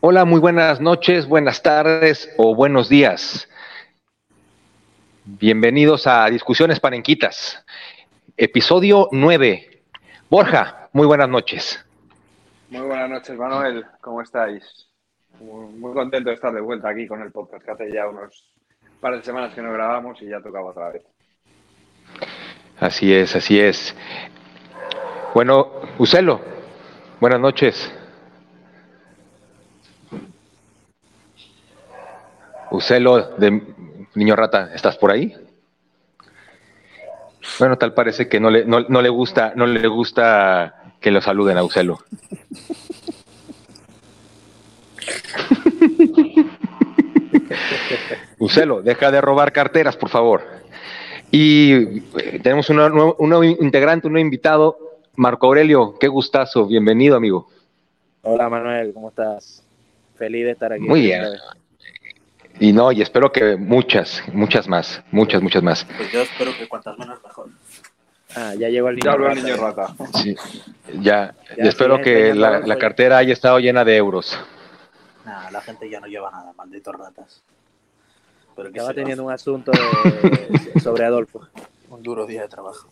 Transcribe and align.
Hola, 0.00 0.24
muy 0.24 0.38
buenas 0.38 0.80
noches, 0.80 1.26
buenas 1.26 1.60
tardes 1.60 2.32
o 2.36 2.54
buenos 2.54 2.88
días. 2.88 3.48
Bienvenidos 5.24 6.06
a 6.06 6.26
Discusiones 6.30 6.78
Panenquitas, 6.78 7.64
episodio 8.36 9.08
9. 9.10 9.82
Borja, 10.30 10.88
muy 10.92 11.04
buenas 11.04 11.28
noches. 11.28 11.84
Muy 12.70 12.86
buenas 12.86 13.10
noches, 13.10 13.36
Manuel. 13.36 13.86
¿Cómo 14.00 14.22
estáis? 14.22 14.62
Muy, 15.40 15.92
contento 15.92 16.28
de 16.28 16.36
estar 16.36 16.54
de 16.54 16.60
vuelta 16.60 16.90
aquí 16.90 17.08
con 17.08 17.20
el 17.20 17.32
podcast, 17.32 17.64
que 17.64 17.70
hace 17.72 17.92
ya 17.92 18.06
unos 18.06 18.54
par 19.00 19.16
de 19.16 19.24
semanas 19.24 19.52
que 19.52 19.62
no 19.62 19.72
grabamos 19.72 20.22
y 20.22 20.28
ya 20.28 20.40
tocaba 20.40 20.70
otra 20.70 20.90
vez. 20.90 21.02
Así 22.78 23.12
es, 23.12 23.34
así 23.34 23.58
es. 23.58 23.96
Bueno, 25.34 25.72
Ucelo, 25.98 26.40
buenas 27.18 27.40
noches. 27.40 27.97
Ucelo 32.70 33.36
de 33.36 33.62
Niño 34.14 34.36
Rata, 34.36 34.70
¿estás 34.74 34.96
por 34.96 35.10
ahí? 35.10 35.34
Bueno, 37.58 37.78
tal 37.78 37.94
parece 37.94 38.28
que 38.28 38.40
no 38.40 38.50
le, 38.50 38.64
no, 38.64 38.80
le 38.80 39.08
gusta, 39.08 39.52
no 39.56 39.66
le 39.66 39.86
gusta 39.88 40.94
que 41.00 41.10
lo 41.10 41.20
saluden 41.20 41.56
a 41.56 41.64
Ucelo. 41.64 41.98
Ucelo, 48.38 48.82
deja 48.82 49.10
de 49.10 49.20
robar 49.20 49.52
carteras, 49.52 49.96
por 49.96 50.10
favor. 50.10 50.42
Y 51.30 52.00
eh, 52.18 52.40
tenemos 52.42 52.70
un 52.70 52.76
nuevo, 52.76 53.44
integrante, 53.44 54.06
un 54.06 54.12
nuevo 54.12 54.24
invitado, 54.24 54.78
Marco 55.16 55.46
Aurelio. 55.46 55.96
Qué 55.98 56.08
gustazo, 56.08 56.66
bienvenido, 56.66 57.16
amigo. 57.16 57.48
Hola, 58.22 58.48
Manuel, 58.48 58.92
¿cómo 58.92 59.08
estás? 59.08 59.62
Feliz 60.16 60.44
de 60.44 60.52
estar 60.52 60.72
aquí. 60.72 60.84
Muy 60.84 61.02
bien. 61.02 61.24
Y 62.60 62.72
no, 62.72 62.90
y 62.92 63.02
espero 63.02 63.30
que 63.30 63.56
muchas, 63.56 64.22
muchas 64.32 64.68
más, 64.68 65.02
muchas, 65.12 65.42
muchas 65.42 65.62
más. 65.62 65.84
Pues 65.84 66.10
yo 66.10 66.22
espero 66.22 66.52
que 66.56 66.66
cuantas 66.66 66.98
menos 66.98 67.22
mejor. 67.22 67.48
Ah, 68.34 68.54
ya 68.58 68.68
llegó 68.68 68.88
el 68.88 68.96
niño, 68.96 69.16
rata, 69.16 69.32
el 69.32 69.44
niño 69.44 69.56
rata. 69.56 69.94
Sí, 70.22 70.36
ya, 71.00 71.34
y 71.56 71.66
espero 71.66 72.00
que 72.00 72.34
la, 72.34 72.78
cartera 72.78 73.18
haya 73.18 73.32
estado 73.32 73.58
llena 73.58 73.84
de 73.84 73.96
euros. 73.96 74.38
Nah, 75.24 75.50
la 75.50 75.60
gente 75.60 75.88
ya 75.88 76.00
no 76.00 76.06
lleva 76.06 76.30
nada, 76.30 76.52
malditos 76.56 76.94
ratas. 76.94 77.42
Pero 78.56 78.68
Estaba 78.70 78.92
teniendo 78.92 79.24
un 79.24 79.32
asunto 79.32 79.70
sobre 80.82 81.04
Adolfo. 81.04 81.46
Un 81.90 82.02
duro 82.02 82.26
día 82.26 82.42
de 82.42 82.48
trabajo. 82.48 82.88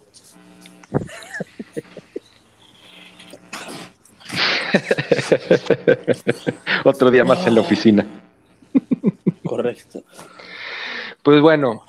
Otro 6.85 7.11
día 7.11 7.25
más 7.25 7.45
en 7.47 7.57
la 7.57 7.61
oficina. 7.61 8.07
Correcto. 9.47 10.03
Pues 11.23 11.41
bueno, 11.41 11.85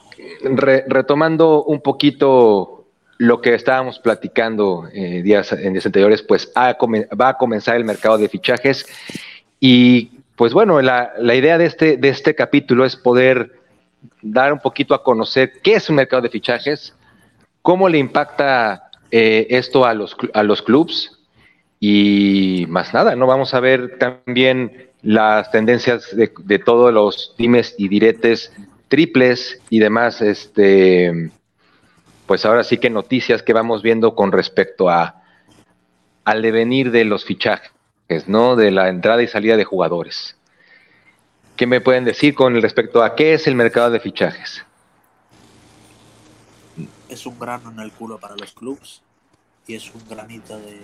retomando 0.88 1.64
un 1.64 1.82
poquito 1.82 2.86
lo 3.18 3.42
que 3.42 3.54
estábamos 3.54 4.00
platicando 4.00 4.88
eh, 4.94 5.22
días, 5.22 5.52
en 5.52 5.74
días 5.74 5.86
anteriores, 5.86 6.22
pues 6.22 6.52
va 6.56 7.30
a 7.30 7.38
comenzar 7.38 7.76
el 7.76 7.86
mercado 7.86 8.18
de 8.18 8.30
fichajes 8.30 8.86
y 9.60 10.12
pues 10.36 10.54
bueno, 10.54 10.82
la, 10.82 11.14
idea 11.34 11.58
de 11.58 11.66
este, 11.66 11.98
de 11.98 12.10
este 12.10 12.36
capítulo 12.36 12.86
es 12.86 12.96
poder 12.96 13.60
dar 14.22 14.54
un 14.54 14.60
poquito 14.60 14.94
a 14.94 15.04
conocer 15.04 15.54
qué 15.64 15.74
es 15.74 15.90
un 15.90 15.96
mercado 15.96 16.22
de 16.22 16.30
fichajes, 16.30 16.94
cómo 17.64 17.90
le 17.90 17.98
impacta 17.98 18.92
eh, 19.10 19.48
esto 19.50 19.86
a 19.86 19.96
los, 19.96 20.16
a 20.34 20.44
los 20.44 20.62
clubs 20.62 21.20
y 21.80 22.66
más 22.70 22.94
nada, 22.94 23.16
¿no? 23.16 23.26
Vamos 23.26 23.56
a 23.56 23.60
ver 23.60 23.98
también 23.98 24.90
las 25.08 25.50
tendencias 25.52 26.14
de, 26.14 26.60
todos 26.60 26.94
los 26.94 27.34
dimes 27.38 27.76
y 27.78 27.88
diretes 27.88 28.52
triples 28.90 29.62
y 29.70 29.80
demás, 29.80 30.22
este, 30.22 31.32
pues 32.26 32.46
ahora 32.46 32.66
sí 32.66 32.78
que 32.78 32.90
noticias 32.90 33.42
que 33.42 33.54
vamos 33.54 33.82
viendo 33.82 34.16
con 34.16 34.34
respecto 34.34 34.90
a 34.90 35.24
al 36.26 36.42
devenir 36.42 36.92
de 36.92 37.06
los 37.06 37.24
fichajes, 37.24 37.72
¿no? 38.28 38.58
De 38.58 38.70
la 38.70 38.90
entrada 38.90 39.24
y 39.24 39.28
salida 39.28 39.56
de 39.56 39.64
jugadores. 39.64 40.36
¿Qué 41.56 41.68
me 41.68 41.80
pueden 41.80 42.04
decir 42.04 42.36
con 42.36 42.62
respecto 42.62 43.02
a 43.02 43.16
qué 43.16 43.34
es 43.34 43.48
el 43.48 43.56
mercado 43.56 43.92
de 43.92 44.02
fichajes? 44.02 44.66
Es 47.08 47.26
un 47.26 47.40
grano 47.40 47.72
en 47.72 47.80
el 47.80 47.94
culo 47.94 48.20
para 48.20 48.36
los 48.36 48.52
clubs 48.52 49.02
y 49.68 49.76
es 49.76 49.90
un 49.96 50.06
granito 50.10 50.60
de... 50.60 50.82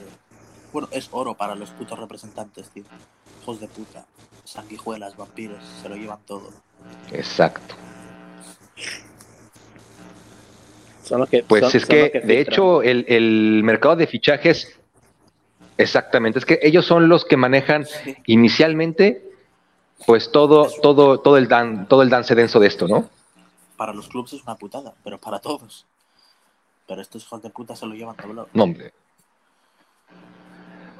Bueno, 0.73 0.89
es 0.91 1.07
oro 1.11 1.35
para 1.35 1.55
los 1.55 1.69
putos 1.69 1.97
representantes, 1.97 2.67
tío 2.69 2.83
hijos 3.43 3.59
de 3.59 3.67
puta, 3.67 4.05
sanguijuelas, 4.45 5.17
vampiros, 5.17 5.61
se 5.81 5.89
lo 5.89 5.95
llevan 5.95 6.19
todo. 6.25 6.49
Exacto. 7.11 7.75
pues 11.47 11.75
es 11.75 11.85
que, 11.85 12.21
de 12.23 12.39
hecho, 12.39 12.81
el, 12.81 13.61
mercado 13.63 13.97
de 13.97 14.07
fichajes, 14.07 14.79
exactamente, 15.77 16.39
es 16.39 16.45
que 16.45 16.59
ellos 16.61 16.85
son 16.85 17.09
los 17.09 17.25
que 17.25 17.35
manejan 17.35 17.85
inicialmente, 18.25 19.29
pues 20.07 20.31
todo, 20.31 20.69
todo, 20.81 21.19
todo 21.19 21.37
el 21.37 21.49
dan, 21.49 21.87
todo 21.87 22.01
el 22.01 22.09
dance 22.09 22.33
denso 22.33 22.61
de 22.61 22.67
esto, 22.67 22.87
¿no? 22.87 23.09
Para 23.75 23.93
los 23.93 24.07
clubes 24.07 24.33
es 24.33 24.43
una 24.43 24.55
putada, 24.55 24.93
pero 25.03 25.17
para 25.17 25.39
todos. 25.39 25.85
Pero 26.87 27.01
estos 27.01 27.23
hijos 27.23 27.41
de 27.41 27.49
puta 27.49 27.75
se 27.75 27.85
lo 27.85 27.93
llevan 27.93 28.15
todo. 28.15 28.47
No, 28.53 28.63
hombre. 28.63 28.93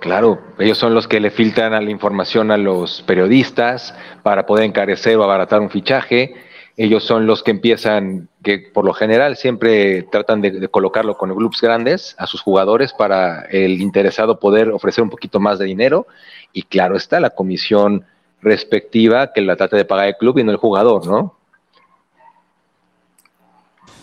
Claro, 0.04 0.42
ellos 0.60 0.78
son 0.78 0.94
los 0.94 1.08
que 1.08 1.22
le 1.22 1.32
filtran 1.32 1.72
la 1.72 1.90
información 1.90 2.52
a 2.52 2.58
los 2.58 3.02
periodistas 3.04 3.96
para 4.22 4.46
poder 4.46 4.66
encarecer 4.66 5.16
o 5.16 5.24
abaratar 5.24 5.62
un 5.62 5.70
fichaje. 5.70 6.36
Ellos 6.76 7.06
son 7.06 7.26
los 7.26 7.42
que 7.42 7.52
empiezan, 7.52 8.28
que 8.44 8.60
por 8.60 8.84
lo 8.84 8.92
general 8.92 9.38
siempre 9.38 10.04
tratan 10.04 10.42
de, 10.42 10.68
colocarlo 10.68 11.18
con 11.18 11.34
clubes 11.34 11.62
grandes 11.62 12.16
a 12.18 12.28
sus 12.28 12.42
jugadores 12.42 12.92
para 12.92 13.44
el 13.44 13.82
interesado 13.82 14.42
poder 14.42 14.72
ofrecer 14.72 15.06
un 15.06 15.10
poquito 15.10 15.40
más 15.40 15.58
de 15.58 15.68
dinero. 15.68 16.06
Y 16.52 16.64
claro 16.64 16.98
está 16.98 17.22
la 17.22 17.30
comisión 17.30 18.06
respectiva 18.42 19.32
que 19.32 19.40
la 19.40 19.56
trata 19.56 19.78
de 19.78 19.86
pagar 19.86 20.10
el 20.10 20.18
club 20.18 20.38
y 20.38 20.44
no 20.44 20.52
el 20.52 20.58
jugador, 20.58 21.08
¿no? 21.08 21.38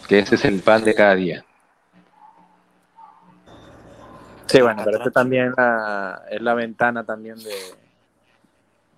Que 0.09 0.21
ese 0.21 0.37
es 0.37 0.47
el 0.47 0.61
pan 0.61 0.82
de 0.82 0.94
cada 0.94 1.15
día. 1.15 1.44
Sí, 4.50 4.61
bueno, 4.61 4.83
pero 4.84 4.99
esto 4.99 5.12
también 5.12 5.55
es 6.31 6.43
la 6.43 6.55
ventana 6.55 7.05
también 7.05 7.37
de, 7.38 7.55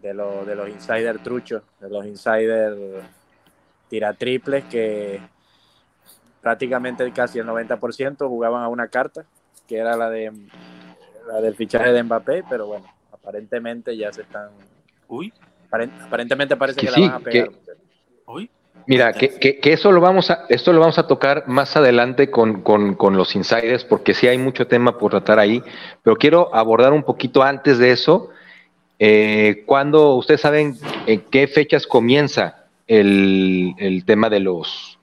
de, 0.01 0.15
de 0.47 0.55
los 0.55 0.69
insider 0.69 1.19
truchos, 1.19 1.63
de 1.79 1.91
los 1.91 2.07
insider 2.07 3.03
tiratriples 3.91 4.65
que 4.65 5.21
prácticamente 6.41 7.13
casi 7.13 7.39
el 7.39 7.47
90% 7.47 8.27
jugaban 8.29 8.63
a 8.63 8.69
una 8.69 8.89
carta, 8.89 9.27
que 9.69 9.77
era 9.77 9.95
la 9.95 10.09
de 10.09 10.33
la 11.29 11.41
del 11.43 11.55
fichaje 11.55 11.93
de 11.93 12.03
Mbappé, 12.03 12.45
pero 12.49 12.67
bueno, 12.67 12.87
aparentemente 13.13 13.95
ya 13.95 14.11
se 14.11 14.23
están. 14.23 14.49
Uy. 15.07 15.33
Aparentemente 15.71 16.57
parece 16.57 16.81
que, 16.81 16.91
la 16.91 16.99
van 16.99 17.11
a 17.11 17.21
pegar. 17.21 17.51
Uy. 18.27 18.51
Mira, 18.87 19.13
que, 19.13 19.39
que, 19.39 19.73
eso 19.73 19.93
lo 19.93 20.01
vamos 20.01 20.31
a, 20.31 20.45
esto 20.49 20.73
lo 20.73 20.81
vamos 20.81 20.99
a 20.99 21.07
tocar 21.07 21.45
más 21.47 21.77
adelante 21.77 22.31
con, 22.31 22.63
los 23.13 23.37
insiders, 23.37 23.85
porque 23.85 24.13
sí 24.15 24.27
hay 24.27 24.39
mucho 24.39 24.67
tema 24.67 24.99
por 24.99 25.13
tratar 25.13 25.39
ahí, 25.39 25.63
pero 26.03 26.17
quiero 26.17 26.55
abordar 26.55 26.93
un 26.93 27.03
poquito 27.03 27.43
antes 27.43 27.79
de 27.79 27.93
eso. 27.93 28.31
Eh, 28.99 29.63
cuando 29.67 30.15
ustedes 30.15 30.41
saben 30.41 30.77
en 31.07 31.21
qué 31.31 31.47
fechas 31.47 31.87
comienza 31.87 32.65
el, 32.87 34.03
tema 34.07 34.29
de 34.29 34.41
los 34.41 34.99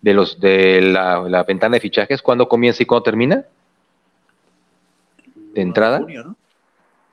de 0.00 0.14
los 0.14 0.40
de 0.40 0.80
la, 0.80 1.44
ventana 1.46 1.74
de 1.74 1.80
fichajes, 1.80 2.22
¿cuándo 2.22 2.48
comienza 2.48 2.82
y 2.82 2.86
cuándo 2.86 3.02
termina? 3.04 3.44
De 5.54 5.60
entrada. 5.60 6.00
Junio, 6.00 6.36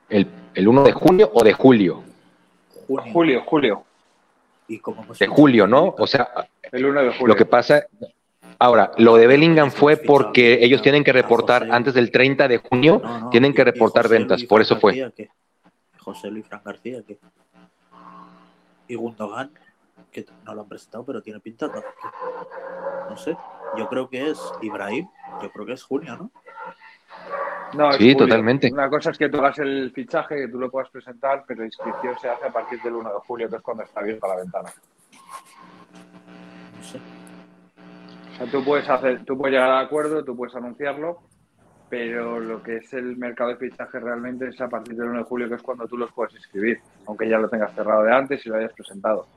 el, 0.09 0.27
el 0.53 0.67
1 0.67 0.83
de 0.83 0.91
junio 0.93 1.31
o 1.33 1.43
de 1.43 1.53
julio. 1.53 2.03
Julio, 2.87 3.43
julio 3.45 3.83
de 5.19 5.27
julio, 5.27 5.67
¿no? 5.67 5.95
O 5.97 6.07
sea, 6.07 6.29
el 6.71 6.85
1 6.85 7.01
de 7.01 7.09
julio. 7.11 7.27
Lo 7.27 7.35
que 7.35 7.45
pasa, 7.45 7.87
ahora, 8.59 8.91
lo 8.97 9.15
de 9.15 9.27
Bellingham 9.27 9.71
fue 9.71 9.97
porque 9.97 10.63
ellos 10.63 10.81
tienen 10.81 11.03
que 11.03 11.11
reportar 11.11 11.67
antes 11.71 11.93
del 11.93 12.11
30 12.11 12.47
de 12.47 12.57
junio, 12.57 13.01
tienen 13.31 13.53
que 13.53 13.63
reportar 13.63 14.07
ventas, 14.07 14.43
por 14.43 14.61
eso 14.61 14.79
fue. 14.79 15.11
José 15.97 16.29
Luis 16.29 16.45
Fran 16.47 16.61
García, 16.63 17.03
¿qué? 17.05 17.17
Y 18.87 18.95
Gundogan, 18.95 19.51
que 20.11 20.25
no 20.45 20.55
lo 20.55 20.61
han 20.61 20.67
presentado, 20.67 21.05
pero 21.05 21.21
tiene 21.21 21.39
pinta. 21.39 21.67
No, 21.67 21.83
no 23.09 23.17
sé, 23.17 23.35
yo 23.77 23.87
creo 23.87 24.09
que 24.09 24.29
es 24.31 24.39
Ibrahim, 24.61 25.07
yo 25.41 25.51
creo 25.51 25.65
que 25.65 25.73
es 25.73 25.83
junio, 25.83 26.15
¿no? 26.15 26.31
No, 27.73 27.91
sí, 27.93 28.15
totalmente. 28.15 28.71
Una 28.71 28.89
cosa 28.89 29.11
es 29.11 29.17
que 29.17 29.29
tú 29.29 29.37
hagas 29.37 29.59
el 29.59 29.91
fichaje, 29.91 30.35
que 30.35 30.47
tú 30.47 30.59
lo 30.59 30.69
puedas 30.69 30.89
presentar, 30.89 31.43
pero 31.47 31.61
la 31.61 31.65
inscripción 31.67 32.17
se 32.19 32.29
hace 32.29 32.45
a 32.45 32.51
partir 32.51 32.81
del 32.81 32.95
1 32.95 33.09
de 33.09 33.19
julio, 33.19 33.49
que 33.49 33.57
es 33.57 33.61
cuando 33.61 33.83
está 33.83 33.99
abierta 33.99 34.27
la 34.27 34.35
ventana. 34.37 34.69
No 36.77 36.83
sé. 36.83 36.97
O 38.33 38.37
sea, 38.37 38.47
tú 38.47 38.63
puedes, 38.63 38.89
hacer, 38.89 39.23
tú 39.25 39.37
puedes 39.37 39.53
llegar 39.53 39.69
al 39.69 39.85
acuerdo, 39.85 40.23
tú 40.23 40.35
puedes 40.35 40.55
anunciarlo, 40.55 41.19
pero 41.89 42.39
lo 42.39 42.63
que 42.63 42.77
es 42.77 42.93
el 42.93 43.17
mercado 43.17 43.51
de 43.51 43.57
fichajes 43.57 44.01
realmente 44.01 44.47
es 44.47 44.59
a 44.61 44.69
partir 44.69 44.95
del 44.95 45.09
1 45.09 45.19
de 45.19 45.25
julio, 45.25 45.49
que 45.49 45.55
es 45.55 45.61
cuando 45.61 45.87
tú 45.87 45.97
los 45.97 46.11
puedes 46.13 46.33
inscribir, 46.35 46.79
aunque 47.05 47.27
ya 47.27 47.37
lo 47.37 47.49
tengas 47.49 47.73
cerrado 47.75 48.03
de 48.03 48.15
antes 48.15 48.45
y 48.45 48.49
lo 48.49 48.55
hayas 48.55 48.73
presentado. 48.73 49.27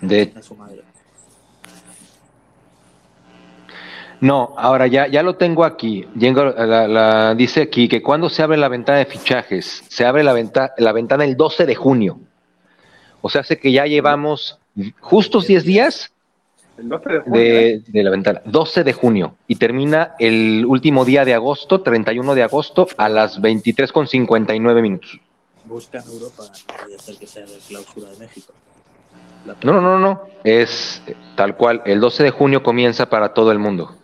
De... 0.00 0.32
No, 4.20 4.54
ahora 4.56 4.86
ya, 4.86 5.06
ya 5.08 5.22
lo 5.22 5.36
tengo 5.36 5.64
aquí. 5.64 6.06
La, 6.14 7.34
dice 7.34 7.62
aquí 7.62 7.88
que 7.88 8.02
cuando 8.02 8.28
se 8.28 8.42
abre 8.42 8.56
la 8.56 8.68
ventana 8.68 8.98
de 8.98 9.06
fichajes, 9.06 9.84
se 9.88 10.04
abre 10.04 10.24
la, 10.24 10.32
venta, 10.32 10.74
la 10.78 10.92
ventana 10.92 11.24
el 11.24 11.36
12 11.36 11.66
de 11.66 11.74
junio. 11.74 12.18
O 13.20 13.28
sea, 13.28 13.42
hace 13.42 13.58
que 13.58 13.72
ya 13.72 13.86
llevamos 13.86 14.58
justos 15.00 15.46
10 15.46 15.64
días 15.64 16.12
el 16.78 16.88
12 16.88 17.08
de, 17.08 17.20
junio, 17.20 17.40
¿eh? 17.40 17.82
de, 17.86 18.02
la 18.02 18.10
ventana. 18.10 18.42
12 18.44 18.84
de 18.84 18.92
junio. 18.92 19.36
Y 19.46 19.56
termina 19.56 20.14
el 20.18 20.64
último 20.66 21.04
día 21.04 21.24
de 21.24 21.34
agosto, 21.34 21.80
31 21.80 22.34
de 22.34 22.42
agosto, 22.42 22.86
a 22.98 23.08
las 23.08 23.40
23.59 23.40 24.82
minutos. 24.82 25.18
Busca 25.64 25.98
en 25.98 26.08
Europa, 26.08 26.44
no 26.90 26.98
ser 26.98 27.16
que 27.16 27.26
sea 27.26 27.46
de 27.46 27.58
clausura 27.66 28.10
de 28.10 28.18
México. 28.18 28.52
No, 29.62 29.72
no, 29.72 29.80
no, 29.80 29.98
no. 29.98 30.22
Es 30.44 31.02
tal 31.34 31.56
cual. 31.56 31.82
El 31.86 32.00
12 32.00 32.24
de 32.24 32.30
junio 32.30 32.62
comienza 32.62 33.08
para 33.08 33.32
todo 33.32 33.52
el 33.52 33.58
mundo. 33.58 33.96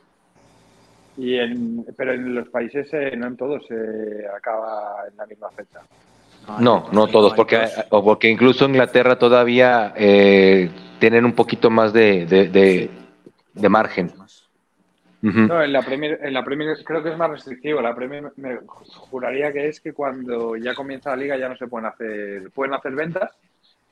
Y 1.17 1.37
en, 1.37 1.85
pero 1.97 2.15
en 2.15 2.35
los 2.35 2.49
países, 2.49 2.89
eh, 2.93 3.15
no 3.17 3.27
en 3.27 3.37
todos, 3.37 3.67
se 3.67 4.27
acaba 4.35 5.05
en 5.11 5.17
la 5.17 5.27
misma 5.27 5.51
fecha. 5.51 5.81
No, 6.59 6.89
no 6.93 7.07
todos, 7.07 7.35
porque, 7.35 7.61
porque 7.89 8.29
incluso 8.29 8.65
Inglaterra 8.65 9.17
todavía 9.17 9.93
eh, 9.97 10.71
tienen 10.99 11.25
un 11.25 11.35
poquito 11.35 11.71
más 11.71 11.93
de, 11.93 12.27
de, 12.27 13.69
margen. 13.69 14.13
No, 15.21 15.63
en 15.63 15.73
la, 15.73 15.83
Premier, 15.83 16.19
en 16.21 16.35
la 16.35 16.45
Premier 16.45 16.77
creo 16.85 17.03
que 17.03 17.11
es 17.11 17.17
más 17.17 17.31
restrictivo. 17.31 17.81
La 17.81 17.95
Premier 17.95 18.33
me 18.37 18.59
juraría 18.67 19.53
que 19.53 19.69
es 19.69 19.81
que 19.81 19.93
cuando 19.93 20.57
ya 20.57 20.75
comienza 20.75 21.11
la 21.11 21.17
liga 21.17 21.37
ya 21.37 21.49
no 21.49 21.57
se 21.57 21.69
pueden 21.69 21.87
hacer, 21.87 22.51
pueden 22.51 22.75
hacer 22.75 22.93
ventas, 22.93 23.31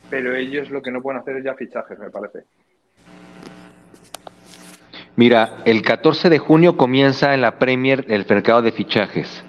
pero 0.09 0.35
ellos 0.35 0.71
lo 0.71 0.83
que 0.83 0.91
no 0.91 1.01
pueden 1.01 1.21
hacer 1.21 1.37
es 1.37 1.45
ya 1.45 1.55
fichajes, 1.55 1.99
me 2.01 2.11
parece. 2.11 2.41
Mira, 5.21 5.59
el 5.67 5.83
14 5.83 6.31
de 6.31 6.39
junio 6.39 6.79
comienza 6.79 7.35
en 7.35 7.43
la 7.43 7.59
Premier 7.59 8.07
el 8.09 8.25
mercado 8.27 8.63
de 8.63 8.73
fichajes 8.73 9.45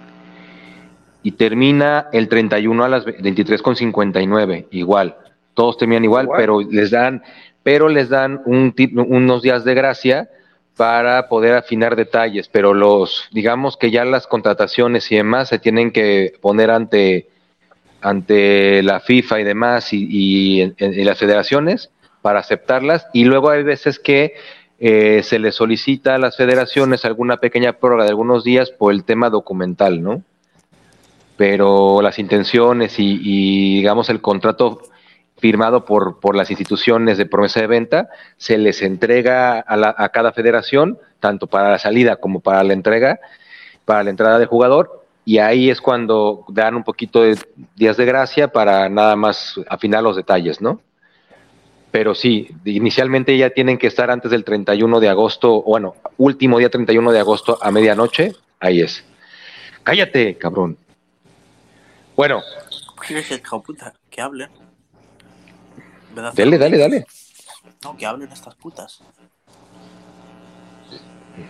y 1.24 1.32
termina 1.32 2.10
el 2.12 2.28
31 2.28 2.84
a 2.84 2.90
las 2.90 3.06
23.59, 3.06 4.68
igual. 4.72 5.16
Todos 5.54 5.78
terminan 5.78 6.04
igual, 6.04 6.28
pero 6.36 6.60
les 6.60 6.92
dan 6.92 7.24
pero 7.64 7.88
les 7.88 8.10
dan 8.10 8.42
un, 8.46 8.76
unos 9.08 9.44
días 9.44 9.64
de 9.64 9.74
gracia 9.74 10.30
para 10.76 11.30
poder 11.30 11.56
afinar 11.56 11.96
detalles, 11.96 12.50
pero 12.50 12.74
los 12.74 13.30
digamos 13.32 13.78
que 13.78 13.92
ya 13.92 14.04
las 14.04 14.28
contrataciones 14.28 15.10
y 15.10 15.16
demás 15.16 15.48
se 15.48 15.60
tienen 15.60 15.92
que 15.92 16.34
poner 16.42 16.70
ante 16.70 17.30
ante 18.02 18.84
la 18.84 19.00
FIFA 19.00 19.40
y 19.40 19.44
demás 19.46 19.94
y, 19.94 20.06
y, 20.10 21.06
las 21.06 21.18
federaciones 21.18 21.92
para 22.22 22.40
aceptarlas. 22.40 23.08
Y 23.14 23.24
luego 23.24 23.52
hay 23.52 23.64
veces 23.64 24.00
que 24.00 24.34
eh, 24.84 25.22
se 25.22 25.38
les 25.38 25.54
solicita 25.54 26.16
a 26.16 26.18
las 26.18 26.36
federaciones 26.36 27.06
alguna 27.06 27.38
pequeña 27.38 27.74
prórroga 27.74 28.06
de 28.06 28.10
algunos 28.10 28.44
días 28.44 28.72
por 28.72 28.92
el 28.92 29.04
tema 29.04 29.30
documental, 29.30 30.02
¿no? 30.02 30.24
Pero 31.38 32.02
las 32.02 32.18
intenciones 32.18 32.98
y, 32.98 33.20
y 33.22 33.76
digamos 33.76 34.10
el 34.10 34.22
contrato 34.22 34.82
firmado 35.38 35.86
por, 35.86 36.20
por 36.20 36.36
las 36.36 36.50
instituciones 36.50 37.20
de 37.20 37.28
promesa 37.28 37.62
de 37.62 37.68
venta, 37.68 38.10
se 38.38 38.58
les 38.58 38.82
entrega 38.82 39.60
a, 39.60 39.78
la, 39.78 39.94
a 39.96 40.10
cada 40.10 40.32
federación, 40.32 40.98
tanto 41.20 41.46
para 41.46 41.70
la 41.70 41.78
salida 41.78 42.16
como 42.16 42.40
para 42.40 42.64
la 42.64 42.74
entrega, 42.74 43.20
para 43.86 44.04
la 44.04 44.10
entrada 44.10 44.40
del 44.40 44.48
jugador, 44.48 45.06
y 45.26 45.38
ahí 45.38 45.70
es 45.70 45.80
cuando 45.80 46.44
dan 46.50 46.74
un 46.74 46.84
poquito 46.84 47.22
de 47.22 47.38
días 47.76 47.98
de 47.98 48.06
gracia 48.06 48.48
para 48.48 48.90
nada 48.90 49.16
más 49.16 49.60
afinar 49.70 50.02
los 50.02 50.16
detalles, 50.16 50.60
¿no? 50.60 50.82
Pero 51.92 52.16
sí, 52.16 52.50
inicialmente 52.64 53.38
ya 53.38 53.50
tienen 53.50 53.78
que 53.78 53.88
estar 53.88 54.10
antes 54.10 54.32
del 54.32 54.46
31 54.46 55.02
de 55.02 55.10
agosto, 55.10 55.62
bueno, 55.62 55.96
último 56.18 56.58
día 56.58 56.70
31 56.70 57.12
de 57.12 57.20
agosto 57.20 57.58
a 57.62 57.70
medianoche, 57.70 58.34
ahí 58.62 58.82
es. 58.82 59.04
Cállate, 59.84 60.38
cabrón. 60.38 60.78
Bueno. 62.16 62.42
Que 64.10 64.22
hablen. 64.22 64.50
Dale, 66.16 66.58
dale, 66.58 66.78
dale. 66.78 67.06
No, 67.84 67.98
que 67.98 68.06
hablen 68.06 68.32
estas 68.32 68.56
putas. 68.56 69.02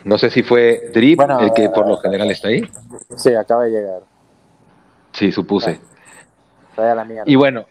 No 0.03 0.17
sé 0.17 0.29
si 0.29 0.41
fue 0.41 0.89
Drip 0.93 1.19
el 1.39 1.53
que 1.53 1.69
por 1.69 1.87
lo 1.87 1.97
general 1.97 2.31
está 2.31 2.47
ahí. 2.47 2.63
Sí, 3.17 3.33
acaba 3.35 3.65
de 3.65 3.71
llegar. 3.71 4.01
Sí, 5.11 5.31
supuse. 5.31 5.79
Y 7.25 7.35
bueno, 7.35 7.65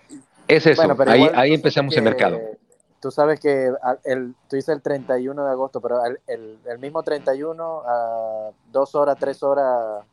es 0.47 0.67
eso. 0.67 0.97
ahí, 1.07 1.29
ahí 1.35 1.55
empezamos 1.55 1.97
el 1.97 2.03
mercado 2.03 2.39
tú 3.01 3.11
sabes 3.11 3.41
que 3.41 3.73
el, 4.05 4.35
tú 4.49 4.57
dices 4.57 4.69
el 4.69 4.83
31 4.83 5.45
de 5.45 5.51
agosto, 5.51 5.81
pero 5.81 6.05
el, 6.05 6.59
el, 6.65 6.79
mismo 6.79 7.03
31, 7.03 7.83
a 7.87 8.51
dos 8.71 8.95
horas, 8.95 9.17
tres 9.19 9.43
horas 9.43 10.05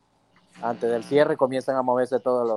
antes 0.62 0.90
del 0.90 1.04
cierre, 1.04 1.36
comienzan 1.36 1.76
a 1.76 1.82
moverse 1.82 2.18
todos 2.18 2.48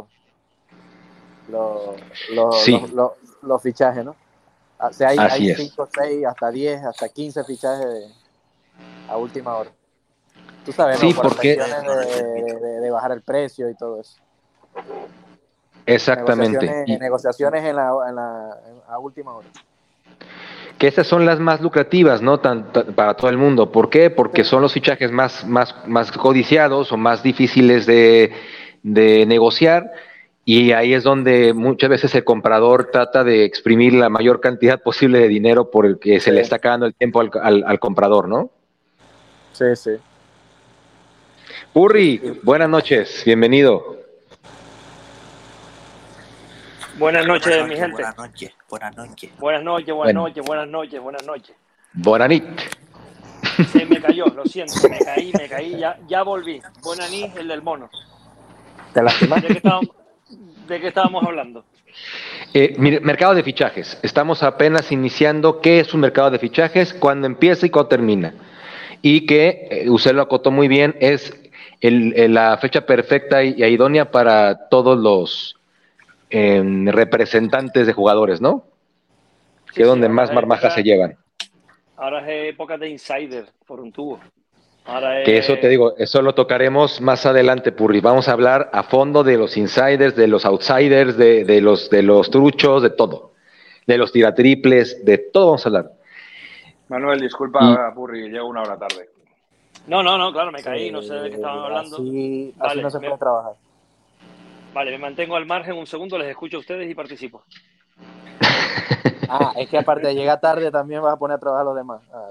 los, 1.50 1.98
los, 2.34 2.94
los, 2.94 3.12
los, 3.42 3.62
fichajes, 3.62 4.06
¿no? 4.06 4.16
O 4.80 4.94
sea, 4.94 5.10
hay 5.10 5.54
5, 5.54 5.90
6, 5.94 6.26
hasta 6.26 6.50
10, 6.50 6.86
hasta 6.86 7.10
15 7.10 7.44
fichajes 7.44 8.16
a 9.10 9.18
última 9.18 9.56
hora. 9.56 9.72
Tú 10.66 10.72
sabes, 10.72 11.00
sí, 11.00 11.14
Por 11.14 11.28
porque... 11.28 11.58
de, 11.58 12.80
de, 12.80 12.92
bajar 12.92 13.12
el 13.12 13.22
precio 13.22 13.70
y 13.70 13.76
todo 13.76 14.00
eso. 14.00 14.18
Exactamente. 15.86 16.60
Negociaciones, 16.60 17.00
negociaciones 17.00 17.66
en 17.66 17.76
la, 17.76 17.92
en 18.08 18.16
la, 18.16 18.60
a 18.88 19.00
última 19.00 19.34
hora 19.34 19.48
que 20.82 20.88
esas 20.88 21.06
son 21.06 21.28
las 21.28 21.40
más 21.40 21.62
lucrativas, 21.62 22.24
¿no? 22.24 22.42
para 22.42 23.14
todo 23.14 23.30
el 23.30 23.38
mundo. 23.38 23.72
¿Por 23.72 23.92
qué? 23.92 24.10
Porque 24.10 24.44
son 24.44 24.64
los 24.64 24.74
fichajes 24.74 25.12
más, 25.12 25.46
más, 25.46 25.76
más 25.86 26.12
codiciados 26.12 26.92
o 26.92 26.98
más 26.98 27.22
difíciles 27.22 27.86
de, 27.86 28.34
negociar 28.82 29.92
y 30.44 30.72
ahí 30.72 30.96
es 30.96 31.04
donde 31.04 31.54
muchas 31.54 31.88
veces 31.88 32.16
el 32.16 32.24
comprador 32.24 32.90
trata 32.92 33.24
de 33.24 33.46
exprimir 33.46 33.94
la 33.94 34.10
mayor 34.10 34.42
cantidad 34.42 34.82
posible 34.84 35.20
de 35.20 35.28
dinero 35.28 35.70
porque 35.70 36.20
se 36.20 36.32
le 36.32 36.42
está 36.42 36.56
acabando 36.56 36.88
el 36.88 36.96
tiempo 36.96 37.22
al, 37.22 37.80
comprador, 37.80 38.28
¿no? 38.28 38.50
Sí, 39.54 39.76
sí. 39.76 39.92
Purri, 41.74 42.40
buenas 42.42 42.70
noches, 42.70 43.22
bienvenido. 43.24 44.01
Buenas 46.98 47.26
noches, 47.26 47.68
mi 47.68 47.76
gente. 47.76 48.04
Buenas 48.04 48.18
noches, 48.18 48.52
buenas 48.70 48.96
noches. 48.96 49.32
Buenas 49.40 49.64
noches, 49.64 49.96
buenas 49.96 50.16
noches, 50.16 50.46
buenas 50.46 50.68
noches, 50.68 51.02
buenas 51.02 51.26
noches. 51.26 51.56
Buenas 51.94 52.30
Se 53.72 53.86
me 53.86 54.02
cayó, 54.02 54.26
lo 54.28 54.46
siento, 54.46 54.74
me 54.90 55.00
caí, 55.00 55.32
me 55.38 55.48
caí, 55.48 55.78
ya, 55.78 55.98
ya 56.08 56.24
volví. 56.24 56.62
Buenas 56.82 57.12
el 57.12 57.48
del 57.48 57.62
mono. 57.62 57.90
¿Te 58.94 59.02
¿De 59.02 59.48
qué 59.48 59.54
estábamos, 59.54 59.90
de 60.68 60.82
qué 60.82 60.88
estábamos 60.88 61.24
hablando? 61.24 61.66
Eh, 62.54 62.76
mercado 62.78 63.36
de 63.36 63.44
fichajes. 63.44 63.98
Estamos 64.04 64.44
apenas 64.44 64.92
iniciando 64.92 65.62
qué 65.62 65.80
es 65.80 65.94
un 65.94 66.02
mercado 66.02 66.32
de 66.32 66.40
fichajes, 66.40 66.94
cuándo 66.94 67.28
empieza 67.28 67.66
y 67.66 67.70
cuándo 67.70 67.90
termina. 67.90 68.34
Y 69.02 69.26
que, 69.26 69.68
eh, 69.72 69.90
usted 69.90 70.14
lo 70.14 70.22
acotó 70.22 70.52
muy 70.52 70.68
bien, 70.68 70.96
es 71.00 71.34
el, 71.80 72.34
la 72.34 72.58
fecha 72.58 72.86
perfecta 72.86 73.44
y 73.44 73.64
idónea 73.64 74.12
para 74.12 74.70
todos 74.70 74.98
los 75.00 75.61
representantes 76.32 77.88
de 77.88 77.94
jugadores, 77.94 78.42
¿no? 78.42 78.66
que 79.74 79.82
es 79.84 79.88
donde 79.88 80.10
más 80.10 80.34
marmajas 80.34 80.74
se 80.74 80.84
llevan. 80.84 81.18
Ahora 81.98 82.20
es 82.30 82.54
época 82.54 82.78
de 82.78 82.90
insider 82.90 83.46
por 83.66 83.80
un 83.80 83.92
tubo. 83.92 84.20
Que 85.24 85.38
eso 85.38 85.58
te 85.58 85.70
digo, 85.70 85.96
eso 85.98 86.22
lo 86.24 86.34
tocaremos 86.34 87.02
más 87.02 87.26
adelante, 87.28 87.72
Purri. 87.72 88.02
Vamos 88.02 88.28
a 88.28 88.32
hablar 88.32 88.70
a 88.74 88.84
fondo 88.84 89.24
de 89.24 89.38
los 89.38 89.56
insiders, 89.56 90.16
de 90.16 90.28
los 90.28 90.44
outsiders, 90.44 91.16
de, 91.18 91.62
los, 91.62 91.90
de 91.92 92.02
los 92.02 92.32
truchos, 92.32 92.82
de 92.82 92.90
todo. 92.90 93.34
De 93.86 93.98
los 93.98 94.12
tiratriples, 94.12 95.06
de 95.06 95.20
todo 95.20 95.46
vamos 95.48 95.66
a 95.66 95.70
hablar. 95.70 95.92
Manuel, 96.90 97.20
disculpa, 97.22 97.94
Purri, 97.94 98.30
llego 98.30 98.48
una 98.48 98.64
hora 98.64 98.78
tarde. 98.78 99.10
No, 99.88 100.02
no, 100.02 100.18
no, 100.18 100.34
claro, 100.34 100.52
me 100.52 100.64
caí, 100.64 100.92
no 100.92 101.02
sé 101.02 101.14
de 101.14 101.30
qué 101.30 101.36
estaban 101.36 101.60
hablando. 101.60 101.98
Así, 101.98 102.82
no 102.82 102.90
se 102.90 103.00
puede 103.00 103.18
trabajar. 103.18 103.54
Vale, 104.74 104.92
me 104.92 104.98
mantengo 104.98 105.36
al 105.36 105.46
margen 105.46 105.76
un 105.76 105.88
segundo, 105.88 106.18
les 106.18 106.30
escucho 106.30 106.58
a 106.58 106.60
ustedes 106.62 106.90
y 106.90 106.96
participo. 106.96 107.44
ah, 109.30 109.54
es 109.58 109.70
que 109.70 109.78
aparte 109.78 110.08
de 110.08 110.16
llegar 110.16 110.40
tarde 110.40 110.72
también 110.72 111.02
vas 111.02 111.14
a 111.14 111.20
poner 111.20 111.36
a 111.36 111.40
trabajar 111.40 111.62
a 111.62 111.66
los 111.66 111.76
demás. 111.76 112.02
Ah, 112.14 112.30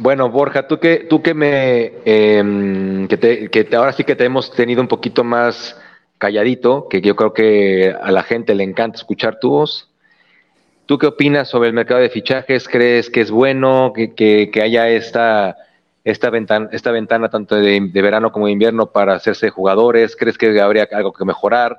bueno, 0.00 0.28
Borja, 0.30 0.66
tú 0.66 0.78
que, 0.78 1.06
tú 1.08 1.22
que 1.22 1.32
me, 1.32 1.92
em, 2.04 3.06
que, 3.06 3.16
te, 3.16 3.50
que 3.50 3.68
ahora 3.76 3.92
sí 3.92 4.04
que 4.04 4.16
te 4.16 4.24
hemos 4.24 4.52
tenido 4.52 4.80
un 4.80 4.88
poquito 4.88 5.24
más 5.24 5.80
calladito, 6.18 6.88
que 6.88 7.00
yo 7.00 7.16
creo 7.16 7.32
que 7.32 7.94
a 8.00 8.10
la 8.10 8.22
gente 8.22 8.54
le 8.54 8.64
encanta 8.64 8.98
escuchar 8.98 9.38
tu 9.38 9.50
voz. 9.50 9.88
¿Tú 10.86 10.98
qué 10.98 11.06
opinas 11.06 11.48
sobre 11.48 11.68
el 11.68 11.74
mercado 11.74 12.00
de 12.00 12.10
fichajes? 12.10 12.68
¿Crees 12.68 13.10
que 13.10 13.20
es 13.20 13.30
bueno 13.30 13.92
que, 13.94 14.50
haya 14.62 14.88
esta, 14.88 15.56
esta, 16.10 16.30
ventana, 16.30 16.68
esta 16.72 16.90
ventana 16.90 17.28
tanto 17.28 17.56
de, 17.56 17.80
verano 17.94 18.32
como 18.32 18.46
de 18.46 18.52
invierno 18.52 18.90
para 18.90 19.14
hacerse 19.14 19.50
jugadores? 19.50 20.16
¿Crees 20.16 20.38
que 20.38 20.58
habría 20.60 20.88
algo 20.92 21.12
que 21.12 21.24
mejorar? 21.24 21.78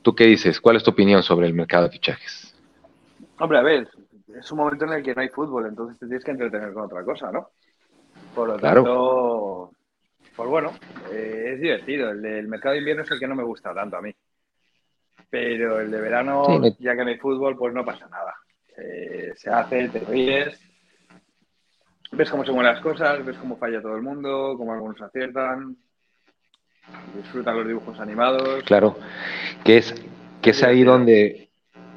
¿Tú 0.00 0.14
qué 0.14 0.24
dices? 0.24 0.60
¿Cuál 0.60 0.76
es 0.76 0.82
tu 0.82 0.90
opinión 0.90 1.22
sobre 1.22 1.46
el 1.46 1.54
mercado 1.54 1.84
de 1.84 1.90
fichajes? 1.90 2.54
Hombre, 3.38 3.58
a 3.58 3.62
ver, 3.62 3.88
es 4.38 4.50
un 4.50 4.58
momento 4.58 4.86
en 4.86 4.92
el 4.92 5.02
que 5.02 5.14
no 5.14 5.20
hay 5.20 5.28
fútbol, 5.28 5.66
entonces 5.66 5.98
te 5.98 6.06
tienes 6.06 6.24
que 6.24 6.30
entretener 6.30 6.72
con 6.72 6.84
otra 6.84 7.04
cosa, 7.04 7.30
¿no? 7.30 7.50
Por 8.34 8.48
lo 8.48 8.58
tanto, 8.58 9.70
pues 10.34 10.48
bueno, 10.48 10.72
eh, 11.12 11.50
es 11.54 11.60
divertido. 11.60 12.10
El, 12.10 12.48
mercado 12.48 12.72
de 12.72 12.78
invierno 12.78 13.02
es 13.02 13.10
el 13.10 13.18
que 13.18 13.28
no 13.28 13.34
me 13.34 13.44
gusta 13.44 13.74
tanto 13.74 13.98
a 13.98 14.02
mí. 14.02 14.14
Pero 15.28 15.80
el 15.80 15.90
de 15.90 16.00
verano, 16.00 16.62
ya 16.78 16.96
que 16.96 17.04
no 17.04 17.10
hay 17.10 17.18
fútbol, 17.18 17.56
pues 17.56 17.74
no 17.74 17.84
pasa 17.84 18.08
nada. 18.08 18.34
se 19.34 19.50
hace, 19.50 19.88
te 19.88 19.98
ríes, 20.00 20.58
ves 22.16 22.30
cómo 22.30 22.44
se 22.44 22.52
mueven 22.52 22.72
las 22.72 22.82
cosas, 22.82 23.24
ves 23.24 23.36
cómo 23.38 23.56
falla 23.56 23.82
todo 23.82 23.96
el 23.96 24.02
mundo, 24.02 24.54
cómo 24.56 24.72
algunos 24.72 25.00
aciertan, 25.00 25.76
disfrutan 27.16 27.56
los 27.56 27.66
dibujos 27.66 27.98
animados. 28.00 28.62
Claro, 28.64 28.96
que 29.64 29.78
es, 29.78 29.94
que 30.40 30.50
es 30.50 30.62
ahí 30.62 30.84
donde 30.84 31.44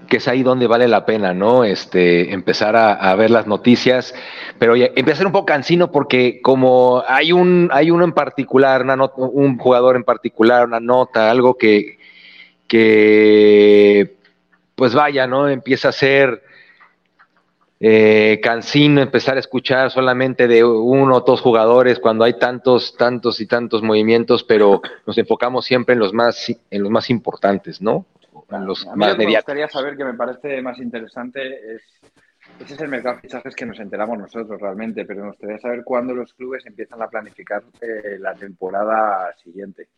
que 0.08 0.18
es 0.18 0.28
ahí 0.30 0.42
donde 0.42 0.68
vale 0.68 0.88
la 0.88 1.06
pena, 1.06 1.34
¿no? 1.34 1.66
Este, 1.66 2.34
empezar 2.34 2.78
a, 2.78 3.14
ver 3.16 3.30
las 3.30 3.46
noticias, 3.46 4.16
pero 4.58 4.76
ya, 4.78 4.86
empieza 4.86 5.12
a 5.12 5.16
ser 5.18 5.26
un 5.28 5.34
poco 5.34 5.48
cansino 5.48 5.92
porque 5.92 6.40
como 6.42 7.04
hay 7.06 7.34
un, 7.34 7.70
hay 7.74 7.92
uno 7.92 8.06
en 8.06 8.14
particular, 8.14 8.86
un 9.18 9.58
jugador 9.58 9.98
en 9.98 10.06
particular, 10.06 10.66
una 10.66 10.80
nota, 10.80 11.30
algo 11.30 11.58
que, 11.58 11.98
que 12.68 14.16
pues 14.76 14.94
vaya, 14.94 15.28
¿no? 15.28 15.50
Empieza 15.50 15.90
a 15.90 15.92
ser 15.92 16.42
eh, 17.80 18.40
cansino 18.42 19.02
empezar 19.02 19.38
a 19.38 19.40
escuchar 19.40 19.92
solamente 19.92 20.48
de 20.48 20.64
uno 20.64 21.16
o 21.16 21.22
dos 21.22 21.42
jugadores 21.42 22.00
cuando 22.00 22.24
hay 22.24 22.34
tantos, 22.34 22.96
tantos 22.98 23.40
y 23.40 23.48
tantos 23.48 23.82
movimientos, 23.82 24.44
pero 24.44 24.82
nos 25.06 25.18
enfocamos 25.18 25.66
siempre 25.66 25.94
en 25.94 26.00
los 26.00 26.14
más, 26.14 26.50
en 26.50 26.84
los 26.84 26.92
más 26.92 27.10
importantes, 27.10 27.82
¿no? 27.82 28.06
los 28.62 28.86
más 28.96 29.18
Me 29.18 29.26
gustaría 29.26 29.68
saber 29.68 29.98
que 29.98 30.06
me 30.06 30.14
parece 30.14 30.62
más 30.62 30.78
interesante 30.80 31.42
es 31.76 31.82
ese 32.60 32.74
es 32.74 32.82
el 32.82 32.88
mercado 32.88 33.16
de 33.16 33.22
fichajes 33.22 33.56
que 33.56 33.66
nos 33.66 33.80
enteramos 33.80 34.18
nosotros 34.18 34.60
realmente, 34.60 35.06
pero 35.06 35.22
me 35.22 35.28
gustaría 35.30 35.60
saber 35.60 35.84
cuándo 35.84 36.16
los 36.16 36.34
clubes 36.34 36.66
empiezan 36.66 37.02
a 37.02 37.08
planificar 37.08 37.64
eh, 37.82 38.18
la 38.20 38.34
temporada 38.34 39.34
siguiente, 39.44 39.90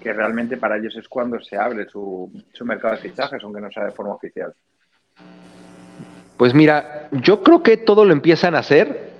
que 0.00 0.12
realmente 0.12 0.56
para 0.58 0.76
ellos 0.76 0.94
es 0.96 1.08
cuando 1.08 1.40
se 1.40 1.56
abre 1.56 1.88
su, 1.88 2.30
su 2.52 2.64
mercado 2.64 2.94
de 2.94 3.00
fichajes, 3.00 3.42
aunque 3.42 3.60
no 3.60 3.70
sea 3.72 3.86
de 3.86 3.92
forma 3.92 4.14
oficial. 4.14 4.54
Pues 6.38 6.54
mira, 6.54 7.08
yo 7.10 7.42
creo 7.42 7.64
que 7.64 7.76
todo 7.76 8.04
lo 8.04 8.12
empiezan 8.12 8.54
a 8.54 8.60
hacer 8.60 9.10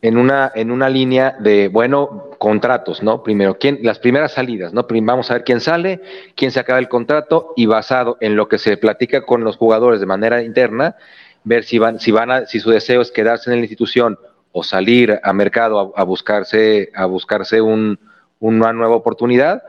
en 0.00 0.16
una, 0.16 0.52
en 0.54 0.70
una 0.70 0.88
línea 0.88 1.36
de, 1.40 1.66
bueno, 1.66 2.30
contratos, 2.38 3.02
¿no? 3.02 3.24
Primero, 3.24 3.58
¿quién, 3.58 3.80
las 3.82 3.98
primeras 3.98 4.32
salidas, 4.32 4.72
¿no? 4.72 4.86
Vamos 4.88 5.28
a 5.28 5.34
ver 5.34 5.44
quién 5.44 5.60
sale, 5.60 6.00
quién 6.36 6.52
se 6.52 6.60
acaba 6.60 6.78
el 6.78 6.88
contrato 6.88 7.52
y 7.56 7.66
basado 7.66 8.16
en 8.20 8.36
lo 8.36 8.48
que 8.48 8.58
se 8.58 8.76
platica 8.76 9.22
con 9.22 9.42
los 9.42 9.56
jugadores 9.56 9.98
de 9.98 10.06
manera 10.06 10.40
interna, 10.44 10.94
ver 11.42 11.64
si 11.64 11.78
van, 11.78 11.98
si 11.98 12.12
van 12.12 12.30
a, 12.30 12.46
si 12.46 12.60
su 12.60 12.70
deseo 12.70 13.00
es 13.00 13.10
quedarse 13.10 13.50
en 13.50 13.56
la 13.56 13.64
institución 13.64 14.16
o 14.52 14.62
salir 14.62 15.18
a 15.22 15.32
mercado 15.32 15.92
a, 15.96 16.04
buscarse, 16.04 16.90
a 16.94 17.06
buscarse 17.06 17.60
un, 17.60 17.98
una 18.38 18.72
nueva 18.72 18.94
oportunidad, 18.94 19.64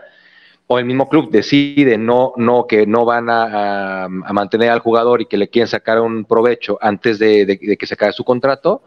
o 0.67 0.79
el 0.79 0.85
mismo 0.85 1.07
club 1.07 1.31
decide 1.31 1.97
no, 1.97 2.33
no 2.35 2.67
que 2.67 2.85
no 2.85 3.05
van 3.05 3.27
a, 3.29 4.07
mantener 4.09 4.69
al 4.69 4.79
jugador 4.79 5.21
y 5.21 5.25
que 5.25 5.37
le 5.37 5.49
quieren 5.49 5.67
sacar 5.67 6.01
un 6.01 6.25
provecho 6.25 6.77
antes 6.81 7.19
de, 7.19 7.45
de 7.45 7.77
que 7.77 7.87
se 7.87 7.93
acabe 7.93 8.11
su 8.11 8.23
contrato, 8.23 8.81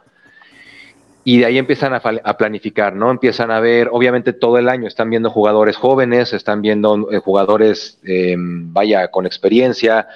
y 1.22 1.38
de 1.38 1.46
ahí 1.46 1.58
empiezan 1.58 1.92
a, 1.92 2.36
planificar, 2.36 2.94
¿no? 2.96 3.10
Empiezan 3.10 3.50
a 3.50 3.60
ver, 3.60 3.88
obviamente 3.92 4.32
todo 4.32 4.56
el 4.56 4.68
año 4.68 4.88
están 4.88 5.10
viendo 5.10 5.30
jugadores 5.30 5.76
jóvenes, 5.76 6.32
están 6.32 6.62
viendo 6.62 7.10
eh, 7.12 7.18
jugadores, 7.18 7.98
em, 8.04 8.72
vaya, 8.72 9.08
con 9.08 9.26
experiencia, 9.26 10.08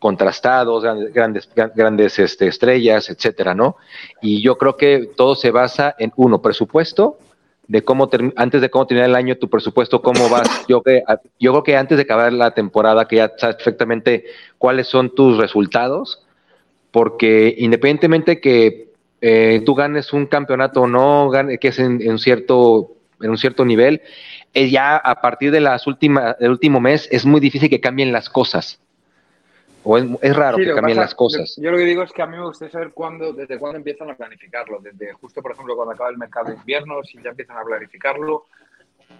contrastados, 0.00 0.84
grandes, 1.12 1.48
grandes 1.74 2.18
este, 2.18 2.48
estrellas, 2.48 3.08
etcétera, 3.08 3.54
¿no? 3.54 3.76
Y 4.20 4.42
yo 4.42 4.58
creo 4.58 4.76
que 4.76 5.10
todo 5.16 5.36
se 5.36 5.50
basa 5.52 5.94
en 5.98 6.12
uno, 6.16 6.42
presupuesto, 6.42 7.18
de 7.68 7.84
cómo 7.84 8.08
antes 8.36 8.60
de 8.62 8.70
cómo 8.70 8.86
terminar 8.86 9.10
el 9.10 9.16
año 9.16 9.36
tu 9.36 9.48
presupuesto, 9.48 10.02
cómo 10.02 10.28
vas. 10.28 10.48
Yo, 10.68 10.82
que, 10.82 11.02
yo 11.38 11.52
creo 11.52 11.62
que 11.62 11.76
antes 11.76 11.96
de 11.96 12.02
acabar 12.02 12.32
la 12.32 12.52
temporada, 12.52 13.06
que 13.06 13.16
ya 13.16 13.32
sabes 13.36 13.56
perfectamente 13.56 14.24
cuáles 14.56 14.86
son 14.88 15.14
tus 15.14 15.36
resultados, 15.38 16.26
porque 16.90 17.54
independientemente 17.58 18.40
que 18.40 18.88
eh, 19.20 19.62
tú 19.64 19.74
ganes 19.74 20.12
un 20.12 20.26
campeonato 20.26 20.82
o 20.82 20.86
no, 20.86 21.30
que 21.60 21.68
es 21.68 21.78
en, 21.78 22.10
un 22.10 22.18
cierto, 22.18 22.92
en 23.20 23.30
un 23.30 23.38
cierto 23.38 23.64
nivel, 23.64 24.02
eh, 24.54 24.70
ya 24.70 24.96
a 24.96 25.20
partir 25.20 25.50
de 25.50 25.60
las 25.60 25.86
últimas, 25.86 26.38
del 26.38 26.50
último 26.50 26.80
mes 26.80 27.08
es 27.10 27.26
muy 27.26 27.40
difícil 27.40 27.68
que 27.68 27.80
cambien 27.80 28.12
las 28.12 28.30
cosas. 28.30 28.80
O 29.90 29.96
es, 29.96 30.36
raro 30.36 30.58
que 30.58 30.70
cambien 30.74 30.98
las 30.98 31.14
cosas. 31.14 31.56
Yo, 31.56 31.70
lo 31.70 31.78
que 31.78 31.84
digo 31.84 32.02
es 32.02 32.12
que 32.12 32.20
a 32.20 32.26
mí 32.26 32.36
me 32.36 32.44
gustaría 32.44 32.72
saber 32.72 32.90
cuándo, 32.92 33.32
desde 33.32 33.58
cuándo 33.58 33.78
empiezan 33.78 34.10
a 34.10 34.14
planificarlo. 34.14 34.80
Desde 34.80 35.14
justo, 35.14 35.40
por 35.40 35.52
ejemplo, 35.52 35.74
cuando 35.76 35.94
acaba 35.94 36.10
el 36.10 36.18
mercado 36.18 36.50
de 36.50 36.56
invierno, 36.56 37.02
si 37.02 37.16
ya 37.22 37.30
empiezan 37.30 37.56
a 37.56 37.64
planificarlo, 37.64 38.44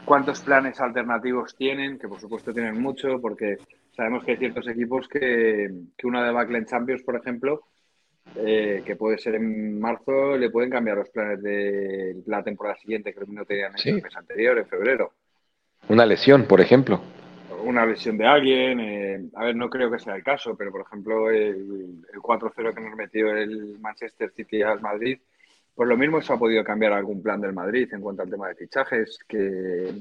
cuántos 0.04 0.40
planes 0.40 0.78
alternativos 0.78 1.56
tienen, 1.56 1.98
que 1.98 2.06
por 2.06 2.20
supuesto 2.20 2.52
tienen 2.52 2.78
mucho, 2.78 3.18
porque 3.18 3.56
sabemos 3.96 4.24
que 4.24 4.32
hay 4.32 4.36
ciertos 4.36 4.68
equipos 4.68 5.08
que, 5.08 5.70
que 5.96 6.06
una 6.06 6.22
de 6.22 6.32
Backland 6.32 6.68
Champions, 6.68 7.02
por 7.02 7.16
ejemplo, 7.16 7.62
eh, 8.36 8.82
que 8.84 8.94
puede 8.94 9.16
ser 9.16 9.36
en 9.36 9.80
marzo, 9.80 10.36
le 10.36 10.50
pueden 10.50 10.68
cambiar 10.68 10.98
los 10.98 11.08
planes 11.08 11.42
de 11.42 12.16
la 12.26 12.42
temporada 12.42 12.76
siguiente, 12.76 13.14
que 13.14 13.24
no 13.26 13.46
tenían 13.46 13.72
en 13.82 13.94
el 13.94 14.02
mes 14.02 14.16
anterior, 14.18 14.58
en 14.58 14.66
febrero. 14.66 15.12
Una 15.88 16.04
lesión, 16.04 16.44
por 16.44 16.60
ejemplo. 16.60 17.00
Una 17.64 17.86
lesión 17.86 18.16
de 18.16 18.26
alguien. 18.26 18.80
Eh, 18.80 19.30
a 19.34 19.44
ver, 19.44 19.56
no 19.56 19.68
creo 19.68 19.90
que 19.90 19.98
sea 19.98 20.16
el 20.16 20.22
caso, 20.22 20.56
pero 20.56 20.70
por 20.70 20.82
ejemplo, 20.82 21.30
el, 21.30 22.02
4-0 22.22 22.74
que 22.74 22.80
nos 22.80 22.96
metió 22.96 23.34
el 23.36 23.78
Manchester 23.80 24.30
City 24.30 24.62
al 24.62 24.80
Madrid, 24.80 25.18
pues 25.74 25.88
lo 25.88 25.96
mismo 25.96 26.20
se 26.20 26.32
ha 26.32 26.36
podido 26.36 26.64
cambiar 26.64 26.92
algún 26.92 27.22
plan 27.22 27.40
del 27.40 27.52
Madrid 27.52 27.88
en 27.92 28.00
cuanto 28.00 28.22
al 28.22 28.30
tema 28.30 28.48
de 28.48 28.54
fichajes, 28.54 29.18
que, 29.28 29.92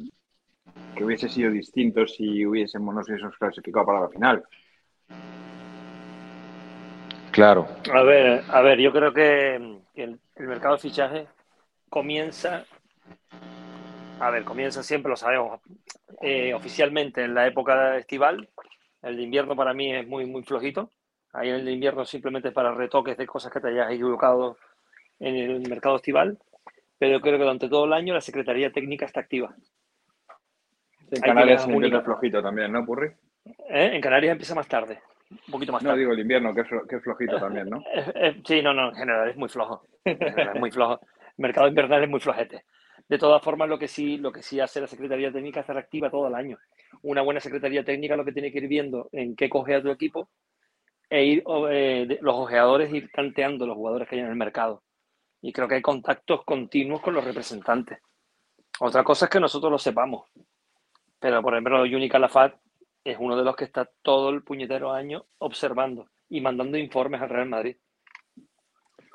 que 0.96 1.04
hubiese 1.04 1.30
sido 1.30 1.52
distinto 1.52 2.08
si 2.08 2.46
hubiésemos, 2.46 2.94
no 2.94 3.04
sé, 3.04 3.16
clasificado 3.38 3.86
para 3.86 4.02
la 4.02 4.10
final. 4.10 4.44
Claro. 7.38 7.68
A 7.94 8.02
ver, 8.02 8.44
a 8.50 8.62
ver, 8.62 8.80
yo 8.80 8.92
creo 8.92 9.14
que, 9.14 9.56
el, 9.94 10.20
mercado 10.38 10.74
de 10.74 10.82
fichaje 10.82 11.28
comienza, 11.88 12.66
a 14.20 14.30
ver, 14.30 14.44
comienza 14.44 14.84
siempre, 14.84 15.10
lo 15.10 15.16
sabemos, 15.16 15.62
eh, 16.22 16.54
oficialmente 16.54 17.24
en 17.24 17.34
la 17.34 17.48
época 17.48 17.98
estival. 17.98 18.50
El 19.02 19.18
de 19.18 19.24
invierno 19.24 19.56
para 19.56 19.74
mí 19.74 19.94
es 19.94 20.08
muy, 20.08 20.26
muy 20.26 20.44
flojito. 20.44 20.92
Ahí 21.34 21.50
en 21.50 21.56
el 21.56 21.66
de 21.66 21.72
invierno 21.72 22.06
simplemente 22.06 22.52
para 22.52 22.74
retoques 22.74 23.18
de 23.18 23.28
cosas 23.28 23.52
que 23.52 23.60
te 23.60 23.70
hayas 23.70 23.92
equivocado 23.92 24.58
en 25.20 25.36
el 25.36 25.70
mercado 25.70 25.98
estival. 25.98 26.38
Pero 26.98 27.22
creo 27.22 27.38
que 27.38 27.44
durante 27.44 27.70
todo 27.70 27.86
el 27.86 27.94
año 27.94 28.14
la 28.14 28.22
Secretaría 28.22 28.72
Técnica 28.72 29.06
está 29.06 29.20
activa. 29.20 29.56
En 31.12 31.22
Canarias 31.22 31.62
es 31.62 31.68
un 31.68 32.04
flojito 32.04 32.42
también, 32.42 32.72
¿no, 32.72 32.86
Purri? 32.86 33.10
¿Eh? 33.70 33.92
En 33.94 34.02
Canarias 34.02 34.32
empieza 34.32 34.56
más 34.56 34.68
tarde 34.68 35.00
un 35.30 35.52
poquito 35.52 35.72
más 35.72 35.84
tarde. 35.84 35.94
No 35.94 36.00
digo 36.00 36.14
el 36.14 36.20
invierno, 36.20 36.54
que 36.54 36.62
es, 36.62 37.04
flojito 37.04 37.40
también, 37.40 37.70
¿no? 37.70 37.84
Eh, 37.94 38.12
eh, 38.16 38.42
sí, 38.46 38.62
no, 38.62 38.74
no, 38.74 38.90
en 38.90 38.96
general 38.96 39.30
es 39.30 39.38
muy 39.38 39.50
flojo. 39.50 39.84
Es 40.04 40.60
muy 40.60 40.72
flojo. 40.72 41.00
El 41.38 41.44
mercado 41.44 41.68
invernal 41.68 42.04
es 42.04 42.10
muy 42.10 42.20
flojete. 42.20 42.64
De 43.10 43.18
todas 43.18 43.42
formas, 43.42 43.70
lo 43.70 43.80
que 43.80 43.88
sí, 43.88 44.18
lo 44.18 44.32
que 44.32 44.44
sí 44.44 44.60
hace 44.60 44.82
la 44.82 44.88
Secretaría 44.88 45.32
Técnica 45.32 45.62
es 45.62 45.64
estar 45.64 45.78
activa 45.78 46.10
todo 46.12 46.28
el 46.28 46.36
año. 46.36 46.58
Una 47.04 47.22
buena 47.22 47.40
Secretaría 47.40 47.84
Técnica 47.84 48.18
lo 48.18 48.26
que 48.26 48.34
tiene 48.34 48.52
que 48.52 48.58
ir 48.58 48.68
viendo 48.68 49.08
en 49.12 49.36
qué 49.36 49.50
coge 49.50 49.76
a 49.76 49.82
tu 49.82 49.90
equipo 49.90 50.30
e 51.10 51.24
ir 51.24 51.44
eh, 51.70 52.18
los 52.22 52.36
ojeadores 52.36 52.94
ir 52.94 53.10
tanteando 53.12 53.66
los 53.66 53.78
jugadores 53.78 54.10
que 54.10 54.16
hay 54.16 54.22
en 54.22 54.28
el 54.28 54.36
mercado. 54.36 54.84
Y 55.42 55.54
creo 55.54 55.68
que 55.68 55.76
hay 55.76 55.82
contactos 55.82 56.44
continuos 56.44 57.02
con 57.02 57.14
los 57.14 57.24
representantes. 57.24 58.00
Otra 58.80 59.04
cosa 59.04 59.26
es 59.26 59.32
que 59.32 59.40
nosotros 59.40 59.72
lo 59.72 59.78
sepamos. 59.78 60.30
Pero, 61.20 61.42
por 61.42 61.54
ejemplo, 61.54 61.80
Juni 61.80 62.10
Calafat 62.10 62.56
es 63.04 63.18
uno 63.20 63.38
de 63.38 63.44
los 63.44 63.56
que 63.56 63.64
está 63.64 63.90
todo 64.02 64.30
el 64.30 64.44
puñetero 64.44 64.92
año 64.92 65.26
observando 65.38 66.08
y 66.30 66.42
mandando 66.42 66.78
informes 66.78 67.22
al 67.22 67.30
Real 67.30 67.48
Madrid. 67.48 67.78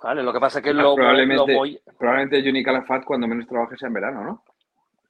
Vale, 0.02 0.22
lo 0.22 0.32
que 0.32 0.40
pasa 0.40 0.58
es 0.58 0.64
que 0.64 0.72
lo, 0.72 0.94
probablemente, 0.94 1.54
voy... 1.54 1.80
probablemente 1.98 2.42
Juni 2.42 2.62
Calafat 2.62 3.04
cuando 3.04 3.28
menos 3.28 3.46
trabaje 3.46 3.76
sea 3.76 3.88
en 3.88 3.94
verano, 3.94 4.24
¿no? 4.24 4.44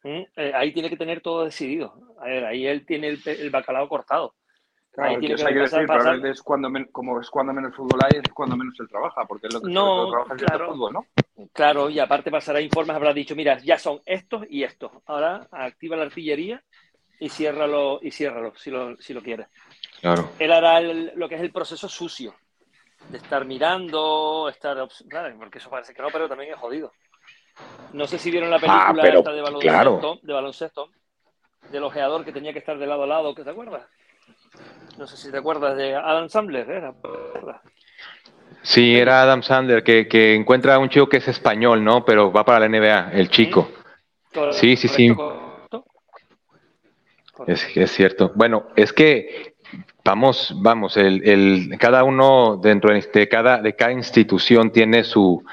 Mm, 0.05 0.25
eh, 0.37 0.53
ahí 0.55 0.73
tiene 0.73 0.91
que 0.91 0.97
tener 0.97 1.21
todo 1.21 1.45
decidido. 1.45 1.95
A 2.21 2.27
ver, 2.27 2.45
ahí 2.45 2.67
él 2.67 2.85
tiene 2.85 3.09
el, 3.09 3.51
bacalao 3.51 3.89
cortado. 3.89 4.35
Claro, 4.93 5.11
ahí 5.11 5.19
tiene 5.21 5.37
que, 5.37 5.45
decir, 5.45 5.87
pasar... 5.87 6.27
es 6.27 6.43
cuando 6.43 6.69
como 6.91 7.19
es 7.19 7.31
cuando 7.31 7.55
menos 7.55 7.75
fútbol 7.75 8.01
hay, 8.05 8.21
es 8.21 8.33
cuando 8.35 8.57
menos 8.57 8.79
él 8.79 8.89
trabaja, 8.89 9.25
porque 9.25 9.47
es 9.47 9.55
lo 9.55 9.63
que 9.63 9.71
no, 9.71 10.11
trabaja 10.11 10.37
claro, 10.37 10.65
el 10.65 10.71
fútbol, 10.73 10.93
¿no? 10.93 11.07
Claro, 11.53 11.89
y 11.89 11.99
aparte 11.99 12.31
pasará 12.31 12.61
informes, 12.61 12.95
habrá 12.95 13.15
dicho, 13.15 13.35
mira, 13.35 13.59
ya 13.59 13.79
son 13.79 14.01
estos 14.05 14.45
y 14.51 14.65
estos. 14.65 14.93
Ahora 15.07 15.49
activa 15.51 15.97
la 15.97 16.03
artillería 16.03 16.63
y 17.19 17.31
ciérralo, 17.31 18.01
y 18.03 18.11
ciérralo 18.11 18.53
si 18.57 18.71
lo, 18.71 19.01
si 19.01 19.15
lo 19.15 19.23
quieres. 19.23 19.47
Claro. 20.01 20.29
Él 20.39 20.53
hará 20.53 20.81
lo 20.81 21.29
que 21.29 21.37
es 21.37 21.41
el 21.41 21.53
proceso 21.53 21.89
sucio, 21.89 22.35
de 23.11 23.18
estar 23.18 23.44
mirando, 23.44 24.49
estar... 24.49 24.76
Claro, 25.09 25.37
porque 25.38 25.59
eso 25.59 25.71
parece 25.71 25.94
que 25.94 26.02
no, 26.02 26.09
pero 26.11 26.28
también 26.28 26.52
es 26.52 26.59
jodido. 26.59 26.92
No 27.92 28.06
sé 28.06 28.18
si 28.18 28.30
vieron 28.30 28.50
la 28.50 28.56
Ah, 28.56 28.61
película 28.61 29.02
pero, 29.02 29.18
esta 29.18 29.32
de 29.32 29.42
baloncesto, 29.42 29.71
claro. 29.71 30.18
de 30.23 30.32
baloncesto, 30.32 30.88
del 31.71 31.85
ojeador 31.85 32.25
que 32.25 32.32
tenía 32.32 32.52
que 32.52 32.59
estar 32.61 32.78
de 32.78 32.87
lado 32.87 33.02
a 33.04 33.06
lado, 33.06 33.35
¿que 33.35 33.44
te 33.44 33.50
acuerdas? 33.50 33.87
No 34.99 35.06
sé 35.06 35.16
si 35.16 35.30
te 35.30 35.38
acuerdas 35.38 35.76
de 35.76 35.94
Adam 35.94 36.28
Sandler, 36.28 36.68
era. 36.71 36.94
Sí, 38.62 38.97
era 38.97 39.23
Adam 39.23 39.42
Sandler 39.42 39.82
que, 39.82 40.06
que 40.09 40.35
encuentra 40.35 40.75
a 40.75 40.78
un 40.78 40.88
chico 40.88 41.09
que 41.09 41.16
es 41.18 41.28
español, 41.28 41.82
¿no? 41.85 42.04
Pero 42.04 42.32
va 42.32 42.44
para 42.44 42.61
la 42.61 42.66
NBA, 42.66 43.11
el 43.12 43.28
chico. 43.28 43.68
Correcto, 44.32 44.52
Sí, 44.52 44.76
sí, 44.76 44.88
sí. 44.88 45.14
correcto. 45.14 45.85
Es, 47.47 47.76
es 47.76 47.90
cierto. 47.90 48.32
Bueno, 48.35 48.68
es 48.76 48.92
que 48.92 49.51
vamos, 50.04 50.52
vamos, 50.56 50.97
el, 50.97 51.23
el, 51.28 51.78
cada 51.78 52.04
uno 52.04 52.59
dentro 52.62 52.92
de 52.92 53.28
cada, 53.28 53.59
de 53.62 53.75
cada 53.75 53.92
institución 53.92 54.71
tiene 54.73 55.04
su, 55.04 55.44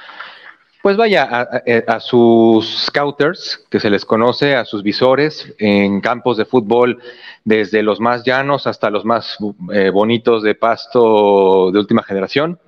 pues 0.81 0.97
vaya, 0.97 1.23
a, 1.29 1.41
a- 1.41 1.95
a 1.95 1.99
sus 1.99 2.85
scouters, 2.87 3.65
que 3.69 3.79
se 3.79 3.89
les 3.89 4.05
conoce, 4.05 4.55
a 4.55 4.65
sus 4.65 4.81
visores 4.83 5.53
en 5.59 6.01
campos 6.01 6.37
de 6.37 6.45
fútbol, 6.45 6.99
desde 7.43 7.83
los 7.83 7.99
más 7.99 8.23
llanos 8.23 8.65
hasta 8.67 8.89
los 8.89 9.05
más 9.05 9.37
eh, 9.73 9.89
bonitos 9.89 10.41
de 10.43 10.55
pasto 10.55 11.71
de 11.71 11.79
última 11.79 12.03
generación. 12.03 12.59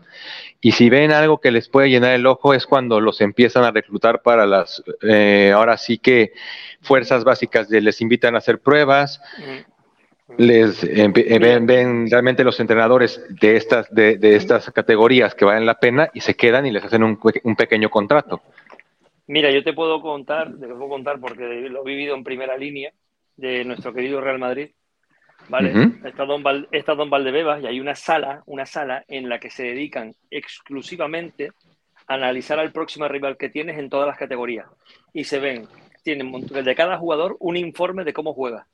Y 0.64 0.74
si 0.74 0.92
ven 0.92 1.12
algo 1.12 1.40
que 1.40 1.50
les 1.50 1.68
puede 1.70 1.90
llenar 1.90 2.12
el 2.12 2.28
ojo 2.28 2.54
es 2.54 2.68
cuando 2.68 3.00
los 3.02 3.20
empiezan 3.22 3.64
a 3.64 3.72
reclutar 3.72 4.22
para 4.22 4.46
las, 4.46 4.84
eh, 5.02 5.52
ahora 5.56 5.76
sí 5.78 5.98
que 5.98 6.34
fuerzas 6.82 7.24
básicas, 7.24 7.68
de- 7.68 7.82
les 7.82 8.00
invitan 8.02 8.36
a 8.36 8.38
hacer 8.40 8.60
pruebas. 8.60 9.20
Les 10.38 10.84
eh, 10.84 11.12
ven, 11.40 11.66
ven 11.66 12.10
realmente 12.10 12.44
los 12.44 12.60
entrenadores 12.60 13.24
de 13.30 13.56
estas, 13.58 13.90
de, 13.94 14.18
de 14.18 14.36
estas 14.36 14.70
categorías 14.72 15.36
que 15.36 15.46
valen 15.46 15.66
la 15.66 15.76
pena 15.80 16.10
y 16.14 16.22
se 16.22 16.36
quedan 16.36 16.66
y 16.66 16.72
les 16.72 16.84
hacen 16.84 17.04
un, 17.04 17.18
pe- 17.18 17.42
un 17.44 17.56
pequeño 17.56 17.90
contrato. 17.90 18.42
Mira, 19.28 19.52
yo 19.52 19.64
te 19.64 19.74
puedo 19.74 20.02
contar, 20.02 20.52
te 20.58 20.68
puedo 20.68 20.90
contar 20.90 21.20
porque 21.20 21.44
lo 21.70 21.82
he 21.82 21.86
vivido 21.86 22.16
en 22.16 22.24
primera 22.24 22.58
línea 22.58 22.92
de 23.38 23.64
nuestro 23.64 23.94
querido 23.94 24.20
Real 24.22 24.40
Madrid. 24.40 24.70
¿Vale? 25.50 25.72
Está 26.06 26.24
Don, 26.26 26.44
Val- 26.44 26.68
está 26.72 26.94
Don 26.96 27.10
Valdebebas 27.10 27.62
y 27.64 27.68
hay 27.68 27.80
una 27.80 27.96
sala, 27.96 28.44
una 28.46 28.66
sala 28.66 29.04
en 29.08 29.28
la 29.28 29.40
que 29.40 29.50
se 29.50 29.64
dedican 29.64 30.14
exclusivamente 30.30 31.52
a 32.08 32.14
analizar 32.14 32.60
al 32.60 32.72
próximo 32.72 33.08
rival 33.08 33.38
que 33.38 33.50
tienes 33.50 33.78
en 33.78 33.90
todas 33.90 34.08
las 34.08 34.18
categorías. 34.18 34.68
Y 35.14 35.24
se 35.24 35.40
ven, 35.40 35.68
tienen 36.04 36.32
de 36.32 36.76
cada 36.76 36.98
jugador 36.98 37.38
un 37.40 37.58
informe 37.58 38.04
de 38.04 38.14
cómo 38.14 38.34
juega. 38.34 38.68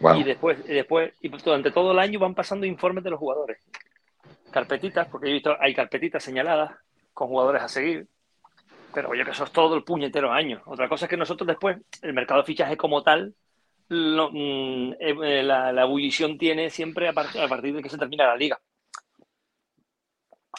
Wow. 0.00 0.16
Y 0.16 0.24
después, 0.24 0.58
y 0.66 0.72
después, 0.74 1.12
y 1.20 1.28
durante 1.28 1.70
todo 1.70 1.92
el 1.92 1.98
año 1.98 2.18
van 2.18 2.34
pasando 2.34 2.66
informes 2.66 3.04
de 3.04 3.10
los 3.10 3.18
jugadores. 3.18 3.58
Carpetitas, 4.50 5.06
porque 5.08 5.28
he 5.28 5.32
visto, 5.32 5.56
hay 5.60 5.74
carpetitas 5.74 6.22
señaladas 6.24 6.72
con 7.12 7.28
jugadores 7.28 7.62
a 7.62 7.68
seguir. 7.68 8.06
Pero 8.92 9.10
oye, 9.10 9.24
que 9.24 9.30
eso 9.30 9.44
es 9.44 9.52
todo 9.52 9.76
el 9.76 9.84
puñetero 9.84 10.32
año. 10.32 10.62
Otra 10.66 10.88
cosa 10.88 11.04
es 11.04 11.10
que 11.10 11.16
nosotros 11.16 11.46
después, 11.46 11.78
el 12.02 12.12
mercado 12.12 12.40
de 12.40 12.46
fichaje 12.46 12.76
como 12.76 13.02
tal, 13.02 13.34
lo- 13.88 14.30
mm, 14.32 14.92
eh, 14.98 15.16
eh, 15.22 15.42
la, 15.42 15.72
la 15.72 15.82
ebullición 15.82 16.38
tiene 16.38 16.70
siempre 16.70 17.08
a, 17.08 17.12
part- 17.12 17.38
a 17.44 17.46
partir 17.48 17.74
de 17.74 17.82
que 17.82 17.88
se 17.88 17.98
termina 17.98 18.26
la 18.26 18.36
liga. 18.36 18.58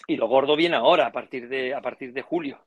Y 0.08 0.16
lo 0.18 0.28
gordo 0.28 0.56
viene 0.56 0.76
ahora, 0.78 1.08
a 1.08 1.12
partir 1.12 1.50
de, 1.50 1.74
a 1.74 1.82
partir 1.82 2.14
de 2.14 2.22
julio. 2.22 2.60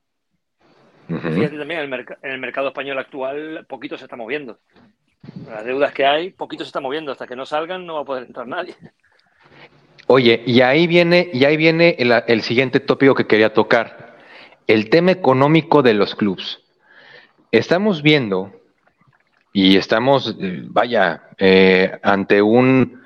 Fíjate 1.34 1.58
también, 1.58 1.80
en 1.80 1.92
el, 1.92 2.00
merc- 2.00 2.18
en 2.22 2.30
el 2.32 2.38
mercado 2.40 2.68
español 2.68 2.98
actual, 2.98 3.64
poquito 3.68 3.96
se 3.96 4.04
está 4.04 4.16
moviendo. 4.16 4.58
Las 5.48 5.64
deudas 5.64 5.92
que 5.92 6.04
hay, 6.04 6.30
poquito 6.30 6.64
se 6.64 6.68
está 6.68 6.80
moviendo. 6.80 7.12
Hasta 7.12 7.26
que 7.26 7.36
no 7.36 7.46
salgan, 7.46 7.86
no 7.86 7.94
va 7.94 8.00
a 8.00 8.04
poder 8.04 8.24
entrar 8.24 8.46
nadie. 8.46 8.74
Oye, 10.06 10.42
y 10.46 10.60
ahí 10.60 10.86
viene, 10.86 11.30
y 11.32 11.44
ahí 11.44 11.56
viene 11.56 11.96
el, 11.98 12.42
siguiente 12.42 12.80
tópico 12.80 13.14
que 13.14 13.26
quería 13.26 13.54
tocar, 13.54 14.16
el 14.66 14.90
tema 14.90 15.12
económico 15.12 15.82
de 15.82 15.94
los 15.94 16.14
clubes. 16.14 16.60
Estamos 17.50 18.02
viendo 18.02 18.52
y 19.52 19.76
estamos, 19.76 20.36
vaya, 20.68 21.22
eh, 21.38 21.98
ante 22.02 22.42
un, 22.42 23.02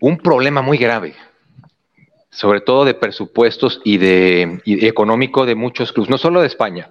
un 0.00 0.18
problema 0.18 0.62
muy 0.62 0.78
grave, 0.78 1.14
sobre 2.30 2.60
todo 2.60 2.84
de 2.84 2.94
presupuestos 2.94 3.80
y 3.84 3.98
de 3.98 4.60
y 4.64 4.86
económico 4.86 5.46
de 5.46 5.56
muchos 5.56 5.92
clubes, 5.92 6.10
no 6.10 6.18
solo 6.18 6.42
de 6.42 6.46
España, 6.46 6.90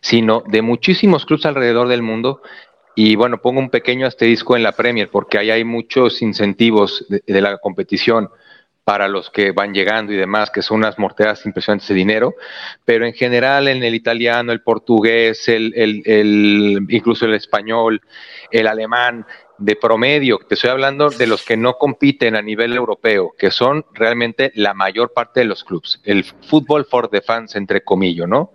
sino 0.00 0.42
de 0.48 0.62
muchísimos 0.62 1.26
clubes 1.26 1.46
alrededor 1.46 1.86
del 1.88 2.02
mundo. 2.02 2.42
Y 2.94 3.16
bueno, 3.16 3.40
pongo 3.40 3.60
un 3.60 3.70
pequeño 3.70 4.06
asterisco 4.06 4.56
en 4.56 4.62
la 4.62 4.72
Premier 4.72 5.08
porque 5.08 5.38
ahí 5.38 5.50
hay 5.50 5.64
muchos 5.64 6.22
incentivos 6.22 7.06
de, 7.08 7.40
la 7.40 7.58
competición 7.58 8.28
para 8.84 9.08
los 9.08 9.30
que 9.30 9.52
van 9.52 9.72
llegando 9.72 10.12
y 10.12 10.16
demás, 10.16 10.50
que 10.50 10.60
son 10.60 10.78
unas 10.78 10.98
morteras 10.98 11.46
impresionantes 11.46 11.88
de 11.88 11.94
dinero, 11.94 12.34
pero 12.84 13.06
en 13.06 13.14
general 13.14 13.68
en 13.68 13.82
el 13.84 13.94
italiano, 13.94 14.50
el 14.50 14.60
portugués, 14.60 15.48
el, 15.48 15.72
el, 15.76 16.02
el, 16.04 16.86
incluso 16.88 17.24
el 17.26 17.34
español, 17.34 18.02
el 18.50 18.66
alemán, 18.66 19.24
de 19.58 19.76
promedio, 19.76 20.40
te 20.48 20.54
estoy 20.54 20.70
hablando 20.70 21.10
de 21.10 21.26
los 21.26 21.44
que 21.44 21.56
no 21.56 21.74
compiten 21.74 22.34
a 22.34 22.42
nivel 22.42 22.74
europeo, 22.74 23.32
que 23.38 23.50
son 23.50 23.84
realmente 23.92 24.50
la 24.56 24.74
mayor 24.74 25.12
parte 25.12 25.40
de 25.40 25.46
los 25.46 25.62
clubes, 25.62 26.00
el 26.04 26.24
fútbol 26.24 26.84
for 26.84 27.08
the 27.08 27.20
fans, 27.20 27.54
entre 27.54 27.82
comillas, 27.82 28.28
¿no? 28.28 28.52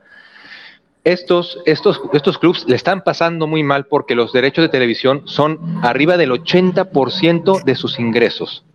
Estos, 1.08 1.60
estos, 1.66 2.02
estos 2.12 2.38
clubes 2.38 2.66
le 2.68 2.76
están 2.76 3.02
pasando 3.02 3.48
muy 3.48 3.64
mal 3.64 3.86
porque 3.86 4.14
los 4.14 4.34
derechos 4.34 4.64
de 4.64 4.68
televisión 4.68 5.22
son 5.24 5.80
arriba 5.82 6.18
del 6.18 6.32
80% 6.32 7.64
de 7.64 7.76
sus 7.76 7.98
ingresos. 7.98 8.66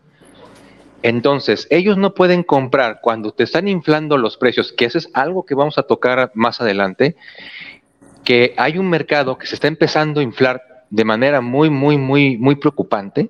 Entonces, 1.02 1.66
ellos 1.68 1.98
no 1.98 2.14
pueden 2.14 2.42
comprar 2.42 3.00
cuando 3.02 3.32
te 3.32 3.42
están 3.42 3.68
inflando 3.68 4.16
los 4.16 4.38
precios, 4.38 4.72
que 4.72 4.86
eso 4.86 4.96
es 4.96 5.10
algo 5.12 5.44
que 5.44 5.54
vamos 5.54 5.76
a 5.76 5.82
tocar 5.82 6.30
más 6.32 6.62
adelante, 6.62 7.16
que 8.24 8.54
hay 8.56 8.78
un 8.78 8.88
mercado 8.88 9.36
que 9.36 9.46
se 9.46 9.54
está 9.54 9.68
empezando 9.68 10.20
a 10.20 10.22
inflar 10.22 10.62
de 10.88 11.04
manera 11.04 11.42
muy, 11.42 11.68
muy, 11.68 11.98
muy, 11.98 12.38
muy 12.38 12.54
preocupante, 12.54 13.28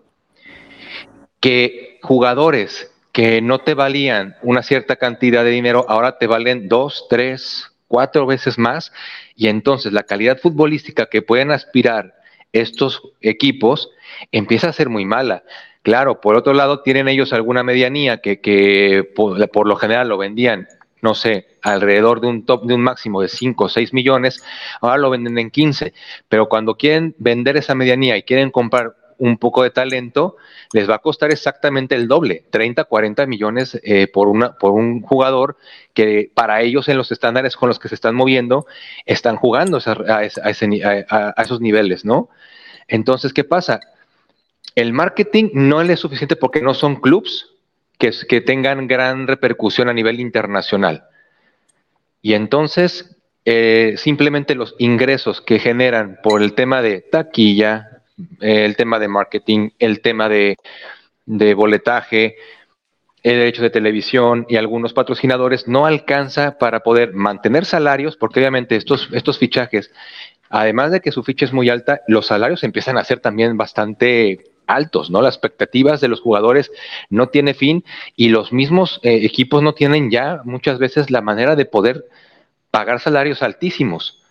que 1.40 1.98
jugadores 2.04 2.92
que 3.10 3.42
no 3.42 3.58
te 3.58 3.74
valían 3.74 4.36
una 4.42 4.62
cierta 4.62 4.94
cantidad 4.94 5.42
de 5.42 5.50
dinero, 5.50 5.86
ahora 5.88 6.18
te 6.18 6.28
valen 6.28 6.68
dos, 6.68 7.06
tres, 7.10 7.71
cuatro 7.92 8.24
veces 8.24 8.58
más, 8.58 8.90
y 9.36 9.48
entonces 9.48 9.92
la 9.92 10.04
calidad 10.04 10.38
futbolística 10.38 11.10
que 11.10 11.20
pueden 11.20 11.50
aspirar 11.50 12.14
estos 12.50 13.02
equipos 13.20 13.90
empieza 14.30 14.70
a 14.70 14.72
ser 14.72 14.88
muy 14.88 15.04
mala. 15.04 15.42
Claro, 15.82 16.22
por 16.22 16.34
otro 16.34 16.54
lado, 16.54 16.80
tienen 16.80 17.06
ellos 17.06 17.34
alguna 17.34 17.62
medianía 17.62 18.22
que, 18.22 18.40
que 18.40 19.06
por, 19.14 19.46
por, 19.50 19.68
lo 19.68 19.76
general 19.76 20.08
lo 20.08 20.16
vendían, 20.16 20.68
no 21.02 21.14
sé, 21.14 21.48
alrededor 21.60 22.22
de 22.22 22.28
un 22.28 22.46
top 22.46 22.64
de 22.64 22.72
un 22.72 22.80
máximo 22.80 23.20
de 23.20 23.28
5 23.28 23.64
o 23.64 23.68
6 23.68 23.92
millones, 23.92 24.42
ahora 24.80 24.96
lo 24.96 25.10
venden 25.10 25.36
en 25.36 25.50
15, 25.50 25.92
pero 26.30 26.48
cuando 26.48 26.76
quieren 26.76 27.14
vender 27.18 27.58
esa 27.58 27.74
medianía 27.74 28.16
y 28.16 28.22
quieren 28.22 28.50
comprar 28.50 28.96
un 29.22 29.38
poco 29.38 29.62
de 29.62 29.70
talento, 29.70 30.36
les 30.72 30.90
va 30.90 30.96
a 30.96 30.98
costar 30.98 31.30
exactamente 31.30 31.94
el 31.94 32.08
doble, 32.08 32.44
30, 32.50 32.82
40 32.82 33.24
millones 33.26 33.80
eh, 33.84 34.08
por, 34.08 34.26
una, 34.26 34.54
por 34.54 34.72
un 34.72 35.00
jugador 35.00 35.56
que 35.94 36.28
para 36.34 36.60
ellos 36.60 36.88
en 36.88 36.96
los 36.96 37.12
estándares 37.12 37.54
con 37.54 37.68
los 37.68 37.78
que 37.78 37.88
se 37.88 37.94
están 37.94 38.16
moviendo, 38.16 38.66
están 39.06 39.36
jugando 39.36 39.78
a, 39.78 40.24
esos 40.24 41.60
niveles, 41.60 42.04
¿no? 42.04 42.30
Entonces, 42.88 43.32
¿qué 43.32 43.44
pasa? 43.44 43.78
El 44.74 44.92
marketing 44.92 45.50
no 45.54 45.80
es 45.80 46.00
suficiente 46.00 46.34
porque 46.34 46.60
no 46.60 46.74
son 46.74 46.96
clubs 46.96 47.48
que, 47.98 48.10
que, 48.28 48.40
tengan 48.40 48.88
gran 48.88 49.28
repercusión 49.28 49.88
a 49.88 49.92
nivel 49.92 50.18
internacional. 50.18 51.04
Y 52.22 52.34
entonces, 52.34 53.16
eh, 53.44 53.94
simplemente 53.98 54.56
los 54.56 54.74
ingresos 54.78 55.40
que 55.40 55.60
generan 55.60 56.18
por 56.24 56.42
el 56.42 56.54
tema 56.54 56.82
de 56.82 57.02
taquilla, 57.02 57.91
el 58.40 58.76
tema 58.76 58.98
de 58.98 59.08
marketing, 59.08 59.70
el 59.78 60.00
tema 60.00 60.28
de, 60.28 60.56
de 61.26 61.54
boletaje, 61.54 62.36
el 63.22 63.38
derecho 63.38 63.62
de 63.62 63.70
televisión 63.70 64.46
y 64.48 64.56
algunos 64.56 64.92
patrocinadores 64.92 65.68
no 65.68 65.86
alcanza 65.86 66.58
para 66.58 66.80
poder 66.80 67.12
mantener 67.12 67.64
salarios, 67.64 68.16
porque 68.16 68.40
obviamente 68.40 68.76
estos, 68.76 69.08
estos 69.12 69.38
fichajes, 69.38 69.92
además 70.50 70.90
de 70.90 71.00
que 71.00 71.12
su 71.12 71.22
ficha 71.22 71.44
es 71.44 71.52
muy 71.52 71.68
alta, 71.68 72.00
los 72.08 72.26
salarios 72.26 72.64
empiezan 72.64 72.98
a 72.98 73.04
ser 73.04 73.20
también 73.20 73.56
bastante 73.56 74.44
altos, 74.66 75.10
¿no? 75.10 75.22
Las 75.22 75.34
expectativas 75.34 76.00
de 76.00 76.08
los 76.08 76.20
jugadores 76.20 76.70
no 77.10 77.28
tiene 77.28 77.54
fin 77.54 77.84
y 78.16 78.28
los 78.28 78.52
mismos 78.52 79.00
eh, 79.02 79.20
equipos 79.24 79.62
no 79.62 79.74
tienen 79.74 80.10
ya 80.10 80.40
muchas 80.44 80.78
veces 80.78 81.10
la 81.10 81.20
manera 81.20 81.56
de 81.56 81.64
poder 81.64 82.04
pagar 82.70 83.00
salarios 83.00 83.42
altísimos. 83.42 84.21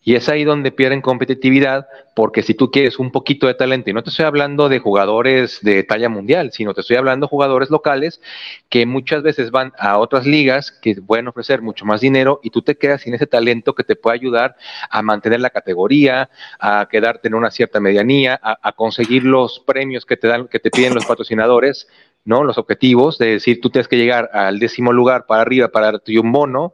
Y 0.00 0.14
es 0.14 0.28
ahí 0.28 0.44
donde 0.44 0.70
pierden 0.70 1.02
competitividad, 1.02 1.88
porque 2.14 2.42
si 2.42 2.54
tú 2.54 2.70
quieres 2.70 2.98
un 2.98 3.10
poquito 3.10 3.46
de 3.46 3.54
talento, 3.54 3.90
y 3.90 3.92
no 3.92 4.02
te 4.02 4.10
estoy 4.10 4.24
hablando 4.26 4.68
de 4.68 4.78
jugadores 4.78 5.58
de 5.62 5.82
talla 5.82 6.08
mundial, 6.08 6.52
sino 6.52 6.72
te 6.72 6.82
estoy 6.82 6.96
hablando 6.96 7.26
de 7.26 7.30
jugadores 7.30 7.68
locales 7.68 8.20
que 8.68 8.86
muchas 8.86 9.22
veces 9.22 9.50
van 9.50 9.72
a 9.76 9.98
otras 9.98 10.24
ligas 10.24 10.70
que 10.70 10.94
pueden 10.94 11.28
ofrecer 11.28 11.62
mucho 11.62 11.84
más 11.84 12.00
dinero 12.00 12.40
y 12.42 12.50
tú 12.50 12.62
te 12.62 12.76
quedas 12.76 13.02
sin 13.02 13.14
ese 13.14 13.26
talento 13.26 13.74
que 13.74 13.84
te 13.84 13.96
puede 13.96 14.14
ayudar 14.14 14.56
a 14.88 15.02
mantener 15.02 15.40
la 15.40 15.50
categoría, 15.50 16.30
a 16.60 16.86
quedarte 16.90 17.28
en 17.28 17.34
una 17.34 17.50
cierta 17.50 17.80
medianía, 17.80 18.40
a, 18.42 18.72
conseguir 18.72 19.24
los 19.24 19.58
premios 19.60 20.06
que 20.06 20.16
te 20.16 20.28
dan, 20.28 20.46
que 20.46 20.60
te 20.60 20.70
piden 20.70 20.94
los 20.94 21.06
patrocinadores, 21.06 21.88
¿no? 22.24 22.44
Los 22.44 22.56
objetivos, 22.56 23.18
de 23.18 23.32
decir, 23.32 23.60
tú 23.60 23.70
tienes 23.70 23.88
que 23.88 23.96
llegar 23.96 24.30
al 24.32 24.58
décimo 24.58 24.92
lugar 24.92 25.26
para 25.26 25.42
arriba 25.42 25.68
para 25.68 25.92
darte 25.92 26.18
un 26.18 26.30
bono 26.30 26.72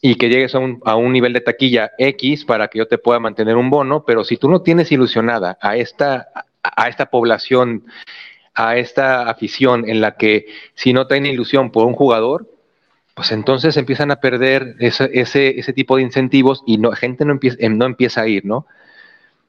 y 0.00 0.14
que 0.16 0.28
llegues 0.28 0.54
a 0.54 0.58
un, 0.58 0.80
a 0.84 0.96
un, 0.96 1.12
nivel 1.12 1.32
de 1.32 1.40
taquilla 1.40 1.92
X 1.98 2.44
para 2.44 2.68
que 2.68 2.78
yo 2.78 2.86
te 2.86 2.98
pueda 2.98 3.18
mantener 3.18 3.56
un 3.56 3.70
bono, 3.70 4.04
pero 4.04 4.24
si 4.24 4.36
tú 4.36 4.48
no 4.48 4.62
tienes 4.62 4.92
ilusionada 4.92 5.58
a 5.60 5.76
esta, 5.76 6.28
a 6.62 6.88
esta 6.88 7.06
población, 7.06 7.84
a 8.54 8.76
esta 8.76 9.28
afición 9.28 9.88
en 9.88 10.00
la 10.00 10.16
que 10.16 10.46
si 10.74 10.92
no 10.92 11.06
tiene 11.06 11.30
ilusión 11.30 11.70
por 11.70 11.86
un 11.86 11.94
jugador, 11.94 12.48
pues 13.14 13.32
entonces 13.32 13.76
empiezan 13.76 14.12
a 14.12 14.20
perder 14.20 14.76
ese, 14.78 15.10
ese, 15.12 15.58
ese 15.58 15.72
tipo 15.72 15.96
de 15.96 16.02
incentivos 16.02 16.62
y 16.66 16.78
no, 16.78 16.92
gente 16.92 17.24
no 17.24 17.32
empieza, 17.32 17.56
no 17.68 17.84
empieza 17.86 18.22
a 18.22 18.28
ir, 18.28 18.44
¿no? 18.44 18.66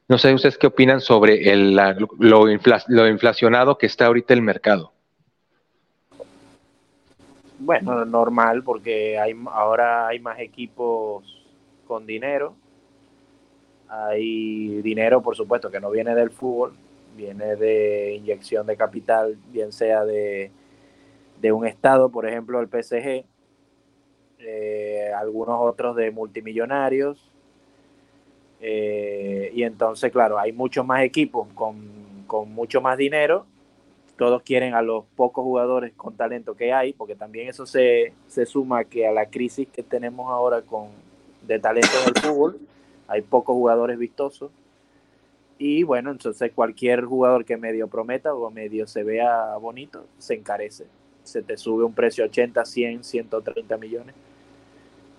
No 0.08 0.18
sé 0.18 0.34
ustedes 0.34 0.58
qué 0.58 0.66
opinan 0.66 1.02
sobre 1.02 1.52
el, 1.52 1.76
lo, 1.76 2.48
lo 2.88 3.08
inflacionado 3.08 3.78
que 3.78 3.86
está 3.86 4.08
ahorita 4.08 4.34
el 4.34 4.42
mercado. 4.42 4.92
Bueno, 7.60 8.06
normal 8.06 8.63
porque 8.63 9.19
hay, 9.19 9.36
ahora 9.52 10.08
hay 10.08 10.19
más 10.19 10.39
equipos 10.39 11.45
con 11.86 12.06
dinero. 12.06 12.56
Hay 13.89 14.82
dinero, 14.82 15.22
por 15.22 15.36
supuesto, 15.36 15.69
que 15.69 15.80
no 15.80 15.89
viene 15.89 16.15
del 16.15 16.30
fútbol, 16.30 16.74
viene 17.17 17.58
de 17.58 18.15
inyección 18.15 18.65
de 18.65 18.78
capital, 18.78 19.38
bien 19.52 19.74
sea 19.74 20.06
de, 20.06 20.52
un 21.52 21.65
estado, 21.65 22.10
por 22.10 22.26
ejemplo, 22.28 22.62
el 22.62 22.69
PSG, 22.69 23.26
eh, 24.39 25.12
algunos 25.17 25.60
otros 25.60 25.95
de 25.98 26.12
multimillonarios. 26.12 27.30
Eh, 28.62 29.52
y 29.54 29.63
entonces, 29.63 30.12
claro, 30.12 30.39
hay 30.39 30.54
muchos 30.54 30.86
más 30.86 31.02
equipos 31.02 31.48
con, 31.56 32.24
con 32.26 32.54
mucho 32.54 32.80
más 32.80 32.98
dinero 32.98 33.45
todos 34.20 34.42
quieren 34.42 34.74
a 34.74 34.82
los 34.82 35.06
pocos 35.16 35.46
jugadores 35.46 35.94
con 35.96 36.14
talento 36.14 36.54
que 36.54 36.74
hay, 36.74 36.92
porque 36.92 37.16
también 37.16 37.48
eso 37.48 37.66
se, 37.66 38.14
suma 38.46 38.84
que 38.84 39.08
a 39.08 39.14
la 39.14 39.28
crisis 39.28 39.70
que 39.70 39.82
tenemos 39.82 40.30
ahora 40.30 40.62
con 40.62 40.90
de 41.48 41.58
talento 41.58 41.88
en 42.04 42.14
el 42.14 42.22
fútbol, 42.22 42.60
hay 43.08 43.22
pocos 43.22 43.54
jugadores 43.54 43.98
vistosos. 43.98 44.52
Y 45.58 45.84
bueno, 45.84 46.12
entonces 46.12 46.52
cualquier 46.54 47.06
jugador 47.06 47.46
que 47.46 47.56
medio 47.56 47.88
prometa 47.88 48.34
o 48.34 48.52
medio 48.52 48.88
se 48.88 49.04
vea 49.04 49.56
bonito, 49.56 50.06
se 50.18 50.34
encarece. 50.34 50.86
Se 51.24 51.42
te 51.42 51.56
sube 51.56 51.86
un 51.86 51.94
precio 51.94 52.26
80, 52.26 52.66
100, 52.66 53.06
130 53.06 53.78
millones. 53.78 54.16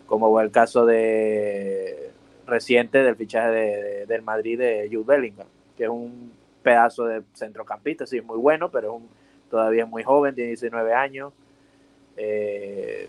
Como 0.07 0.39
el 0.43 0.51
caso 0.51 0.85
de 0.85 2.11
reciente 2.47 2.99
del 3.03 3.17
fichaje 3.17 4.05
del 4.07 4.23
Madrid 4.23 4.59
de 4.59 4.91
Jude 4.93 5.05
Bellingham, 5.07 5.47
que 5.79 5.85
es 5.85 5.91
un 5.91 6.33
pedazo 6.63 7.05
de 7.05 7.23
centrocampista, 7.35 8.07
sí, 8.07 8.21
muy 8.21 8.39
bueno, 8.39 8.71
pero 8.71 8.97
es 8.97 9.51
todavía 9.51 9.87
muy 9.87 10.03
joven, 10.03 10.35
tiene 10.35 10.49
19 10.49 10.95
años. 10.95 11.33
Eh, 12.17 13.09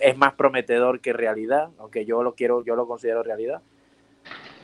es 0.00 0.16
más 0.16 0.34
prometedor 0.34 1.00
que 1.00 1.12
realidad, 1.12 1.68
aunque 1.78 2.04
yo 2.04 2.22
lo 2.22 2.34
quiero, 2.34 2.64
yo 2.64 2.76
lo 2.76 2.86
considero 2.86 3.22
realidad. 3.22 3.60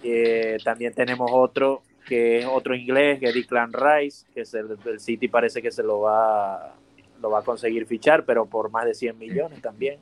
Eh, 0.02 0.58
también 0.64 0.94
tenemos 0.94 1.30
otro 1.32 1.82
que 2.06 2.38
es 2.38 2.46
otro 2.46 2.74
inglés, 2.74 3.18
que 3.18 3.26
es 3.26 3.34
Declan 3.34 3.72
Rice, 3.72 4.26
que 4.32 4.42
es 4.42 4.54
el, 4.54 4.78
City 5.00 5.26
parece 5.26 5.60
que 5.60 5.72
se 5.72 5.82
lo 5.82 6.00
va, 6.00 6.74
lo 7.20 7.30
va 7.30 7.40
a 7.40 7.42
conseguir 7.42 7.84
fichar, 7.86 8.24
pero 8.24 8.46
por 8.46 8.70
más 8.70 8.84
de 8.84 8.94
100 8.94 9.18
millones 9.18 9.60
también. 9.60 9.98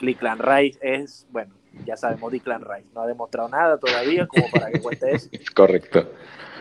Declan 0.00 0.40
Rice 0.40 0.78
es, 0.82 1.26
bueno, 1.30 1.54
ya 1.84 1.96
sabemos 1.96 2.32
Declan 2.32 2.62
Rice, 2.62 2.88
no 2.94 3.02
ha 3.02 3.06
demostrado 3.06 3.48
nada 3.48 3.78
todavía 3.78 4.26
como 4.26 4.48
para 4.50 4.70
que 4.70 4.80
cuente 4.80 5.10
eso. 5.12 5.28
Correcto. 5.54 6.10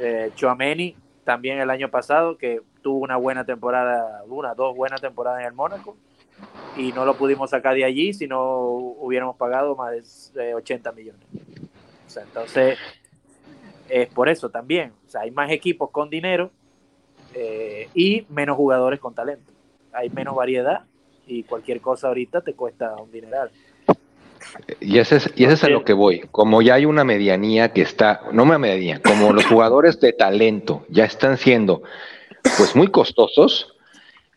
Eh, 0.02 0.32
Chouameni 0.36 0.96
también 1.24 1.60
el 1.60 1.70
año 1.70 1.90
pasado, 1.90 2.38
que 2.38 2.62
tuvo 2.82 3.00
una 3.00 3.18
buena 3.18 3.46
temporada, 3.46 4.24
una, 4.28 4.56
dos 4.56 4.76
buenas 4.76 5.02
temporadas 5.02 5.42
en 5.42 5.48
el 5.48 5.54
Mónaco, 5.54 5.96
y 6.78 6.92
no 6.92 7.06
lo 7.06 7.16
pudimos 7.16 7.50
sacar 7.50 7.76
de 7.76 7.84
allí 7.84 8.14
si 8.14 8.28
no 8.28 8.42
hubiéramos 8.68 9.36
pagado 9.36 9.76
más 9.76 10.32
de 10.34 10.56
80 10.56 10.92
millones. 10.94 11.22
O 12.08 12.10
sea, 12.10 12.24
entonces, 12.24 12.78
es 13.90 14.08
por 14.08 14.30
eso 14.30 14.50
también. 14.50 14.94
O 15.06 15.10
sea, 15.10 15.22
hay 15.22 15.32
más 15.32 15.52
equipos 15.52 15.92
con 15.92 16.10
dinero 16.10 16.52
eh, 17.34 17.90
y 17.94 18.26
menos 18.30 18.58
jugadores 18.58 19.00
con 19.00 19.14
talento. 19.14 19.52
Hay 19.92 20.10
menos 20.10 20.36
variedad 20.36 20.86
y 21.28 21.44
cualquier 21.44 21.82
cosa 21.82 22.08
ahorita 22.08 22.42
te 22.42 22.54
cuesta 22.54 22.96
un 22.96 23.12
dineral. 23.12 23.52
Y 24.80 25.00
ese 25.00 25.18
es, 25.18 25.34
y 25.36 25.46
ese 25.46 25.54
es 25.54 25.64
a 25.64 25.70
lo 25.70 25.84
que 25.84 25.94
voy. 25.94 26.22
Como 26.32 26.62
ya 26.62 26.76
hay 26.76 26.86
una 26.86 27.04
medianía 27.04 27.74
que 27.74 27.82
está, 27.82 28.22
no 28.32 28.44
una 28.44 28.58
medianía, 28.58 29.02
como 29.02 29.34
los 29.34 29.46
jugadores 29.46 30.00
de 30.00 30.14
talento 30.14 30.86
ya 30.90 31.06
están 31.06 31.38
siendo 31.38 31.84
pues 32.58 32.76
muy 32.76 32.88
costosos, 32.88 33.76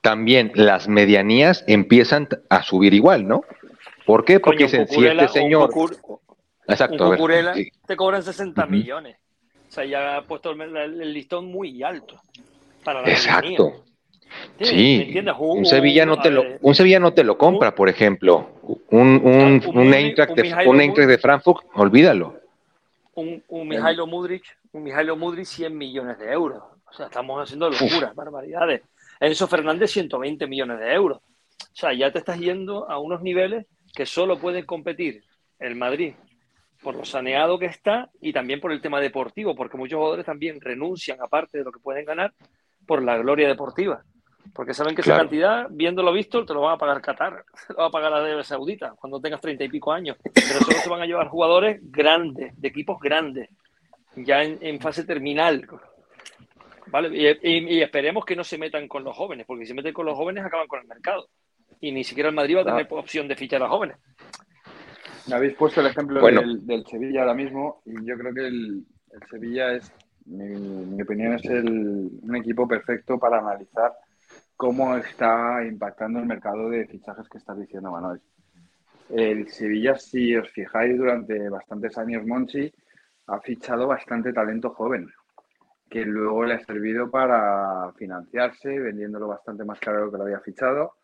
también 0.00 0.52
las 0.54 0.88
medianías 0.88 1.64
empiezan 1.66 2.28
a 2.48 2.62
subir 2.62 2.94
igual, 2.94 3.26
¿no? 3.26 3.44
¿Por 4.04 4.24
qué? 4.24 4.40
Porque 4.40 4.64
dicen, 4.64 4.88
si 4.88 5.06
este 5.06 5.28
señor... 5.28 5.70
Exacto, 6.66 7.16
te 7.86 7.96
cobran 7.96 8.22
60 8.22 8.66
millones. 8.66 9.16
O 9.68 9.72
sea, 9.72 9.84
ya 9.84 10.16
ha 10.18 10.22
puesto 10.22 10.52
el, 10.52 11.12
listón 11.12 11.46
muy 11.46 11.82
alto. 11.82 12.20
Para 12.84 13.02
la 13.02 13.08
Exacto. 13.10 13.84
Sí, 14.60 15.14
un, 15.38 15.66
Sevilla 15.66 16.06
no 16.06 16.20
te 16.20 16.30
lo, 16.30 16.44
un 16.60 16.74
Sevilla 16.74 17.00
no 17.00 17.12
te 17.12 17.24
lo 17.24 17.36
compra, 17.36 17.74
por 17.74 17.88
ejemplo. 17.88 18.50
Un, 18.90 19.20
un, 19.22 19.62
un, 19.74 19.94
Eintracht 19.94 20.34
de, 20.34 21.18
Frankfurt, 21.18 21.66
olvídalo. 21.74 22.40
Un, 23.14 23.42
un 23.48 23.68
Mijailo 23.68 24.06
Mudrich, 24.06 24.56
un 24.72 24.84
Mijailo 24.84 25.16
Mudrich 25.16 25.46
100 25.46 25.76
millones 25.76 26.18
de 26.18 26.32
euros. 26.32 26.62
O 26.88 26.92
sea, 26.92 27.06
estamos 27.06 27.42
haciendo 27.42 27.70
locuras, 27.70 28.14
barbaridades. 28.14 28.82
Enzo 29.20 29.46
Fernández 29.48 29.90
120 29.90 30.46
millones 30.46 30.78
de 30.78 30.92
euros. 30.92 31.18
O 31.18 31.74
sea, 31.76 31.92
ya 31.92 32.10
te 32.10 32.18
estás 32.18 32.38
yendo 32.38 32.90
a 32.90 32.98
unos 32.98 33.22
niveles 33.22 33.66
que 33.94 34.06
solo 34.06 34.38
pueden 34.38 34.64
competir 34.64 35.22
el 35.58 35.74
Madrid 35.76 36.14
por 36.82 36.96
lo 36.96 37.04
saneado 37.04 37.58
que 37.58 37.66
está 37.66 38.10
y 38.20 38.32
también 38.32 38.60
por 38.60 38.72
el 38.72 38.80
tema 38.80 39.00
deportivo, 39.00 39.54
porque 39.54 39.76
muchos 39.76 39.96
jugadores 39.96 40.26
también 40.26 40.60
renuncian, 40.60 41.18
aparte 41.22 41.58
de 41.58 41.64
lo 41.64 41.72
que 41.72 41.78
pueden 41.78 42.04
ganar, 42.04 42.34
por 42.86 43.02
la 43.02 43.16
gloria 43.16 43.46
deportiva. 43.46 44.02
Porque 44.52 44.74
saben 44.74 44.94
que 44.94 45.00
esa 45.00 45.16
cantidad, 45.16 45.66
viéndolo 45.70 46.12
visto, 46.12 46.44
te 46.44 46.52
lo 46.52 46.62
van 46.62 46.74
a 46.74 46.78
pagar 46.78 47.00
Qatar, 47.00 47.44
te 47.66 47.72
lo 47.72 47.80
va 47.80 47.86
a 47.86 47.90
pagar 47.90 48.10
la 48.10 48.18
Arabia 48.18 48.42
Saudita 48.42 48.94
cuando 48.98 49.20
tengas 49.20 49.40
treinta 49.40 49.64
y 49.64 49.68
pico 49.68 49.92
años. 49.92 50.16
Pero 50.22 50.60
solo 50.60 50.78
se 50.78 50.90
van 50.90 51.02
a 51.02 51.06
llevar 51.06 51.28
jugadores 51.28 51.80
grandes, 51.82 52.60
de 52.60 52.68
equipos 52.68 53.00
grandes, 53.00 53.48
ya 54.16 54.42
en, 54.42 54.80
fase 54.80 55.04
terminal. 55.04 55.66
¿Vale? 56.86 57.36
Y, 57.42 57.80
esperemos 57.80 58.24
que 58.24 58.36
no 58.36 58.44
se 58.44 58.58
metan 58.58 58.88
con 58.88 59.04
los 59.04 59.16
jóvenes, 59.16 59.46
porque 59.46 59.64
si 59.64 59.68
se 59.68 59.74
meten 59.74 59.94
con 59.94 60.06
los 60.06 60.16
jóvenes 60.16 60.44
acaban 60.44 60.66
con 60.66 60.80
el 60.80 60.86
mercado. 60.86 61.28
Y 61.80 61.90
ni 61.92 62.04
siquiera 62.04 62.28
el 62.28 62.34
Madrid 62.34 62.56
va 62.56 62.60
a 62.62 62.64
tener 62.64 62.86
opción 62.90 63.26
de 63.28 63.36
fichar 63.36 63.62
a 63.62 63.64
los 63.64 63.74
jóvenes. 63.74 63.96
Me 65.28 65.36
habéis 65.36 65.54
puesto 65.54 65.80
el 65.80 65.86
ejemplo 65.86 66.20
del, 66.20 66.84
Sevilla 66.86 67.20
ahora 67.20 67.34
mismo, 67.34 67.80
y 67.86 68.04
yo 68.04 68.18
creo 68.18 68.34
que 68.34 68.46
el, 68.46 68.84
Sevilla 69.30 69.72
es, 69.72 69.90
mi, 70.26 70.44
mi 70.46 71.00
opinión, 71.00 71.34
es 71.34 71.44
el, 71.44 72.10
un 72.22 72.36
equipo 72.36 72.66
perfecto 72.66 73.18
para 73.18 73.38
analizar 73.38 73.92
cómo 74.56 74.96
está 74.96 75.64
impactando 75.64 76.20
el 76.20 76.26
mercado 76.26 76.70
de 76.70 76.86
fichajes 76.86 77.28
que 77.28 77.38
estás 77.38 77.58
diciendo, 77.58 77.90
Manuel. 77.90 78.20
El 79.10 79.48
Sevilla, 79.48 79.98
si 79.98 80.34
os 80.36 80.48
fijáis, 80.50 80.96
durante 80.96 81.48
bastantes 81.48 81.98
años 81.98 82.24
Monchi 82.26 82.72
ha 83.26 83.40
fichado 83.40 83.86
bastante 83.86 84.32
talento 84.32 84.70
joven, 84.70 85.10
que 85.90 86.04
luego 86.04 86.44
le 86.44 86.54
ha 86.54 86.64
servido 86.64 87.10
para 87.10 87.92
financiarse, 87.96 88.78
vendiéndolo 88.78 89.28
bastante 89.28 89.64
más 89.64 89.78
caro 89.80 90.10
que 90.10 90.16
lo 90.16 90.24
había 90.24 90.40
fichado. 90.40 90.94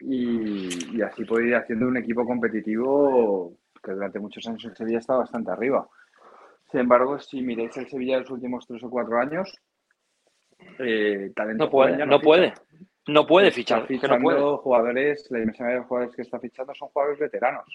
Y, 0.00 1.00
así 1.02 1.24
puede 1.24 1.48
ir 1.48 1.56
haciendo 1.56 1.86
un 1.88 1.96
equipo 1.96 2.24
competitivo 2.24 3.56
que 3.82 3.92
durante 3.92 4.18
muchos 4.18 4.46
años 4.46 4.64
el 4.64 4.76
Sevilla 4.76 4.98
está 4.98 5.16
bastante 5.16 5.50
arriba. 5.50 5.86
Sin 6.70 6.80
embargo, 6.80 7.18
si 7.18 7.42
miráis 7.42 7.76
el 7.76 7.88
Sevilla 7.88 8.14
de 8.14 8.20
los 8.22 8.30
últimos 8.30 8.66
tres 8.66 8.82
o 8.82 8.90
cuatro 8.90 9.18
años, 9.18 9.52
eh, 10.78 11.32
no 11.54 11.70
puede, 11.70 12.06
no, 12.06 12.20
puede. 12.20 12.52
No 13.06 13.26
puede 13.26 13.50
fichar. 13.50 13.86
fichando 13.86 14.58
jugadores, 14.58 15.26
la 15.30 15.38
dimensión 15.38 15.68
de 15.68 15.80
jugadores 15.80 16.16
que 16.16 16.22
está 16.22 16.38
fichando 16.40 16.74
son 16.74 16.88
jugadores 16.88 17.20
veteranos 17.20 17.66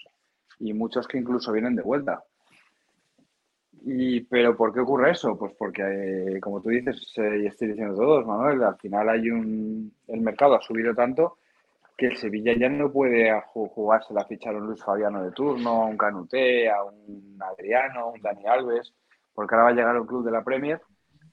y 0.58 0.72
muchos 0.72 1.08
que 1.08 1.18
incluso 1.18 1.52
vienen 1.52 1.74
de 1.74 1.82
vuelta. 1.82 2.22
Y, 3.84 4.20
pero 4.20 4.56
¿por 4.56 4.72
qué 4.72 4.80
ocurre 4.80 5.10
eso? 5.10 5.36
Pues 5.36 5.54
porque, 5.58 5.82
eh, 5.82 6.40
como 6.40 6.60
tú 6.60 6.68
dices, 6.68 7.14
eh, 7.16 7.40
y 7.42 7.46
estoy 7.46 7.68
diciendo 7.68 7.96
todos, 7.96 8.26
Manuel, 8.26 8.62
al 8.62 8.76
final 8.76 9.08
hay 9.08 9.28
un, 9.30 9.92
el 10.06 10.20
mercado 10.20 10.54
ha 10.54 10.62
subido 10.62 10.94
tanto 10.94 11.38
que 11.96 12.06
el 12.06 12.16
Sevilla 12.16 12.54
ya 12.56 12.68
no 12.68 12.90
puede 12.92 13.32
jugarse 13.52 14.14
la 14.14 14.24
ficha 14.24 14.50
a 14.50 14.52
un 14.54 14.66
Luis 14.66 14.82
Fabiano 14.82 15.22
de 15.22 15.32
turno, 15.32 15.82
a 15.82 15.86
un 15.86 15.96
Canuté, 15.96 16.70
a 16.70 16.82
un 16.84 17.38
Adriano, 17.40 18.00
a 18.00 18.06
un 18.06 18.20
Dani 18.20 18.46
Alves, 18.46 18.94
porque 19.34 19.54
ahora 19.54 19.64
va 19.64 19.70
a 19.70 19.74
llegar 19.74 20.00
un 20.00 20.06
club 20.06 20.24
de 20.24 20.30
la 20.30 20.44
Premier 20.44 20.80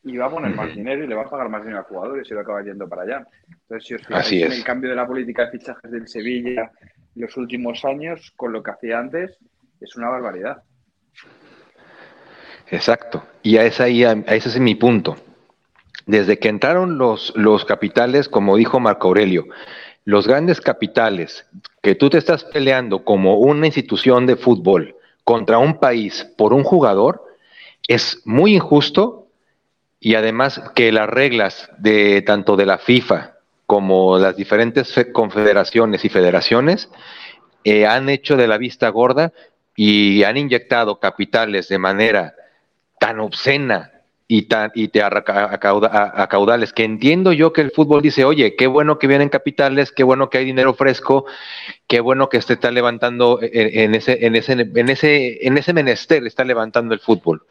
y 0.04 0.18
va 0.18 0.28
a 0.28 0.30
poner 0.30 0.56
más 0.56 0.74
dinero 0.74 1.04
y 1.04 1.08
le 1.08 1.16
va 1.16 1.24
a 1.24 1.30
pagar 1.30 1.50
más 1.50 1.62
dinero 1.62 1.82
a 1.82 1.84
jugadores 1.84 2.30
y 2.30 2.34
lo 2.34 2.40
acaba 2.40 2.64
yendo 2.64 2.88
para 2.88 3.04
allá. 3.04 3.28
Entonces, 3.50 3.88
si 3.88 3.94
os 3.96 4.06
fijáis 4.06 4.32
en 4.32 4.52
el 4.52 4.64
cambio 4.64 4.90
de 4.90 4.96
la 4.96 5.08
política 5.08 5.46
de 5.46 5.52
fichajes 5.52 5.92
del 5.92 6.08
Sevilla 6.08 6.72
en 7.16 7.22
los 7.22 7.36
últimos 7.38 7.84
años 7.84 8.32
con 8.36 8.54
lo 8.54 8.64
que 8.64 8.72
hacía 8.72 9.00
antes, 9.00 9.38
es 9.82 9.96
una 9.96 10.10
barbaridad. 10.10 10.64
Exacto. 12.72 13.24
Y 13.44 13.58
a 13.58 13.66
ese, 13.66 13.84
a 13.84 14.14
ese 14.14 14.50
es 14.50 14.60
mi 14.60 14.76
punto. 14.76 15.18
Desde 16.06 16.40
que 16.40 16.50
entraron 16.50 16.98
los, 16.98 17.34
los 17.36 17.66
capitales, 17.66 18.30
como 18.30 18.56
dijo 18.56 18.80
Marco 18.80 19.10
Aurelio, 19.10 19.46
los 20.06 20.28
grandes 20.28 20.62
capitales 20.62 21.46
que 21.82 21.96
tú 21.96 22.10
te 22.10 22.18
estás 22.18 22.44
peleando 22.46 23.04
como 23.04 23.38
una 23.38 23.68
institución 23.68 24.26
de 24.26 24.36
fútbol 24.36 24.96
contra 25.24 25.58
un 25.58 25.80
país 25.80 26.24
por 26.38 26.54
un 26.54 26.64
jugador, 26.64 27.24
es 27.88 28.22
muy 28.26 28.56
injusto 28.56 29.29
y 30.00 30.16
además 30.16 30.62
que 30.76 30.92
las 30.92 31.10
reglas 31.10 31.70
de 31.78 32.22
tanto 32.22 32.56
de 32.56 32.66
la 32.66 32.78
FIFA 32.78 33.36
como 33.66 34.18
las 34.18 34.36
diferentes 34.36 34.94
confederaciones 35.14 36.04
y 36.06 36.10
federaciones 36.10 36.90
eh, 37.64 37.86
han 37.86 38.10
hecho 38.10 38.38
de 38.38 38.48
la 38.48 38.58
vista 38.58 38.90
gorda 38.90 39.34
y 39.76 40.24
han 40.24 40.38
inyectado 40.38 41.00
capitales 41.00 41.68
de 41.68 41.78
manera 41.78 42.34
tan 43.00 43.20
obscena 43.20 43.92
y, 44.32 44.44
tan, 44.44 44.72
y 44.76 44.90
te 44.90 45.02
a, 45.02 45.10
caudales, 46.30 46.72
que 46.72 46.84
entiendo 46.84 47.34
yo 47.34 47.52
que 47.52 47.62
el 47.62 47.72
fútbol 47.72 48.02
dice, 48.02 48.26
oye, 48.26 48.56
qué 48.56 48.68
bueno 48.68 49.00
que 49.00 49.08
vienen 49.08 49.30
capitales, 49.30 49.92
qué 49.92 50.04
bueno 50.04 50.30
que 50.30 50.38
hay 50.38 50.46
dinero 50.46 50.76
fresco, 50.76 51.26
qué 51.88 52.00
bueno 52.00 52.30
que 52.30 52.40
se 52.42 52.54
está 52.54 52.70
levantando 52.70 53.40
en, 53.42 53.96
ese, 53.96 54.24
en, 54.24 54.36
ese, 54.36 54.54
en, 54.54 54.90
ese, 54.90 55.48
en 55.48 55.58
ese 55.58 55.74
menester, 55.74 56.26
está 56.28 56.44
levantando 56.44 56.94
el 56.94 57.00
fútbol, 57.00 57.44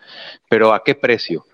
pero 0.49 0.73
¿a 0.73 0.85
qué 0.85 0.95
precio? 0.95 1.47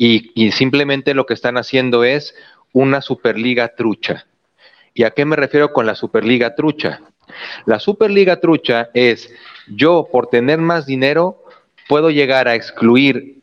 Y, 0.00 0.32
y 0.34 0.52
simplemente 0.52 1.12
lo 1.12 1.26
que 1.26 1.34
están 1.34 1.58
haciendo 1.58 2.04
es 2.04 2.34
una 2.72 3.02
superliga 3.02 3.74
trucha. 3.76 4.24
¿Y 4.94 5.02
a 5.02 5.10
qué 5.10 5.26
me 5.26 5.36
refiero 5.36 5.74
con 5.74 5.84
la 5.84 5.94
superliga 5.94 6.54
trucha? 6.54 7.02
La 7.66 7.78
superliga 7.78 8.40
trucha 8.40 8.88
es 8.94 9.30
yo 9.68 10.08
por 10.10 10.28
tener 10.28 10.58
más 10.58 10.86
dinero 10.86 11.44
puedo 11.86 12.08
llegar 12.08 12.48
a 12.48 12.54
excluir 12.54 13.42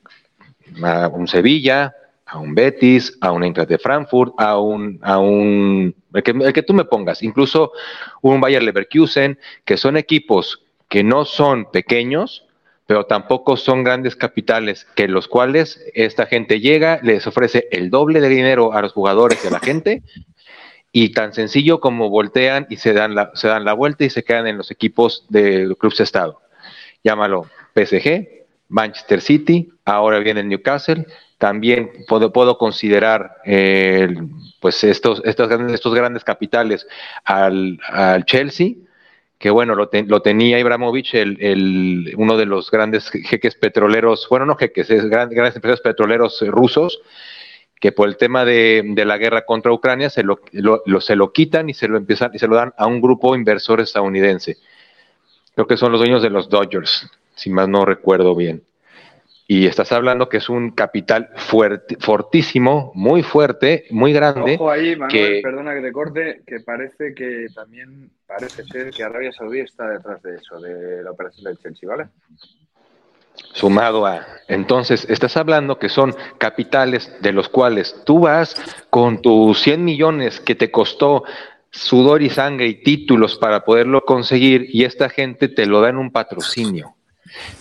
a 0.82 1.08
un 1.10 1.28
Sevilla, 1.28 1.94
a 2.26 2.40
un 2.40 2.56
Betis, 2.56 3.16
a 3.22 3.32
un 3.34 3.44
Eintracht 3.44 3.70
de 3.70 3.78
Frankfurt, 3.78 4.34
a 4.40 4.58
un, 4.60 4.98
a 5.04 5.20
un 5.20 5.94
el 6.12 6.24
que, 6.24 6.32
el 6.32 6.54
que 6.54 6.64
tú 6.64 6.74
me 6.74 6.86
pongas, 6.86 7.22
incluso 7.22 7.72
un 8.24 8.42
Bayer 8.42 8.64
Leverkusen, 8.64 9.38
que 9.64 9.78
son 9.78 9.96
equipos 9.96 10.64
que 10.90 11.04
no 11.04 11.24
son 11.24 11.70
pequeños, 11.70 12.47
pero 12.88 13.06
tampoco 13.06 13.58
son 13.58 13.84
grandes 13.84 14.16
capitales, 14.16 14.88
que 14.96 15.08
los 15.08 15.28
cuales 15.28 15.86
esta 15.94 16.26
gente 16.26 16.60
llega, 16.60 17.00
les 17.04 17.28
ofrece 17.28 17.68
el 17.72 17.92
doble 17.92 18.22
de 18.22 18.30
dinero 18.30 18.74
a 18.74 18.82
los 18.82 18.94
jugadores 18.94 19.44
y 19.44 19.48
a 19.48 19.52
la 19.52 19.60
gente, 19.60 20.02
y 20.92 21.10
tan 21.10 21.34
sencillo 21.34 21.80
como 21.80 22.10
voltean 22.10 22.66
y 22.70 22.78
se 22.78 22.94
dan 22.94 23.14
la, 23.14 23.32
se 23.36 23.50
dan 23.50 23.66
la 23.66 23.74
vuelta 23.74 24.06
y 24.06 24.10
se 24.10 24.24
quedan 24.24 24.48
en 24.48 24.58
los 24.58 24.72
equipos 24.72 25.26
del 25.30 25.78
Club 25.78 25.94
Estado. 26.00 26.42
Llámalo 27.04 27.48
PSG, 27.76 28.28
Manchester 28.70 29.22
City, 29.22 29.70
ahora 29.86 30.20
viene 30.20 30.40
el 30.40 30.50
Newcastle. 30.50 31.06
También 31.38 31.92
puedo, 32.08 32.34
puedo 32.34 32.58
considerar 32.58 33.36
pues 34.60 34.84
estos, 34.84 35.22
estos, 35.24 35.50
grandes, 35.50 35.76
estos 35.76 35.94
grandes 35.94 36.24
capitales 36.24 36.88
al, 37.26 37.80
Chelsea, 38.26 38.70
que 39.38 39.50
bueno, 39.50 39.76
lo, 39.76 39.90
lo 39.92 40.22
tenía 40.22 40.60
Ibrahimovic, 40.60 41.14
el, 41.14 42.14
uno 42.18 42.38
de 42.38 42.46
los 42.46 42.72
grandes 42.72 43.10
jeques 43.10 43.56
petroleros, 43.56 44.28
bueno, 44.30 44.46
no 44.46 44.56
jeques, 44.56 44.90
es 44.90 45.06
grandes 45.06 45.56
empresarios 45.56 45.82
petroleros 45.82 46.44
rusos, 46.48 47.02
que 47.80 47.92
por 47.92 48.08
el 48.08 48.18
tema 48.18 48.46
de, 48.46 48.84
la 49.06 49.18
guerra 49.18 49.46
contra 49.46 49.72
Ucrania 49.72 50.10
se 50.10 50.24
lo, 50.24 50.42
se 51.00 51.16
lo 51.16 51.32
quitan 51.32 51.70
y 51.70 51.74
se 51.76 51.88
lo 51.88 51.98
empiezan 51.98 52.32
y 52.34 52.40
se 52.40 52.48
lo 52.48 52.56
dan 52.56 52.74
a 52.78 52.88
un 52.88 53.00
grupo 53.02 53.36
inversor 53.36 53.80
estadounidense. 53.80 54.58
Creo 55.54 55.68
que 55.68 55.78
son 55.78 55.92
los 55.92 56.02
dueños 56.02 56.24
de 56.24 56.32
los 56.32 56.50
Dodgers 56.50 57.08
si 57.38 57.52
más 57.52 57.70
no 57.70 57.86
recuerdo 57.86 58.36
bien. 58.36 58.64
Y 59.50 59.66
estás 59.66 59.94
hablando 59.94 60.28
que 60.28 60.38
es 60.38 60.50
un 60.50 60.72
capital 60.72 61.30
fuerte, 61.38 61.96
fortísimo, 62.02 62.92
muy 62.96 63.24
fuerte, 63.24 63.86
muy 63.92 64.12
grande. 64.12 64.56
Ojo 64.56 64.70
ahí, 64.70 64.98
Manuel, 64.98 65.42
perdona 65.42 65.74
que 65.74 65.82
te 65.82 65.92
corte, 65.94 66.42
que 66.46 66.60
parece 66.60 67.16
que 67.16 67.48
también 67.56 68.12
parece 68.28 68.66
ser 68.66 68.92
que 68.92 69.04
Arabia 69.04 69.32
Saudí 69.32 69.62
está 69.62 69.88
detrás 69.88 70.22
de 70.22 70.36
eso, 70.36 70.60
de 70.60 71.02
la 71.02 71.12
operación 71.12 71.46
del 71.46 71.58
Chelsea, 71.60 71.88
¿vale? 71.88 72.08
Sumado 73.54 74.06
a. 74.06 74.28
Entonces, 74.50 75.10
estás 75.10 75.38
hablando 75.38 75.80
que 75.80 75.88
son 75.88 76.14
capitales 76.40 77.16
de 77.22 77.32
los 77.32 77.48
cuales 77.48 77.96
tú 78.06 78.22
vas 78.22 78.54
con 78.90 79.22
tus 79.22 79.62
100 79.62 79.86
millones 79.86 80.42
que 80.42 80.56
te 80.56 80.72
costó 80.72 81.24
sudor 81.72 82.22
y 82.22 82.30
sangre 82.30 82.68
y 82.68 82.84
títulos 82.84 83.38
para 83.38 83.64
poderlo 83.64 84.04
conseguir 84.04 84.68
y 84.68 84.84
esta 84.84 85.08
gente 85.08 85.48
te 85.48 85.66
lo 85.66 85.80
da 85.80 85.90
en 85.90 85.98
un 85.98 86.12
patrocinio. 86.12 86.97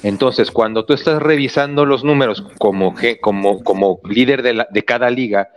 Entonces, 0.02 0.50
cuando 0.50 0.84
tú 0.84 0.94
estás 0.94 1.22
revisando 1.22 1.84
los 1.84 2.04
números 2.04 2.44
como, 2.58 2.94
como, 3.20 3.62
como 3.62 4.00
líder 4.08 4.42
de, 4.42 4.64
de, 4.70 4.84
cada 4.84 5.10
liga 5.10 5.48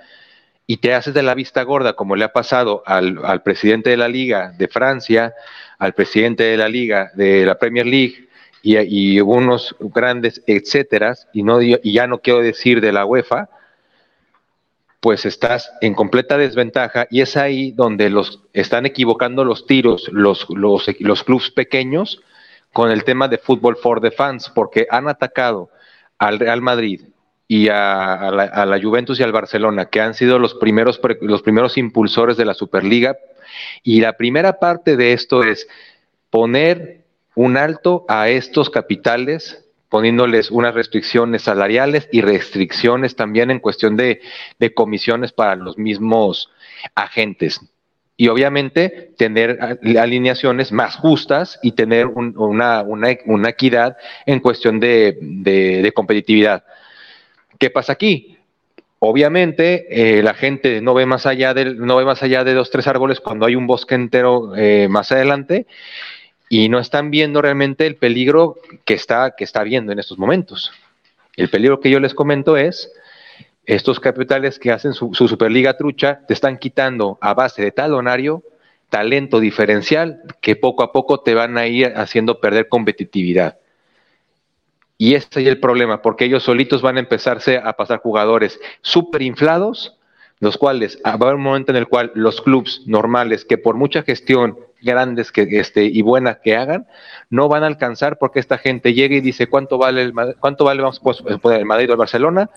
y 0.67 0.77
te 0.77 0.93
haces 0.93 1.13
de 1.13 1.23
la 1.23 1.35
vista 1.35 1.63
gorda, 1.63 1.93
como 1.93 2.15
le 2.15 2.25
ha 2.25 2.33
pasado 2.33 2.83
al, 2.85 3.19
al, 3.23 3.41
presidente 3.43 3.89
de 3.89 3.97
la 3.97 4.07
liga 4.07 4.53
de 4.57 4.67
Francia, 4.67 5.33
al 5.77 5.93
presidente 5.93 6.43
de 6.43 6.57
la 6.57 6.69
liga 6.69 7.11
de 7.15 7.45
la 7.45 7.57
Premier 7.57 7.85
League 7.85 8.27
y, 8.61 8.77
y 8.77 9.21
unos 9.21 9.75
grandes, 9.79 10.41
etcétera, 10.45 11.15
y, 11.33 11.43
no, 11.43 11.61
y 11.61 11.79
ya 11.91 12.07
no 12.07 12.19
quiero 12.19 12.39
decir 12.39 12.81
de 12.81 12.91
la 12.91 13.05
UEFA, 13.05 13.49
pues 14.99 15.25
estás 15.25 15.71
en 15.81 15.93
completa 15.93 16.37
desventaja 16.37 17.07
y 17.09 17.21
es 17.21 17.37
ahí 17.37 17.71
donde 17.71 18.09
los 18.09 18.41
están 18.53 18.85
equivocando 18.85 19.45
los 19.45 19.65
tiros 19.65 20.09
los, 20.11 20.45
los, 20.49 20.87
los 20.99 21.23
clubes 21.23 21.51
pequeños 21.51 22.21
con 22.73 22.91
el 22.91 23.03
tema 23.03 23.27
de 23.27 23.37
fútbol 23.37 23.77
for 23.77 24.01
the 24.01 24.11
fans, 24.11 24.51
porque 24.53 24.87
han 24.89 25.07
atacado 25.07 25.69
al 26.17 26.39
Real 26.39 26.61
Madrid 26.61 27.01
y 27.47 27.67
a, 27.69 28.29
la, 28.31 28.79
Juventus 28.81 29.19
y 29.19 29.23
al 29.23 29.31
Barcelona, 29.31 29.85
que 29.85 30.01
han 30.01 30.13
sido 30.13 30.37
los 30.37 30.53
primeros, 30.53 30.99
los 31.21 31.41
primeros 31.41 31.77
impulsores 31.77 32.37
de 32.37 32.45
la 32.45 32.53
Superliga. 32.53 33.17
Y 33.81 34.01
la 34.01 34.13
primera 34.13 34.59
parte 34.59 34.95
de 34.95 35.13
esto 35.13 35.43
es 35.43 35.67
poner 36.29 37.01
un 37.33 37.57
alto 37.57 38.05
a 38.07 38.29
estos 38.29 38.69
capitales, 38.69 39.65
poniéndoles 39.89 40.51
unas 40.51 40.75
restricciones 40.75 41.41
salariales 41.43 42.07
y 42.11 42.21
restricciones 42.21 43.15
también 43.15 43.49
en 43.49 43.59
cuestión 43.59 43.97
de 43.97 44.21
comisiones 44.75 45.31
para 45.31 45.55
los 45.55 45.77
mismos 45.77 46.51
agentes 46.93 47.61
y 48.19 48.27
obviamente 48.27 49.11
tener 49.15 49.79
alineaciones 49.97 50.73
más 50.73 50.97
justas 50.97 51.57
y 51.63 51.71
tener 51.71 52.07
una, 52.07 52.81
una, 52.81 53.49
equidad 53.49 53.95
en 54.25 54.41
cuestión 54.41 54.81
de, 54.81 55.89
competitividad. 55.95 56.65
¿Qué 57.57 57.69
pasa 57.69 57.93
aquí? 57.93 58.35
Obviamente 58.99 60.17
eh, 60.17 60.21
la 60.21 60.33
gente 60.33 60.81
no 60.81 60.93
ve 60.93 61.05
más 61.05 61.25
allá 61.25 61.53
de 61.53 61.73
no 61.75 61.95
ve 61.95 62.03
más 62.03 62.21
allá 62.21 62.43
de 62.43 62.53
dos 62.53 62.69
tres 62.69 62.87
árboles 62.87 63.21
cuando 63.21 63.45
hay 63.45 63.55
un 63.55 63.67
bosque 63.67 63.95
entero 63.95 64.53
eh, 64.53 64.89
más 64.89 65.13
adelante 65.13 65.65
y 66.49 66.67
no 66.67 66.79
están 66.79 67.11
viendo 67.11 67.41
realmente 67.41 67.87
el 67.87 67.95
peligro 67.95 68.57
que 68.83 68.95
está 68.95 69.33
que 69.37 69.45
está 69.45 69.63
viendo 69.63 69.93
en 69.93 69.99
estos 69.99 70.17
momentos. 70.17 70.73
El 71.37 71.49
peligro 71.49 71.79
que 71.79 71.89
yo 71.89 72.01
les 72.01 72.13
comento 72.13 72.57
es 72.57 72.91
estos 73.65 73.99
capitales 73.99 74.59
que 74.59 74.71
hacen 74.71 74.93
su, 74.93 75.13
Superliga 75.13 75.77
trucha 75.77 76.21
te 76.27 76.33
están 76.33 76.57
quitando 76.57 77.17
a 77.21 77.33
base 77.33 77.61
de 77.61 77.71
talonario 77.71 78.43
talento 78.89 79.39
diferencial 79.39 80.21
que 80.41 80.55
poco 80.55 80.83
a 80.83 80.91
poco 80.91 81.19
te 81.19 81.35
van 81.35 81.57
a 81.57 81.67
ir 81.67 81.93
haciendo 81.95 82.39
perder 82.39 82.67
competitividad. 82.67 83.59
Y 84.97 85.13
ese 85.13 85.41
es 85.41 85.47
el 85.47 85.59
problema, 85.59 86.01
porque 86.01 86.25
ellos 86.25 86.43
solitos 86.43 86.81
van 86.81 86.97
a 86.97 86.99
empezarse 86.99 87.57
a 87.57 87.73
pasar 87.73 87.99
jugadores 87.99 88.59
súper 88.81 89.21
inflados, 89.21 89.97
los 90.39 90.57
cuales 90.57 90.99
va 91.05 91.11
a 91.11 91.13
haber 91.13 91.35
un 91.35 91.43
momento 91.43 91.71
en 91.71 91.77
el 91.77 91.87
cual 91.87 92.11
los 92.15 92.41
clubes 92.41 92.81
normales, 92.85 93.45
que 93.45 93.57
por 93.57 93.75
mucha 93.75 94.01
gestión 94.01 94.57
grandes 94.81 95.31
que 95.31 95.47
este 95.59 95.85
y 95.85 96.01
buena 96.01 96.35
que 96.35 96.55
hagan, 96.55 96.87
no 97.29 97.47
van 97.47 97.63
a 97.63 97.67
alcanzar 97.67 98.17
porque 98.17 98.39
esta 98.39 98.57
gente 98.57 98.93
llega 98.93 99.15
y 99.15 99.21
dice 99.21 99.47
cuánto 99.47 99.77
vale 99.77 100.01
el, 100.01 100.13
cuánto 100.39 100.65
vale 100.65 100.81
vamos 100.81 100.99
pues, 100.99 101.23
el 101.43 101.65
Madrid 101.65 101.89
o 101.89 101.93
el 101.93 101.97
Barcelona, 101.97 102.49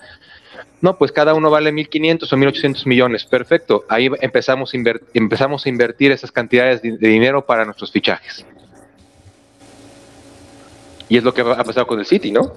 no, 0.81 0.97
pues 0.97 1.11
cada 1.11 1.33
uno 1.33 1.49
vale 1.49 1.71
1.500 1.71 2.31
o 2.31 2.35
1.800 2.35 2.85
millones. 2.87 3.25
Perfecto. 3.25 3.85
Ahí 3.87 4.09
empezamos 4.21 4.73
a, 4.73 4.77
empezamos 5.13 5.65
a 5.65 5.69
invertir 5.69 6.11
esas 6.11 6.31
cantidades 6.31 6.81
de, 6.81 6.97
dinero 6.97 7.45
para 7.45 7.63
nuestros 7.65 7.91
fichajes. 7.91 8.45
Y 11.07 11.17
es 11.17 11.23
lo 11.23 11.33
que 11.33 11.41
ha 11.41 11.63
pasado 11.63 11.87
con 11.87 11.99
el 11.99 12.05
City, 12.05 12.31
¿no? 12.31 12.53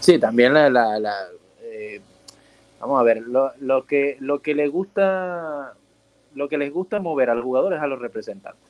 Sí, 0.00 0.18
también 0.18 0.54
la... 0.54 1.28
Eh, 1.62 2.00
vamos 2.80 3.00
a 3.00 3.02
ver, 3.02 3.22
lo, 3.22 3.86
que, 3.86 4.16
lo 4.20 4.40
que 4.40 4.54
le 4.54 4.68
gusta 4.68 5.74
lo 6.34 6.48
que 6.48 6.58
les 6.58 6.72
gusta 6.72 7.00
mover 7.00 7.30
a 7.30 7.34
los 7.34 7.44
jugadores 7.44 7.80
a 7.80 7.86
los 7.86 7.98
representantes. 7.98 8.62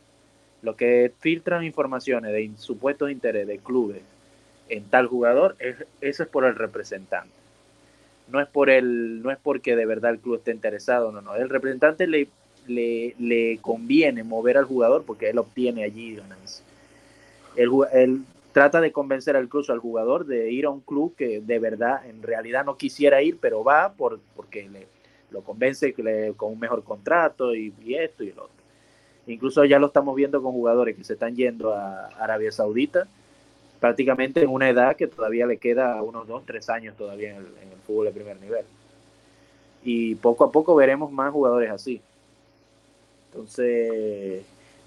Lo 0.62 0.76
que 0.76 1.12
filtran 1.18 1.64
informaciones 1.64 2.32
de 2.32 2.50
supuestos 2.56 3.10
interés 3.10 3.46
de 3.46 3.58
clubes 3.58 4.02
en 4.68 4.84
tal 4.84 5.06
jugador, 5.06 5.56
es, 5.58 5.76
eso 6.00 6.22
es 6.22 6.28
por 6.28 6.44
el 6.44 6.54
representante. 6.54 7.34
No 8.28 8.40
es 8.40 8.46
por 8.48 8.68
el, 8.70 9.22
no 9.22 9.30
es 9.30 9.38
porque 9.38 9.74
de 9.74 9.86
verdad 9.86 10.12
el 10.12 10.18
club 10.18 10.36
esté 10.36 10.52
interesado, 10.52 11.12
no, 11.12 11.22
no. 11.22 11.34
El 11.34 11.48
representante 11.48 12.06
le, 12.06 12.28
le, 12.66 13.14
le 13.18 13.58
conviene 13.60 14.22
mover 14.22 14.58
al 14.58 14.64
jugador 14.64 15.04
porque 15.04 15.30
él 15.30 15.38
obtiene 15.38 15.84
allí 15.84 16.16
ganancias. 16.16 16.62
El, 17.56 18.22
trata 18.52 18.80
de 18.80 18.92
convencer 18.92 19.36
al 19.36 19.48
club, 19.48 19.64
al 19.68 19.78
jugador, 19.78 20.26
de 20.26 20.50
ir 20.50 20.66
a 20.66 20.70
un 20.70 20.80
club 20.80 21.14
que 21.16 21.40
de 21.40 21.58
verdad, 21.58 22.06
en 22.06 22.22
realidad 22.22 22.64
no 22.64 22.76
quisiera 22.76 23.22
ir, 23.22 23.38
pero 23.40 23.64
va 23.64 23.92
por, 23.92 24.20
porque 24.36 24.68
le, 24.68 24.86
lo 25.30 25.42
convence 25.42 25.94
con 26.36 26.52
un 26.52 26.60
mejor 26.60 26.84
contrato 26.84 27.54
y, 27.54 27.72
y, 27.84 27.94
esto 27.94 28.24
y 28.24 28.28
el 28.28 28.38
otro. 28.38 28.58
Incluso 29.26 29.64
ya 29.64 29.78
lo 29.78 29.88
estamos 29.88 30.16
viendo 30.16 30.42
con 30.42 30.52
jugadores 30.52 30.96
que 30.96 31.04
se 31.04 31.14
están 31.14 31.36
yendo 31.36 31.74
a 31.74 32.06
Arabia 32.18 32.50
Saudita, 32.50 33.08
prácticamente 33.80 34.42
en 34.42 34.48
una 34.48 34.68
edad 34.68 34.96
que 34.96 35.06
todavía 35.06 35.46
le 35.46 35.58
queda 35.58 36.02
unos 36.02 36.26
dos, 36.26 36.44
tres 36.44 36.68
años 36.68 36.96
todavía 36.96 37.30
en 37.30 37.36
el, 37.36 37.46
en 37.62 37.72
el 37.72 37.78
fútbol 37.86 38.06
de 38.06 38.12
primer 38.12 38.40
nivel. 38.40 38.64
Y 39.82 40.16
poco 40.16 40.44
a 40.44 40.50
poco 40.50 40.74
veremos 40.74 41.12
más 41.12 41.32
jugadores 41.32 41.70
así. 41.70 42.00
Entonces, 43.30 44.44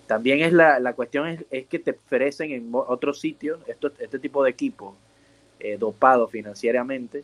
también 0.08 0.42
es 0.42 0.52
la, 0.52 0.80
la 0.80 0.94
cuestión 0.94 1.28
es, 1.28 1.46
es, 1.52 1.68
que 1.68 1.80
te 1.80 1.92
ofrecen 1.92 2.52
en 2.52 2.70
otros 2.74 3.20
sitios, 3.20 3.60
este 4.00 4.20
tipo 4.20 4.44
de 4.44 4.50
equipos 4.50 4.94
eh, 5.60 5.78
dopados 5.78 6.30
financieramente, 6.32 7.24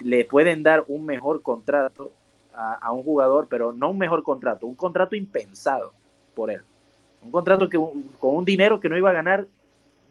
le 0.00 0.24
pueden 0.24 0.62
dar 0.62 0.84
un 0.88 1.06
mejor 1.06 1.40
contrato 1.40 2.12
a, 2.52 2.74
a, 2.74 2.92
un 2.92 3.04
jugador, 3.04 3.46
pero 3.48 3.72
no 3.72 3.90
un 3.90 3.98
mejor 3.98 4.22
contrato, 4.22 4.66
un 4.66 4.74
contrato 4.74 5.16
impensado 5.16 5.92
por 6.34 6.50
él. 6.50 6.60
Un 7.22 7.30
contrato 7.30 7.68
que 7.70 7.78
con 7.78 8.36
un 8.36 8.44
dinero 8.44 8.80
que 8.80 8.88
no 8.90 8.98
iba 8.98 9.08
a 9.08 9.14
ganar 9.14 9.46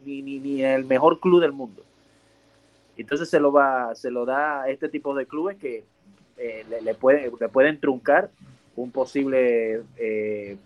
ni, 0.04 0.22
ni, 0.22 0.38
ni 0.38 0.62
el 0.62 0.84
mejor 0.84 1.20
club 1.20 1.40
del 1.40 1.52
mundo. 1.52 1.82
Entonces 2.96 3.28
se 3.28 3.40
lo 3.40 3.50
va, 3.52 3.94
se 3.94 4.10
lo 4.10 4.24
da 4.24 4.62
a 4.62 4.68
este 4.68 4.88
tipo 4.88 5.14
de 5.14 5.26
clubes 5.26 5.56
que 5.56 5.84
eh, 6.36 6.64
le, 6.68 6.80
le, 6.82 6.94
pueden, 6.94 7.32
le 7.38 7.48
pueden 7.48 7.80
truncar 7.80 8.30
un 8.76 8.90
posible 8.90 9.82
eh, 9.96 10.56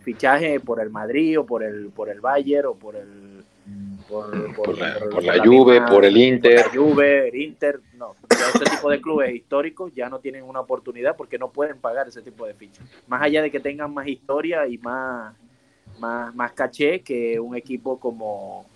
fichaje 0.00 0.60
por 0.60 0.80
el 0.80 0.90
Madrid 0.90 1.38
o 1.38 1.46
por 1.46 1.64
el 1.64 1.90
por 1.90 2.08
el 2.08 2.20
Bayern 2.20 2.68
o 2.68 2.74
por 2.74 2.94
el 2.94 3.44
por, 4.08 4.30
por, 4.54 4.54
por 4.54 4.78
la, 4.78 4.98
por 5.10 5.24
la, 5.24 5.36
la 5.36 5.44
Juve, 5.44 5.80
misma, 5.80 5.88
por 5.88 6.04
el 6.04 6.16
Inter. 6.16 6.66
la 6.66 6.70
Juve, 6.70 7.28
el 7.28 7.34
Inter, 7.34 7.80
no. 7.96 8.14
Este 8.30 8.70
tipo 8.70 8.88
de 8.88 9.00
clubes 9.00 9.34
históricos 9.34 9.92
ya 9.92 10.08
no 10.08 10.20
tienen 10.20 10.44
una 10.44 10.60
oportunidad 10.60 11.16
porque 11.16 11.38
no 11.38 11.50
pueden 11.50 11.78
pagar 11.78 12.06
ese 12.06 12.22
tipo 12.22 12.46
de 12.46 12.54
fichas. 12.54 12.84
Más 13.08 13.20
allá 13.22 13.42
de 13.42 13.50
que 13.50 13.58
tengan 13.58 13.92
más 13.92 14.06
historia 14.06 14.68
y 14.68 14.78
más, 14.78 15.34
más, 15.98 16.32
más 16.36 16.52
caché 16.52 17.00
que 17.00 17.40
un 17.40 17.56
equipo 17.56 17.98
como. 17.98 18.66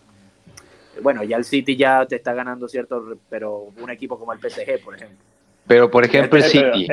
Bueno, 1.02 1.22
ya 1.24 1.36
el 1.36 1.44
City 1.44 1.76
ya 1.76 2.06
te 2.06 2.16
está 2.16 2.34
ganando 2.34 2.68
cierto, 2.68 3.18
pero 3.28 3.72
un 3.80 3.90
equipo 3.90 4.18
como 4.18 4.32
el 4.32 4.38
PSG, 4.38 4.82
por 4.84 4.94
ejemplo. 4.94 5.18
Pero, 5.66 5.90
por 5.90 6.04
ejemplo, 6.04 6.38
el 6.38 6.44
City. 6.44 6.88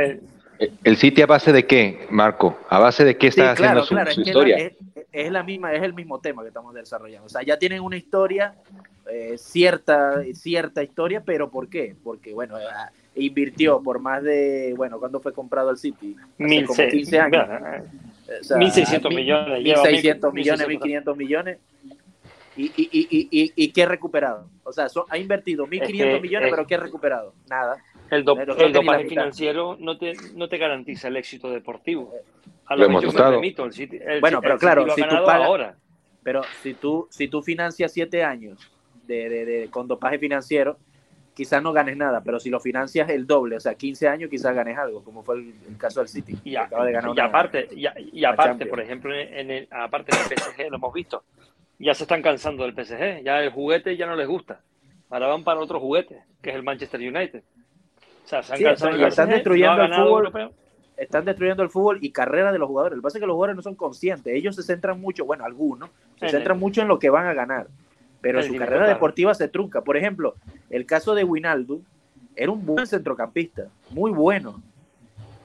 ¿El 0.84 0.98
City 0.98 1.22
a 1.22 1.28
base 1.28 1.52
de 1.52 1.65
qué, 1.65 2.08
Marco? 2.10 2.58
¿A 2.70 2.80
base 2.80 3.06
de 3.06 3.15
qué 3.15 3.28
está 3.28 3.56
sí, 3.56 3.62
claro, 3.62 3.82
haciendo 3.82 3.86
su, 3.86 3.93
claro, 3.93 4.12
su 4.12 4.22
es 4.22 4.28
historia? 4.28 4.58
Es, 4.58 4.74
es, 5.12 5.32
la 5.32 5.43
misma, 5.43 5.74
es 5.74 5.84
el 5.84 5.93
mismo 5.93 6.20
tema 6.20 6.41
que 6.41 6.48
estamos 6.48 6.74
desarrollando. 6.74 7.28
O 7.28 7.30
sea, 7.30 7.43
ya 7.43 7.58
tienen 7.60 7.82
una 7.82 7.96
historia, 7.96 8.56
eh, 9.12 9.36
cierta, 9.38 10.24
cierta 10.34 10.82
historia, 10.84 11.22
pero 11.24 11.50
¿por 11.50 11.70
qué? 11.70 11.96
Porque, 12.04 12.34
bueno, 12.34 12.56
invirtió 13.15 13.82
por 13.82 14.00
más 14.00 14.24
de, 14.24 14.74
bueno, 14.76 15.00
¿cuándo 15.00 15.20
fue 15.20 15.34
comprado 15.34 15.70
el 15.70 15.78
City? 15.78 16.15
Hace 16.39 16.65
como 16.65 16.89
15 16.89 17.20
años. 17.20 17.48
O 18.39 18.43
sea, 18.43 18.58
1.600 18.58 19.15
millones. 19.15 19.63
1.600 19.63 20.34
millones, 20.34 20.67
1.500 20.67 21.15
millones. 21.15 21.58
Y, 22.58 22.65
y, 22.76 22.89
y, 22.91 23.28
y, 23.32 23.54
y, 23.56 23.72
qué 23.72 23.84
ha 23.84 23.88
recuperado? 23.88 24.50
O 24.63 24.74
sea, 24.74 24.88
ha 25.10 25.17
invertido 25.17 25.67
1.500 25.67 25.88
que, 26.15 26.20
millones, 26.20 26.48
eh, 26.48 26.52
pero 26.52 26.65
¿qué 26.67 26.76
ha 26.76 26.80
recuperado? 26.80 27.34
Nada. 27.50 27.78
El, 28.10 28.24
do, 28.24 28.36
el 28.39 28.74
dopaje 28.74 29.06
financiero 29.06 29.78
no 29.80 29.98
te, 29.98 30.13
no 30.36 30.50
te 30.50 30.58
garantiza 30.58 31.08
el 31.10 31.17
éxito 31.17 31.52
deportivo. 31.52 32.13
A 32.65 32.76
Lo 32.76 32.82
lo, 32.82 32.86
hemos 32.88 33.02
que 33.02 33.06
yo 33.06 33.10
estado. 33.12 33.30
me 33.32 33.36
remito, 33.38 33.63
el 33.65 33.74
City, 33.74 34.00
el, 34.04 34.20
Bueno, 34.22 34.41
pero 34.41 34.58
claro, 34.58 34.86
si 34.96 35.02
tú 35.04 35.15
pagas- 35.26 35.46
ahora. 35.46 35.76
Pero 36.24 36.41
si 36.62 36.74
tú, 36.74 37.08
si 37.12 37.28
tú 37.28 37.41
financias 37.41 37.93
siete 37.93 38.24
años 38.24 38.60
de, 39.06 39.30
de, 39.30 39.46
de- 39.46 39.70
con 39.70 39.88
dopaje 39.88 40.17
financiero, 40.20 40.78
quizás 41.34 41.62
no 41.62 41.72
ganes 41.72 41.96
nada, 41.96 42.22
pero 42.24 42.39
si 42.39 42.50
lo 42.50 42.60
financias 42.60 43.08
el 43.10 43.28
doble, 43.28 43.56
o 43.58 43.60
sea, 43.60 43.76
15 43.76 44.08
años, 44.08 44.30
quizás 44.30 44.54
ganes 44.56 44.78
algo, 44.78 45.04
como 45.04 45.24
fue 45.24 45.36
el, 45.36 45.54
el 45.70 45.78
caso 45.78 46.00
del 46.00 46.10
City. 46.10 46.36
Y, 46.43 46.52
que 46.52 46.58
acaba 46.58 46.86
de 46.86 46.91
ganar 46.91 47.10
y 47.10 47.12
una- 47.13 47.26
aparte, 47.26 47.67
y, 47.72 47.86
a- 47.86 47.93
y 47.98 48.20
una 48.20 48.30
aparte 48.32 48.65
por 48.65 48.82
ejemplo, 48.82 49.13
en 49.15 49.52
el, 49.52 49.67
aparte 49.70 50.12
en 50.13 50.22
el 50.24 50.38
PSG 50.38 50.70
lo 50.72 50.78
hemos 50.78 50.93
visto. 50.93 51.24
Ya 51.80 51.94
se 51.94 52.04
están 52.04 52.22
cansando 52.22 52.63
del 52.63 52.74
PSG, 52.74 53.24
ya 53.24 53.42
el 53.42 53.52
juguete 53.52 53.96
ya 53.98 54.08
no 54.08 54.16
les 54.16 54.28
gusta. 54.28 54.62
Ahora 55.10 55.28
van 55.28 55.44
para 55.44 55.60
otro 55.60 55.80
juguete, 55.80 56.24
que 56.42 56.50
es 56.50 56.56
el 56.56 56.63
Manchester 56.63 57.00
United. 57.00 57.44
O 58.26 58.28
sea, 58.28 58.44
se 58.44 58.54
han 58.54 58.58
Sí, 58.58 58.63
cansado 58.63 58.92
están- 58.92 59.00
del 59.00 59.08
están 59.10 59.28
PSG, 59.28 59.34
destruyendo 59.36 59.78
no 59.78 59.84
el 59.84 59.94
fútbol. 59.94 60.20
europeo. 60.26 60.54
están 60.98 61.26
destruyendo 61.26 61.62
el 61.62 61.70
fútbol 61.70 62.00
y 62.02 62.12
carrera 62.12 62.52
de 62.52 62.58
los 62.58 62.68
jugadores. 62.68 62.96
Lo 62.98 63.02
que 63.02 63.04
pasa 63.04 63.18
es 63.20 63.22
que 63.22 63.28
los 63.28 63.36
jugadores 63.36 63.56
no 63.56 63.62
son 63.62 63.76
conscientes. 63.76 64.34
Ellos 64.34 64.56
se 64.56 64.63
centran 64.63 65.00
mucho, 65.00 65.26
bueno, 65.26 65.46
algunos, 65.46 65.92
se 66.20 66.26
En 66.26 66.32
centran 66.32 66.58
el- 66.58 66.60
mucho 66.60 66.82
en 66.82 66.88
lo 66.88 66.98
que 66.98 67.12
van 67.12 67.28
a 67.28 67.36
ganar. 67.36 67.68
Pero 68.20 68.42
su 68.42 68.56
carrera 68.56 68.80
claro. 68.86 68.94
deportiva 68.96 69.36
se 69.36 69.48
trunca. 69.48 69.82
Por 69.82 69.96
ejemplo, 69.96 70.34
el 70.72 70.88
caso 70.88 71.13
de 71.13 71.24
Winaldo 71.24 71.82
era 72.36 72.52
un 72.52 72.66
buen 72.66 72.88
centrocampista, 72.88 73.68
muy 73.92 74.10
bueno. 74.10 74.60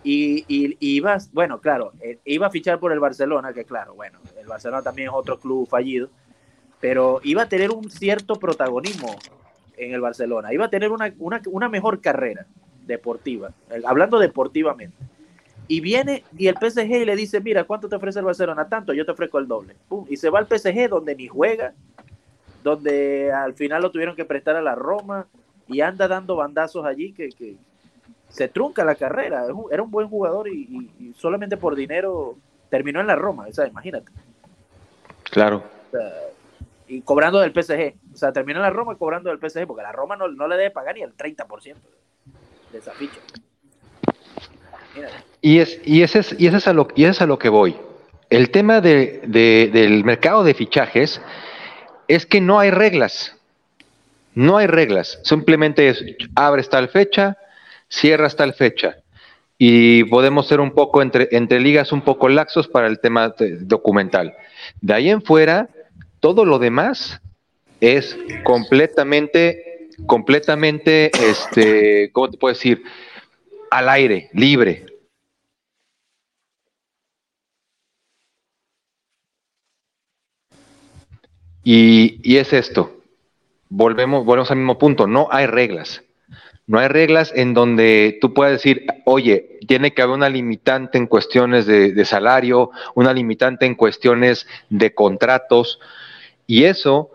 Y, 0.02 0.38
y, 0.48 0.72
y 0.80 0.96
iba, 0.96 1.18
bueno, 1.32 1.60
claro, 1.60 1.92
eh, 2.00 2.18
iba 2.24 2.46
a 2.46 2.50
fichar 2.50 2.80
por 2.80 2.90
el 2.92 2.98
Barcelona, 2.98 3.52
que 3.52 3.64
claro, 3.66 3.94
bueno, 3.94 4.20
el 4.40 4.46
Barcelona 4.46 4.82
también 4.82 5.08
es 5.08 5.14
otro 5.14 5.38
club 5.38 5.68
fallido, 5.68 6.08
pero 6.82 7.20
iba 7.22 7.42
a 7.42 7.48
tener 7.48 7.70
un 7.70 7.88
cierto 7.90 8.40
protagonismo 8.40 9.16
en 9.76 9.94
el 9.94 10.00
Barcelona, 10.00 10.52
iba 10.52 10.64
a 10.64 10.68
tener 10.68 10.90
una, 10.90 11.14
una, 11.20 11.40
una 11.46 11.68
mejor 11.68 12.00
carrera 12.00 12.44
deportiva, 12.86 13.52
hablando 13.86 14.18
deportivamente. 14.18 14.96
Y 15.68 15.80
viene 15.80 16.24
y 16.36 16.48
el 16.48 16.56
PSG 16.56 17.06
le 17.06 17.14
dice, 17.14 17.40
mira, 17.40 17.62
¿cuánto 17.64 17.88
te 17.88 17.94
ofrece 17.94 18.18
el 18.18 18.24
Barcelona? 18.24 18.68
Tanto, 18.68 18.92
yo 18.92 19.06
te 19.06 19.12
ofrezco 19.12 19.38
el 19.38 19.46
doble. 19.46 19.76
Pum, 19.88 20.04
y 20.10 20.16
se 20.16 20.28
va 20.28 20.40
al 20.40 20.48
PSG 20.48 20.88
donde 20.88 21.14
ni 21.14 21.28
juega, 21.28 21.72
donde 22.64 23.32
al 23.32 23.54
final 23.54 23.80
lo 23.80 23.92
tuvieron 23.92 24.16
que 24.16 24.24
prestar 24.24 24.56
a 24.56 24.60
la 24.62 24.74
Roma 24.74 25.26
y 25.68 25.80
anda 25.80 26.08
dando 26.08 26.34
bandazos 26.34 26.84
allí 26.84 27.12
que, 27.12 27.28
que 27.28 27.54
se 28.28 28.48
trunca 28.48 28.84
la 28.84 28.96
carrera. 28.96 29.44
Era 29.70 29.82
un 29.84 29.90
buen 29.90 30.08
jugador 30.08 30.48
y, 30.48 30.62
y- 30.98 31.04
y 31.06 31.14
solamente 31.16 31.56
por 31.56 31.76
dinero 31.76 32.36
terminó 32.68 33.00
en 33.00 33.06
la 33.06 33.14
Roma, 33.16 33.46
o 33.48 33.52
sea, 33.52 33.68
imagínate. 33.68 34.10
Claro. 35.30 35.62
O 35.88 35.90
sea, 35.96 36.10
y 36.92 37.00
cobrando 37.02 37.40
del 37.40 37.52
PSG. 37.52 37.94
O 38.12 38.16
sea, 38.16 38.32
terminó 38.32 38.60
la 38.60 38.70
Roma 38.70 38.96
cobrando 38.96 39.30
del 39.30 39.38
PSG, 39.38 39.66
porque 39.66 39.82
la 39.82 39.92
Roma 39.92 40.16
no, 40.16 40.28
no 40.28 40.46
le 40.48 40.56
debe 40.56 40.70
pagar 40.70 40.94
ni 40.94 41.02
el 41.02 41.16
30% 41.16 41.74
de 42.72 42.78
esa 42.78 42.92
ficha. 42.92 43.18
Y, 45.40 45.58
es, 45.58 45.80
y, 45.84 46.02
ese 46.02 46.18
es, 46.20 46.36
y, 46.38 46.46
ese 46.46 46.58
es 46.58 46.68
a 46.68 46.72
lo, 46.72 46.88
y 46.94 47.04
ese 47.04 47.12
es 47.12 47.22
a 47.22 47.26
lo 47.26 47.38
que 47.38 47.48
voy. 47.48 47.76
El 48.30 48.50
tema 48.50 48.80
de, 48.80 49.22
de- 49.26 49.70
del 49.72 50.04
mercado 50.04 50.44
de 50.44 50.54
fichajes 50.54 51.20
es 52.08 52.26
que 52.26 52.40
no 52.40 52.58
hay 52.58 52.70
reglas. 52.70 53.36
No 54.34 54.56
hay 54.58 54.66
reglas. 54.66 55.18
Simplemente 55.24 55.88
es 55.88 56.04
abres 56.34 56.68
tal 56.68 56.88
fecha, 56.88 57.36
cierras 57.88 58.36
tal 58.36 58.54
fecha. 58.54 58.96
Y 59.58 60.04
podemos 60.04 60.46
ser 60.48 60.60
un 60.60 60.72
poco 60.72 61.02
entre, 61.02 61.28
entre 61.32 61.60
ligas 61.60 61.92
un 61.92 62.02
poco 62.02 62.28
laxos 62.28 62.68
para 62.68 62.86
el 62.86 63.00
tema 63.00 63.34
documental. 63.60 64.34
De 64.80 64.94
ahí 64.94 65.10
en 65.10 65.22
fuera, 65.22 65.68
todo 66.22 66.44
lo 66.44 66.60
demás 66.60 67.20
es 67.80 68.16
completamente, 68.44 69.88
completamente, 70.06 71.10
este, 71.28 72.12
¿cómo 72.12 72.30
te 72.30 72.38
puedo 72.38 72.54
decir? 72.54 72.84
Al 73.72 73.88
aire, 73.88 74.30
libre. 74.32 74.86
Y, 81.64 82.20
y 82.22 82.36
es 82.36 82.52
esto. 82.52 83.00
Volvemos, 83.68 84.24
volvemos 84.24 84.52
al 84.52 84.58
mismo 84.58 84.78
punto. 84.78 85.08
No 85.08 85.26
hay 85.32 85.46
reglas. 85.46 86.04
No 86.68 86.78
hay 86.78 86.86
reglas 86.86 87.32
en 87.34 87.52
donde 87.52 88.18
tú 88.20 88.32
puedas 88.32 88.52
decir, 88.52 88.86
oye, 89.04 89.58
tiene 89.66 89.92
que 89.92 90.02
haber 90.02 90.14
una 90.14 90.28
limitante 90.28 90.98
en 90.98 91.08
cuestiones 91.08 91.66
de, 91.66 91.92
de 91.92 92.04
salario, 92.04 92.70
una 92.94 93.12
limitante 93.12 93.66
en 93.66 93.74
cuestiones 93.74 94.46
de 94.70 94.94
contratos. 94.94 95.80
Y 96.46 96.64
eso, 96.64 97.10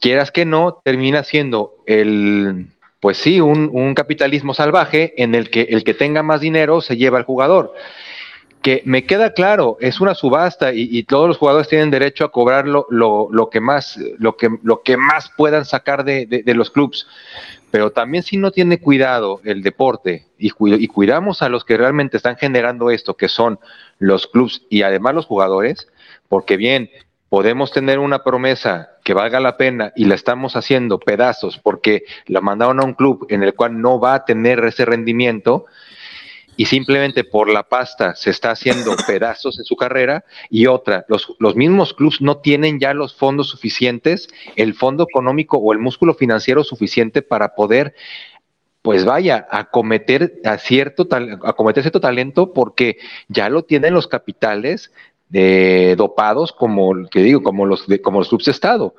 quieras 0.00 0.30
que 0.30 0.44
no, 0.44 0.80
termina 0.84 1.24
siendo 1.24 1.76
el, 1.86 2.68
pues 3.00 3.18
sí, 3.18 3.40
un, 3.40 3.70
un 3.72 3.94
capitalismo 3.94 4.54
salvaje 4.54 5.14
en 5.22 5.34
el 5.34 5.50
que 5.50 5.62
el 5.62 5.84
que 5.84 5.94
tenga 5.94 6.22
más 6.22 6.40
dinero 6.40 6.80
se 6.80 6.96
lleva 6.96 7.18
al 7.18 7.24
jugador 7.24 7.74
que 8.64 8.80
me 8.86 9.04
queda 9.04 9.34
claro, 9.34 9.76
es 9.78 10.00
una 10.00 10.14
subasta 10.14 10.72
y, 10.72 11.02
todos 11.02 11.28
los 11.28 11.36
jugadores 11.36 11.68
tienen 11.68 11.90
derecho 11.90 12.24
a 12.24 12.32
cobrar 12.32 12.66
lo, 12.66 12.86
lo, 12.88 13.28
lo 13.30 13.50
que, 13.50 13.60
más, 13.60 13.98
lo, 14.16 14.38
que, 14.38 14.48
lo 14.62 14.80
que 14.80 14.96
más 14.96 15.30
puedan 15.36 15.66
sacar 15.66 16.02
de, 16.02 16.24
de, 16.24 16.54
los 16.54 16.70
clubes. 16.70 17.06
Pero 17.70 17.92
también 17.92 18.24
si 18.24 18.38
no 18.38 18.52
tiene 18.52 18.80
cuidado 18.80 19.42
el 19.44 19.62
deporte 19.62 20.28
y, 20.38 20.50
y 20.58 20.88
cuidamos 20.88 21.42
a 21.42 21.50
los 21.50 21.62
que 21.62 21.76
realmente 21.76 22.16
están 22.16 22.38
generando 22.38 22.88
esto, 22.88 23.18
que 23.18 23.28
son 23.28 23.58
los 23.98 24.28
clubes 24.28 24.62
y 24.70 24.80
además 24.80 25.14
los 25.14 25.26
jugadores, 25.26 25.86
porque 26.30 26.56
bien, 26.56 26.88
podemos 27.34 27.72
tener 27.72 27.98
una 27.98 28.22
promesa 28.22 28.90
que 29.02 29.12
valga 29.12 29.40
la 29.40 29.56
pena 29.56 29.92
y 29.96 30.04
la 30.04 30.14
estamos 30.14 30.54
haciendo 30.54 31.00
pedazos 31.00 31.58
porque 31.58 32.04
la 32.26 32.40
mandaron 32.40 32.78
a 32.78 32.84
un 32.84 32.94
club 32.94 33.26
en 33.28 33.42
el 33.42 33.54
cual 33.54 33.80
no 33.80 33.98
va 33.98 34.14
a 34.14 34.24
tener 34.24 34.64
ese 34.64 34.84
rendimiento 34.84 35.66
y 36.56 36.66
simplemente 36.66 37.24
por 37.24 37.52
la 37.52 37.64
pasta 37.64 38.14
se 38.14 38.30
está 38.30 38.52
haciendo 38.52 38.94
pedazos 39.08 39.58
en 39.58 39.64
su 39.64 39.74
carrera 39.74 40.24
y 40.48 40.66
otra, 40.66 41.06
los, 41.08 41.34
los 41.40 41.56
mismos 41.56 41.92
clubes 41.92 42.20
no 42.20 42.36
tienen 42.36 42.78
ya 42.78 42.94
los 42.94 43.16
fondos 43.16 43.48
suficientes, 43.48 44.28
el 44.54 44.74
fondo 44.74 45.02
económico 45.02 45.56
o 45.56 45.72
el 45.72 45.80
músculo 45.80 46.14
financiero 46.14 46.62
suficiente 46.62 47.20
para 47.20 47.56
poder 47.56 47.96
pues 48.80 49.06
vaya, 49.06 49.48
a 49.50 49.70
cometer 49.70 50.42
a 50.44 50.58
cierto, 50.58 51.08
a 51.10 51.52
cometer 51.54 51.82
cierto 51.82 52.00
talento 52.02 52.52
porque 52.52 52.98
ya 53.28 53.48
lo 53.48 53.64
tienen 53.64 53.94
los 53.94 54.06
capitales 54.06 54.92
de 55.28 55.94
dopados 55.96 56.52
como 56.52 57.08
que 57.10 57.20
digo, 57.20 57.42
como 57.42 57.66
los 57.66 57.86
de, 57.86 58.00
como 58.00 58.18
los 58.18 58.28
clubes 58.28 58.46
de 58.46 58.52
estado. 58.52 58.94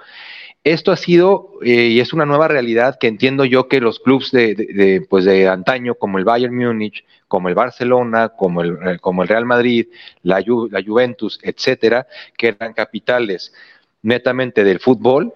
Esto 0.63 0.91
ha 0.91 0.95
sido 0.95 1.51
eh, 1.61 1.89
y 1.89 1.99
es 1.99 2.11
una 2.11 2.26
nueva 2.26 2.47
realidad 2.47 2.97
que 2.99 3.07
entiendo 3.07 3.45
yo 3.45 3.67
que 3.67 3.80
los 3.80 3.99
clubes 3.99 4.32
de, 4.32 5.05
pues 5.09 5.23
de 5.26 5.47
antaño, 5.47 5.93
como 5.93 6.17
el 6.17 6.26
Bayern 6.26 6.55
Múnich, 6.55 7.05
como 7.28 7.49
el 7.49 7.55
Barcelona, 7.55 8.30
como 8.30 8.61
el, 8.61 8.78
eh, 8.84 8.97
como 8.99 9.21
el 9.21 9.28
Real 9.28 9.45
Madrid, 9.45 9.88
la, 10.23 10.43
la 10.71 10.84
Juventus, 10.84 11.39
etcétera, 11.43 12.07
que 12.36 12.47
eran 12.47 12.73
capitales 12.73 13.53
netamente 14.01 14.63
del 14.63 14.80
fútbol, 14.80 15.34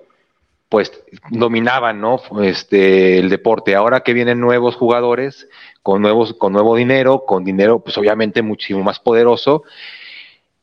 pues 0.69 0.91
dominaban 1.31 1.99
¿no? 1.99 2.21
este, 2.43 3.17
el 3.17 3.29
deporte. 3.29 3.75
Ahora 3.75 4.01
que 4.01 4.13
vienen 4.13 4.39
nuevos 4.39 4.75
jugadores 4.75 5.47
con, 5.81 6.01
nuevos, 6.01 6.33
con 6.33 6.53
nuevo 6.53 6.75
dinero, 6.75 7.25
con 7.25 7.43
dinero 7.43 7.79
pues 7.79 7.97
obviamente 7.97 8.43
muchísimo 8.43 8.83
más 8.83 8.99
poderoso, 8.99 9.63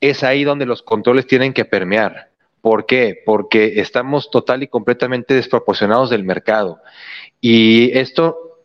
es 0.00 0.22
ahí 0.22 0.44
donde 0.44 0.66
los 0.66 0.82
controles 0.82 1.26
tienen 1.26 1.52
que 1.52 1.64
permear. 1.64 2.30
¿Por 2.60 2.86
qué? 2.86 3.22
Porque 3.24 3.80
estamos 3.80 4.30
total 4.30 4.62
y 4.62 4.68
completamente 4.68 5.34
desproporcionados 5.34 6.10
del 6.10 6.24
mercado. 6.24 6.80
Y 7.40 7.96
esto, 7.96 8.60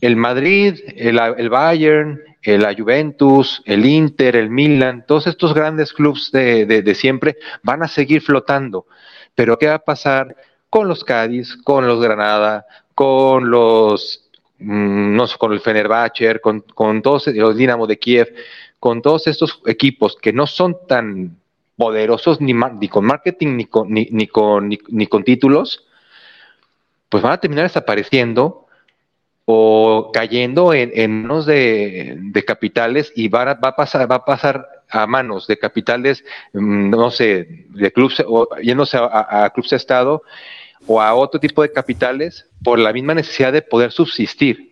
el 0.00 0.16
Madrid, 0.16 0.78
el, 0.96 1.50
Bayern, 1.50 2.20
la 2.44 2.74
Juventus, 2.74 3.62
el 3.66 3.84
Inter, 3.84 4.36
el 4.36 4.50
Milan, 4.50 5.04
todos 5.06 5.26
estos 5.26 5.52
grandes 5.52 5.92
clubes 5.92 6.30
de, 6.30 6.94
siempre 6.94 7.36
van 7.62 7.82
a 7.82 7.88
seguir 7.88 8.22
flotando. 8.22 8.86
Pero 9.34 9.58
¿qué 9.58 9.66
va 9.66 9.74
a 9.74 9.78
pasar 9.80 10.36
con 10.68 10.86
los 10.86 11.02
Cádiz, 11.02 11.56
con 11.64 11.86
los 11.86 12.00
Granada, 12.00 12.66
con 12.94 13.50
los, 13.50 14.30
mm, 14.58 15.16
no 15.16 15.26
sé, 15.26 15.36
con 15.38 15.52
el 15.52 15.60
Fenerbahce, 15.60 16.38
con, 16.40 16.60
con 16.60 17.02
todos 17.02 17.26
los 17.26 17.56
Dinamo 17.56 17.88
de 17.88 17.98
Kiev? 17.98 18.32
Con 18.80 19.02
todos 19.02 19.26
estos 19.26 19.60
equipos 19.66 20.16
que 20.20 20.32
no 20.32 20.46
son 20.46 20.76
tan 20.88 21.36
poderosos 21.76 22.40
ni, 22.40 22.54
ni 22.54 22.88
con 22.88 23.04
marketing 23.04 23.56
ni 23.56 23.64
con, 23.66 23.92
ni, 23.92 24.26
con, 24.26 24.68
ni, 24.68 25.06
con 25.06 25.22
títulos, 25.22 25.86
pues 27.08 27.22
van 27.22 27.32
a 27.32 27.40
terminar 27.40 27.64
desapareciendo 27.64 28.66
o 29.44 30.10
cayendo 30.12 30.72
en, 30.72 31.22
manos 31.22 31.44
de, 31.44 32.44
capitales 32.46 33.12
y 33.14 33.28
va, 33.28 33.54
va, 33.54 33.68
a 33.68 33.76
pasar, 33.76 34.10
va 34.10 34.16
a 34.16 34.24
pasar 34.24 34.66
a 34.88 35.06
manos 35.06 35.46
de 35.46 35.58
capitales, 35.58 36.24
mm, 36.52 36.90
no 36.90 37.10
sé, 37.10 37.66
de 37.68 37.92
clubes, 37.92 38.22
o 38.26 38.48
yéndose 38.62 38.96
a, 38.96 39.44
a 39.44 39.50
clubes 39.50 39.70
de 39.70 39.76
Estado 39.76 40.22
o 40.86 41.00
a 41.00 41.14
otro 41.14 41.38
tipo 41.38 41.62
de 41.62 41.72
capitales 41.72 42.46
por 42.64 42.78
la 42.78 42.92
misma 42.92 43.14
necesidad 43.14 43.52
de 43.52 43.62
poder 43.62 43.92
subsistir 43.92 44.69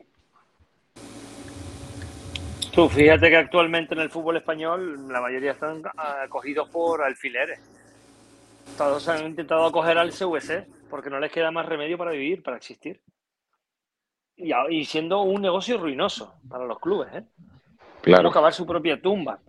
fíjate 2.87 3.31
que 3.31 3.37
actualmente 3.37 3.95
en 3.95 4.01
el 4.01 4.11
fútbol 4.11 4.37
español 4.37 5.09
la 5.09 5.20
mayoría 5.20 5.53
están 5.53 5.83
acogidos 5.97 6.68
por 6.68 7.03
alfileres. 7.03 7.59
Todos 8.76 9.09
han 9.09 9.26
intentado 9.26 9.64
acoger 9.64 9.99
al 9.99 10.12
CVC 10.12 10.66
porque 10.89 11.11
no 11.11 11.18
les 11.18 11.33
queda 11.33 11.51
más 11.51 11.66
remedio 11.66 11.99
para 11.99 12.12
vivir, 12.12 12.43
para 12.43 12.59
existir. 12.59 13.01
Y, 14.37 14.85
siendo 14.85 15.22
un 15.22 15.43
negocio 15.43 15.79
ruinoso 15.79 16.35
para 16.49 16.64
los 16.64 16.79
clubes, 16.79 17.09
¿eh? 17.12 17.24
Claro. 18.03 18.31
cavar 18.31 18.53
su 18.53 18.64
propia 18.64 19.01
tumba. 19.01 19.41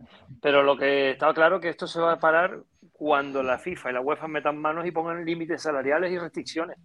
Pero 0.41 0.63
lo 0.63 0.75
que 0.75 1.11
está 1.11 1.31
claro 1.33 1.57
es 1.57 1.61
que 1.61 1.69
esto 1.69 1.85
se 1.85 2.01
va 2.01 2.13
a 2.13 2.19
parar 2.19 2.59
cuando 2.91 3.43
la 3.43 3.59
FIFA 3.59 3.91
y 3.91 3.93
la 3.93 4.01
UEFA 4.01 4.27
metan 4.27 4.57
manos 4.57 4.87
y 4.87 4.91
pongan 4.91 5.23
límites 5.23 5.61
salariales 5.61 6.11
y 6.11 6.17
restricciones. 6.17 6.77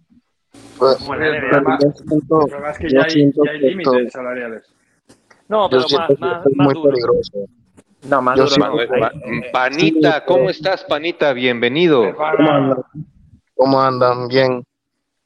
Pues, 0.77 0.97
el, 1.01 1.49
problema, 2.27 2.69
es 2.69 2.77
que 2.77 2.89
ya 2.89 3.03
hay 3.03 3.59
límites 3.59 4.11
salariales. 4.11 4.75
No, 5.47 5.69
pero 5.69 5.83
más, 5.97 6.19
más, 6.19 6.45
muy 6.55 6.73
peligroso. 6.73 7.47
No, 8.09 8.21
más 8.21 8.35
duro, 8.35 8.77
Panita, 9.51 10.25
¿cómo 10.25 10.49
estás, 10.49 10.83
Panita? 10.83 11.33
Bienvenido. 11.33 12.15
¿Cómo 13.53 13.81
andan? 13.81 14.27
Bien. 14.27 14.63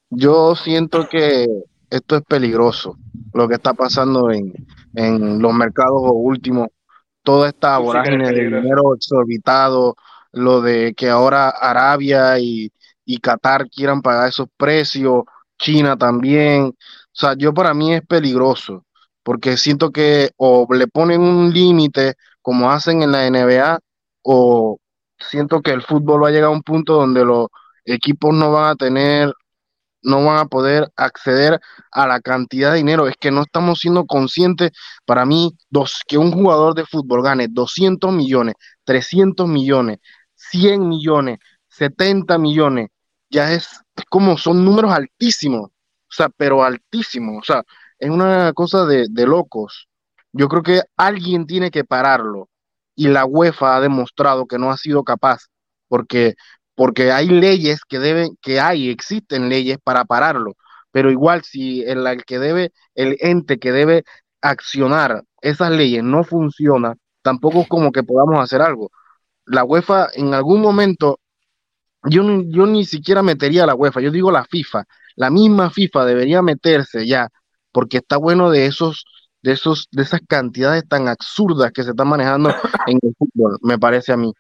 Yo 0.09 0.55
siento 0.55 1.07
que 1.07 1.47
esto 1.89 2.17
es 2.17 2.23
peligroso, 2.23 2.97
lo 3.33 3.47
que 3.47 3.55
está 3.55 3.73
pasando 3.73 4.29
en, 4.31 4.53
en 4.95 5.41
los 5.41 5.53
mercados 5.53 6.01
últimos, 6.03 6.67
toda 7.23 7.49
esta 7.49 7.77
vorágine 7.77 8.31
de 8.31 8.45
dinero 8.45 8.95
exorbitado, 8.95 9.95
lo 10.31 10.61
de 10.61 10.93
que 10.95 11.09
ahora 11.09 11.49
Arabia 11.49 12.37
y, 12.39 12.71
y 13.05 13.19
Qatar 13.19 13.69
quieran 13.69 14.01
pagar 14.01 14.29
esos 14.29 14.47
precios, 14.57 15.23
China 15.57 15.97
también. 15.97 16.63
O 16.63 16.75
sea, 17.11 17.35
yo 17.37 17.53
para 17.53 17.73
mí 17.73 17.93
es 17.93 18.01
peligroso 18.05 18.83
porque 19.29 19.57
siento 19.57 19.91
que 19.91 20.31
o 20.37 20.65
le 20.73 20.87
ponen 20.87 21.21
un 21.21 21.53
límite 21.53 22.15
como 22.41 22.71
hacen 22.71 23.03
en 23.03 23.11
la 23.11 23.29
NBA 23.29 23.77
o 24.23 24.79
siento 25.19 25.61
que 25.61 25.69
el 25.69 25.83
fútbol 25.83 26.23
va 26.23 26.29
a 26.29 26.31
llegar 26.31 26.45
a 26.45 26.49
un 26.49 26.63
punto 26.63 26.95
donde 26.95 27.23
los 27.23 27.45
equipos 27.85 28.33
no 28.33 28.51
van 28.51 28.71
a 28.71 28.75
tener 28.75 29.31
no 30.01 30.25
van 30.25 30.37
a 30.39 30.45
poder 30.45 30.91
acceder 30.95 31.59
a 31.91 32.07
la 32.07 32.21
cantidad 32.21 32.71
de 32.71 32.77
dinero. 32.77 33.07
Es 33.07 33.17
que 33.19 33.29
no 33.29 33.43
estamos 33.43 33.77
siendo 33.79 34.07
conscientes, 34.07 34.71
para 35.05 35.27
mí, 35.27 35.55
dos, 35.69 36.01
que 36.07 36.17
un 36.17 36.31
jugador 36.31 36.73
de 36.73 36.87
fútbol 36.87 37.21
gane 37.21 37.49
200 37.49 38.11
millones, 38.11 38.55
300 38.83 39.47
millones, 39.47 39.99
100 40.37 40.89
millones, 40.89 41.37
70 41.67 42.39
millones, 42.39 42.87
ya 43.29 43.53
es, 43.53 43.67
es 43.95 44.05
como 44.09 44.39
son 44.39 44.65
números 44.65 44.91
altísimos, 44.91 45.65
o 45.65 46.11
sea, 46.11 46.29
pero 46.29 46.63
altísimos, 46.63 47.37
o 47.37 47.43
sea, 47.43 47.63
es 47.99 48.09
una 48.09 48.53
cosa 48.53 48.85
de, 48.85 49.07
locos. 49.27 49.87
Yo 50.31 50.47
creo 50.47 50.63
que 50.63 50.81
alguien 50.97 51.45
tiene 51.47 51.71
que 51.71 51.83
pararlo. 51.83 52.49
Y 52.95 53.07
la 53.09 53.25
UEFA 53.25 53.77
ha 53.77 53.81
demostrado 53.81 54.47
que 54.47 54.57
no 54.59 54.71
ha 54.71 54.77
sido 54.77 55.03
capaz 55.03 55.47
porque 55.87 56.35
porque 56.75 57.11
hay 57.11 57.27
leyes 57.27 57.81
que 57.87 57.99
deben 57.99 58.37
que 58.41 58.59
hay 58.61 58.89
existen 58.89 59.49
leyes 59.49 59.77
para 59.83 60.05
pararlo. 60.05 60.53
Pero 60.91 61.11
igual 61.11 61.43
si 61.43 61.83
el, 61.83 62.07
el, 62.07 62.25
que 62.25 62.39
debe 62.39 62.71
el 62.95 63.17
ente 63.19 63.59
que 63.59 63.71
debe 63.71 64.03
accionar 64.41 65.23
esas 65.41 65.71
leyes 65.71 66.03
no 66.03 66.23
funciona 66.23 66.95
tampoco 67.21 67.61
es 67.61 67.67
como 67.67 67.91
que 67.91 68.03
podamos 68.03 68.39
hacer 68.39 68.61
algo. 68.61 68.91
La 69.45 69.63
UEFA 69.63 70.09
en 70.13 70.33
algún 70.33 70.61
momento 70.61 71.19
yo, 72.03 72.23
yo 72.47 72.65
ni 72.65 72.85
siquiera 72.85 73.21
metería 73.23 73.63
a 73.63 73.67
la 73.67 73.75
UEFA 73.75 74.01
yo 74.01 74.11
digo 74.11 74.31
la 74.31 74.45
FIFA. 74.45 74.85
La 75.15 75.29
misma 75.29 75.69
FIFA 75.69 76.05
debería 76.05 76.41
meterse 76.41 77.05
ya 77.07 77.29
porque 77.79 77.99
está 77.99 78.17
bueno 78.17 78.51
de 78.51 78.65
esos, 78.65 79.05
de 79.41 79.53
esos, 79.53 79.87
de 79.93 80.01
esas 80.01 80.19
cantidades 80.27 80.85
tan 80.85 81.07
absurdas 81.07 81.71
que 81.71 81.83
se 81.83 81.91
están 81.91 82.09
manejando 82.09 82.49
en 82.87 82.99
el 83.01 83.15
fútbol, 83.17 83.57
me 83.61 83.79
parece 83.79 84.11
a 84.11 84.17
mí, 84.17 84.33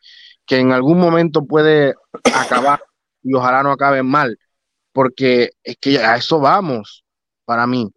que 0.45 0.57
en 0.57 0.73
algún 0.73 0.99
momento 0.99 1.45
puede 1.45 1.95
acabar 2.35 2.81
y 3.23 3.33
ojalá 3.33 3.63
no 3.63 3.71
acabe 3.71 4.03
mal, 4.03 4.37
porque 4.91 5.51
es 5.63 5.77
que 5.77 5.99
a 5.99 6.17
eso 6.17 6.41
vamos, 6.41 7.05
para 7.45 7.65
mí. 7.65 7.89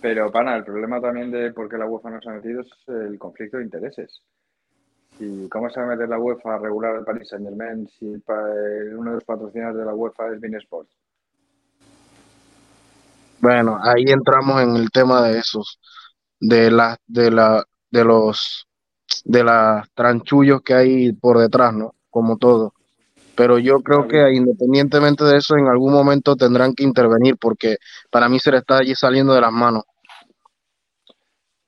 Pero, 0.00 0.30
pana, 0.30 0.54
el 0.54 0.62
problema 0.62 1.00
también 1.00 1.32
de 1.32 1.52
por 1.52 1.68
qué 1.68 1.78
la 1.78 1.86
UEFA 1.86 2.10
no 2.10 2.22
se 2.22 2.30
ha 2.30 2.34
metido 2.34 2.60
es 2.60 2.68
el 2.86 3.18
conflicto 3.18 3.56
de 3.56 3.64
intereses. 3.64 4.22
¿Y 5.18 5.48
cómo 5.48 5.68
se 5.68 5.80
va 5.80 5.86
a 5.86 5.88
meter 5.88 6.08
la 6.08 6.20
UEFA 6.20 6.54
a 6.54 6.58
regular 6.60 6.94
el 6.94 7.04
Paris 7.04 7.28
Saint 7.28 7.44
Germain 7.44 7.88
si 7.98 8.06
uno 8.06 9.10
de 9.10 9.14
los 9.16 9.24
patrocinadores 9.24 9.80
de 9.80 9.84
la 9.84 9.94
UEFA 9.94 10.32
es 10.32 10.40
Bein 10.40 10.54
Sports? 10.54 10.94
Bueno, 13.40 13.78
ahí 13.82 14.04
entramos 14.08 14.60
en 14.62 14.76
el 14.76 14.90
tema 14.90 15.22
de 15.22 15.38
esos, 15.38 15.78
de 16.40 16.70
la, 16.70 16.96
de 17.06 17.30
la, 17.30 17.64
de 17.90 18.04
los, 18.04 18.66
de 19.24 19.44
las 19.44 19.88
tranchullos 19.94 20.62
que 20.62 20.74
hay 20.74 21.12
por 21.12 21.38
detrás, 21.38 21.72
¿no? 21.72 21.94
Como 22.10 22.36
todo. 22.36 22.74
Pero 23.36 23.60
yo 23.60 23.80
creo 23.80 24.08
que 24.08 24.32
independientemente 24.32 25.22
de 25.22 25.36
eso, 25.36 25.56
en 25.56 25.68
algún 25.68 25.92
momento 25.92 26.34
tendrán 26.34 26.74
que 26.74 26.82
intervenir 26.82 27.36
porque 27.40 27.76
para 28.10 28.28
mí 28.28 28.40
se 28.40 28.50
le 28.50 28.58
está 28.58 28.78
allí 28.78 28.96
saliendo 28.96 29.32
de 29.32 29.40
las 29.40 29.52
manos. 29.52 29.84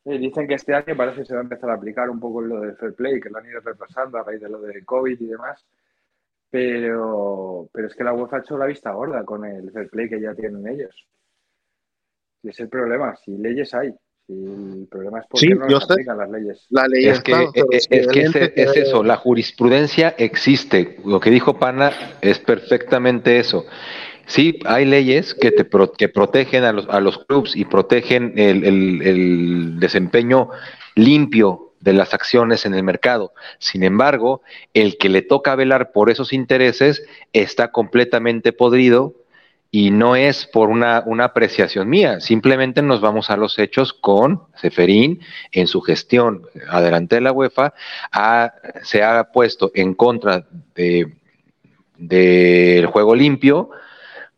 dicen 0.04 0.48
que 0.48 0.54
este 0.54 0.74
año 0.74 0.96
parece 0.96 1.20
que 1.20 1.26
se 1.26 1.34
va 1.34 1.40
a 1.40 1.44
empezar 1.44 1.70
a 1.70 1.74
aplicar 1.74 2.10
un 2.10 2.18
poco 2.18 2.40
lo 2.40 2.60
del 2.62 2.74
fair 2.74 2.94
play, 2.94 3.20
que 3.20 3.30
lo 3.30 3.38
han 3.38 3.46
ido 3.46 3.60
retrasando 3.60 4.18
a 4.18 4.24
raíz 4.24 4.40
de 4.40 4.48
lo 4.48 4.60
del 4.60 4.84
COVID 4.84 5.20
y 5.20 5.26
demás. 5.26 5.64
Pero, 6.50 7.68
pero 7.72 7.86
es 7.86 7.94
que 7.94 8.02
la 8.02 8.12
UEFA 8.12 8.38
ha 8.38 8.40
hecho 8.40 8.58
la 8.58 8.66
vista 8.66 8.90
gorda 8.90 9.24
con 9.24 9.44
el 9.44 9.70
fair 9.70 9.88
play 9.88 10.08
que 10.08 10.20
ya 10.20 10.34
tienen 10.34 10.66
ellos. 10.66 11.06
Y 12.42 12.48
es 12.48 12.60
el 12.60 12.68
problema, 12.68 13.14
si 13.24 13.36
leyes 13.36 13.74
hay. 13.74 13.92
Si 14.26 14.32
el 14.32 14.86
problema 14.90 15.20
es 15.20 15.26
por 15.26 15.40
qué 15.40 15.54
no 15.54 15.66
las 15.66 15.90
aplican 15.90 16.18
las 16.18 16.30
leyes. 16.30 16.66
La 16.70 16.86
ley 16.86 17.06
es 17.06 17.20
que, 17.20 17.32
es, 17.72 17.88
que 17.88 18.22
es, 18.54 18.76
eso, 18.76 19.02
la 19.02 19.16
jurisprudencia 19.16 20.14
existe. 20.16 20.98
Lo 21.04 21.20
que 21.20 21.30
dijo 21.30 21.58
Pana 21.58 21.92
es 22.20 22.38
perfectamente 22.38 23.38
eso. 23.38 23.66
Sí, 24.26 24.60
hay 24.64 24.84
leyes 24.84 25.34
que, 25.34 25.50
te 25.50 25.68
que 25.98 26.08
protegen 26.08 26.62
a 26.62 26.72
los, 26.72 26.88
a 26.88 27.00
los 27.00 27.24
clubes 27.24 27.56
y 27.56 27.64
protegen 27.64 28.34
el, 28.36 28.64
el 28.64 29.80
desempeño 29.80 30.50
limpio 30.94 31.70
de 31.80 31.94
las 31.94 32.14
acciones 32.14 32.66
en 32.66 32.74
el 32.74 32.84
mercado. 32.84 33.32
Sin 33.58 33.82
embargo, 33.82 34.42
el 34.74 34.98
que 34.98 35.08
le 35.08 35.22
toca 35.22 35.56
velar 35.56 35.92
por 35.92 36.10
esos 36.10 36.32
intereses 36.32 37.02
está 37.32 37.72
completamente 37.72 38.52
podrido 38.52 39.14
y 39.70 39.90
no 39.90 40.16
es 40.16 40.46
por 40.46 40.68
una, 40.68 41.02
una, 41.06 41.26
apreciación 41.26 41.88
mía, 41.88 42.20
simplemente 42.20 42.82
nos 42.82 43.00
vamos 43.00 43.30
a 43.30 43.36
los 43.36 43.58
hechos 43.58 43.92
con 43.92 44.42
Seferín 44.56 45.20
en 45.52 45.68
su 45.68 45.80
gestión. 45.80 46.42
Adelante 46.68 47.16
de 47.16 47.20
la 47.20 47.32
UEFA, 47.32 47.72
se 48.82 49.02
ha 49.02 49.24
puesto 49.32 49.70
en 49.74 49.94
contra 49.94 50.44
del 50.74 51.14
de, 51.96 52.88
juego 52.92 53.14
limpio 53.14 53.70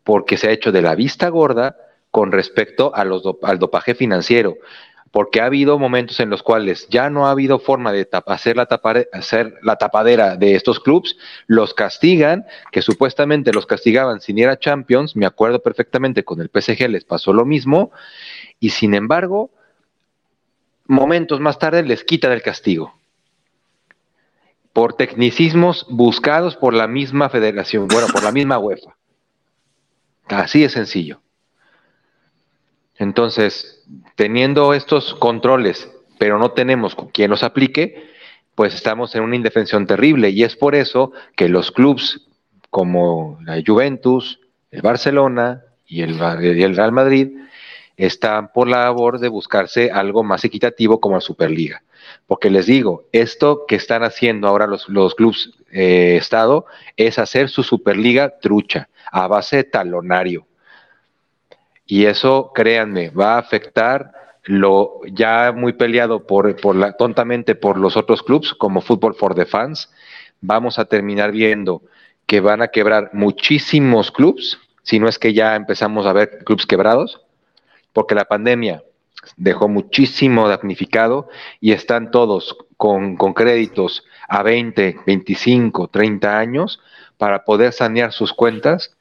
porque 0.05 0.37
se 0.37 0.49
ha 0.49 0.53
hecho 0.53 0.71
de 0.71 0.83
la 0.83 0.95
vista 0.95 1.29
gorda 1.29 1.77
con 2.11 2.31
respecto 2.31 2.93
al 2.95 3.59
dopaje 3.59 3.95
financiero 3.95 4.57
porque 5.13 5.43
ha 5.43 5.45
habido 5.45 5.79
momentos 5.79 6.19
en 6.21 6.31
los 6.31 6.43
cuales 6.43 6.89
ya 6.89 7.11
no 7.11 7.27
ha 7.27 7.31
habido 7.31 7.59
forma 7.59 7.93
de 7.93 8.09
hacer, 8.23 8.57
la 9.63 9.77
tapadera 9.77 10.37
de 10.37 10.55
estos 10.57 10.81
clubes, 10.81 11.17
los 11.47 11.75
castigan, 11.75 12.47
que 12.73 12.83
supuestamente 12.83 13.53
los 13.53 13.67
castigaban 13.67 14.21
sin 14.23 14.39
ir 14.39 14.49
a 14.49 14.59
Champions, 14.59 15.15
me 15.15 15.27
acuerdo 15.27 15.63
perfectamente 15.63 16.25
con 16.25 16.41
el 16.41 16.51
PSG 16.51 16.89
les 16.89 17.05
pasó 17.05 17.35
lo 17.35 17.45
mismo, 17.45 17.93
y 18.59 18.71
sin 18.71 18.95
embargo, 18.95 19.51
momentos 20.87 21.41
más 21.41 21.59
tarde 21.59 21.83
les 21.83 22.05
quita 22.05 22.33
el 22.33 22.43
castigo 22.43 22.95
por 24.73 24.95
tecnicismos 24.95 25.87
buscados 25.91 26.57
por 26.57 26.73
la 26.73 26.89
misma 26.89 27.29
federación, 27.29 27.89
bueno, 27.89 28.07
por 28.11 28.23
la 28.23 28.33
misma 28.33 28.59
UEFA. 28.59 28.97
Así 30.29 30.63
de 30.63 30.71
sencillo. 30.71 31.21
Entonces, 32.99 33.85
teniendo 34.17 34.75
estos 34.75 35.15
controles, 35.15 35.91
pero 36.19 36.39
no 36.39 36.53
tenemos 36.53 36.97
quien 37.13 37.31
los 37.31 37.43
aplique, 37.43 38.11
pues 38.55 38.75
estamos 38.75 39.15
en 39.15 39.23
una 39.23 39.37
indefensión 39.37 39.87
terrible 39.87 40.31
y 40.31 40.45
es 40.45 40.57
por 40.57 40.75
eso 40.75 41.13
que 41.37 41.49
los 41.49 41.73
clubes 41.73 42.21
como 42.71 43.39
la 43.45 43.63
Juventus, 43.67 44.41
el 44.71 44.83
Barcelona 44.83 45.63
y 45.87 46.03
el, 46.03 46.19
Real 46.19 46.93
Madrid 46.93 47.29
están 47.97 48.53
por 48.53 48.69
la 48.69 48.85
labor 48.85 49.19
de 49.19 49.29
buscarse 49.29 49.91
algo 49.91 50.23
más 50.23 50.45
equitativo 50.45 51.01
como 51.01 51.17
la 51.17 51.21
Superliga. 51.21 51.83
Porque 52.27 52.51
les 52.51 52.67
digo, 52.67 53.05
esto 53.13 53.65
que 53.69 53.77
están 53.77 54.03
haciendo 54.03 54.49
ahora 54.49 54.67
los, 54.67 54.89
los 54.89 55.15
clubes 55.15 55.51
eh, 55.71 56.17
Estado 56.19 56.67
es 56.97 57.19
hacer 57.19 57.49
su 57.49 57.63
Superliga 57.63 58.39
trucha 58.41 58.89
a 59.11 59.27
base 59.27 59.57
de 59.57 59.65
talonario. 59.65 60.47
Y 61.93 62.07
eso, 62.07 62.53
créanme, 62.55 63.11
va 63.11 63.35
a 63.35 63.39
afectar 63.39 64.13
lo 64.45 65.03
ya 65.13 65.53
muy 65.53 65.75
peleado 65.75 66.27
por, 66.27 66.57
por 66.57 66.75
la, 66.75 66.95
tontamente 66.95 67.55
por 67.55 67.77
los 67.77 67.99
otros 67.99 68.23
clubes, 68.23 68.55
como 68.55 68.81
Fútbol 68.81 69.15
for 69.15 69.35
the 69.35 69.45
Fans. 69.45 69.93
Vamos 70.41 70.79
a 70.79 70.87
terminar 70.87 71.33
viendo 71.33 71.83
que 72.25 72.41
van 72.41 72.63
a 72.63 72.69
quebrar 72.69 73.11
muchísimos 73.13 74.11
clubes, 74.11 74.59
si 74.83 75.01
no 75.01 75.07
es 75.07 75.19
que 75.19 75.35
ya 75.35 75.55
empezamos 75.55 76.07
a 76.07 76.15
ver 76.15 76.39
clubes 76.47 76.65
quebrados, 76.65 77.21
porque 77.93 78.15
la 78.15 78.25
pandemia 78.25 78.83
dejó 79.37 79.69
muchísimo 79.69 80.49
damnificado 80.49 81.29
y 81.61 81.73
están 81.73 82.11
todos 82.11 82.57
con, 82.79 83.19
con 83.19 83.35
créditos 83.35 84.03
a 84.29 84.43
20, 84.43 85.01
25, 85.07 85.89
30 85.89 86.39
años 86.39 86.81
para 87.19 87.45
poder 87.45 87.75
sanear 87.75 88.13
sus 88.13 88.33
cuentas 88.33 88.97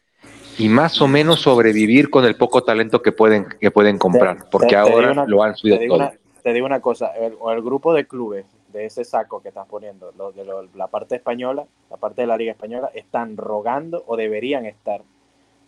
y 0.57 0.69
más 0.69 1.01
o 1.01 1.07
menos 1.07 1.41
sobrevivir 1.41 2.09
con 2.09 2.25
el 2.25 2.35
poco 2.35 2.63
talento 2.63 3.01
que 3.01 3.11
pueden, 3.11 3.47
que 3.59 3.71
pueden 3.71 3.97
comprar, 3.97 4.49
porque 4.49 4.75
ahora 4.75 5.25
lo 5.25 5.43
han 5.43 5.55
subido 5.55 5.79
te 5.79 5.87
todo. 5.87 6.11
te 6.43 6.53
digo 6.53 6.65
una 6.65 6.81
cosa, 6.81 7.07
el, 7.15 7.35
el, 7.51 7.61
grupo 7.61 7.93
de 7.93 8.05
clubes 8.05 8.45
de 8.71 8.85
ese 8.85 9.03
saco 9.03 9.41
que 9.41 9.49
estás 9.49 9.67
poniendo, 9.67 10.11
los 10.17 10.35
de 10.35 10.45
la 10.75 10.87
parte 10.87 11.15
española, 11.15 11.65
la 11.89 11.97
parte 11.97 12.21
de 12.21 12.27
la 12.27 12.37
Liga 12.37 12.51
Española, 12.51 12.91
están 12.93 13.37
rogando 13.37 14.03
o 14.07 14.15
deberían 14.15 14.65
estar 14.65 15.03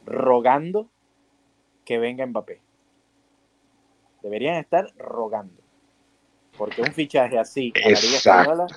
rogando 0.05 0.87
que 1.85 1.97
venga 1.97 2.25
Mbappé. 2.25 2.61
Deberían 4.21 4.55
estar 4.55 4.87
rogando. 4.97 5.61
Porque 6.57 6.81
un 6.81 6.93
fichaje 6.93 7.37
así 7.37 7.73
a 7.75 7.89
la 7.89 7.99
Liga 7.99 8.17
Española 8.17 8.67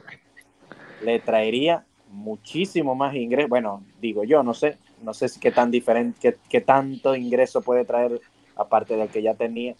le 1.03 1.21
traería 1.21 1.85
muchísimo 2.11 2.95
más 2.95 3.15
ingresos. 3.15 3.49
Bueno, 3.49 3.85
digo 4.01 4.25
yo, 4.25 4.43
no 4.43 4.55
sé, 4.55 4.79
no 5.03 5.15
sé 5.15 5.27
qué 5.41 5.51
tan 5.51 5.71
diferente, 5.71 6.37
qué, 6.49 6.61
tanto 6.61 7.15
ingreso 7.15 7.63
puede 7.63 7.85
traer 7.85 8.21
aparte 8.57 8.97
del 8.97 9.09
que 9.09 9.23
ya 9.23 9.35
tenía. 9.35 9.75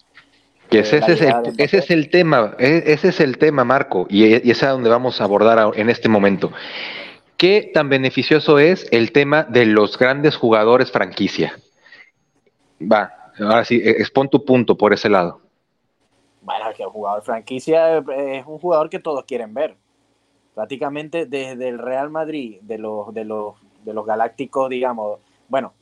Que 0.69 0.79
ese, 0.79 0.97
es 0.97 1.21
el, 1.21 1.33
ese, 1.57 1.77
es 1.77 1.91
el, 1.91 2.09
tema, 2.09 2.55
e, 2.59 2.83
ese 2.87 3.09
es 3.09 3.21
el 3.21 3.37
tema, 3.37 3.63
Marco, 3.63 4.05
y, 4.09 4.25
y 4.25 4.51
es 4.51 4.63
a 4.63 4.69
donde 4.69 4.89
vamos 4.89 5.21
a 5.21 5.23
abordar 5.23 5.71
en 5.75 5.89
este 5.89 6.09
momento. 6.09 6.51
¿Qué 7.37 7.69
tan 7.73 7.87
beneficioso 7.87 8.59
es 8.59 8.87
el 8.91 9.11
tema 9.11 9.43
de 9.43 9.65
los 9.65 9.97
grandes 9.97 10.35
jugadores 10.35 10.91
franquicia? 10.91 11.53
Va, 12.81 13.31
ahora 13.39 13.63
sí, 13.63 13.79
expon 13.83 14.29
tu 14.29 14.43
punto 14.43 14.75
por 14.75 14.91
ese 14.91 15.07
lado. 15.07 15.39
Bueno, 16.41 16.65
que 16.75 16.83
el 16.83 16.89
jugador 16.89 17.23
franquicia 17.23 17.97
es 17.97 18.45
un 18.45 18.57
jugador 18.57 18.89
que 18.89 18.99
todos 18.99 19.23
quieren 19.25 19.53
ver. 19.53 19.75
Prácticamente 20.55 21.25
desde 21.25 21.67
el 21.67 21.77
Real 21.77 22.09
Madrid, 22.09 22.57
de 22.61 22.77
los, 22.79 23.13
de 23.13 23.25
los 23.25 23.55
de 23.83 23.93
los 23.93 24.05
galácticos, 24.05 24.69
digamos, 24.69 25.19
bueno, 25.49 25.73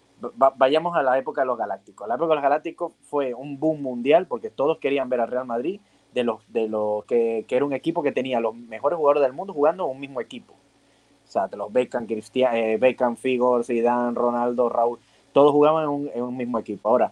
vayamos 0.58 0.96
a 0.96 1.04
la 1.04 1.18
época 1.18 1.42
de 1.42 1.48
los 1.48 1.58
galácticos. 1.58 2.08
La 2.08 2.16
época 2.16 2.30
de 2.30 2.36
los 2.36 2.44
galácticos 2.44 2.94
fue 3.02 3.34
un 3.34 3.60
boom 3.60 3.82
mundial 3.82 4.28
porque 4.28 4.50
todos 4.50 4.78
querían 4.80 5.10
ver 5.10 5.22
al 5.22 5.28
Real 5.30 5.46
Madrid 5.46 5.80
de 6.14 6.24
los, 6.24 6.42
de 6.52 6.68
los 6.68 7.04
que, 7.06 7.46
era 7.48 7.66
un 7.66 7.74
equipo 7.74 8.02
que 8.02 8.12
tenía 8.12 8.40
los 8.40 8.56
mejores 8.56 8.98
jugadores 8.98 9.24
del 9.24 9.34
mundo 9.34 9.54
jugando 9.54 9.86
en 9.86 9.92
un 9.92 10.00
mismo 10.00 10.22
equipo. 10.22 10.54
O 10.54 11.32
sea, 11.32 11.48
de 11.48 11.58
los 11.58 11.74
Beckham, 11.74 12.06
Cristian, 12.06 12.56
eh, 12.56 12.78
Beckham, 12.78 13.18
Figo, 13.18 13.62
Zidane, 13.64 14.16
Ronaldo, 14.16 14.70
Raúl, 14.70 15.00
todos 15.34 15.52
jugaban 15.52 15.84
en 15.84 15.90
un, 15.90 16.12
en 16.14 16.24
un, 16.24 16.38
mismo 16.38 16.60
equipo. 16.60 16.88
Ahora, 16.88 17.12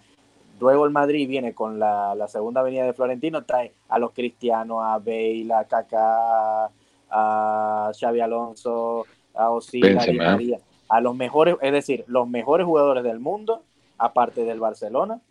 luego 0.60 0.86
el 0.86 0.92
Madrid 0.92 1.28
viene 1.28 1.54
con 1.54 1.80
la, 1.80 2.16
la, 2.16 2.28
segunda 2.28 2.62
avenida 2.62 2.86
de 2.86 2.94
Florentino, 2.94 3.44
trae 3.44 3.74
a 3.90 4.00
los 4.00 4.12
Cristianos, 4.12 4.80
a 4.82 5.00
Bale, 5.00 5.52
a 5.54 5.66
Kaká, 5.66 6.70
a 7.10 7.92
Xavi 8.00 8.22
Alonso, 8.22 9.06
a 9.34 9.50
Osil, 9.50 9.98
a 9.98 10.06
Di 10.06 10.18
María 10.18 10.60
a 10.94 11.02
los 11.02 11.16
mejores, 11.16 11.56
es 11.64 11.72
decir, 11.72 12.04
los 12.06 12.28
mejores 12.28 12.68
jugadores 12.68 13.04
del 13.04 13.20
mundo, 13.20 13.64
aparte 13.98 14.46
del 14.46 14.60
Barcelona, 14.60 15.22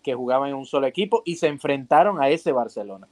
que 0.00 0.14
jugaban 0.14 0.50
en 0.50 0.54
un 0.54 0.64
solo 0.64 0.86
equipo 0.86 1.22
y 1.24 1.36
se 1.36 1.48
enfrentaron 1.48 2.22
a 2.22 2.28
ese 2.28 2.52
Barcelona. 2.52 3.08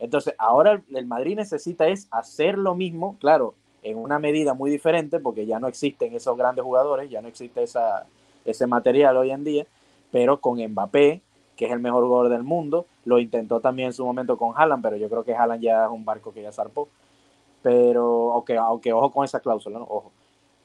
Entonces, 0.00 0.34
ahora 0.36 0.82
el 0.92 1.06
Madrid 1.06 1.36
necesita 1.36 1.86
es 1.86 2.08
hacer 2.10 2.58
lo 2.58 2.74
mismo, 2.74 3.16
claro, 3.20 3.54
en 3.84 3.98
una 3.98 4.18
medida 4.18 4.52
muy 4.54 4.68
diferente, 4.68 5.20
porque 5.20 5.46
ya 5.46 5.60
no 5.60 5.68
existen 5.68 6.12
esos 6.12 6.36
grandes 6.36 6.64
jugadores, 6.64 7.08
ya 7.08 7.22
no 7.22 7.28
existe 7.28 7.62
esa, 7.62 8.04
ese 8.44 8.66
material 8.66 9.16
hoy 9.16 9.30
en 9.30 9.44
día, 9.44 9.64
pero 10.10 10.40
con 10.40 10.58
Mbappé, 10.58 11.22
que 11.54 11.66
es 11.66 11.70
el 11.70 11.78
mejor 11.78 12.02
jugador 12.02 12.30
del 12.30 12.42
mundo, 12.42 12.86
lo 13.04 13.20
intentó 13.20 13.60
también 13.60 13.86
en 13.86 13.92
su 13.92 14.04
momento 14.04 14.36
con 14.36 14.54
Haaland, 14.56 14.82
pero 14.82 14.96
yo 14.96 15.08
creo 15.08 15.22
que 15.22 15.36
Haaland 15.36 15.62
ya 15.62 15.84
es 15.84 15.90
un 15.92 16.04
barco 16.04 16.32
que 16.32 16.42
ya 16.42 16.50
zarpó. 16.50 16.88
Pero, 17.62 18.32
aunque, 18.32 18.92
ojo 18.92 19.12
con 19.12 19.24
esa 19.24 19.38
cláusula, 19.38 19.78
¿no? 19.78 19.84
Ojo. 19.84 20.10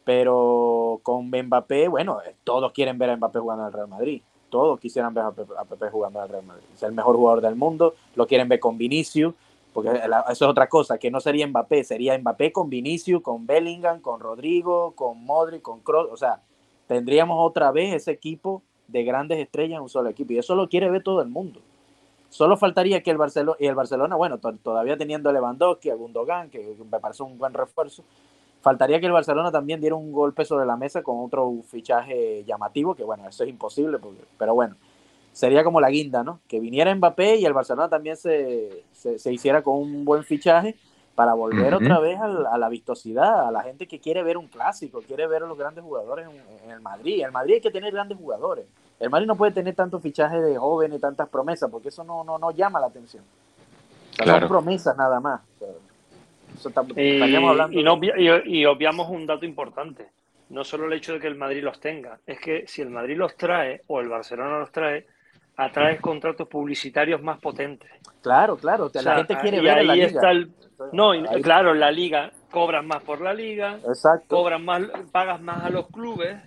Pero 0.09 1.01
con 1.03 1.27
Mbappé, 1.29 1.87
bueno, 1.87 2.17
todos 2.43 2.71
quieren 2.71 2.97
ver 2.97 3.11
a 3.11 3.15
Mbappé 3.15 3.37
jugando 3.37 3.65
al 3.65 3.71
Real 3.71 3.87
Madrid. 3.87 4.23
Todos 4.49 4.79
quisieran 4.79 5.13
ver 5.13 5.23
a 5.23 5.29
Mbappé 5.29 5.91
jugando 5.91 6.19
al 6.19 6.27
Real 6.27 6.43
Madrid. 6.43 6.65
Es 6.73 6.81
el 6.81 6.93
mejor 6.93 7.15
jugador 7.15 7.41
del 7.41 7.55
mundo. 7.55 7.93
Lo 8.15 8.25
quieren 8.25 8.49
ver 8.49 8.59
con 8.59 8.75
Vinicius, 8.75 9.35
porque 9.71 9.91
eso 9.91 10.23
es 10.31 10.41
otra 10.41 10.67
cosa, 10.67 10.97
que 10.97 11.11
no 11.11 11.19
sería 11.19 11.45
Mbappé, 11.45 11.83
sería 11.83 12.17
Mbappé 12.17 12.51
con 12.51 12.71
Vinicius, 12.71 13.21
con 13.21 13.45
Bellingham, 13.45 14.01
con 14.01 14.19
Rodrigo, 14.19 14.93
con 14.95 15.23
Modric, 15.23 15.61
con 15.61 15.81
Kroos. 15.81 16.07
O 16.11 16.17
sea, 16.17 16.41
tendríamos 16.87 17.37
otra 17.39 17.71
vez 17.71 17.93
ese 17.93 18.09
equipo 18.09 18.63
de 18.87 19.03
grandes 19.03 19.37
estrellas 19.37 19.77
en 19.77 19.83
un 19.83 19.89
solo 19.89 20.09
equipo. 20.09 20.33
Y 20.33 20.39
eso 20.39 20.55
lo 20.55 20.69
quiere 20.69 20.89
ver 20.89 21.03
todo 21.03 21.21
el 21.21 21.29
mundo. 21.29 21.59
Solo 22.29 22.57
faltaría 22.57 23.03
que 23.03 23.11
el 23.11 23.17
Barcelona, 23.19 23.57
y 23.59 23.67
el 23.67 23.75
Barcelona, 23.75 24.15
bueno, 24.15 24.39
todavía 24.39 24.97
teniendo 24.97 25.29
a 25.29 25.33
Lewandowski, 25.33 25.91
a 25.91 25.93
Gundogan, 25.93 26.49
que 26.49 26.75
me 26.91 26.99
parece 26.99 27.21
un 27.21 27.37
buen 27.37 27.53
refuerzo, 27.53 28.03
Faltaría 28.61 28.99
que 28.99 29.05
el 29.05 29.13
Barcelona 29.13 29.51
también 29.51 29.79
diera 29.79 29.95
un 29.95 30.11
golpe 30.11 30.43
sobre 30.43 30.65
la 30.65 30.75
mesa 30.75 31.01
con 31.01 31.23
otro 31.23 31.53
fichaje 31.65 32.43
llamativo, 32.45 32.93
que 32.93 33.03
bueno, 33.03 33.27
eso 33.27 33.43
es 33.43 33.49
imposible, 33.49 33.99
pero 34.37 34.53
bueno, 34.53 34.75
sería 35.31 35.63
como 35.63 35.79
la 35.79 35.89
guinda, 35.89 36.23
¿no? 36.23 36.41
Que 36.47 36.59
viniera 36.59 36.93
Mbappé 36.93 37.37
y 37.37 37.45
el 37.45 37.53
Barcelona 37.53 37.87
también 37.87 38.17
se, 38.17 38.83
se, 38.91 39.31
hiciera 39.31 39.61
con 39.61 39.77
un 39.77 40.03
buen 40.03 40.23
fichaje 40.23 40.75
para 41.15 41.33
volver 41.33 41.73
otra 41.73 41.99
vez 41.99 42.19
a 42.19 42.57
la, 42.57 42.69
vistosidad, 42.69 43.47
a 43.47 43.51
la 43.51 43.61
gente 43.61 43.87
que 43.87 43.99
quiere 43.99 44.23
ver 44.23 44.37
un 44.37 44.47
clásico, 44.47 45.01
quiere 45.05 45.27
ver 45.27 45.43
a 45.43 45.47
los 45.47 45.57
grandes 45.57 45.83
jugadores 45.83 46.27
en, 46.63 46.71
el 46.71 46.81
Madrid. 46.81 47.23
El 47.23 47.31
Madrid 47.31 47.55
hay 47.55 47.61
que 47.61 47.71
tener 47.71 47.93
grandes 47.93 48.17
jugadores. 48.17 48.65
El 48.99 49.09
Madrid 49.09 49.27
no 49.27 49.35
puede 49.35 49.53
tener 49.53 49.75
tantos 49.75 50.01
fichajes 50.01 50.41
de 50.41 50.57
jóvenes, 50.57 50.99
tantas 50.99 51.29
promesas, 51.29 51.69
porque 51.69 51.89
eso 51.89 52.03
no, 52.03 52.23
no, 52.25 52.37
no 52.37 52.51
llama 52.51 52.79
la 52.81 52.87
atención. 52.87 53.23
Son 54.17 54.47
promesas 54.47 54.97
nada 54.97 55.19
más. 55.21 55.41
Y, 56.95 58.65
obviamos 58.65 59.09
un 59.09 59.25
dato 59.25 59.45
importante. 59.45 60.07
No 60.49 60.63
solo 60.63 60.87
el 60.87 60.93
hecho 60.93 61.13
de 61.13 61.19
que 61.19 61.27
el 61.27 61.35
Madrid 61.35 61.63
los 61.63 61.79
tenga, 61.79 62.19
es 62.25 62.39
que 62.39 62.65
si 62.67 62.81
el 62.81 62.89
Madrid 62.89 63.17
los 63.17 63.35
trae 63.37 63.83
o 63.87 63.99
el 63.99 64.09
Barcelona 64.09 64.57
los 64.57 64.71
trae, 64.71 65.05
atrae 65.57 65.97
contratos 65.99 66.47
publicitarios 66.47 67.21
más 67.21 67.39
potentes. 67.39 67.91
Claro, 68.21 68.57
claro, 68.57 68.89
la 68.93 69.17
gente 69.17 69.37
quiere 69.37 69.61
ver 69.61 69.85
la 69.85 69.95
liga. 69.95 70.21
no, 70.91 71.11
claro, 71.41 71.73
la 71.73 71.91
liga 71.91 72.31
cobras 72.49 72.83
más 72.83 73.03
por 73.03 73.21
la 73.21 73.33
liga, 73.33 73.79
cobras 74.27 74.61
más, 74.61 74.83
pagas 75.11 75.41
más 75.41 75.63
a 75.65 75.69
los 75.69 75.87
clubes, 75.87 76.37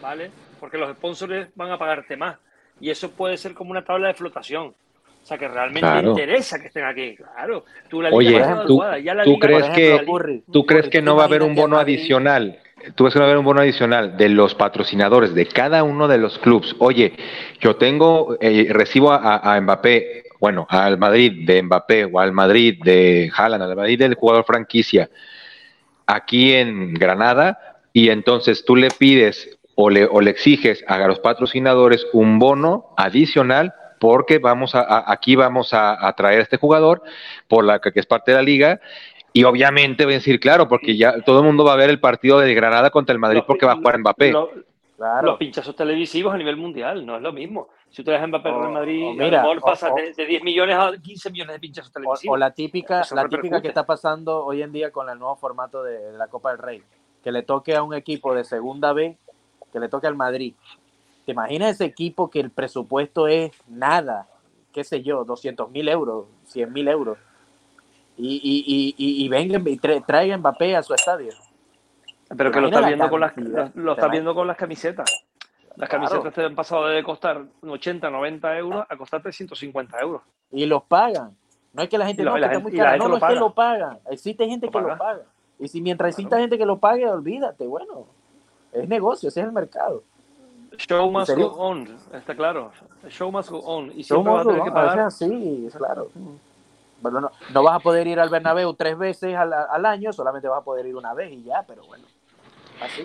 ¿vale? 0.00 0.30
Porque 0.60 0.78
los 0.78 0.90
sponsors 0.96 1.48
van 1.54 1.70
a 1.70 1.78
pagarte 1.78 2.16
más. 2.16 2.36
Y 2.80 2.90
eso 2.90 3.10
puede 3.10 3.36
ser 3.36 3.54
como 3.54 3.70
una 3.70 3.84
tabla 3.84 4.08
de 4.08 4.14
flotación. 4.14 4.74
O 5.24 5.26
sea, 5.26 5.38
que 5.38 5.48
realmente 5.48 5.88
interesa 6.06 6.60
que 6.60 6.66
estén 6.66 6.84
aquí. 6.84 7.16
Claro. 7.16 7.64
Tú 7.88 8.02
la 8.02 8.10
liga 8.10 8.62
Oye, 8.66 9.24
¿tú, 9.24 9.38
crees 9.38 9.70
que, 9.70 10.04
¿tú 10.52 10.66
crees 10.66 10.88
que 10.90 11.00
no 11.00 11.16
va 11.16 11.22
a 11.22 11.24
haber 11.24 11.42
un 11.42 11.54
bono 11.54 11.78
adicional? 11.78 12.58
tú 12.94 13.04
ves 13.04 13.14
que 13.14 13.18
va 13.20 13.24
a 13.24 13.28
haber 13.28 13.38
un 13.38 13.46
bono 13.46 13.62
adicional 13.62 14.18
de 14.18 14.28
los 14.28 14.54
patrocinadores 14.54 15.34
de 15.34 15.46
cada 15.46 15.82
uno 15.82 16.08
de 16.08 16.18
los 16.18 16.38
clubes. 16.38 16.76
Oye, 16.78 17.14
yo 17.58 17.76
tengo, 17.76 18.36
eh, 18.38 18.66
recibo 18.68 19.12
a, 19.12 19.58
Mbappé, 19.58 20.24
bueno, 20.40 20.66
al 20.68 20.98
Madrid 20.98 21.46
de 21.46 21.62
Mbappé 21.62 22.04
o 22.04 22.20
al 22.20 22.32
Madrid 22.32 22.78
de 22.84 23.32
Haaland, 23.34 23.62
al 23.62 23.76
Madrid 23.76 23.98
del 23.98 24.16
jugador 24.16 24.44
franquicia, 24.44 25.08
aquí 26.06 26.52
en 26.52 26.92
Granada, 26.92 27.80
y 27.94 28.10
entonces 28.10 28.66
tú 28.66 28.76
le 28.76 28.90
pides 28.90 29.58
o 29.74 29.88
le, 29.88 30.04
o 30.04 30.20
le 30.20 30.30
exiges 30.30 30.84
a 30.86 30.98
los 31.06 31.20
patrocinadores 31.20 32.06
un 32.12 32.38
bono 32.38 32.92
adicional 32.98 33.72
porque 33.98 34.38
vamos 34.38 34.74
a, 34.74 35.10
aquí 35.10 35.36
vamos 35.36 35.72
a, 35.72 36.12
traer 36.16 36.40
a 36.40 36.42
este 36.42 36.56
jugador 36.56 37.02
por 37.48 37.64
la 37.64 37.80
que 37.80 37.92
es 37.94 38.06
parte 38.06 38.32
de 38.32 38.36
la 38.36 38.42
liga 38.42 38.80
y 39.32 39.44
obviamente 39.44 40.04
voy 40.04 40.14
a 40.14 40.18
decir, 40.18 40.38
claro, 40.38 40.68
porque 40.68 40.96
ya 40.96 41.20
todo 41.22 41.40
el 41.40 41.44
mundo 41.44 41.64
va 41.64 41.72
a 41.72 41.76
ver 41.76 41.90
el 41.90 41.98
partido 41.98 42.38
de 42.38 42.54
Granada 42.54 42.90
contra 42.90 43.12
el 43.12 43.18
Madrid 43.18 43.42
porque 43.46 43.66
va 43.66 43.72
a 43.72 43.76
jugar 43.76 43.98
Mbappé. 43.98 44.32
Los 45.22 45.38
pinchazos 45.38 45.74
televisivos 45.74 46.32
a 46.32 46.38
nivel 46.38 46.56
mundial, 46.56 47.04
no 47.04 47.16
es 47.16 47.22
lo 47.22 47.32
mismo. 47.32 47.68
Si 47.90 48.04
tú 48.04 48.12
dejas 48.12 48.28
Mbappé 48.28 48.48
en 48.48 48.72
Madrid, 48.72 49.04
mira, 49.16 49.42
a 49.42 49.60
pasa 49.60 49.90
de, 49.90 50.24
10 50.24 50.42
millones 50.44 50.76
a 50.76 50.92
15 50.96 51.30
millones 51.30 51.54
de 51.54 51.60
pinchazos 51.60 51.92
televisivos. 51.92 52.34
O, 52.34 52.36
la 52.36 52.52
típica, 52.52 53.02
la 53.12 53.28
típica 53.28 53.60
que 53.60 53.68
está 53.68 53.84
pasando 53.84 54.44
hoy 54.44 54.62
en 54.62 54.70
día 54.70 54.92
con 54.92 55.10
el 55.10 55.18
nuevo 55.18 55.34
formato 55.34 55.82
de, 55.82 56.12
la 56.12 56.28
Copa 56.28 56.50
del 56.50 56.58
Rey. 56.58 56.82
Que 57.22 57.32
le 57.32 57.42
toque 57.42 57.74
a 57.74 57.82
un 57.82 57.94
equipo 57.94 58.34
de 58.34 58.44
segunda 58.44 58.92
B, 58.92 59.16
que 59.72 59.80
le 59.80 59.88
toque 59.88 60.06
al 60.06 60.14
Madrid. 60.14 60.54
¿Te 61.24 61.32
imaginas 61.32 61.70
ese 61.70 61.84
equipo 61.84 62.30
que 62.30 62.40
el 62.40 62.50
presupuesto 62.50 63.28
es 63.28 63.52
nada? 63.66 64.28
qué 64.74 64.84
sé 64.84 65.02
yo, 65.02 65.24
200 65.24 65.70
mil 65.70 65.88
euros, 65.88 66.26
100 66.46 66.72
mil 66.72 66.88
euros 66.88 67.16
y, 68.16 68.40
y, 68.42 68.94
y, 68.98 69.24
y 69.24 69.28
vengan 69.28 69.66
y 69.66 69.78
traigan 69.78 70.40
Mbappé 70.40 70.76
a 70.76 70.82
su 70.82 70.92
estadio. 70.92 71.32
Pero 72.36 72.50
que 72.50 72.60
lo 72.60 72.66
está 72.66 72.80
viendo 72.80 73.08
con 73.08 73.20
las 73.20 73.32
lo 73.74 73.92
está 73.92 74.08
viendo 74.08 74.34
con 74.34 74.46
las 74.46 74.56
camisetas. 74.56 75.24
Las 75.76 75.88
camisetas 75.88 76.34
te 76.34 76.44
han 76.44 76.54
pasado 76.54 76.86
de 76.86 77.02
costar 77.02 77.44
80, 77.62 78.10
90 78.10 78.58
euros 78.58 78.86
a 78.88 78.96
costar 78.96 79.22
350 79.22 79.98
euros. 80.00 80.22
Y 80.50 80.66
los 80.66 80.82
pagan. 80.84 81.36
No 81.72 81.82
es 81.82 81.88
que 81.88 81.98
la 81.98 82.06
gente 82.06 82.22
no, 82.22 82.36
está 82.36 82.58
muy 82.58 82.72
cara. 82.72 82.96
No, 82.96 83.08
no 83.08 83.16
es 83.16 83.24
que 83.24 83.34
lo 83.34 83.54
pagan. 83.54 83.98
Existe 84.10 84.46
gente 84.46 84.68
que 84.68 84.80
lo 84.80 84.98
paga. 84.98 85.22
Y 85.58 85.68
si 85.68 85.80
mientras 85.80 86.10
exista 86.10 86.38
gente 86.38 86.58
que 86.58 86.66
lo 86.66 86.78
pague, 86.78 87.08
olvídate. 87.08 87.66
Bueno, 87.66 88.06
es 88.72 88.88
negocio, 88.88 89.28
ese 89.28 89.40
es 89.40 89.46
el 89.46 89.52
mercado. 89.52 90.02
Show 90.78 91.10
must 91.10 91.34
go 91.34 91.54
on, 91.58 91.88
está 92.12 92.34
claro. 92.34 92.72
Show 93.08 93.30
must 93.30 93.50
go 93.50 93.58
on. 93.58 93.92
Y 93.96 94.04
siempre 94.04 94.32
vas 94.32 94.46
a 94.46 94.48
tener 94.50 94.64
que 94.64 94.70
pagar. 94.70 95.10
Sí, 95.10 95.68
claro 95.76 96.10
no, 97.10 97.62
vas 97.62 97.76
a 97.76 97.78
poder 97.80 98.06
ir 98.06 98.20
al 98.20 98.28
Bernabéu 98.28 98.74
tres 98.74 98.96
veces 98.98 99.34
al, 99.34 99.86
año, 99.86 100.12
solamente 100.12 100.48
vas 100.48 100.60
a 100.60 100.64
poder 100.64 100.86
ir 100.86 100.96
una 100.96 101.14
vez 101.14 101.32
y 101.32 101.42
ya, 101.44 101.64
pero 101.66 101.84
bueno. 101.86 102.04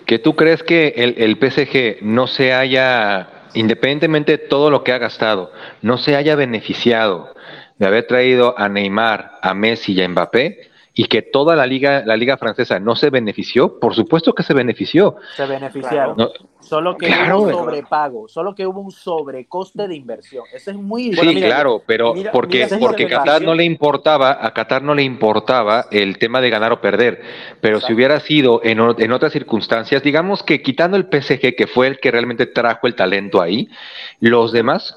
¿Que 0.06 0.18
tú 0.18 0.34
crees 0.34 0.62
que 0.62 0.88
el, 0.96 1.14
el 1.18 1.36
PSG 1.36 2.02
no 2.02 2.26
se 2.26 2.52
haya, 2.52 3.28
independientemente 3.54 4.32
de 4.32 4.38
todo 4.38 4.70
lo 4.70 4.82
que 4.82 4.92
ha 4.92 4.98
gastado, 4.98 5.52
no 5.82 5.96
se 5.96 6.16
haya 6.16 6.34
beneficiado 6.34 7.34
de 7.78 7.86
haber 7.86 8.06
traído 8.06 8.58
a 8.58 8.68
Neymar, 8.68 9.38
a 9.40 9.54
Messi 9.54 9.92
y 9.92 10.02
a 10.02 10.08
Mbappé? 10.08 10.69
Y 10.94 11.04
que 11.04 11.22
toda 11.22 11.54
la 11.54 11.66
liga, 11.66 12.02
la 12.04 12.16
liga 12.16 12.36
francesa 12.36 12.80
no 12.80 12.96
se 12.96 13.10
benefició, 13.10 13.78
por 13.78 13.94
supuesto 13.94 14.32
que 14.32 14.42
se 14.42 14.54
benefició. 14.54 15.16
Se 15.36 15.46
beneficiaron. 15.46 16.16
solo 16.60 16.96
que 16.96 17.06
hubo 17.06 17.42
un 17.42 17.50
sobrepago, 17.50 18.28
solo 18.28 18.54
que 18.54 18.66
hubo 18.66 18.80
un 18.80 18.90
sobrecoste 18.90 19.86
de 19.86 19.94
inversión. 19.94 20.44
Eso 20.52 20.70
es 20.72 20.76
muy 20.76 21.12
Sí, 21.12 21.36
claro, 21.36 21.82
pero 21.86 22.14
porque, 22.32 22.68
porque 22.80 23.06
Qatar 23.06 23.42
no 23.42 23.54
le 23.54 23.64
importaba, 23.64 24.44
a 24.44 24.52
Qatar 24.52 24.82
no 24.82 24.94
le 24.94 25.02
importaba 25.02 25.86
el 25.90 26.18
tema 26.18 26.40
de 26.40 26.50
ganar 26.50 26.72
o 26.72 26.80
perder. 26.80 27.22
Pero 27.60 27.80
si 27.80 27.92
hubiera 27.92 28.18
sido 28.20 28.60
en, 28.64 28.80
en 28.98 29.12
otras 29.12 29.32
circunstancias, 29.32 30.02
digamos 30.02 30.42
que 30.42 30.60
quitando 30.60 30.96
el 30.96 31.04
PSG, 31.04 31.54
que 31.56 31.66
fue 31.66 31.86
el 31.86 32.00
que 32.00 32.10
realmente 32.10 32.46
trajo 32.46 32.86
el 32.86 32.96
talento 32.96 33.40
ahí, 33.40 33.68
los 34.18 34.50
demás 34.50 34.96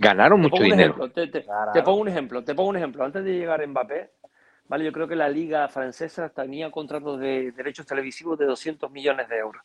ganaron 0.00 0.40
mucho 0.40 0.62
dinero. 0.62 1.10
te, 1.10 1.26
te, 1.28 1.42
pongo 1.82 2.00
un 2.00 2.08
ejemplo, 2.08 2.42
te 2.42 2.54
pongo 2.54 2.70
un 2.70 2.76
ejemplo. 2.76 3.04
Antes 3.04 3.22
de 3.22 3.32
llegar 3.32 3.64
Mbappé, 3.66 4.10
¿vale? 4.70 4.84
Yo 4.84 4.92
creo 4.92 5.08
que 5.08 5.16
la 5.16 5.28
liga 5.28 5.66
francesa 5.68 6.28
tenía 6.28 6.70
contratos 6.70 7.18
de 7.18 7.50
derechos 7.50 7.86
televisivos 7.86 8.38
de 8.38 8.46
200 8.46 8.88
millones 8.92 9.28
de 9.28 9.36
euros. 9.36 9.62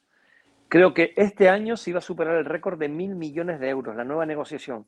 Creo 0.67 0.95
que 0.95 1.13
este 1.15 1.47
año 1.47 1.77
se 1.77 1.91
iba 1.91 1.99
a 1.99 2.01
superar 2.01 2.37
el 2.37 2.45
récord 2.45 2.79
de 2.79 2.89
mil 2.89 3.15
millones 3.15 3.59
de 3.59 3.69
euros, 3.69 3.95
la 3.95 4.03
nueva 4.03 4.25
negociación. 4.25 4.87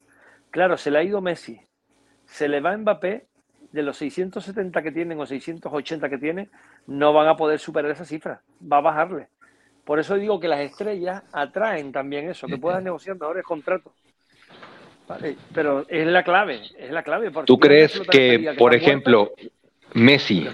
Claro, 0.50 0.76
se 0.76 0.90
le 0.90 0.98
ha 0.98 1.04
ido 1.04 1.22
Messi, 1.22 1.62
se 2.26 2.48
le 2.48 2.62
va 2.62 2.76
Mbappé, 2.76 3.28
de 3.72 3.84
los 3.84 3.98
670 3.98 4.82
que 4.82 4.92
tienen 4.92 5.20
o 5.20 5.26
680 5.28 6.10
que 6.10 6.18
tiene, 6.18 6.50
no 6.88 7.14
van 7.14 7.28
a 7.28 7.38
poder 7.38 7.60
superar 7.60 7.92
esa 7.92 8.06
cifra, 8.06 8.42
va 8.60 8.78
a 8.78 8.82
bajarle. 8.82 9.28
Por 9.86 10.00
eso 10.00 10.16
digo 10.16 10.40
que 10.40 10.48
las 10.48 10.62
estrellas 10.62 11.22
atraen 11.32 11.92
también 11.92 12.28
eso, 12.28 12.48
que 12.48 12.58
puedan 12.58 12.84
negociar 12.86 13.18
mejores 13.20 13.44
contratos. 13.44 13.94
pero 15.54 15.86
es 15.88 16.08
la 16.08 16.24
clave, 16.24 16.62
es 16.76 16.90
la 16.90 17.04
clave. 17.04 17.32
¿Tú 17.46 17.60
crees 17.60 18.02
que, 18.10 18.56
por 18.58 18.74
ejemplo, 18.74 19.34
Messi. 19.98 20.48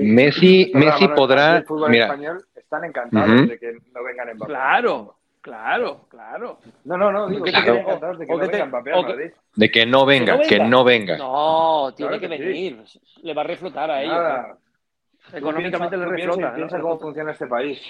Messi, 0.00 0.70
Messi 0.74 1.08
podrá. 1.08 1.64
Mira, 1.88 2.04
español 2.04 2.44
están 2.54 2.84
encantados 2.84 3.48
de 3.48 3.58
que 3.58 3.72
no 3.92 4.04
vengan 4.04 4.34
Mbappé. 4.34 4.52
Claro, 4.52 5.16
claro, 5.40 6.06
claro. 6.08 6.58
No, 6.84 6.96
no, 6.96 7.10
no, 7.10 7.28
digo 7.28 7.44
que 7.44 7.50
están 7.50 7.76
encantados 7.76 8.18
de 8.18 8.26
que 8.26 8.32
no 8.32 8.38
venga 8.38 8.66
Mbappé 8.66 8.90
Madrid. 8.92 9.30
De 9.54 9.70
que 9.70 9.86
no 9.86 10.06
venga, 10.06 10.38
que 10.40 10.58
no 10.60 10.84
venga. 10.84 11.16
No, 11.16 11.92
tiene 11.96 12.20
que 12.20 12.28
venir. 12.28 12.84
Le 13.22 13.34
va 13.34 13.42
a 13.42 13.46
reflotar 13.46 13.90
a 13.90 14.02
ellos. 14.02 14.58
Económicamente 15.32 15.96
le 15.96 16.06
reflota. 16.06 16.54
Piensa, 16.54 16.80
cómo 16.80 16.98
funciona 16.98 17.32
este 17.32 17.46
país. 17.46 17.80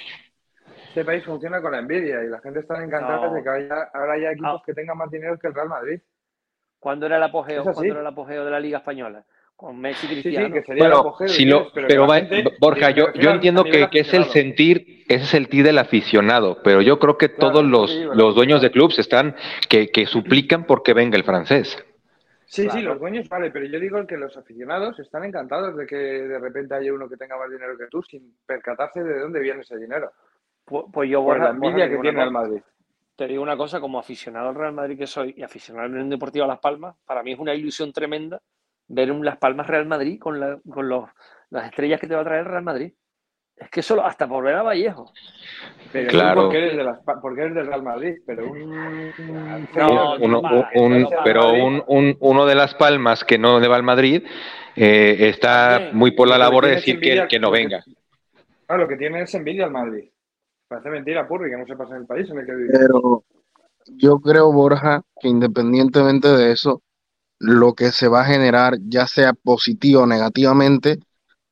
Este 0.89 1.05
país 1.05 1.25
funciona 1.25 1.61
con 1.61 1.73
la 1.73 1.81
envidia 1.81 2.23
y 2.23 2.29
la 2.29 2.41
gente 2.41 2.61
está 2.61 2.83
encantada 2.83 3.29
de 3.29 3.43
que 3.43 3.49
haya, 3.49 3.91
ahora 3.93 4.13
haya 4.15 4.31
equipos 4.31 4.61
ah. 4.61 4.63
que 4.65 4.75
tengan 4.75 4.97
más 4.97 5.11
dinero 5.11 5.37
que 5.39 5.49
el 5.49 5.55
Real 5.55 5.69
Madrid. 5.69 6.01
¿Cuándo 6.79 7.07
era 7.07 7.17
el 7.17 7.23
apogeo? 7.25 7.65
¿Cuándo 7.65 7.85
era 7.85 8.01
el 8.01 8.07
apogeo 8.07 8.45
de 8.45 8.51
la 8.51 8.61
Liga 8.61 8.79
Española? 8.79 9.25
Con 9.57 9.81
Messi 9.81 10.07
Cristiano. 10.07 10.55
pero, 10.67 12.07
Borja, 12.61 12.91
yo, 12.91 13.13
yo 13.15 13.31
entiendo 13.31 13.65
que, 13.65 13.89
es 13.93 14.13
el 14.13 14.25
sentir, 14.27 15.05
ese 15.09 15.15
es 15.15 15.35
el 15.35 15.43
sentir 15.43 15.65
del 15.65 15.79
aficionado, 15.79 16.63
pero 16.63 16.83
yo 16.83 16.99
creo 16.99 17.17
que 17.17 17.29
todos 17.29 17.65
los, 17.65 17.95
los 18.15 18.35
dueños 18.35 18.61
de 18.63 18.71
clubes 18.71 18.99
están 18.99 19.37
que, 19.69 19.89
que 19.89 20.07
suplican 20.07 20.65
porque 20.65 20.93
venga 20.93 21.17
el 21.17 21.25
francés. 21.25 21.77
Sí, 22.47 22.69
sí, 22.71 22.83
los 22.83 23.01
dueños 23.01 23.29
vale, 23.29 23.51
pero 23.51 23.65
yo 23.67 23.81
digo 23.81 24.07
que 24.07 24.17
los 24.17 24.37
aficionados 24.37 24.99
están 25.01 25.25
encantados 25.25 25.77
de 25.77 25.87
que 25.87 25.97
de 25.97 26.39
repente 26.39 26.75
haya 26.75 26.93
uno 26.93 27.09
que 27.09 27.17
tenga 27.17 27.37
más 27.37 27.51
dinero 27.51 27.77
que 27.77 27.87
tú 27.87 28.03
sin 28.03 28.37
percatarse 28.47 29.03
de 29.03 29.21
dónde 29.21 29.41
viene 29.41 29.63
ese 29.63 29.77
dinero. 29.77 30.13
Pues, 30.65 30.85
pues 30.93 31.11
yo, 31.11 31.25
Por 31.25 31.41
la 31.41 31.51
envidia 31.51 31.89
que 31.89 31.99
tiene 31.99 32.23
el 32.23 32.31
Madrid. 32.31 32.61
Te 33.17 33.27
digo 33.27 33.43
una 33.43 33.57
cosa, 33.57 33.81
como 33.81 33.99
aficionado 33.99 34.49
al 34.49 34.55
Real 34.55 34.73
Madrid 34.73 34.99
que 34.99 35.07
soy 35.07 35.35
y 35.37 35.43
aficionado 35.43 35.87
al 35.87 35.93
Unión 35.93 36.11
Deportiva 36.11 36.47
Las 36.47 36.59
Palmas, 36.59 36.97
para 37.07 37.23
mí 37.23 37.33
es 37.33 37.39
una 37.39 37.55
ilusión 37.55 37.93
tremenda 37.93 38.41
ver 38.89 39.13
un 39.13 39.25
Las 39.25 39.39
Palmas 39.39 39.67
Real 39.67 39.87
Madrid 39.87 40.19
con, 40.19 40.41
la, 40.41 40.59
con 40.69 40.89
los, 40.89 41.09
las 41.51 41.67
estrellas 41.67 42.01
que 42.01 42.07
te 42.07 42.15
va 42.15 42.23
a 42.23 42.25
traer 42.25 42.41
el 42.41 42.51
Real 42.51 42.63
Madrid. 42.63 42.93
Es 43.57 43.71
que 43.71 43.83
solo 43.83 44.05
hasta 44.05 44.27
por 44.27 44.43
ver 44.43 44.57
a 44.57 44.63
Vallejo. 44.63 45.13
Pero 45.93 46.11
claro. 46.11 46.43
porque, 46.43 46.59
eres 46.59 46.77
de 46.77 46.83
las, 46.83 46.99
porque 47.23 47.43
eres 47.43 47.55
del 47.55 47.67
Real 47.69 47.83
Madrid, 47.85 48.17
pero 48.27 48.51
un, 48.51 49.13
no, 49.77 50.17
uno, 50.17 50.43
un, 50.75 51.09
pero 51.23 51.53
un, 51.53 52.17
uno 52.19 52.47
de 52.47 52.55
las 52.57 52.75
palmas 52.75 53.23
que 53.23 53.39
no 53.39 53.61
le 53.61 53.69
va 53.69 53.77
al 53.77 53.85
Madrid 53.85 54.25
eh, 54.75 55.17
está 55.21 55.91
muy 55.93 56.11
por 56.11 56.27
la 56.27 56.37
labor 56.37 56.65
de 56.65 56.73
decir 56.73 56.99
que, 56.99 57.27
que, 57.29 57.39
no 57.39 57.53
venga. 57.53 57.85
Claro, 58.67 58.83
lo 58.83 58.89
que 58.89 58.97
tiene 58.97 59.23
es 59.23 59.33
envidia 59.35 59.67
al 59.67 59.71
Madrid. 59.71 60.11
Parece 60.67 60.91
mentira, 60.91 61.29
Purri, 61.29 61.51
que 61.51 61.57
no 61.57 61.67
se 61.67 61.77
pasa 61.77 61.95
en 61.95 62.01
el 62.01 62.07
país 62.07 62.29
en 62.31 62.39
el 62.39 62.47
que 62.47 62.55
vive. 62.57 62.71
Pero 62.73 63.23
yo 63.87 64.19
creo, 64.19 64.53
Borja, 64.53 65.03
que 65.21 65.29
independientemente 65.29 66.29
de 66.29 66.53
eso, 66.53 66.83
lo 67.45 67.75
que 67.75 67.93
se 67.93 68.09
va 68.09 68.23
a 68.23 68.25
generar, 68.27 68.75
ya 68.89 69.07
sea 69.07 69.33
positivo 69.35 70.03
o 70.03 70.07
negativamente, 70.07 70.99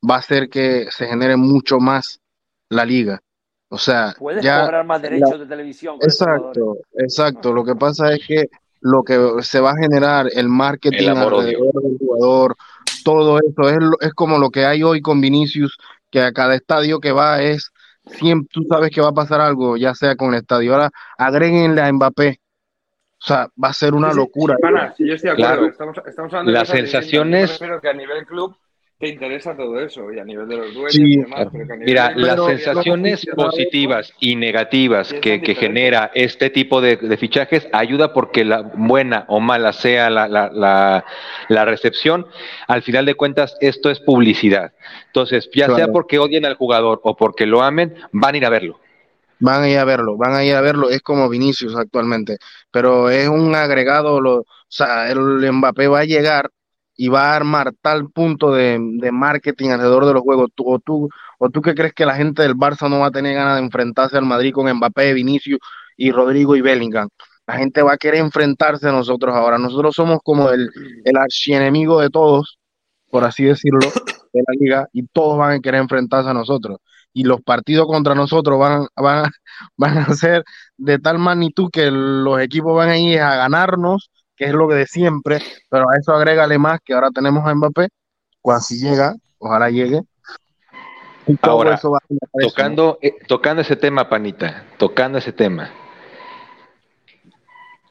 va 0.08 0.16
a 0.16 0.18
hacer 0.18 0.48
que 0.48 0.86
se 0.90 1.06
genere 1.06 1.36
mucho 1.36 1.78
más 1.78 2.20
la 2.68 2.84
liga. 2.84 3.20
O 3.68 3.78
sea, 3.78 4.14
Puedes 4.18 4.42
ya 4.44 4.62
cobrar 4.62 4.84
más 4.84 5.00
derechos 5.00 5.38
de 5.40 5.46
televisión. 5.46 5.96
Exacto, 6.02 6.76
exacto. 6.98 7.52
Lo 7.52 7.64
que 7.64 7.74
pasa 7.74 8.12
es 8.12 8.26
que 8.26 8.46
lo 8.80 9.02
que 9.02 9.16
se 9.42 9.60
va 9.60 9.70
a 9.70 9.76
generar, 9.76 10.28
el 10.32 10.48
marketing 10.48 11.10
El 11.10 11.16
alrededor 11.16 11.82
del 11.82 11.98
jugador, 11.98 12.56
todo 13.04 13.38
eso 13.38 13.68
es, 13.68 13.78
lo- 13.78 14.00
es 14.00 14.12
como 14.12 14.38
lo 14.38 14.50
que 14.50 14.64
hay 14.66 14.82
hoy 14.82 15.00
con 15.00 15.20
Vinicius, 15.20 15.78
que 16.10 16.20
a 16.20 16.32
cada 16.32 16.54
estadio 16.54 17.00
que 17.00 17.12
va 17.12 17.42
es, 17.42 17.70
siempre 18.04 18.48
tú 18.52 18.62
sabes 18.68 18.90
que 18.90 19.00
va 19.00 19.08
a 19.08 19.14
pasar 19.14 19.40
algo, 19.40 19.76
ya 19.76 19.94
sea 19.94 20.16
con 20.16 20.34
el 20.34 20.40
estadio. 20.40 20.72
Ahora 20.74 20.90
agréguenle 21.16 21.80
a 21.80 21.92
Mbappé. 21.92 22.40
O 23.22 23.24
sea, 23.24 23.48
va 23.62 23.68
a 23.68 23.72
ser 23.72 23.94
una 23.94 24.12
locura. 24.12 24.56
sí, 24.56 24.62
pana, 24.62 24.94
sí, 24.96 25.06
yo 25.06 25.14
estoy 25.14 25.28
de 25.28 25.32
acuerdo. 25.34 25.54
Claro. 25.54 25.66
Estamos, 25.70 25.96
estamos 26.06 26.32
hablando 26.32 26.50
de 26.50 26.58
Las 26.58 26.62
distintas. 26.68 26.90
sensaciones- 26.90 27.50
prefiero 27.50 27.80
que 27.80 27.88
a 27.88 27.92
nivel 27.92 28.26
club 28.26 28.56
te 28.98 29.08
interesa 29.08 29.56
todo 29.56 29.80
eso 29.80 30.12
y 30.12 30.18
a 30.20 30.24
nivel 30.24 30.46
de 30.48 30.56
los 30.56 30.74
dueños 30.74 30.92
Sí, 30.92 31.02
y 31.04 31.16
demás. 31.18 31.34
claro. 31.34 31.50
pero 31.52 31.66
que 31.66 31.72
a 31.72 31.76
nivel 31.76 31.88
Mira, 31.88 32.08
de- 32.10 32.20
las 32.20 32.30
Pero- 32.34 32.46
sensaciones 32.46 33.26
positivas 33.34 34.12
y 34.20 34.36
negativas 34.36 35.12
que, 35.12 35.40
que 35.40 35.54
genera 35.56 36.10
este 36.14 36.50
tipo 36.50 36.80
de, 36.80 36.96
de 36.96 37.16
fichajes 37.16 37.68
ayuda 37.72 38.12
porque 38.12 38.44
la 38.44 38.62
buena 38.62 39.24
o 39.28 39.38
mala 39.40 39.72
sea 39.72 40.08
la, 40.10 40.26
la, 40.28 40.50
la, 40.52 41.04
la 41.48 41.64
recepción, 41.64 42.26
al 42.68 42.82
final 42.82 43.04
de 43.06 43.14
cuentas 43.14 43.56
esto 43.60 43.90
es 43.90 43.98
publicidad. 44.00 44.72
Entonces, 45.06 45.48
ya 45.54 45.68
sea 45.74 45.88
porque 45.88 46.18
odien 46.20 46.44
al 46.44 46.54
jugador 46.54 47.00
o 47.04 47.16
porque 47.16 47.46
lo 47.46 47.62
amen, 47.62 47.94
van 48.12 48.34
a 48.34 48.38
ir 48.38 48.46
a 48.46 48.50
verlo. 48.50 48.78
Van 49.42 49.62
a 49.62 49.68
ir 49.68 49.78
a 49.78 49.84
verlo, 49.84 50.16
van 50.16 50.34
a 50.34 50.44
ir 50.44 50.54
a 50.54 50.60
verlo, 50.60 50.88
es 50.90 51.02
como 51.02 51.28
Vinicius 51.28 51.74
actualmente, 51.76 52.38
pero 52.70 53.10
es 53.10 53.28
un 53.28 53.54
agregado, 53.56 54.20
lo, 54.20 54.40
o 54.40 54.46
sea, 54.68 55.10
el 55.10 55.18
Mbappé 55.52 55.88
va 55.88 56.00
a 56.00 56.04
llegar 56.04 56.50
y 56.96 57.08
va 57.08 57.32
a 57.32 57.36
armar 57.36 57.72
tal 57.80 58.08
punto 58.10 58.52
de, 58.52 58.78
de 58.80 59.10
marketing 59.10 59.70
alrededor 59.70 60.06
de 60.06 60.12
los 60.14 60.22
juegos, 60.22 60.50
o 60.58 60.78
tú, 60.78 61.08
o 61.38 61.50
tú 61.50 61.60
que 61.60 61.74
crees 61.74 61.92
que 61.92 62.06
la 62.06 62.14
gente 62.14 62.42
del 62.42 62.54
Barça 62.54 62.88
no 62.88 63.00
va 63.00 63.08
a 63.08 63.10
tener 63.10 63.34
ganas 63.34 63.56
de 63.56 63.64
enfrentarse 63.64 64.16
al 64.16 64.26
Madrid 64.26 64.52
con 64.52 64.72
Mbappé, 64.72 65.12
Vinicius 65.12 65.58
y 65.96 66.12
Rodrigo 66.12 66.54
y 66.54 66.60
Bellingham. 66.60 67.08
La 67.46 67.56
gente 67.56 67.82
va 67.82 67.94
a 67.94 67.98
querer 67.98 68.20
enfrentarse 68.20 68.88
a 68.88 68.92
nosotros 68.92 69.34
ahora. 69.34 69.58
Nosotros 69.58 69.96
somos 69.96 70.20
como 70.22 70.50
el, 70.50 70.70
el 71.04 71.16
archienemigo 71.16 72.00
de 72.00 72.10
todos, 72.10 72.58
por 73.10 73.24
así 73.24 73.44
decirlo, 73.44 73.80
de 74.32 74.42
la 74.46 74.54
liga, 74.58 74.88
y 74.92 75.06
todos 75.08 75.36
van 75.36 75.58
a 75.58 75.60
querer 75.60 75.80
enfrentarse 75.80 76.30
a 76.30 76.34
nosotros 76.34 76.78
y 77.12 77.24
los 77.24 77.40
partidos 77.42 77.86
contra 77.86 78.14
nosotros 78.14 78.58
van, 78.58 78.86
van, 78.96 79.30
van 79.76 79.98
a 79.98 80.14
ser 80.14 80.44
de 80.76 80.98
tal 80.98 81.18
magnitud 81.18 81.70
que 81.70 81.90
los 81.90 82.40
equipos 82.40 82.76
van 82.76 82.90
a 82.90 82.98
ir 82.98 83.20
a 83.20 83.36
ganarnos, 83.36 84.10
que 84.36 84.46
es 84.46 84.52
lo 84.52 84.68
que 84.68 84.74
de 84.74 84.86
siempre, 84.86 85.40
pero 85.68 85.88
a 85.90 85.96
eso 85.98 86.12
agrégale 86.12 86.58
más 86.58 86.80
que 86.84 86.94
ahora 86.94 87.10
tenemos 87.10 87.46
a 87.46 87.54
Mbappé, 87.54 87.88
cuando 88.40 88.62
si 88.62 88.78
llega, 88.78 89.14
ojalá 89.38 89.70
llegue. 89.70 90.00
Y 91.26 91.36
Ahora, 91.42 91.74
eso 91.74 91.92
va 91.92 91.98
a. 91.98 92.40
Tocando, 92.40 92.98
eh, 93.00 93.14
tocando 93.28 93.62
ese 93.62 93.76
tema, 93.76 94.08
Panita, 94.08 94.64
tocando 94.76 95.18
ese 95.18 95.32
tema. 95.32 95.70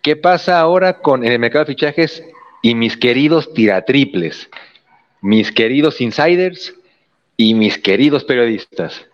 ¿Qué 0.01 0.15
pasa 0.15 0.59
ahora 0.59 0.99
con 0.99 1.24
el 1.24 1.39
mercado 1.39 1.63
de 1.63 1.74
fichajes 1.74 2.24
y 2.61 2.76
mis 2.76 2.97
queridos 2.97 3.53
tiratriples, 3.53 4.49
mis 5.22 5.51
queridos 5.51 6.01
insiders 6.01 6.74
y 7.38 7.53
mis 7.53 7.78
queridos 7.78 8.26
periodistas? 8.26 9.05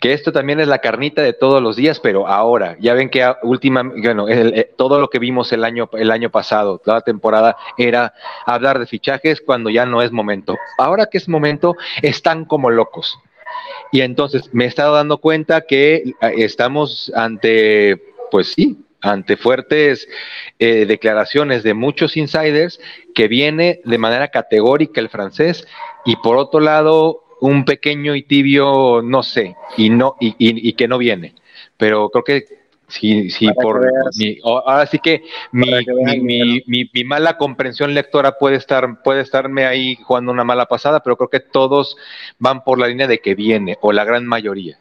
Que 0.00 0.12
esto 0.12 0.30
también 0.30 0.60
es 0.60 0.68
la 0.68 0.78
carnita 0.78 1.22
de 1.22 1.32
todos 1.32 1.60
los 1.60 1.74
días, 1.74 1.98
pero 1.98 2.28
ahora, 2.28 2.76
ya 2.78 2.94
ven 2.94 3.10
que 3.10 3.26
última, 3.42 3.82
bueno, 3.82 4.28
el- 4.28 4.54
eh, 4.56 4.70
todo 4.76 5.00
lo 5.00 5.10
que 5.10 5.18
vimos 5.18 5.52
el 5.52 5.64
año, 5.64 5.90
el 5.92 6.10
año 6.12 6.30
pasado, 6.30 6.78
toda 6.78 6.98
la 6.98 7.02
temporada, 7.02 7.56
era 7.76 8.14
hablar 8.46 8.78
de 8.78 8.86
fichajes 8.86 9.40
cuando 9.40 9.70
ya 9.70 9.86
no 9.86 10.00
es 10.00 10.12
momento. 10.12 10.56
Ahora 10.78 11.06
que 11.06 11.18
es 11.18 11.28
momento, 11.28 11.74
están 12.02 12.44
como 12.44 12.70
locos. 12.70 13.18
Y 13.90 14.02
entonces 14.02 14.50
me 14.52 14.64
he 14.64 14.68
estado 14.68 14.94
dando 14.94 15.18
cuenta 15.18 15.62
que 15.62 15.94
eh, 15.96 16.14
estamos 16.36 17.10
ante, 17.16 18.00
pues 18.30 18.52
sí, 18.52 18.78
ante 19.00 19.36
fuertes 19.36 20.06
eh, 20.58 20.84
declaraciones 20.86 21.62
de 21.62 21.74
muchos 21.74 22.16
insiders 22.16 22.80
que 23.14 23.28
viene 23.28 23.80
de 23.84 23.98
manera 23.98 24.28
categórica 24.28 25.00
el 25.00 25.08
francés 25.08 25.66
y 26.04 26.16
por 26.16 26.36
otro 26.36 26.60
lado 26.60 27.24
un 27.40 27.64
pequeño 27.64 28.14
y 28.14 28.22
tibio 28.22 29.02
no 29.02 29.22
sé 29.22 29.56
y 29.76 29.90
no 29.90 30.16
y, 30.20 30.28
y- 30.38 30.68
y 30.68 30.72
que 30.74 30.88
no 30.88 30.98
viene. 30.98 31.34
Pero 31.76 32.10
creo 32.10 32.24
que 32.24 32.44
sí, 32.88 33.30
sí 33.30 33.46
Para 33.46 33.54
por 33.56 33.80
mi- 34.18 34.38
o- 34.42 34.58
ahora 34.66 34.86
sí 34.86 34.98
que 34.98 35.22
mi, 35.52 35.84
que 35.84 35.92
mi- 35.92 36.20
mi- 36.20 36.62
mi- 36.66 36.90
mi 36.92 37.04
mala 37.04 37.36
comprensión 37.36 37.94
lectora 37.94 38.38
puede 38.38 38.56
estar 38.56 39.02
puede 39.02 39.20
estarme 39.20 39.66
ahí 39.66 39.96
jugando 39.96 40.32
una 40.32 40.44
mala 40.44 40.66
pasada, 40.66 41.00
pero 41.00 41.16
creo 41.16 41.28
que 41.28 41.40
todos 41.40 41.96
van 42.38 42.64
por 42.64 42.78
la 42.78 42.88
línea 42.88 43.06
de 43.06 43.18
que 43.18 43.34
viene 43.34 43.76
o 43.80 43.92
la 43.92 44.04
gran 44.04 44.26
mayoría. 44.26 44.78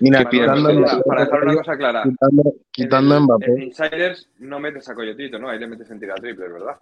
Mira, 0.00 0.18
¿Qué 0.18 0.24
opinan 0.26 0.54
quitando, 0.56 0.82
para, 0.84 1.02
para 1.02 1.24
dejar 1.24 1.42
una 1.42 1.54
cosa 1.56 1.76
clara, 1.76 2.02
quitando, 2.04 2.54
quitando 2.70 3.14
en, 3.14 3.18
el- 3.18 3.24
Mbappé, 3.24 3.46
en 3.46 3.62
Insiders 3.62 4.28
no 4.38 4.60
metes 4.60 4.88
a 4.88 4.94
Coyotito, 4.94 5.38
¿no? 5.38 5.48
Ahí 5.48 5.58
le 5.58 5.66
metes 5.66 5.90
en 5.90 5.98
tira 5.98 6.14
triple, 6.14 6.48
¿verdad? 6.48 6.76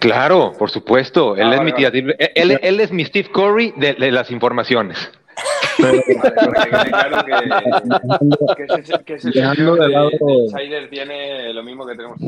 Claro, 0.00 0.52
por 0.58 0.70
supuesto. 0.70 1.36
Él 1.36 1.42
Ah, 1.48 1.52
es 1.52 1.58
vale, 1.58 1.70
mi 1.72 1.76
tía- 1.76 1.88
él, 1.92 2.16
él- 2.34 2.58
él 2.62 2.80
es 2.80 2.90
mi 2.92 3.04
Steve 3.04 3.28
Curry 3.30 3.72
de, 3.76 3.94
de 3.94 4.10
las 4.10 4.30
informaciones. 4.30 4.96
pero 5.78 5.92
Vale, 5.92 6.32
para 6.34 6.64
que 6.64 6.70
quede 6.70 6.90
claro 6.90 7.24
que, 7.24 8.56
que 8.56 8.64
ese, 8.80 9.04
que 9.04 9.14
ese 9.14 9.30
Dejando 9.30 9.76
de 9.76 9.88
lado- 9.88 10.10
de 10.10 10.32
Insider 10.32 10.90
tiene 10.90 11.52
lo 11.54 11.62
mismo 11.62 11.86
que 11.86 11.94
tenemos. 11.94 12.18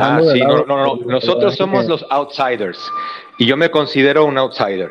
Ah, 0.00 0.20
sí, 0.32 0.38
lado- 0.40 0.64
no, 0.66 0.76
no, 0.76 0.96
no. 0.96 1.04
Nosotros 1.06 1.56
somos 1.56 1.86
los 1.86 2.04
outsiders 2.10 2.78
y 3.38 3.46
yo 3.46 3.56
me 3.56 3.70
considero 3.70 4.24
un 4.24 4.38
outsider. 4.38 4.90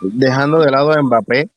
dejando 0.00 0.58
de 0.60 0.70
lado 0.70 0.92
a 0.92 1.00
Mbappé, 1.02 1.48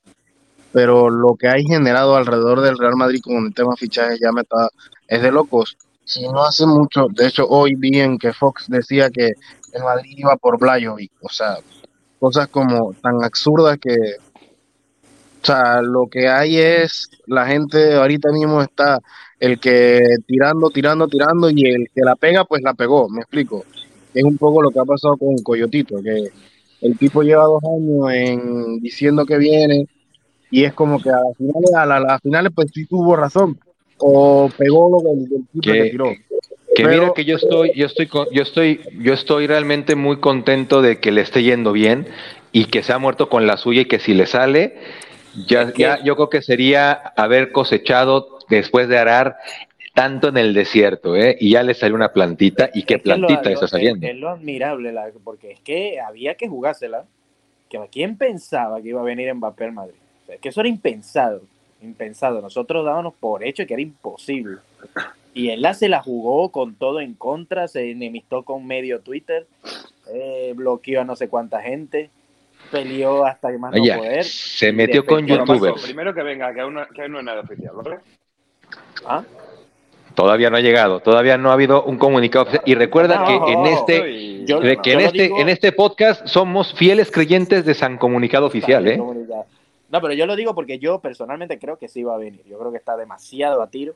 pero 0.72 1.10
lo 1.10 1.36
que 1.36 1.48
hay 1.48 1.64
generado 1.66 2.16
alrededor 2.16 2.62
del 2.62 2.78
Real 2.78 2.96
Madrid 2.96 3.20
con 3.24 3.46
el 3.48 3.54
tema 3.54 3.76
fichajes 3.76 4.20
ya 4.22 4.32
me 4.32 4.42
está, 4.42 4.70
es 5.08 5.22
de 5.22 5.32
locos. 5.32 5.78
Si 6.10 6.28
no 6.28 6.44
hace 6.44 6.66
mucho, 6.66 7.06
de 7.12 7.28
hecho 7.28 7.48
hoy 7.48 7.76
vi 7.76 8.00
en 8.00 8.18
que 8.18 8.34
Fox 8.34 8.66
decía 8.68 9.12
que 9.12 9.28
el 9.74 9.84
Madrid 9.84 10.16
iba 10.18 10.36
por 10.38 10.58
Blajovic, 10.58 11.12
o 11.22 11.30
sea, 11.30 11.58
cosas 12.20 12.48
como 12.48 12.96
tan 12.96 13.24
absurdas 13.24 13.78
que, 13.78 13.96
o 14.34 15.46
sea, 15.46 15.84
lo 15.84 16.08
que 16.08 16.28
hay 16.28 16.58
es, 16.58 17.12
la 17.28 17.46
gente 17.46 17.94
ahorita 17.94 18.32
mismo 18.32 18.60
está 18.64 18.98
el 19.40 19.60
que 19.60 20.02
tirando, 20.26 20.72
tirando, 20.72 21.08
tirando 21.08 21.48
y 21.52 21.62
el 21.70 21.88
que 21.94 22.02
la 22.02 22.16
pega, 22.16 22.44
pues 22.44 22.64
la 22.64 22.74
pegó, 22.74 23.08
me 23.08 23.22
explico. 23.22 23.64
Es 24.12 24.24
un 24.24 24.36
poco 24.40 24.64
lo 24.64 24.72
que 24.72 24.80
ha 24.80 24.86
pasado 24.86 25.16
con 25.16 25.38
Coyotito, 25.44 26.02
que 26.02 26.30
el 26.82 26.98
tipo 26.98 27.22
lleva 27.22 27.44
dos 27.44 27.62
años 27.64 28.12
en 28.12 28.80
diciendo 28.80 29.28
que 29.28 29.38
viene 29.38 29.86
y 30.50 30.64
es 30.64 30.74
como 30.74 31.00
que 31.00 31.12
a 31.12 31.20
finales, 31.38 31.72
a 31.78 31.86
la- 31.86 31.98
a 31.98 32.00
las 32.00 32.22
finales 32.24 32.52
pues 32.56 32.72
sí 32.74 32.88
tuvo 32.88 33.16
razón 33.16 33.60
o 34.00 34.50
pegó 34.58 34.90
lo 34.90 35.10
del, 35.10 35.30
del 35.30 35.48
tipo 35.48 35.62
Que- 35.62 35.84
que 35.84 35.90
tiró. 35.90 36.06
Que 36.76 36.84
Pero- 36.86 36.90
mira 36.90 37.14
que 37.16 37.26
yo 37.26 37.36
estoy, 37.36 37.74
yo 37.76 37.86
estoy, 37.88 38.10
yo 38.32 38.42
estoy, 38.44 38.82
yo 39.00 39.14
estoy 39.14 39.48
realmente 39.48 39.96
muy 39.96 40.18
contento 40.20 40.82
de 40.82 41.00
que 41.00 41.12
le 41.12 41.22
esté 41.22 41.44
yendo 41.44 41.72
bien 41.74 42.08
y 42.52 42.66
que 42.66 42.84
se 42.84 42.94
ha 42.94 43.00
muerto 43.00 43.28
con 43.30 43.48
la 43.48 43.58
suya 43.58 43.82
y 43.82 43.86
que 43.86 44.00
si 44.00 44.14
le 44.14 44.26
sale, 44.28 44.76
ya, 45.48 45.64
Es 45.64 45.74
ya 45.74 46.04
yo 46.04 46.16
creo 46.16 46.30
que 46.30 46.42
sería 46.42 46.92
haber 46.92 47.52
cosechado 47.52 48.40
después 48.50 48.88
de 48.88 48.98
arar 48.98 49.38
tanto 49.94 50.30
en 50.30 50.38
el 50.38 50.54
desierto, 50.54 51.16
¿eh? 51.16 51.36
Y 51.40 51.52
ya 51.52 51.64
le 51.64 51.74
salió 51.74 51.96
una 51.96 52.14
plantita 52.14 52.70
y 52.74 52.84
qué 52.84 52.96
Es 52.96 53.02
que 53.04 53.10
lo- 53.10 53.28
plantita 53.28 53.52
está 53.52 53.66
es- 53.66 53.72
saliendo. 53.72 54.08
Es, 54.08 54.16
lo 54.16 54.30
admirable, 54.30 54.94
la- 54.94 55.10
porque 55.24 55.52
es 55.52 55.60
que 55.60 56.00
había 56.00 56.36
que 56.36 56.48
jugársela. 56.48 57.04
Que 57.70 57.80
¿Quién 57.92 58.18
pensaba 58.18 58.82
que 58.82 58.90
iba 58.90 59.02
a 59.02 59.04
venir 59.04 59.32
Mbappé 59.34 59.66
al 59.66 59.74
Madrid? 59.74 59.96
O 60.24 60.26
sea, 60.28 60.36
es 60.36 60.42
que 60.42 60.50
eso 60.50 60.62
era 60.62 60.70
impensado, 60.70 61.42
impensado. 61.82 62.42
Nosotros 62.42 62.86
dábamos 62.86 63.14
por 63.20 63.44
hecho 63.44 63.66
que 63.66 63.74
era 63.74 63.82
imposible. 63.82 64.58
Y 65.34 65.50
él 65.50 65.62
la 65.62 65.74
se 65.74 65.90
la 65.90 66.02
jugó 66.02 66.50
con 66.50 66.76
todo 66.76 67.00
en 67.00 67.14
contra, 67.14 67.68
se 67.68 67.92
enemistó 67.92 68.44
con 68.44 68.66
medio 68.66 69.00
Twitter, 69.02 69.46
eh, 70.14 70.54
bloqueó 70.56 71.02
a 71.02 71.04
no 71.06 71.16
sé 71.16 71.30
cuánta 71.30 71.62
gente, 71.62 72.10
peleó 72.72 73.26
hasta 73.26 73.52
que 73.52 73.58
más 73.58 73.74
no 73.74 73.82
poder. 73.98 74.24
se 74.24 74.72
metió 74.74 75.06
con 75.06 75.26
youtubers. 75.28 75.84
primero 75.84 76.14
que 76.14 76.24
venga, 76.24 76.54
que 76.54 76.62
aún, 76.62 76.74
no, 76.74 76.86
que 76.88 77.04
aún 77.04 77.12
no 77.14 77.20
es 77.20 77.26
nada 77.26 77.42
oficial, 77.42 77.72
¿vale? 77.76 77.98
¿Ah? 79.06 79.24
Todavía 80.16 80.50
no 80.50 80.58
ha 80.58 80.62
llegado, 80.62 81.00
todavía 81.00 81.38
no 81.38 81.52
ha 81.52 81.54
habido 81.54 81.84
un 81.84 81.98
comunicado 81.98 82.44
oficial. 82.44 82.64
Y 82.66 82.76
recuerda 82.76 83.20
No, 83.20 83.46
que 83.46 83.54
en 83.54 83.66
este, 83.68 84.46
yo- 84.46 84.60
que 84.82 84.92
en 84.94 85.00
este, 85.00 85.24
digo- 85.24 85.40
en 85.40 85.50
este 85.50 85.72
podcast 85.72 86.28
somos 86.28 86.74
fieles 86.74 87.10
creyentes 87.12 87.64
de 87.64 87.74
San 87.74 87.98
Comunicado 87.98 88.48
Oficial, 88.48 88.86
¿eh? 88.88 88.98
Comunidad. 88.98 89.46
No, 89.92 90.02
pero 90.02 90.14
yo 90.14 90.26
lo 90.26 90.36
digo 90.36 90.54
porque 90.54 90.80
yo 90.80 91.00
personalmente 91.00 91.58
creo 91.58 91.78
que 91.78 91.88
sí 91.88 92.04
va 92.04 92.16
a 92.16 92.18
venir. 92.18 92.44
Yo 92.46 92.58
creo 92.60 92.72
que 92.72 92.78
está 92.78 92.96
demasiado 92.96 93.62
a 93.62 93.70
tiro. 93.70 93.96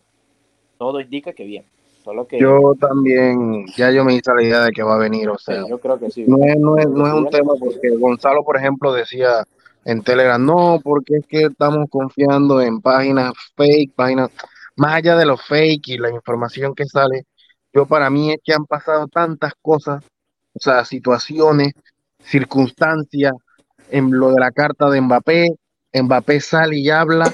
Todo 0.78 1.00
indica 1.00 1.34
que 1.34 1.44
bien. 1.44 1.66
Solo 2.04 2.28
que 2.28 2.40
Yo 2.40 2.74
también, 2.80 3.66
ya 3.78 3.90
yo 3.92 4.04
me 4.04 4.16
hice 4.16 4.34
la 4.36 4.44
idea 4.44 4.62
de 4.62 4.72
que 4.72 4.84
va 4.84 4.96
a 4.96 4.98
venir, 4.98 5.30
o 5.30 5.38
sí, 5.38 5.46
sea, 5.46 5.66
yo 5.70 5.78
creo 5.80 5.98
que 5.98 6.12
sí. 6.12 6.26
no 6.28 6.44
es, 6.44 6.60
no 6.60 6.78
es, 6.78 6.90
no 6.90 7.08
es 7.08 7.14
un 7.14 7.30
tema 7.30 7.54
porque 7.58 7.96
Gonzalo, 7.98 8.44
por 8.44 8.58
ejemplo, 8.58 8.92
decía 8.92 9.46
en 9.86 10.02
Telegram, 10.02 10.46
no, 10.46 10.82
porque 10.84 11.18
es 11.18 11.28
que 11.28 11.44
estamos 11.44 11.90
confiando 11.90 12.62
en 12.62 12.82
páginas 12.82 13.32
fake, 13.56 13.94
páginas, 13.96 14.32
más 14.76 14.96
allá 14.96 15.16
de 15.16 15.26
los 15.26 15.42
fake 15.46 15.88
y 15.90 15.98
la 15.98 16.10
información 16.10 16.76
que 16.76 16.84
sale, 16.86 17.26
yo 17.72 17.86
para 17.86 18.10
mí 18.10 18.34
es 18.34 18.40
que 18.44 18.54
han 18.54 18.66
pasado 18.66 19.08
tantas 19.08 19.54
cosas 19.62 20.04
o 20.54 20.60
sea, 20.60 20.86
situaciones, 20.86 21.74
circunstancias, 22.20 23.34
en 23.90 24.12
lo 24.12 24.32
de 24.32 24.40
la 24.40 24.52
carta 24.52 24.90
de 24.90 25.02
Mbappé, 25.02 25.56
Mbappé 25.94 26.40
sale 26.40 26.78
y 26.78 26.90
habla, 26.90 27.32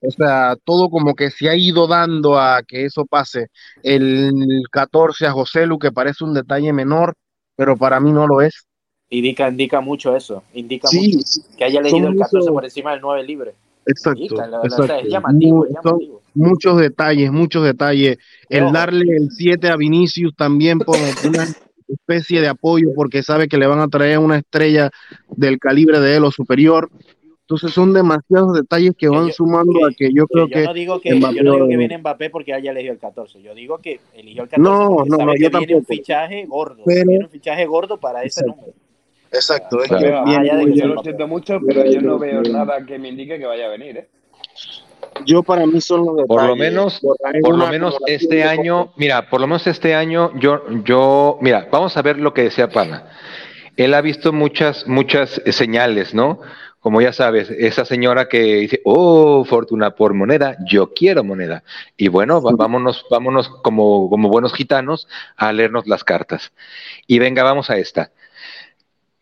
o 0.00 0.10
sea, 0.10 0.56
todo 0.64 0.90
como 0.90 1.14
que 1.14 1.30
se 1.30 1.48
ha 1.48 1.56
ido 1.56 1.86
dando 1.86 2.38
a 2.38 2.62
que 2.62 2.84
eso 2.84 3.04
pase. 3.06 3.48
El 3.82 4.62
14 4.70 5.26
a 5.26 5.32
José 5.32 5.66
Lu, 5.66 5.78
que 5.78 5.92
parece 5.92 6.24
un 6.24 6.34
detalle 6.34 6.72
menor, 6.72 7.14
pero 7.56 7.76
para 7.76 8.00
mí 8.00 8.12
no 8.12 8.26
lo 8.26 8.40
es. 8.40 8.66
Indica, 9.08 9.48
indica 9.48 9.80
mucho 9.80 10.16
eso, 10.16 10.42
indica 10.52 10.88
mucho 10.92 11.40
que 11.56 11.64
haya 11.64 11.80
elegido 11.80 12.08
el 12.08 12.18
14 12.18 12.50
por 12.50 12.64
encima 12.64 12.90
del 12.92 13.00
9 13.00 13.22
libre. 13.22 13.54
Exacto, 13.86 14.34
llamativo, 15.08 15.64
Muchos 16.34 16.78
detalles, 16.78 17.30
muchos 17.30 17.64
detalles. 17.64 18.18
El 18.50 18.72
darle 18.72 19.16
el 19.16 19.30
7 19.30 19.68
a 19.68 19.76
Vinicius 19.76 20.34
también 20.34 20.80
por 20.80 20.98
una 21.24 21.46
especie 21.88 22.40
de 22.40 22.48
apoyo 22.48 22.88
porque 22.94 23.22
sabe 23.22 23.48
que 23.48 23.56
le 23.58 23.66
van 23.66 23.78
a 23.78 23.88
traer 23.88 24.18
una 24.18 24.38
estrella 24.38 24.90
del 25.28 25.58
calibre 25.58 26.00
de 26.00 26.16
él 26.16 26.24
o 26.24 26.32
superior. 26.32 26.90
Entonces 27.48 27.72
son 27.72 27.94
demasiados 27.94 28.54
detalles 28.54 28.96
que 28.98 29.08
van 29.08 29.30
sumando 29.30 29.86
a 29.86 29.90
que 29.96 30.12
yo 30.12 30.26
creo 30.26 30.48
que, 30.48 30.62
yo 30.62 30.66
no 30.66 30.74
digo 30.74 31.00
que 31.00 31.10
yo 31.10 31.42
no 31.44 31.52
digo 31.54 31.68
que 31.68 31.76
viene 31.76 31.96
Mbappé 31.98 32.28
porque 32.28 32.52
haya 32.52 32.72
elegido 32.72 32.94
el 32.94 32.98
14. 32.98 33.40
Yo 33.40 33.54
digo 33.54 33.78
que 33.78 34.00
eligió 34.14 34.42
el 34.42 34.48
14 34.48 34.68
no, 34.68 35.04
no, 35.04 35.24
no, 35.24 35.32
yo 35.36 35.48
viene 35.50 35.76
un 35.76 35.84
fichaje 35.84 36.44
gordo. 36.46 36.82
viene 36.84 37.20
un 37.20 37.30
fichaje 37.30 37.64
gordo 37.66 37.98
para 37.98 38.24
ese 38.24 38.44
número. 38.44 38.72
Exacto. 39.30 39.80
Es 39.80 39.88
que 39.88 40.74
yo 40.74 40.86
lo 40.88 41.02
siento 41.04 41.28
mucho, 41.28 41.60
pero 41.64 41.84
yo 41.84 42.00
no 42.00 42.18
veo 42.18 42.42
nada 42.42 42.84
que 42.84 42.98
me 42.98 43.10
indique 43.10 43.38
que 43.38 43.46
vaya 43.46 43.66
a 43.66 43.68
venir. 43.68 43.96
¿eh? 43.98 44.08
Yo 45.24 45.44
para 45.44 45.66
mí 45.66 45.80
son 45.80 46.04
los 46.04 46.26
Por 46.26 46.42
lo 46.42 46.56
menos, 46.56 47.00
por, 47.42 47.56
lo 47.56 47.68
menos 47.68 47.96
este 48.06 48.42
año, 48.42 48.92
mira, 48.96 49.30
por 49.30 49.40
lo 49.40 49.46
menos 49.46 49.68
este 49.68 49.94
año, 49.94 50.32
yo, 50.40 50.62
yo, 50.84 51.38
mira, 51.40 51.68
vamos 51.70 51.96
a 51.96 52.02
ver 52.02 52.18
lo 52.18 52.34
que 52.34 52.42
decía 52.42 52.68
Pana. 52.68 53.08
Él 53.76 53.94
ha 53.94 54.00
visto 54.00 54.32
muchas, 54.32 54.88
muchas 54.88 55.40
señales, 55.52 56.12
¿no? 56.12 56.40
Como 56.86 57.00
ya 57.00 57.12
sabes, 57.12 57.50
esa 57.50 57.84
señora 57.84 58.28
que 58.28 58.38
dice, 58.38 58.80
oh, 58.84 59.44
fortuna 59.44 59.96
por 59.96 60.14
moneda, 60.14 60.56
yo 60.64 60.94
quiero 60.94 61.24
moneda. 61.24 61.64
Y 61.96 62.06
bueno, 62.06 62.40
vámonos, 62.40 63.04
vámonos 63.10 63.48
como, 63.48 64.08
como 64.08 64.28
buenos 64.28 64.54
gitanos 64.54 65.08
a 65.36 65.52
leernos 65.52 65.88
las 65.88 66.04
cartas. 66.04 66.52
Y 67.08 67.18
venga, 67.18 67.42
vamos 67.42 67.70
a 67.70 67.76
esta. 67.76 68.12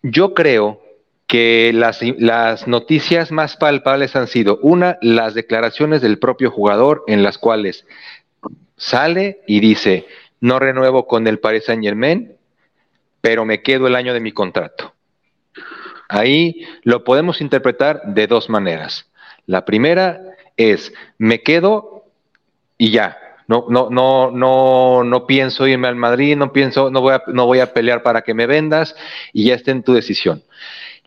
Yo 0.02 0.34
creo 0.34 0.82
que 1.26 1.72
las, 1.72 2.00
las, 2.18 2.68
noticias 2.68 3.32
más 3.32 3.56
palpables 3.56 4.14
han 4.14 4.26
sido, 4.26 4.58
una, 4.60 4.98
las 5.00 5.32
declaraciones 5.32 6.02
del 6.02 6.18
propio 6.18 6.50
jugador 6.50 7.02
en 7.06 7.22
las 7.22 7.38
cuales 7.38 7.86
sale 8.76 9.40
y 9.46 9.60
dice, 9.60 10.06
no 10.38 10.58
renuevo 10.58 11.06
con 11.06 11.26
el 11.26 11.38
Paris 11.38 11.64
Saint 11.64 11.82
Germain, 11.82 12.36
pero 13.22 13.46
me 13.46 13.62
quedo 13.62 13.86
el 13.86 13.96
año 13.96 14.12
de 14.12 14.20
mi 14.20 14.32
contrato. 14.32 14.93
Ahí 16.08 16.66
lo 16.82 17.04
podemos 17.04 17.40
interpretar 17.40 18.02
de 18.04 18.26
dos 18.26 18.48
maneras. 18.48 19.06
La 19.46 19.64
primera 19.64 20.20
es, 20.56 20.92
me 21.18 21.42
quedo 21.42 22.04
y 22.78 22.90
ya, 22.90 23.18
no, 23.46 23.66
no, 23.68 23.90
no, 23.90 24.30
no, 24.30 25.04
no 25.04 25.26
pienso 25.26 25.66
irme 25.66 25.88
al 25.88 25.96
Madrid, 25.96 26.36
no 26.36 26.52
pienso, 26.52 26.90
no 26.90 27.00
voy, 27.00 27.14
a, 27.14 27.22
no 27.26 27.46
voy 27.46 27.60
a 27.60 27.72
pelear 27.72 28.02
para 28.02 28.22
que 28.22 28.34
me 28.34 28.46
vendas 28.46 28.96
y 29.32 29.46
ya 29.46 29.54
esté 29.54 29.70
en 29.70 29.82
tu 29.82 29.92
decisión. 29.92 30.42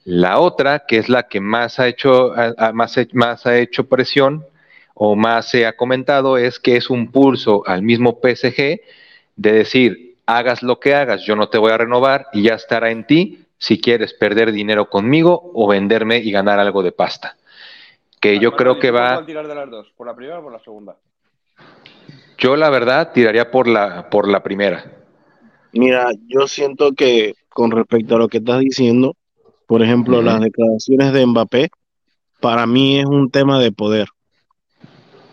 La 0.03 0.39
otra, 0.39 0.85
que 0.87 0.97
es 0.97 1.09
la 1.09 1.27
que 1.27 1.41
más 1.41 1.79
ha 1.79 1.87
hecho, 1.87 2.33
más, 2.73 2.97
más 3.13 3.45
ha 3.45 3.57
hecho 3.57 3.87
presión 3.87 4.45
o 4.93 5.15
más 5.15 5.49
se 5.49 5.65
ha 5.65 5.75
comentado, 5.75 6.37
es 6.37 6.59
que 6.59 6.77
es 6.77 6.89
un 6.89 7.11
pulso 7.11 7.63
al 7.67 7.81
mismo 7.81 8.19
PSG 8.21 8.79
de 9.35 9.51
decir, 9.51 10.15
hagas 10.25 10.63
lo 10.63 10.79
que 10.79 10.95
hagas, 10.95 11.23
yo 11.23 11.35
no 11.35 11.49
te 11.49 11.57
voy 11.57 11.71
a 11.71 11.77
renovar 11.77 12.27
y 12.33 12.43
ya 12.43 12.55
estará 12.55 12.91
en 12.91 13.05
ti 13.05 13.46
si 13.57 13.79
quieres 13.79 14.13
perder 14.13 14.51
dinero 14.51 14.89
conmigo 14.89 15.51
o 15.53 15.67
venderme 15.67 16.17
y 16.17 16.31
ganar 16.31 16.59
algo 16.59 16.83
de 16.83 16.91
pasta. 16.91 17.37
Que 18.19 18.39
yo 18.39 18.55
creo 18.55 18.79
que 18.79 18.91
va... 18.91 19.25
tirar 19.25 19.47
de 19.47 19.55
las 19.55 19.69
dos? 19.69 19.91
¿Por 19.95 20.07
la 20.07 20.15
primera 20.15 20.39
o 20.39 20.43
por 20.43 20.51
la 20.51 20.59
segunda? 20.59 20.95
Yo 22.37 22.55
la 22.55 22.69
verdad 22.69 23.11
tiraría 23.13 23.49
por 23.49 23.67
la, 23.67 24.09
por 24.09 24.27
la 24.27 24.43
primera. 24.43 24.97
Mira, 25.73 26.11
yo 26.27 26.47
siento 26.47 26.93
que 26.93 27.35
con 27.49 27.71
respecto 27.71 28.15
a 28.15 28.19
lo 28.19 28.27
que 28.27 28.37
estás 28.37 28.59
diciendo, 28.59 29.15
por 29.65 29.81
ejemplo, 29.81 30.21
las 30.21 30.39
declaraciones 30.41 31.13
de 31.13 31.25
Mbappé, 31.25 31.69
para 32.39 32.65
mí 32.67 32.99
es 32.99 33.05
un 33.05 33.29
tema 33.31 33.59
de 33.59 33.71
poder, 33.71 34.07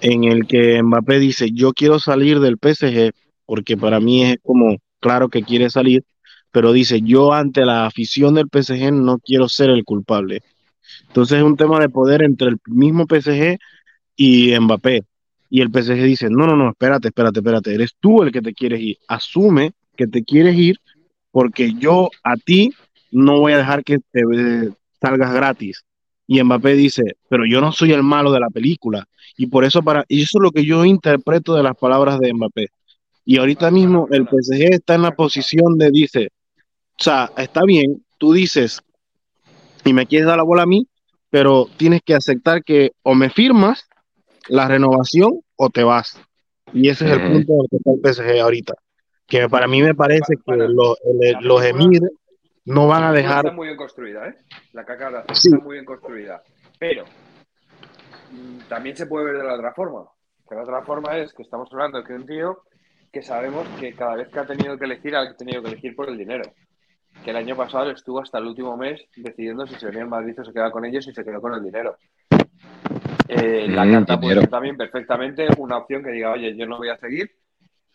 en 0.00 0.24
el 0.24 0.46
que 0.46 0.82
Mbappé 0.82 1.18
dice, 1.18 1.50
yo 1.52 1.72
quiero 1.72 1.98
salir 1.98 2.40
del 2.40 2.56
PSG, 2.56 3.12
porque 3.46 3.76
para 3.76 4.00
mí 4.00 4.24
es 4.24 4.38
como 4.42 4.76
claro 5.00 5.28
que 5.28 5.42
quiere 5.42 5.70
salir, 5.70 6.04
pero 6.54 6.72
dice, 6.72 7.00
yo 7.00 7.32
ante 7.32 7.64
la 7.64 7.84
afición 7.84 8.36
del 8.36 8.46
PSG 8.46 8.92
no 8.92 9.18
quiero 9.18 9.48
ser 9.48 9.70
el 9.70 9.82
culpable. 9.82 10.42
Entonces 11.08 11.38
es 11.38 11.42
un 11.42 11.56
tema 11.56 11.80
de 11.80 11.88
poder 11.88 12.22
entre 12.22 12.46
el 12.46 12.58
mismo 12.66 13.06
PSG 13.10 13.58
y 14.14 14.56
Mbappé. 14.60 15.02
Y 15.50 15.62
el 15.62 15.70
PSG 15.70 16.04
dice, 16.04 16.30
no, 16.30 16.46
no, 16.46 16.54
no, 16.54 16.70
espérate, 16.70 17.08
espérate, 17.08 17.40
espérate, 17.40 17.74
eres 17.74 17.96
tú 17.98 18.22
el 18.22 18.30
que 18.30 18.40
te 18.40 18.54
quieres 18.54 18.80
ir. 18.80 18.98
Asume 19.08 19.72
que 19.96 20.06
te 20.06 20.22
quieres 20.22 20.56
ir 20.56 20.76
porque 21.32 21.74
yo 21.76 22.10
a 22.22 22.36
ti 22.36 22.72
no 23.10 23.40
voy 23.40 23.54
a 23.54 23.58
dejar 23.58 23.82
que 23.82 23.98
te 23.98 24.22
salgas 25.00 25.34
gratis. 25.34 25.84
Y 26.28 26.40
Mbappé 26.40 26.74
dice, 26.74 27.16
pero 27.28 27.44
yo 27.50 27.60
no 27.60 27.72
soy 27.72 27.90
el 27.90 28.04
malo 28.04 28.30
de 28.30 28.38
la 28.38 28.48
película. 28.48 29.08
Y 29.36 29.48
por 29.48 29.64
eso 29.64 29.82
para, 29.82 30.04
y 30.06 30.22
eso 30.22 30.38
es 30.38 30.42
lo 30.42 30.52
que 30.52 30.64
yo 30.64 30.84
interpreto 30.84 31.56
de 31.56 31.64
las 31.64 31.76
palabras 31.76 32.20
de 32.20 32.32
Mbappé. 32.32 32.68
Y 33.24 33.38
ahorita 33.38 33.72
mismo 33.72 34.06
el 34.12 34.28
PSG 34.28 34.74
está 34.74 34.94
en 34.94 35.02
la 35.02 35.16
posición 35.16 35.78
de 35.78 35.90
dice, 35.90 36.28
o 36.98 37.02
sea, 37.02 37.30
está 37.36 37.62
bien, 37.64 38.04
tú 38.18 38.32
dices, 38.32 38.80
y 39.84 39.92
me 39.92 40.06
quieres 40.06 40.26
dar 40.26 40.36
la 40.36 40.44
bola 40.44 40.62
a 40.62 40.66
mí, 40.66 40.86
pero 41.30 41.66
tienes 41.76 42.02
que 42.02 42.14
aceptar 42.14 42.62
que 42.62 42.92
o 43.02 43.14
me 43.14 43.30
firmas 43.30 43.88
la 44.48 44.68
renovación 44.68 45.40
o 45.56 45.70
te 45.70 45.82
vas. 45.82 46.20
Y 46.72 46.88
ese 46.88 47.06
es 47.06 47.12
el 47.12 47.32
punto 47.32 47.52
del 47.54 47.68
que 47.70 47.76
está 47.76 47.90
el 47.92 48.14
PSG 48.14 48.40
ahorita. 48.40 48.74
Que 49.26 49.48
para 49.48 49.66
mí 49.66 49.82
me 49.82 49.94
parece 49.94 50.34
que 50.36 50.56
los, 50.56 50.98
los 51.40 51.64
Emir 51.64 52.00
no 52.66 52.86
van 52.86 53.04
a 53.04 53.12
dejar. 53.12 53.46
Está 53.46 53.56
muy 53.56 53.68
bien 53.68 53.76
construida, 53.76 54.28
¿eh? 54.28 54.34
La 54.72 54.84
caca 54.84 55.10
la 55.10 55.20
está 55.20 55.58
muy 55.58 55.74
bien 55.74 55.84
construida. 55.84 56.42
Pero 56.78 57.04
mm, 58.32 58.68
también 58.68 58.96
se 58.96 59.06
puede 59.06 59.26
ver 59.26 59.38
de 59.38 59.44
la 59.44 59.54
otra 59.54 59.72
forma. 59.72 60.04
Que 60.48 60.54
la 60.54 60.62
otra 60.62 60.82
forma 60.82 61.18
es 61.18 61.32
que 61.32 61.42
estamos 61.42 61.68
hablando 61.72 61.98
de 61.98 62.04
que 62.04 62.12
un 62.12 62.26
tío 62.26 62.62
que 63.12 63.22
sabemos 63.22 63.66
que 63.80 63.94
cada 63.94 64.16
vez 64.16 64.28
que 64.28 64.40
ha 64.40 64.46
tenido 64.46 64.76
que 64.76 64.84
elegir, 64.84 65.14
ha 65.14 65.34
tenido 65.36 65.62
que 65.62 65.68
elegir 65.68 65.94
por 65.94 66.08
el 66.08 66.18
dinero. 66.18 66.44
Que 67.22 67.30
el 67.30 67.36
año 67.36 67.56
pasado 67.56 67.90
estuvo 67.90 68.20
hasta 68.20 68.38
el 68.38 68.46
último 68.46 68.76
mes 68.76 69.06
decidiendo 69.16 69.66
si 69.66 69.74
se 69.76 69.86
venía 69.86 70.02
al 70.02 70.08
Madrid 70.08 70.38
o 70.40 70.44
se 70.44 70.52
quedaba 70.52 70.70
con 70.70 70.84
ellos 70.84 71.06
y 71.06 71.12
se 71.12 71.24
quedó 71.24 71.40
con 71.40 71.54
el 71.54 71.62
dinero. 71.62 71.96
Eh, 73.28 73.66
la 73.68 73.84
mm, 73.84 73.92
carta 73.92 74.20
puede 74.20 74.40
ser 74.40 74.48
también 74.48 74.76
perfectamente 74.76 75.48
una 75.58 75.78
opción 75.78 76.02
que 76.02 76.10
diga, 76.10 76.32
oye, 76.32 76.54
yo 76.56 76.66
no 76.66 76.76
voy 76.76 76.90
a 76.90 76.98
seguir 76.98 77.30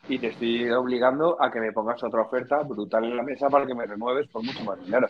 y 0.07 0.17
te 0.17 0.27
estoy 0.27 0.69
obligando 0.71 1.41
a 1.41 1.51
que 1.51 1.59
me 1.59 1.71
pongas 1.71 2.03
otra 2.03 2.21
oferta 2.21 2.63
brutal 2.63 3.05
en 3.05 3.15
la 3.15 3.23
mesa 3.23 3.49
para 3.49 3.65
que 3.65 3.75
me 3.75 3.85
renueves 3.85 4.27
por 4.27 4.43
mucho 4.43 4.63
más 4.63 4.83
dinero. 4.83 5.07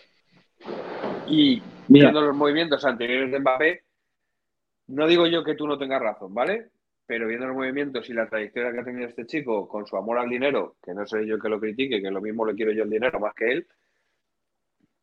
Y 1.28 1.62
viendo 1.88 2.22
los 2.22 2.36
movimientos 2.36 2.84
anteriores 2.84 3.32
de 3.32 3.40
Mbappé, 3.40 3.84
no 4.88 5.08
digo 5.08 5.28
yo 5.28 5.44
que 5.44 5.56
tú 5.56 5.68
no 5.68 5.78
tengas 5.78 6.02
razón, 6.02 6.34
¿vale? 6.34 6.70
Pero 7.06 7.28
viendo 7.28 7.48
los 7.48 7.56
movimientos 7.56 8.10
y 8.10 8.14
la 8.14 8.28
trayectoria 8.28 8.72
que 8.72 8.80
ha 8.80 8.84
tenido 8.84 9.08
este 9.08 9.26
chico 9.26 9.68
con 9.68 9.86
su 9.86 9.96
amor 9.96 10.18
al 10.18 10.30
dinero, 10.30 10.76
que 10.84 10.94
no 10.94 11.06
soy 11.06 11.28
yo 11.28 11.40
que 11.40 11.50
lo 11.50 11.60
critique, 11.60 12.02
que 12.02 12.12
lo 12.12 12.22
mismo 12.22 12.46
le 12.46 12.56
quiero 12.56 12.72
yo 12.72 12.84
el 12.84 12.90
dinero 12.90 13.20
más 13.20 13.34
que 13.34 13.52
él, 13.52 13.68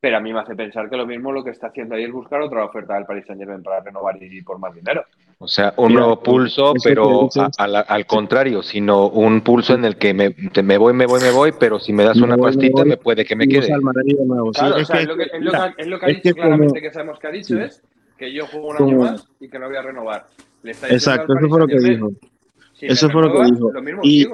pero 0.01 0.19
a 0.19 0.21
mí 0.21 0.33
me 0.33 0.41
hace 0.41 0.55
pensar 0.55 0.91
que 0.91 0.97
lo 0.97 1.07
mismo 1.07 1.33
lo 1.33 1.43
que 1.43 1.51
está 1.51 1.69
haciendo 1.69 1.95
ahí 1.95 2.05
es 2.05 2.13
buscar 2.13 2.41
otra 2.41 2.65
oferta 2.65 2.95
del 2.95 3.07
Paris 3.07 3.25
Saint 3.27 3.41
Germain 3.41 3.63
para 3.63 3.81
renovar 3.81 4.23
y 4.23 4.43
por 4.43 4.59
más 4.59 4.75
dinero. 4.75 5.05
O 5.39 5.49
sea, 5.49 5.75
un 5.77 5.95
nuevo 5.95 6.23
pulso, 6.23 6.75
pero 6.83 7.29
al 7.59 8.07
contrario, 8.07 8.63
sino 8.63 9.09
un 9.09 9.41
pulso 9.41 9.75
en 9.75 9.85
el 9.85 9.97
que 9.97 10.15
me, 10.15 10.35
me, 10.63 10.79
voy, 10.79 10.93
me 10.93 11.07
voy, 11.07 11.21
me 11.21 11.31
voy, 11.31 11.53
pero 11.59 11.79
si 11.79 11.93
me 11.93 12.05
das 12.05 12.19
una 12.19 12.37
pastita, 12.37 12.85
me, 12.85 12.97
puede 12.97 13.25
que 13.25 13.37
me 13.37 13.49
quede. 13.49 13.69
Claro, 13.69 14.77
es, 14.77 14.89
lo 15.07 15.17
que, 15.17 15.25
es, 15.25 15.87
lo 15.87 15.99
que, 15.99 16.07
ha 16.07 16.09
dicho 16.09 16.35
claramente 16.35 16.81
que 16.81 16.93
sabemos 16.93 17.19
que 17.19 17.27
ha 17.27 17.31
dicho 17.31 17.59
es 17.61 17.83
que 18.19 18.33
yo 18.33 18.47
juego 18.47 18.69
un 18.69 18.83
año 18.83 18.99
más 18.99 19.29
y 19.41 19.49
que 19.49 19.59
no 19.59 19.67
voy 19.67 19.77
a 19.77 19.83
renovar. 19.83 20.27
Exacto, 20.65 21.35
eso 21.39 21.49
fue 21.49 21.61
lo 21.61 21.67
que 21.67 21.79
dijo. 21.79 22.11
eso 22.81 23.11
fue 23.11 23.23
lo 23.23 23.33
que 23.33 23.45
dijo. 23.45 23.73
y, 24.03 24.27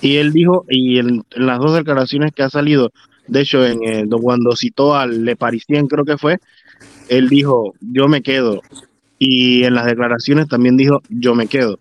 y 0.00 0.16
él 0.16 0.32
dijo, 0.32 0.64
y 0.68 0.98
en 0.98 1.24
las 1.30 1.58
dos 1.58 1.74
declaraciones 1.74 2.32
que 2.32 2.42
ha 2.42 2.50
salido, 2.50 2.90
de 3.28 3.40
hecho, 3.40 3.64
en 3.64 3.82
el, 3.82 4.08
cuando 4.08 4.54
citó 4.56 4.94
al 4.94 5.24
Le 5.24 5.36
Parisien, 5.36 5.86
creo 5.88 6.04
que 6.04 6.18
fue, 6.18 6.38
él 7.08 7.28
dijo, 7.28 7.74
yo 7.80 8.08
me 8.08 8.22
quedo. 8.22 8.60
Y 9.18 9.64
en 9.64 9.74
las 9.74 9.86
declaraciones 9.86 10.48
también 10.48 10.76
dijo, 10.76 11.02
yo 11.08 11.34
me 11.34 11.46
quedo. 11.46 11.78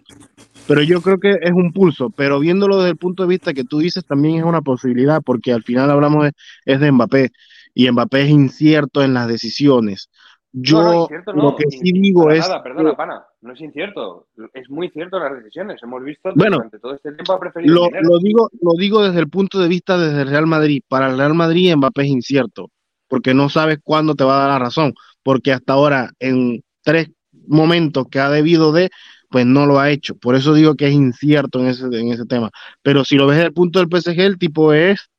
Pero 0.67 0.81
yo 0.81 1.01
creo 1.01 1.19
que 1.19 1.31
es 1.41 1.51
un 1.51 1.73
pulso, 1.73 2.09
pero 2.09 2.39
viéndolo 2.39 2.77
desde 2.77 2.91
el 2.91 2.97
punto 2.97 3.23
de 3.23 3.29
vista 3.29 3.53
que 3.53 3.63
tú 3.63 3.79
dices, 3.79 4.05
también 4.05 4.37
es 4.37 4.43
una 4.43 4.61
posibilidad, 4.61 5.21
porque 5.21 5.53
al 5.53 5.63
final 5.63 5.91
hablamos 5.91 6.23
de, 6.23 6.31
es 6.65 6.79
de 6.79 6.91
Mbappé, 6.91 7.31
y 7.75 7.91
Mbappé 7.91 8.23
es 8.23 8.29
incierto 8.29 9.03
en 9.03 9.13
las 9.13 9.27
decisiones. 9.27 10.09
Yo 10.51 11.07
lo 11.33 11.55
que 11.55 11.65
sí 11.69 11.91
digo 11.91 12.31
es... 12.31 12.39
Nada, 12.39 12.63
perdona, 12.63 12.95
pana, 12.95 13.25
no 13.45 13.53
es 13.53 13.61
incierto, 13.61 14.27
es 14.53 14.69
muy 14.69 14.89
cierto 14.89 15.19
las 15.19 15.37
decisiones. 15.37 15.81
Hemos 15.83 16.03
visto 16.03 16.29
que 16.29 16.35
Bueno, 16.35 16.57
durante 16.57 16.79
todo 16.79 16.95
este 16.95 17.11
tiempo 17.11 17.33
ha 17.33 17.39
preferido 17.39 17.89
Lo, 18.01 18.19
digo, 18.19 18.49
lo 18.59 18.73
digo 18.73 19.03
desde 19.03 19.19
el 19.19 19.29
punto 19.29 19.59
de 19.59 19.67
vista 19.67 19.97
desde 19.99 20.23
el 20.23 20.29
Real 20.29 20.47
Madrid. 20.47 20.81
Para 20.87 21.11
el 21.11 21.17
Real 21.17 21.35
Madrid, 21.35 21.75
Mbappé 21.75 22.01
es 22.01 22.07
incierto, 22.07 22.71
porque 23.07 23.35
no 23.35 23.49
sabes 23.49 23.77
cuándo 23.83 24.15
te 24.15 24.23
va 24.23 24.37
a 24.37 24.39
dar 24.39 24.49
la 24.49 24.65
razón, 24.65 24.93
porque 25.21 25.53
hasta 25.53 25.73
ahora, 25.73 26.11
en 26.19 26.63
tres 26.81 27.11
momentos 27.47 28.07
que 28.09 28.19
ha 28.19 28.31
debido 28.31 28.71
de, 28.71 28.89
pues 29.29 29.45
no 29.45 29.67
lo 29.67 29.79
ha 29.79 29.91
hecho. 29.91 30.15
Por 30.15 30.35
eso 30.35 30.55
digo 30.55 30.75
que 30.75 30.87
es 30.87 30.93
incierto 30.93 31.59
en 31.59 31.67
ese, 31.67 31.85
en 31.85 32.11
ese 32.11 32.25
tema. 32.25 32.49
Pero 32.81 33.05
si 33.05 33.15
lo 33.15 33.27
ves 33.27 33.37
desde 33.37 33.49
el 33.49 33.53
punto 33.53 33.77
del 33.77 33.89
PSG, 33.89 34.19
el 34.21 34.39
tipo 34.39 34.73
es, 34.73 35.11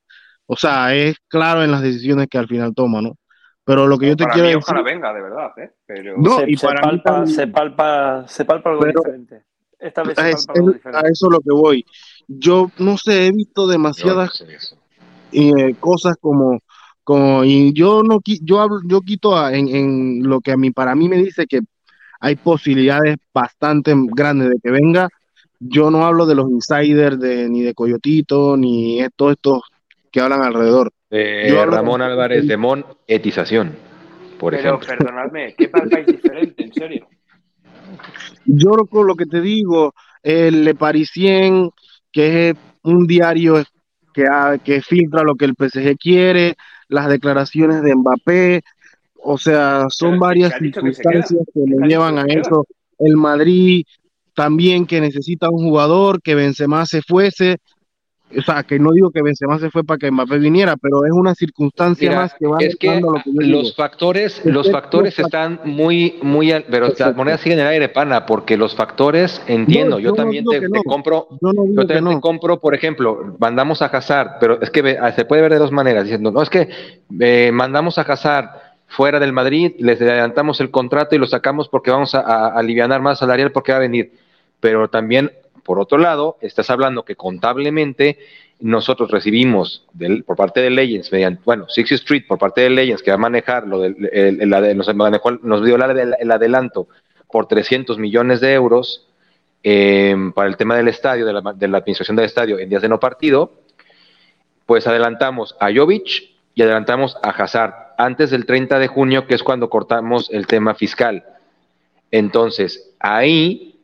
o 0.47 0.57
sea, 0.57 0.95
es 0.97 1.17
claro 1.29 1.63
en 1.63 1.71
las 1.71 1.83
decisiones 1.83 2.27
que 2.29 2.39
al 2.39 2.49
final 2.49 2.75
toma, 2.75 3.01
¿no? 3.03 3.17
Pero 3.67 3.87
lo 3.89 3.99
que 3.99 4.07
yo 4.07 4.17
te 4.17 4.23
Para 4.23 4.35
quiero 4.35 4.49
mí, 4.49 4.55
decir, 4.55 4.65
ojalá 4.65 4.83
venga, 4.83 5.13
de 5.13 5.23
verdad, 5.23 5.51
¿eh? 5.59 5.71
Pero 5.87 6.15
No, 6.17 6.39
se, 6.39 6.51
y 6.51 6.57
se 6.57 6.67
para 6.69 6.81
mí 6.83 6.87
palpa, 6.89 7.11
también- 7.13 7.35
se, 7.37 7.47
palpa, 7.49 8.25
se 8.29 8.45
palpa 8.45 8.71
algo 8.71 8.83
Pero- 8.83 9.01
diferente. 9.01 9.43
Esta 9.79 10.03
vez 10.05 10.17
se 10.17 10.31
es- 10.31 10.47
palpa 10.47 10.61
algo 10.61 10.71
es- 10.73 10.87
a 10.87 11.01
eso 11.09 11.27
es 11.27 11.33
lo 11.33 11.41
que 11.41 11.51
voy. 11.53 11.85
Yo 12.29 12.71
no 12.79 12.97
sé, 12.97 13.27
he 13.27 13.33
visto 13.33 13.67
demasiadas 13.67 14.45
eh, 15.33 15.75
cosas 15.81 16.15
como, 16.21 16.61
como 17.05 17.43
y 17.45 17.73
yo 17.73 18.03
no 18.05 18.21
yo 18.25 18.61
hablo, 18.61 18.79
yo 18.87 19.01
quito 19.01 19.37
a- 19.37 19.53
en, 19.53 19.69
en 19.69 20.23
lo 20.29 20.41
que 20.41 20.53
a 20.53 20.57
mí 20.57 20.71
para 20.71 20.95
mí 20.95 21.09
me 21.09 21.17
dice 21.17 21.47
que 21.47 21.61
hay 22.21 22.37
posibilidades 22.37 23.17
bastante 23.35 23.93
grandes 24.15 24.51
de 24.51 24.57
que 24.63 24.71
venga. 24.71 25.09
Yo 25.59 25.91
no 25.91 26.07
hablo 26.07 26.25
de 26.27 26.35
los 26.37 26.49
insiders 26.51 27.19
de 27.19 27.49
ni 27.49 27.63
de 27.63 27.75
Coyotito 27.75 28.57
ni 28.57 29.01
de 29.03 29.11
todos 29.11 29.33
estos 29.33 29.61
que 30.13 30.21
hablan 30.21 30.43
alrededor. 30.43 30.93
Eh, 31.11 31.47
Yo 31.49 31.61
hablo- 31.61 31.77
Ramón 31.77 32.03
Álvarez 32.03 32.47
de 32.49 32.57
monetización, 32.57 33.77
por 34.39 34.55
Pero 34.55 34.75
ejemplo. 34.79 34.87
perdonadme, 34.99 35.55
¿qué 35.57 35.69
palpáis 35.69 36.07
diferente? 36.07 36.65
En 36.65 36.73
serio. 36.73 37.09
Yo 38.45 38.71
con 38.91 39.07
lo 39.07 39.15
que 39.15 39.27
te 39.27 39.41
digo, 39.41 39.95
el 40.23 40.65
Le 40.65 40.75
Parisien, 40.75 41.71
que 42.13 42.51
es 42.51 42.57
un 42.83 43.07
diario 43.07 43.63
que, 44.13 44.25
ha- 44.27 44.59
que 44.59 44.83
filtra 44.83 45.23
lo 45.23 45.35
que 45.37 45.45
el 45.45 45.55
PSG 45.55 45.97
quiere, 45.99 46.57
las 46.89 47.09
declaraciones 47.09 47.83
de 47.83 47.95
Mbappé, 47.95 48.63
o 49.23 49.39
sea, 49.39 49.87
son 49.91 50.13
Pero, 50.13 50.21
varias 50.21 50.51
¿qué 50.51 50.57
ha 50.57 50.59
dicho 50.61 50.81
que 50.83 50.93
circunstancias 50.95 51.43
que 51.53 51.61
¿Qué 51.61 51.67
le 51.67 51.75
ha 51.75 51.79
dicho 51.79 51.89
llevan 51.89 52.15
que 52.27 52.33
a 52.33 52.41
eso. 52.41 52.67
El 52.99 53.17
Madrid 53.17 53.85
también 54.35 54.87
que 54.87 55.01
necesita 55.01 55.49
un 55.51 55.65
jugador, 55.69 56.21
que 56.23 56.35
Benzema 56.35 56.87
se 56.87 57.03
fuese, 57.03 57.57
o 58.37 58.43
sea, 58.43 58.63
que 58.65 58.79
no 58.79 58.93
digo 58.93 59.11
que 59.11 59.23
Benzema 59.23 59.59
se 59.59 59.71
fue 59.71 59.85
para 59.85 59.99
que 59.99 60.11
Mbappé 60.11 60.39
viniera, 60.39 60.77
pero 60.77 61.05
es 61.05 61.13
una 61.13 61.35
circunstancia 61.35 62.11
Mira, 62.11 62.23
más 62.23 62.35
que 62.35 62.47
va 62.47 62.59
es 62.61 62.75
que 62.77 62.89
dando 62.89 63.13
lo 63.13 63.23
que 63.23 63.33
yo 63.33 63.41
digo. 63.41 63.59
los 63.63 63.77
factores, 63.77 64.39
Es 64.41 64.47
los 64.47 64.71
factores 64.71 65.17
están 65.19 65.61
muy, 65.65 66.19
muy, 66.23 66.51
al- 66.51 66.65
pero 66.65 66.87
las 66.89 66.97
Perfecto. 66.97 67.17
monedas 67.17 67.41
siguen 67.41 67.61
en 67.61 67.67
el 67.67 67.71
aire, 67.73 67.89
pana, 67.89 68.27
porque 68.27 68.57
los 68.57 68.75
factores, 68.75 69.41
entiendo, 69.47 69.97
No, 69.97 70.01
yo 70.01 70.13
también 70.13 70.45
te, 70.45 70.59
que 70.61 70.69
te 70.69 70.79
no. 70.79 70.83
compro, 70.83 71.29
Yo 71.41 71.87
también 71.87 72.17
te 72.17 72.21
compro, 72.21 72.59
por 72.59 72.75
ejemplo, 72.75 73.37
mandamos 73.39 73.81
a 73.83 73.87
Hazard, 73.87 74.39
pero 74.41 74.61
es 74.61 74.71
que 74.71 74.99
ah, 75.01 75.13
se 75.13 75.25
puede 75.25 75.43
ver 75.43 75.53
de 75.53 75.59
dos 75.59 75.71
maneras, 75.71 76.03
diciendo, 76.05 76.33
no, 76.33 76.43
es 76.43 76.51
que 76.51 76.69
eh, 77.21 77.51
mandamos 77.53 77.97
a 77.99 78.03
Hazard 78.03 78.49
fuera 78.89 79.21
del 79.21 79.33
Madrid, 79.33 79.73
les 79.79 80.01
adelantamos 80.01 80.61
el 80.61 80.71
contrato 80.71 81.15
y 81.15 81.19
lo 81.19 81.27
sacamos 81.27 81.69
porque 81.69 81.91
vamos 81.91 82.15
a, 82.15 82.21
a 82.21 82.49
alivianar 82.59 83.01
más 83.03 83.19
salarial 83.21 83.53
porque 83.53 83.73
va 83.73 83.79
a 83.79 83.81
venir. 83.83 84.13
Pero 84.61 84.89
también, 84.89 85.31
por 85.67 85.81
otro 85.81 85.99
lado, 85.99 86.39
estás 86.41 86.71
hablando 86.71 87.05
que 87.05 87.17
contablemente 87.17 88.19
nosotros 88.61 89.11
recibimos 89.11 89.85
por 90.25 90.37
parte 90.37 90.61
de 90.61 90.71
Legends, 90.71 91.13
mediante, 91.13 91.43
bueno, 91.45 91.69
Sixth 91.69 91.93
Street 91.93 92.23
por 92.27 92.39
parte 92.39 92.63
de 92.63 92.71
Legends, 92.71 93.03
que 93.03 93.11
va 93.11 93.17
a 93.17 93.19
manejar 93.19 93.67
lo 93.67 93.81
del, 93.81 94.09
el- 94.13 94.49
nos, 94.77 94.95
manejó, 94.95 95.33
dio 95.33 95.77
el, 95.77 96.15
el 96.19 96.31
adelanto 96.31 96.87
por 97.31 97.47
300 97.49 97.99
millones 97.99 98.41
de 98.41 98.55
euros 98.55 99.09
eh, 99.63 100.15
para 100.35 100.49
el 100.49 100.57
tema 100.57 100.77
del 100.77 100.89
estadio, 100.89 101.27
de 101.27 101.33
la, 101.35 101.43
de 101.55 101.69
la 101.69 101.79
administración 101.79 102.17
del 102.17 102.27
estadio 102.27 102.59
en 102.59 102.69
días 102.69 102.81
de 102.83 102.89
no 102.89 103.01
partido, 103.01 103.53
pues 104.65 104.87
adelantamos 104.87 105.57
a 105.61 105.69
Jovic 105.75 106.31
y 106.55 106.63
adelantamos 106.63 107.17
a 107.23 107.31
Hazard 107.31 107.75
antes 107.99 108.31
del 108.31 108.47
30 108.47 108.79
de 108.79 108.87
junio, 108.89 109.27
que 109.27 109.35
es 109.35 109.43
cuando 109.43 109.69
cortamos 109.69 110.31
el 110.31 110.47
tema 110.47 110.75
fiscal. 110.75 111.25
Entonces, 112.11 112.95
ahí 113.01 113.76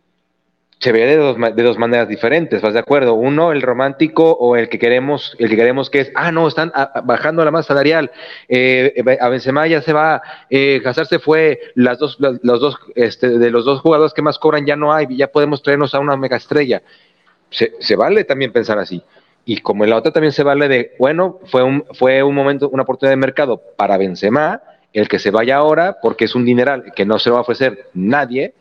se 0.82 0.90
ve 0.90 1.06
de 1.06 1.16
dos, 1.16 1.36
de 1.38 1.62
dos 1.62 1.78
maneras 1.78 2.08
diferentes, 2.08 2.60
¿vas 2.60 2.74
de 2.74 2.80
acuerdo? 2.80 3.14
Uno, 3.14 3.52
el 3.52 3.62
romántico 3.62 4.32
o 4.32 4.56
el 4.56 4.68
que 4.68 4.80
queremos, 4.80 5.36
el 5.38 5.48
que 5.48 5.54
queremos 5.54 5.90
que 5.90 6.00
es, 6.00 6.12
ah, 6.16 6.32
no, 6.32 6.48
están 6.48 6.72
a- 6.74 6.90
a- 6.94 7.00
bajando 7.02 7.44
la 7.44 7.52
masa 7.52 7.68
salarial, 7.68 8.10
eh, 8.48 8.92
a 9.20 9.28
Benzema 9.28 9.64
ya 9.68 9.80
se 9.80 9.92
va, 9.92 10.20
eh, 10.50 10.82
se 11.08 11.18
fue, 11.20 11.60
las 11.76 12.00
dos, 12.00 12.16
los, 12.18 12.60
dos, 12.60 12.76
este, 12.96 13.38
de 13.38 13.50
los 13.52 13.64
dos 13.64 13.80
jugadores 13.80 14.12
que 14.12 14.22
más 14.22 14.40
cobran 14.40 14.66
ya 14.66 14.74
no 14.74 14.92
hay, 14.92 15.06
ya 15.16 15.28
podemos 15.28 15.62
traernos 15.62 15.94
a 15.94 16.00
una 16.00 16.16
mega 16.16 16.36
estrella. 16.36 16.82
Se, 17.50 17.74
se 17.78 17.94
vale 17.94 18.24
también 18.24 18.52
pensar 18.52 18.80
así. 18.80 19.04
Y 19.44 19.58
como 19.58 19.84
en 19.84 19.90
la 19.90 19.96
otra 19.98 20.10
también 20.10 20.32
se 20.32 20.42
vale 20.42 20.66
de, 20.66 20.96
bueno, 20.98 21.38
fue 21.44 21.62
un, 21.62 21.84
fue 21.92 22.24
un 22.24 22.34
momento, 22.34 22.68
una 22.70 22.82
oportunidad 22.82 23.12
de 23.12 23.16
mercado 23.18 23.62
para 23.76 23.98
Benzema, 23.98 24.62
el 24.92 25.06
que 25.08 25.20
se 25.20 25.30
vaya 25.30 25.56
ahora, 25.58 25.98
porque 26.02 26.24
es 26.24 26.34
un 26.34 26.44
dineral 26.44 26.92
que 26.96 27.04
no 27.04 27.20
se 27.20 27.30
va 27.30 27.38
a 27.38 27.42
ofrecer 27.42 27.88
nadie, 27.94 28.54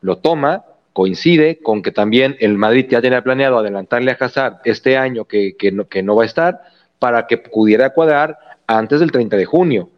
lo 0.00 0.18
toma, 0.18 0.64
coincide 0.98 1.60
con 1.62 1.80
que 1.80 1.92
también 1.92 2.36
el 2.40 2.58
Madrid 2.58 2.86
ya 2.90 3.00
tenía 3.00 3.22
planeado 3.22 3.56
adelantarle 3.56 4.10
a 4.10 4.16
Hazard 4.18 4.54
este 4.64 4.96
año 4.96 5.26
que, 5.26 5.54
que, 5.56 5.70
no, 5.70 5.86
que 5.86 6.02
no 6.02 6.16
va 6.16 6.24
a 6.24 6.26
estar 6.26 6.60
para 6.98 7.28
que 7.28 7.38
pudiera 7.38 7.90
cuadrar 7.90 8.36
antes 8.66 8.98
del 8.98 9.12
30 9.12 9.36
de 9.36 9.44
junio. 9.44 9.90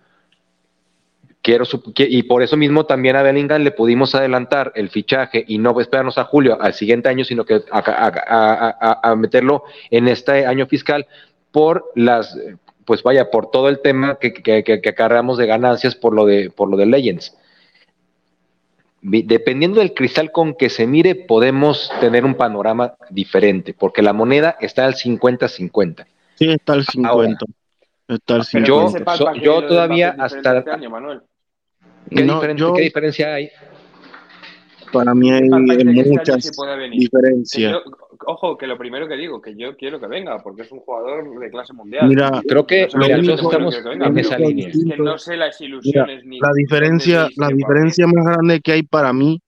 Quiero 1.41 1.65
y 1.97 2.23
por 2.25 2.43
eso 2.43 2.59
mismo 2.59 2.85
también 2.85 3.17
a 3.17 3.23
Bellingham 3.23 3.63
le 3.63 3.71
pudimos 3.71 4.15
adelantar 4.15 4.73
el 4.75 4.91
fichaje 4.91 5.43
y 5.49 5.57
no 5.57 5.81
esperarnos 5.81 6.19
a 6.19 6.25
julio 6.25 6.59
al 6.61 6.75
siguiente 6.75 7.09
año, 7.09 7.25
sino 7.25 7.47
que 7.47 7.63
a, 7.71 8.99
a- 9.03 9.17
meterlo 9.17 9.65
en 9.91 10.07
este 10.07 10.45
año 10.45 10.67
fiscal 10.67 11.07
por 11.51 11.91
las, 11.95 12.37
pues 12.85 13.03
vaya, 13.03 13.31
por 13.31 13.51
todo 13.51 13.71
el 13.71 13.81
tema 13.81 14.19
que, 14.21 14.35
que, 14.35 14.63
que, 14.63 14.83
que 14.83 14.89
acarreamos 14.91 15.39
de 15.39 15.47
ganancias 15.47 15.95
por 15.95 16.13
lo 16.15 16.27
de, 16.27 16.51
por 16.51 16.69
lo 16.69 16.77
de 16.77 16.85
Legends. 16.85 17.35
Dependiendo 19.03 19.81
del 19.81 19.95
cristal 19.95 20.31
con 20.31 20.55
que 20.55 20.69
se 20.69 20.87
mire, 20.87 21.15
podemos 21.15 21.91
tener 22.01 22.25
un 22.25 22.35
panorama 22.35 22.95
diferente, 23.09 23.73
porque 23.73 24.03
la 24.03 24.13
moneda 24.13 24.57
está 24.61 24.85
al 24.85 24.95
50-50. 24.95 26.07
Sí, 26.35 26.51
está 26.51 26.75
el 26.75 26.85
50. 26.85 27.47
Está 28.09 28.37
el 28.37 28.43
Pero 28.53 28.65
Yo- 28.67 28.81
¿qué 28.87 28.93
se 28.93 28.99
50. 28.99 29.05
palpa 29.05 29.17
so- 29.17 29.33
que 29.33 29.41
yo 29.41 29.67
todavía 29.67 30.17
hasta- 30.19 30.59
este 30.59 30.71
año, 30.71 30.91
Manuel? 30.91 31.21
¿Qué, 32.11 32.25
No, 32.25 32.35
diferen- 32.41 32.57
yo- 32.57 32.73
qué 32.75 32.83
diferencia 32.83 33.35
hay? 33.35 33.51
Para 34.93 35.15
mí 35.15 35.31
hay 35.31 35.43
¿Qué 35.43 35.49
palpáis 35.49 35.79
de 35.79 35.85
que 35.85 36.01
este 36.01 36.11
muchas 36.11 36.51
diferencias. 36.91 37.77
Ojo, 38.27 38.57
que 38.57 38.67
lo 38.67 38.79
primero 38.79 39.09
que 39.09 39.17
digo, 39.17 39.41
que 39.41 39.57
yo 39.57 39.77
quiero 39.77 40.01
que 40.01 40.07
venga, 40.07 40.43
porque 40.43 40.63
es 40.63 40.73
un 40.73 40.81
jugador 40.81 41.39
de 41.39 41.51
clase 41.51 41.73
mundial. 41.73 42.09
Mira, 42.09 42.43
Creo 42.47 42.67
que 42.67 42.85
No 42.85 42.91
sé, 42.91 42.99
mira, 42.99 43.17
lo 43.17 43.23
nosotros 43.23 43.41
único 43.41 43.51
estamos 43.51 43.77
que 43.77 43.89
venga, 43.89 44.07
en 44.07 44.19
esa 44.19 44.39
línea. 44.39 44.69
Es 44.69 44.85
que 44.85 44.97
no 44.97 45.19
sé 45.19 45.37
las 45.37 45.61
ilusiones 45.61 46.25
ni. 46.25 46.41
la 46.41 46.53
diferencia, 46.55 47.29
la 47.37 47.49
diferencia 47.49 48.07
más 48.07 48.25
grande 48.25 48.61
que 48.61 48.73
hay 48.73 48.83
para 48.83 49.13
mí 49.13 49.41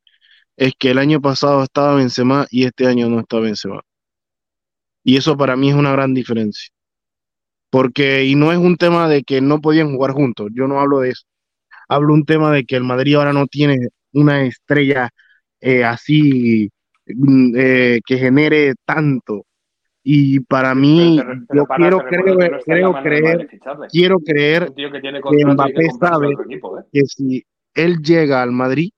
es 0.56 0.72
que 0.78 0.90
el 0.90 0.98
año 0.98 1.20
pasado 1.20 1.62
estaba 1.62 1.96
Benzema 1.96 2.46
y 2.50 2.64
este 2.64 2.86
año 2.86 3.08
no 3.08 3.20
está 3.20 3.38
Benzema. 3.40 3.80
Y 5.04 5.16
eso 5.16 5.36
para 5.36 5.56
mí 5.56 5.70
es 5.70 5.74
una 5.74 5.92
gran 5.92 6.14
diferencia. 6.14 6.68
Porque, 7.70 8.24
y 8.24 8.34
no 8.34 8.52
es 8.52 8.58
un 8.58 8.76
tema 8.76 9.08
de 9.08 9.22
que 9.22 9.40
no 9.40 9.60
podían 9.60 9.94
jugar 9.94 10.12
juntos, 10.12 10.50
yo 10.54 10.68
no 10.68 10.78
hablo 10.80 11.00
de 11.00 11.10
eso. 11.10 11.24
Hablo 11.88 12.14
un 12.14 12.24
tema 12.24 12.52
de 12.52 12.64
que 12.64 12.76
el 12.76 12.84
Madrid 12.84 13.16
ahora 13.16 13.32
no 13.32 13.46
tiene 13.46 13.88
una 14.12 14.44
estrella 14.44 15.08
eh, 15.60 15.84
así 15.84 16.70
eh, 17.06 18.00
que 18.06 18.16
genere 18.18 18.74
tanto. 18.84 19.44
Y 20.04 20.40
para 20.40 20.74
mí, 20.74 21.16
Pero 21.20 21.32
te- 21.32 21.44
pero 21.48 21.60
yo 21.62 21.66
para, 21.66 21.78
quiero 21.80 21.98
creo 21.98 22.24
del 22.24 22.36
creer, 22.36 23.48
quiero 23.90 24.18
creer 24.18 24.72
que 24.74 25.00
tiene 25.00 25.20
Mbappé 25.20 25.74
que 25.74 25.90
sabe 26.00 26.32
equipo, 26.32 26.78
¿eh? 26.80 26.82
que 26.92 27.02
si 27.04 27.44
él 27.74 27.98
llega 28.02 28.42
al 28.42 28.50
Madrid, 28.50 28.90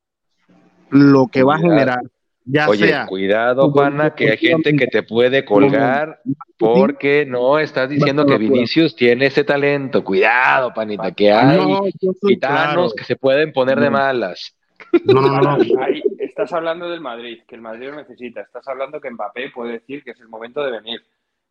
lo 0.91 1.27
que 1.27 1.43
va 1.43 1.57
a 1.57 1.59
generar, 1.59 2.01
ya 2.47 2.69
Oye, 2.69 2.89
sea 2.89 3.07
cuidado, 3.07 3.73
pana, 3.73 4.15
que 4.15 4.31
hay 4.31 4.37
gente 4.39 4.75
que 4.77 4.87
te 4.87 5.03
puede 5.03 5.45
colgar 5.45 6.21
porque 6.59 7.27
no 7.27 7.59
estás 7.59 7.89
diciendo 7.89 8.25
que 8.27 8.39
Vinicius 8.39 8.95
tiene 8.95 9.27
ese 9.27 9.45
talento. 9.45 10.05
Cuidado, 10.05 10.73
panita, 10.75 11.13
que 11.13 11.33
hay 11.33 11.59
no, 11.59 11.87
yo 12.01 12.13
soy 12.21 12.35
gitanos 12.35 12.75
claro. 12.75 12.91
que 12.97 13.05
se 13.05 13.17
pueden 13.17 13.53
poner 13.53 13.81
de 13.81 13.91
malas. 13.91 14.55
No, 15.05 15.21
no, 15.21 15.41
no. 15.41 15.83
Ahí 15.83 16.03
estás 16.19 16.53
hablando 16.53 16.89
del 16.89 17.01
Madrid, 17.01 17.43
que 17.47 17.55
el 17.57 17.61
Madrid 17.63 17.89
lo 17.91 17.97
necesita. 17.97 18.41
Estás 18.43 18.67
hablando 18.69 19.01
que 19.01 19.11
Mbappé 19.11 19.51
puede 19.51 19.73
decir 19.75 20.03
que 20.03 20.13
es 20.13 20.21
el 20.21 20.29
momento 20.29 20.63
de 20.65 20.71
venir. 20.73 21.01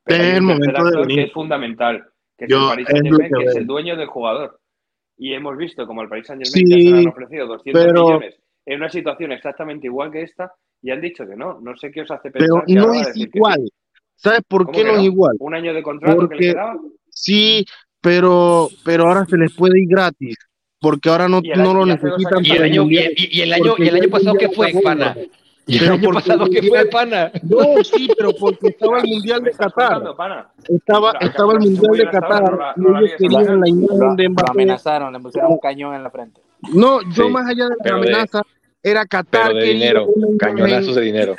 Es 0.05 0.19
hay 0.19 0.35
el 0.35 0.41
momento 0.41 0.71
de 0.71 0.77
actor 0.77 1.01
venir. 1.01 1.15
Que 1.17 1.23
es 1.25 1.31
fundamental, 1.33 2.05
que 2.37 2.45
es 2.45 2.51
Yo- 2.51 2.59
el 2.73 2.83
Paris 2.83 2.87
es 2.89 3.01
que 3.01 3.29
que 3.29 3.43
es 3.45 3.55
el 3.55 3.65
dueño 3.67 3.95
del 3.95 4.07
jugador. 4.07 4.59
Y 5.17 5.33
hemos 5.33 5.55
visto 5.57 5.85
como 5.85 6.01
el 6.01 6.09
Paris 6.09 6.27
Saint-Germain 6.27 6.67
Sí, 6.67 6.83
ya 6.91 6.91
se 6.97 7.01
han 7.03 7.07
ofrecido 7.09 7.47
200 7.47 7.83
pero- 7.85 8.03
millones 8.05 8.39
en 8.65 8.77
una 8.79 8.89
situación 8.89 9.31
exactamente 9.33 9.87
igual 9.87 10.11
que 10.11 10.21
esta 10.23 10.53
y 10.81 10.91
han 10.91 11.01
dicho 11.01 11.25
que 11.27 11.35
no. 11.35 11.59
No 11.61 11.75
sé 11.77 11.91
qué 11.91 12.01
os 12.01 12.11
hace 12.11 12.31
pensar 12.31 12.49
Pero 12.49 12.63
que 12.65 12.73
no 12.73 12.93
es 12.93 13.13
sí. 13.13 13.29
igual. 13.33 13.69
¿Sabes 14.15 14.41
por 14.47 14.65
¿Cómo 14.65 14.77
qué 14.77 14.83
no 14.85 14.91
es 14.91 15.03
igual? 15.03 15.35
Un 15.39 15.53
año 15.55 15.73
de 15.73 15.83
contrato 15.83 16.27
que 16.29 16.35
le 16.35 16.41
quedaba. 16.53 16.77
Sí, 17.09 17.65
pero, 18.01 18.67
pero 18.85 19.07
ahora 19.07 19.25
se 19.25 19.37
les 19.37 19.53
puede 19.53 19.79
ir 19.81 19.87
gratis. 19.89 20.35
Porque 20.83 21.09
ahora 21.09 21.29
no, 21.29 21.41
no 21.41 21.73
lo 21.73 21.85
necesitan. 21.85 22.45
Y 22.45 22.51
el 22.51 22.63
año, 22.63 22.85
y, 22.89 23.41
el 23.41 23.53
año, 23.53 23.75
y 23.77 23.87
el 23.87 23.95
año 23.95 24.09
pasado, 24.09 24.35
¿qué 24.35 24.49
fue, 24.49 24.73
pana? 24.83 25.15
¿Y 25.65 25.77
el 25.77 25.91
año 25.93 26.11
pasado 26.11 26.45
qué 26.51 26.61
fue, 26.61 26.85
pana? 26.87 27.31
No, 27.41 27.81
sí, 27.85 28.09
pero 28.17 28.33
porque 28.37 28.67
estaba 28.67 28.99
el 28.99 29.07
Mundial 29.07 29.43
de 29.43 29.51
Qatar. 29.51 30.03
Estaba, 30.67 31.13
estaba 31.21 31.53
el 31.53 31.59
Mundial 31.59 31.91
de 31.93 32.09
Qatar. 32.11 32.75
y 32.75 32.81
ellos 32.81 33.11
querían 33.17 33.61
la 33.61 33.69
imagen 33.69 34.15
de 34.17 34.29
Mbappé. 34.29 34.47
Lo 34.47 34.51
amenazaron, 34.51 35.13
le 35.13 35.19
pusieron 35.21 35.53
un 35.53 35.59
cañón 35.59 35.95
en 35.95 36.03
la 36.03 36.11
frente. 36.11 36.41
No, 36.73 36.99
yo 37.13 37.29
más 37.29 37.47
allá 37.47 37.69
de 37.69 37.89
la 37.89 37.95
amenaza, 37.95 38.41
era 38.83 39.05
Qatar. 39.05 39.53
Pero 39.53 39.59
de 39.59 39.65
dinero, 39.65 40.07
cañonazos 40.37 40.95
de 40.95 41.01
dinero. 41.01 41.35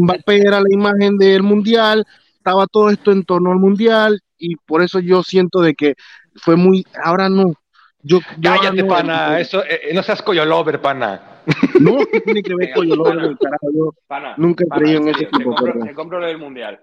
Mbappé 0.00 0.40
era 0.40 0.60
la 0.60 0.68
imagen 0.68 1.16
del 1.16 1.44
Mundial, 1.44 2.04
estaba 2.38 2.66
todo 2.66 2.90
esto 2.90 3.12
en 3.12 3.22
torno 3.22 3.52
al 3.52 3.60
Mundial, 3.60 4.20
y 4.36 4.56
por 4.56 4.82
eso 4.82 4.98
yo 4.98 5.22
siento 5.22 5.60
de 5.60 5.74
que 5.74 5.94
fue 6.34 6.56
muy, 6.56 6.84
ahora 7.04 7.28
no. 7.28 7.54
Yo, 8.06 8.20
Cállate, 8.40 8.84
pana, 8.84 9.40
eso, 9.40 9.64
eh, 9.64 9.90
no 9.92 10.02
seas 10.02 10.22
coyolover, 10.22 10.80
pana. 10.80 11.42
No, 11.80 11.98
¿qué 12.10 12.20
tiene 12.20 12.42
que 12.42 12.54
ver 12.54 12.72
coyolover, 12.72 13.36
carajo? 13.38 13.68
Yo 13.72 13.94
pana, 14.06 14.34
nunca 14.36 14.64
he 14.64 14.68
creído 14.68 15.00
en 15.00 15.08
ese 15.08 15.26
tipo 15.26 15.50
de 15.50 15.56
cosas. 15.56 15.94
compro 15.94 16.20
lo 16.20 16.26
del 16.26 16.38
mundial. 16.38 16.80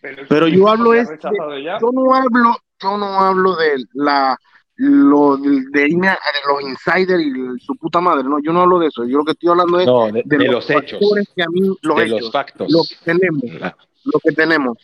Pero, 0.00 0.48
yo 0.48 0.68
hablo 0.68 0.94
es, 0.94 1.08
yo 1.10 1.90
no 1.92 2.14
hablo, 2.14 2.56
yo 2.80 2.96
no 2.96 3.20
hablo 3.20 3.56
de 3.56 3.84
la 3.94 4.38
lo 4.76 5.36
de, 5.36 5.60
de, 5.72 5.88
los 5.90 6.62
insiders 6.62 7.22
y 7.22 7.60
su 7.60 7.76
puta 7.76 8.00
madre, 8.00 8.24
no, 8.24 8.38
yo 8.42 8.50
no 8.50 8.62
hablo 8.62 8.78
de 8.78 8.86
eso, 8.86 9.04
yo 9.04 9.18
lo 9.18 9.24
que 9.24 9.32
estoy 9.32 9.50
hablando 9.50 9.78
es 9.78 10.24
de, 10.24 10.48
los, 10.48 10.70
hechos, 10.70 10.98
que 11.36 11.42
a 11.42 11.48
mí, 11.48 11.60
los 11.82 11.96
de 11.98 12.04
hechos, 12.04 12.20
los 12.22 12.32
factos, 12.32 12.72
lo 12.72 12.80
que 12.88 12.96
tenemos, 13.04 13.42
lo 14.04 14.20
que 14.20 14.32
tenemos, 14.32 14.78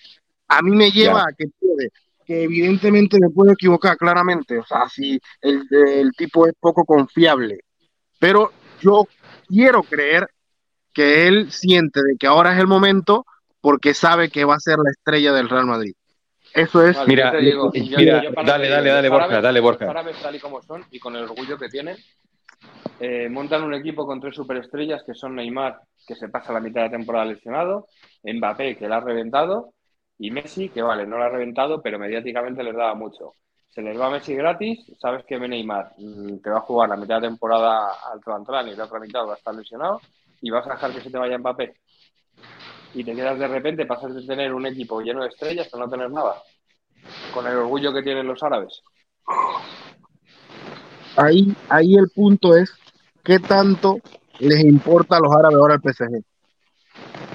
a 0.49 0.61
mí 0.61 0.73
me 0.73 0.91
lleva 0.91 1.23
a 1.23 1.33
que 1.33 1.47
puede, 1.59 1.91
que 2.27 2.43
evidentemente 2.43 3.19
me 3.21 3.31
puedo 3.31 3.53
equivocar 3.53 3.97
claramente, 3.97 4.59
o 4.59 4.65
sea, 4.65 4.89
si 4.89 5.19
el, 5.41 5.67
el 5.71 6.13
tipo 6.13 6.47
es 6.47 6.55
poco 6.59 6.85
confiable, 6.85 7.61
pero 8.19 8.53
yo 8.81 9.07
quiero 9.49 9.83
creer 9.83 10.29
que 10.93 11.29
él 11.29 11.53
siente 11.53 12.01
de 12.03 12.17
que 12.19 12.27
ahora 12.27 12.55
es 12.55 12.59
el 12.59 12.67
momento 12.67 13.27
porque 13.61 13.95
sabe 13.95 14.31
que 14.31 14.45
va 14.45 14.55
a 14.55 14.61
ser 14.61 14.79
la 14.79 14.91
estrella 14.91 15.33
del 15.33 15.49
Real 15.49 15.67
Madrid. 15.67 15.95
Eso 16.55 16.87
es. 16.87 16.97
mira, 17.07 17.33
dale, 17.33 18.69
dale, 18.69 18.91
dale, 18.91 19.09
Borja, 19.11 19.41
dale, 19.43 19.61
Borja. 19.61 19.91
Árabes 19.91 20.17
tal 20.23 20.35
y 20.35 20.41
como 20.41 20.63
son 20.63 20.85
y 20.91 20.99
con 20.99 21.15
el 21.15 21.25
orgullo 21.25 21.59
que 21.59 21.69
tienen, 21.69 21.97
eh, 22.99 23.29
montan 23.29 23.63
un 23.63 23.75
equipo 23.75 24.07
con 24.07 24.21
tres 24.21 24.35
superestrellas 24.35 25.03
que 25.05 25.15
son 25.15 25.35
Neymar, 25.35 25.81
que 26.07 26.15
se 26.15 26.31
pasa 26.31 26.55
la 26.55 26.61
mitad 26.61 26.81
de 26.81 26.87
la 26.87 26.97
temporada 26.97 27.27
lesionado, 27.27 27.89
Mbappé, 28.25 28.77
que 28.79 28.89
la 28.89 28.97
ha 28.97 29.01
reventado, 29.01 29.75
y 30.19 30.31
Messi, 30.31 30.69
que 30.69 30.83
vale, 30.83 31.07
no 31.07 31.19
la 31.19 31.27
ha 31.27 31.31
reventado, 31.31 31.83
pero 31.83 31.99
mediáticamente 31.99 32.63
les 32.63 32.75
daba 32.75 32.95
mucho. 32.95 33.35
Se 33.69 33.83
les 33.83 33.99
va 34.01 34.11
Messi 34.11 34.35
gratis, 34.35 34.91
sabes 34.99 35.25
que 35.27 35.39
Neymar 35.39 35.93
mm, 35.99 36.39
te 36.39 36.51
va 36.51 36.59
a 36.59 36.63
jugar 36.63 36.89
la 36.89 36.97
mitad 36.97 37.21
de 37.21 37.29
temporada 37.29 37.89
al 38.13 38.21
Trantran 38.21 38.69
y 38.69 38.75
la 38.75 38.85
otra 38.85 39.01
mitad 39.01 39.27
va 39.27 39.35
a 39.35 39.37
estar 39.37 39.55
lesionado, 39.55 40.01
y 40.41 40.51
vas 40.51 40.67
a 40.67 40.73
dejar 40.73 40.93
que 40.93 41.01
se 41.01 41.11
te 41.11 41.19
vaya 41.19 41.39
Mbappé 41.39 41.75
y 42.97 43.05
te 43.05 43.15
quedas 43.15 43.39
de 43.39 43.49
repente, 43.49 43.85
pasas 43.85 44.15
de 44.15 44.23
tener 44.27 44.55
un 44.55 44.65
equipo 44.67 45.01
lleno 45.01 45.23
de 45.23 45.29
estrellas 45.29 45.73
a 45.73 45.79
no 45.79 45.89
tener 45.89 46.11
nada. 46.11 46.37
Con 47.35 47.47
el 47.47 47.57
orgullo 47.57 47.93
que 47.93 48.03
tienen 48.03 48.27
los 48.27 48.43
árabes. 48.43 48.83
Ahí, 51.17 51.55
ahí 51.69 51.95
el 51.95 52.09
punto 52.09 52.57
es 52.57 52.73
qué 53.23 53.39
tanto 53.39 53.99
les 54.39 54.65
importa 54.65 55.17
a 55.17 55.21
los 55.21 55.31
árabes 55.31 55.59
ahora 55.59 55.75
el 55.75 55.81
PSG. 55.83 56.23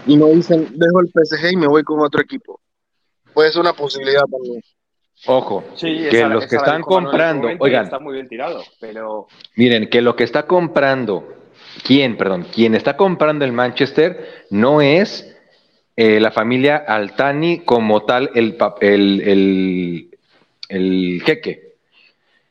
Y 0.08 0.18
no 0.18 0.28
dicen, 0.28 0.68
dejo 0.76 1.00
el 1.02 1.12
PSG 1.14 1.52
y 1.52 1.58
me 1.58 1.68
voy 1.68 1.84
con 1.84 2.00
otro 2.00 2.22
equipo. 2.22 2.60
Puede 3.34 3.52
ser 3.52 3.62
una 3.62 3.74
posibilidad 3.74 4.24
también. 4.24 4.62
Ojo, 5.28 5.64
que 5.80 6.26
los 6.26 6.48
que 6.48 6.56
están 6.56 6.82
comprando, 6.82 7.48
oigan, 7.60 7.86
está 7.86 8.00
muy 8.00 8.16
bien 8.16 8.28
tirado, 8.28 8.64
pero 8.80 9.28
miren 9.56 9.88
que 9.88 10.02
lo 10.02 10.16
que 10.16 10.24
está 10.24 10.48
comprando, 10.48 11.36
quién, 11.84 12.18
perdón, 12.18 12.48
quien 12.52 12.74
está 12.74 12.98
comprando 12.98 13.46
el 13.46 13.52
Manchester 13.52 14.46
no 14.50 14.82
es 14.82 15.32
eh, 15.96 16.20
la 16.20 16.32
familia 16.32 16.78
Altani 16.78 17.60
como 17.60 18.04
tal 18.04 18.32
el, 18.34 18.58
el, 18.80 19.22
el, 19.22 20.18
el, 20.70 21.22
jeque. 21.24 21.76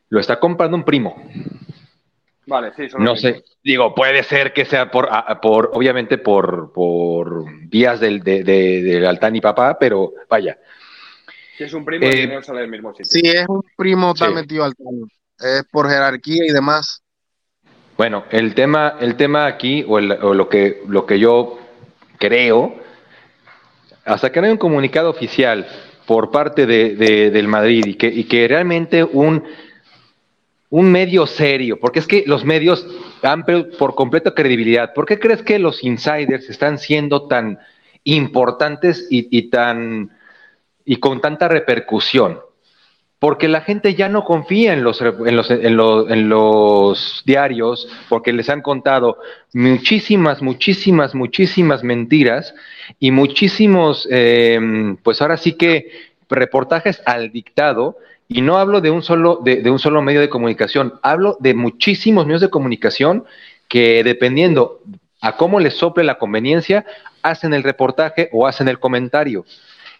Lo 0.08 0.20
está 0.20 0.38
comprando 0.38 0.76
un 0.76 0.84
primo. 0.84 1.16
Vale, 2.50 2.72
sí, 2.76 2.88
No 2.98 3.14
sé, 3.14 3.44
digo, 3.62 3.94
puede 3.94 4.24
ser 4.24 4.52
que 4.52 4.64
sea 4.64 4.90
por, 4.90 5.08
por 5.40 5.70
obviamente 5.72 6.18
por, 6.18 6.72
por 6.72 7.44
vías 7.68 8.00
del, 8.00 8.24
de, 8.24 8.42
del 8.42 9.06
Altani 9.06 9.40
papá, 9.40 9.78
pero 9.78 10.14
vaya. 10.28 10.58
Si 11.56 11.62
es 11.62 11.72
un 11.72 11.84
primo, 11.84 12.06
eh, 12.06 12.26
no 12.26 12.42
sale 12.42 12.62
del 12.62 12.70
mismo 12.70 12.92
sitio. 12.92 13.04
Si 13.04 13.20
es 13.24 13.46
un 13.46 13.62
primo, 13.76 14.10
está 14.10 14.30
metido 14.30 14.64
Altani. 14.64 15.04
Es 15.38 15.64
por 15.70 15.88
jerarquía 15.88 16.44
y 16.44 16.52
demás. 16.52 17.04
Bueno, 17.96 18.24
el 18.30 18.52
tema, 18.54 18.96
el 18.98 19.14
tema 19.14 19.46
aquí, 19.46 19.84
o, 19.86 19.92
o 19.92 20.34
lo, 20.34 20.48
que, 20.48 20.82
lo 20.88 21.06
que 21.06 21.20
yo 21.20 21.56
creo, 22.18 22.74
hasta 24.04 24.32
que 24.32 24.40
no 24.40 24.46
hay 24.46 24.52
un 24.52 24.58
comunicado 24.58 25.08
oficial 25.08 25.68
por 26.04 26.32
parte 26.32 26.66
de, 26.66 27.30
del 27.30 27.46
Madrid 27.46 27.84
y 27.86 27.94
que, 27.94 28.08
y 28.08 28.24
que 28.24 28.48
realmente 28.48 29.04
un, 29.04 29.44
un 30.70 30.90
medio 30.90 31.26
serio, 31.26 31.78
porque 31.80 31.98
es 31.98 32.06
que 32.06 32.24
los 32.26 32.44
medios 32.44 32.86
han 33.22 33.44
por 33.44 33.94
completa 33.96 34.34
credibilidad. 34.34 34.94
¿Por 34.94 35.04
qué 35.04 35.18
crees 35.18 35.42
que 35.42 35.58
los 35.58 35.82
insiders 35.82 36.48
están 36.48 36.78
siendo 36.78 37.26
tan 37.26 37.58
importantes 38.04 39.06
y, 39.10 39.50
tan 39.50 40.10
y 40.84 40.96
con 40.96 41.20
tanta 41.20 41.48
repercusión? 41.48 42.40
porque 43.18 43.48
la 43.48 43.60
gente 43.60 43.94
ya 43.94 44.08
no 44.08 44.24
confía 44.24 44.72
en 44.72 44.82
los, 44.82 45.02
en 45.02 45.36
los, 45.36 45.50
en 45.50 45.76
los, 45.76 46.10
en 46.10 46.28
los 46.30 47.22
diarios, 47.26 47.86
porque 48.08 48.32
les 48.32 48.48
han 48.48 48.62
contado 48.62 49.18
muchísimas, 49.52 50.40
muchísimas, 50.40 51.14
muchísimas 51.14 51.84
mentiras 51.84 52.54
y 52.98 53.10
muchísimos, 53.10 54.08
em, 54.10 54.96
pues 54.96 55.20
ahora 55.20 55.36
sí 55.36 55.52
que 55.52 55.90
reportajes 56.30 57.02
al 57.04 57.30
dictado, 57.30 57.98
y 58.32 58.42
no 58.42 58.58
hablo 58.58 58.80
de 58.80 58.92
un 58.92 59.02
solo, 59.02 59.40
de, 59.42 59.68
un 59.68 59.80
solo 59.80 60.02
medio 60.02 60.20
de 60.20 60.28
comunicación, 60.28 60.94
hablo 61.02 61.36
de 61.40 61.52
muchísimos 61.52 62.26
medios 62.26 62.40
de 62.40 62.48
comunicación 62.48 63.24
que 63.66 64.04
dependiendo 64.04 64.80
a 65.20 65.36
cómo 65.36 65.58
les 65.58 65.74
sople 65.74 66.04
la 66.04 66.16
conveniencia, 66.16 66.86
hacen 67.22 67.52
el 67.54 67.64
reportaje 67.64 68.30
o 68.32 68.46
hacen 68.46 68.68
el 68.68 68.78
comentario. 68.78 69.44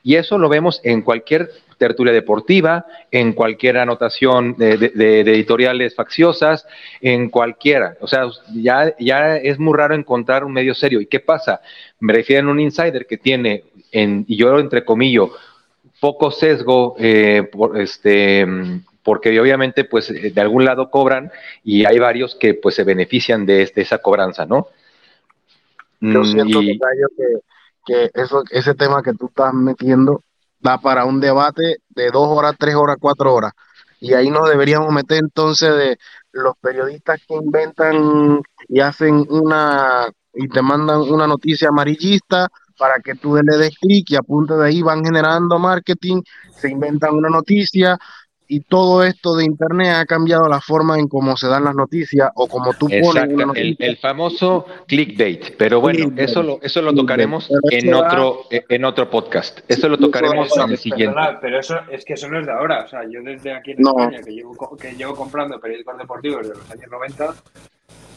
Y 0.04 0.14
eso 0.14 0.38
lo 0.38 0.48
vemos 0.48 0.80
en 0.84 1.02
cualquier 1.02 1.50
tertulia 1.76 2.12
deportiva, 2.12 2.86
en 3.10 3.32
cualquier 3.32 3.78
anotación 3.78 4.54
de, 4.56 4.74
editoriales 5.22 5.96
facciosas, 5.96 6.66
en 7.00 7.30
cualquiera. 7.30 7.96
O 8.00 8.06
sea, 8.06 8.26
ya, 8.54 8.94
ya 8.98 9.36
es 9.38 9.58
muy 9.58 9.76
raro 9.76 9.94
encontrar 9.94 10.44
un 10.44 10.52
medio 10.52 10.74
serio. 10.74 11.00
¿Y 11.00 11.06
qué 11.06 11.18
pasa? 11.18 11.60
Me 11.98 12.12
refiero 12.12 12.48
a 12.48 12.52
un 12.52 12.60
insider 12.60 13.06
que 13.06 13.16
tiene, 13.16 13.64
en, 13.90 14.24
y 14.28 14.36
yo 14.36 14.56
entre 14.60 14.84
comillas, 14.84 15.30
poco 16.00 16.30
sesgo, 16.30 16.94
eh, 16.98 17.48
por, 17.52 17.78
este, 17.78 18.46
porque 19.02 19.38
obviamente 19.38 19.84
pues 19.84 20.08
de 20.08 20.40
algún 20.40 20.64
lado 20.64 20.90
cobran 20.90 21.30
y 21.62 21.84
hay 21.84 21.98
varios 21.98 22.34
que 22.34 22.54
pues 22.54 22.74
se 22.74 22.84
benefician 22.84 23.46
de, 23.46 23.62
este, 23.62 23.82
esa 23.82 23.98
cobranza, 23.98 24.46
¿no? 24.46 24.68
Yo 26.00 26.24
siento 26.24 26.60
que, 26.60 26.78
que 27.84 28.10
eso, 28.14 28.42
ese 28.50 28.74
tema 28.74 29.02
que 29.02 29.12
tú 29.12 29.26
estás 29.26 29.52
metiendo 29.52 30.22
da 30.60 30.78
para 30.78 31.04
un 31.04 31.20
debate 31.20 31.76
de 31.90 32.10
dos 32.10 32.28
horas, 32.28 32.54
tres 32.58 32.74
horas, 32.74 32.96
cuatro 33.00 33.34
horas. 33.34 33.52
Y 34.00 34.14
ahí 34.14 34.30
nos 34.30 34.48
deberíamos 34.48 34.92
meter 34.92 35.18
entonces 35.18 35.74
de 35.76 35.98
los 36.32 36.54
periodistas 36.60 37.20
que 37.26 37.34
inventan 37.34 38.40
y 38.68 38.80
hacen 38.80 39.26
una 39.28 40.08
y 40.32 40.48
te 40.48 40.62
mandan 40.62 41.00
una 41.00 41.26
noticia 41.26 41.68
amarillista 41.68 42.48
para 42.80 42.98
que 43.00 43.14
tú 43.14 43.36
le 43.36 43.58
des 43.58 43.78
clic 43.78 44.10
y 44.10 44.16
a 44.16 44.22
punto 44.22 44.56
de 44.56 44.68
ahí 44.68 44.80
van 44.80 45.04
generando 45.04 45.58
marketing, 45.58 46.22
se 46.50 46.70
inventan 46.70 47.14
una 47.14 47.28
noticia, 47.28 47.98
y 48.52 48.62
todo 48.62 49.04
esto 49.04 49.36
de 49.36 49.44
internet 49.44 49.94
ha 49.94 50.06
cambiado 50.06 50.48
la 50.48 50.60
forma 50.60 50.98
en 50.98 51.06
cómo 51.06 51.36
se 51.36 51.46
dan 51.46 51.62
las 51.62 51.74
noticias 51.76 52.30
o 52.34 52.48
como 52.48 52.74
tú 52.74 52.88
pones 52.88 53.28
una 53.28 53.52
el, 53.54 53.76
el, 53.78 53.96
famoso 53.98 54.66
clickbait, 54.88 55.56
pero 55.56 55.80
bueno, 55.80 56.12
eso 56.16 56.42
lo 56.42 56.58
eso 56.60 56.82
lo 56.82 56.92
tocaremos 56.92 57.48
en 57.70 57.94
otro 57.94 58.46
en 58.50 58.84
otro 58.84 59.08
podcast. 59.08 59.60
Eso 59.68 59.88
lo 59.88 59.98
tocaremos 59.98 60.56
en 60.56 60.70
el 60.70 60.78
siguiente. 60.78 61.16
pero 61.40 61.60
eso 61.60 61.76
es 61.92 62.04
que 62.04 62.14
eso 62.14 62.28
no 62.28 62.40
es 62.40 62.46
de 62.46 62.52
ahora, 62.52 62.82
o 62.86 62.88
sea, 62.88 63.02
yo 63.08 63.22
desde 63.22 63.54
aquí 63.54 63.70
en 63.70 63.86
España 63.86 64.20
que 64.20 64.32
llevo 64.32 64.76
que 64.76 64.92
llevo 64.94 65.14
comprando 65.14 65.60
periódicos 65.60 65.96
deportivos 65.98 66.48
desde 66.48 66.58
los 66.58 66.70
años 66.72 66.90
90 66.90 67.34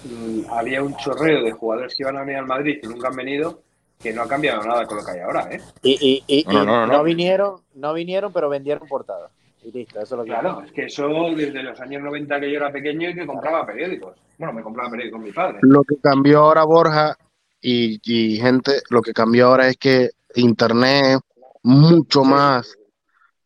mm, 0.05 0.51
había 0.51 0.81
un 0.81 0.97
chorreo 0.97 1.43
de 1.43 1.51
jugadores 1.51 1.93
que 1.95 2.01
iban 2.01 2.17
a 2.17 2.21
venir 2.21 2.37
al 2.37 2.47
Madrid 2.47 2.79
y 2.81 2.87
nunca 2.87 3.09
han 3.09 3.15
venido 3.15 3.61
que 4.03 4.13
no 4.13 4.23
ha 4.23 4.27
cambiado 4.27 4.61
nada 4.63 4.85
con 4.85 4.97
lo 4.97 5.05
que 5.05 5.11
hay 5.11 5.19
ahora, 5.21 5.47
¿eh? 5.49 5.61
Y, 5.81 6.23
y, 6.27 6.39
y, 6.39 6.53
no, 6.53 7.03
vinieron, 7.03 7.61
no 7.75 7.93
vinieron, 7.93 8.31
pero 8.33 8.49
vendieron 8.49 8.87
portadas. 8.87 9.31
Y 9.63 9.71
listo, 9.71 10.01
eso 10.01 10.15
es 10.15 10.17
lo 10.19 10.23
que 10.25 10.29
Claro, 10.29 10.61
es 10.65 10.71
que 10.73 10.85
eso 10.85 11.07
desde 11.35 11.63
los 11.63 11.79
años 11.79 12.03
90 12.03 12.39
que 12.41 12.51
yo 12.51 12.57
era 12.57 12.69
pequeño 12.71 13.09
y 13.09 13.15
que 13.15 13.25
compraba 13.25 13.65
periódicos. 13.65 14.17
Bueno, 14.37 14.53
me 14.53 14.61
compraba 14.61 14.89
periódicos 14.91 15.17
con 15.19 15.25
mi 15.25 15.31
padre. 15.31 15.59
Lo 15.61 15.83
que 15.83 15.95
cambió 16.03 16.39
ahora, 16.39 16.65
Borja, 16.65 17.15
y, 17.61 17.99
y 18.03 18.37
gente, 18.37 18.81
lo 18.89 19.01
que 19.01 19.13
cambió 19.13 19.47
ahora 19.47 19.69
es 19.69 19.77
que 19.77 20.09
Internet 20.35 21.21
mucho 21.63 22.25
más, 22.25 22.75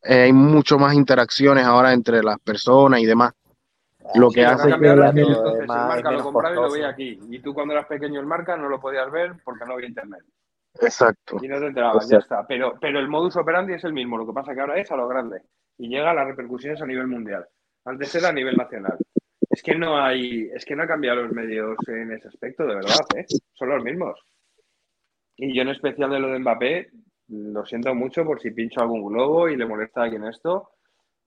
eh, 0.04 0.24
hay 0.24 0.34
mucho 0.34 0.80
más 0.80 0.96
interacciones 0.96 1.64
ahora 1.66 1.94
entre 1.94 2.24
las 2.24 2.40
personas 2.40 3.00
y 3.00 3.06
demás. 3.06 3.34
lo 4.16 4.32
que 4.32 4.44
hace 4.46 4.70
ha 4.70 4.72
cambiado 4.72 5.14
que 5.14 5.20
entonces 5.20 5.62
es 5.64 5.68
más- 5.68 5.82
el 5.82 5.88
marca 5.90 6.12
lo 6.12 6.24
compraba 6.24 6.56
y 6.56 6.60
lo 6.60 6.72
veía 6.72 6.88
aquí. 6.90 7.20
Y 7.30 7.40
tú 7.40 7.54
cuando 7.54 7.74
eras 7.74 7.86
pequeño 7.88 8.20
el 8.22 8.26
marca 8.26 8.56
no 8.56 8.70
lo 8.70 8.80
podías 8.80 9.12
ver 9.12 9.34
porque 9.44 9.66
no 9.66 9.74
había 9.74 9.88
internet. 9.88 10.22
Exacto. 10.82 11.38
Y 11.42 11.48
no 11.48 11.60
te 11.60 11.68
enterabas, 11.68 11.98
O 11.98 12.08
sea- 12.08 12.18
ya 12.18 12.22
está. 12.22 12.48
Pero, 12.48 12.76
pero 12.80 13.00
el 13.00 13.08
modus 13.08 13.36
operandi 13.38 13.74
es 13.74 13.84
el 13.84 13.94
mismo, 13.94 14.18
lo 14.18 14.26
que 14.28 14.34
pasa 14.34 14.54
que 14.54 14.62
ahora 14.62 14.78
es 14.80 14.92
a 14.92 14.96
lo 14.96 15.08
grande. 15.08 15.42
Y 15.78 15.90
llega 15.90 16.12
a 16.12 16.14
las 16.14 16.28
repercusiones 16.28 16.82
a 16.82 16.86
nivel 16.86 17.08
mundial. 17.08 17.46
Antes 17.86 18.14
era 18.16 18.30
a 18.30 18.34
nivel 18.34 18.56
nacional. 18.56 18.98
Es 19.50 19.62
que 19.64 19.76
no 19.76 19.98
hay, 20.00 20.50
es 20.54 20.66
que 20.66 20.76
no 20.76 20.84
ha 20.84 20.88
cambiado 20.88 21.24
los 21.24 21.32
medios 21.32 21.78
en 21.88 22.12
ese 22.12 22.28
aspecto, 22.28 22.66
de 22.66 22.76
verdad, 22.76 23.00
¿eh? 23.16 23.26
Son 23.54 23.70
los 23.70 23.84
mismos. 23.84 24.20
Y 25.36 25.56
yo 25.56 25.62
en 25.62 25.70
especial 25.70 26.10
de 26.10 26.20
lo 26.20 26.30
de 26.30 26.40
Mbappé, 26.40 26.90
lo 27.30 27.66
siento 27.66 27.94
mucho 27.96 28.24
por 28.26 28.40
si 28.42 28.52
pincho 28.52 28.82
algún 28.82 29.06
globo 29.08 29.48
y 29.50 29.56
le 29.56 29.66
molesta 29.66 30.02
a 30.02 30.04
alguien 30.06 30.26
esto, 30.26 30.72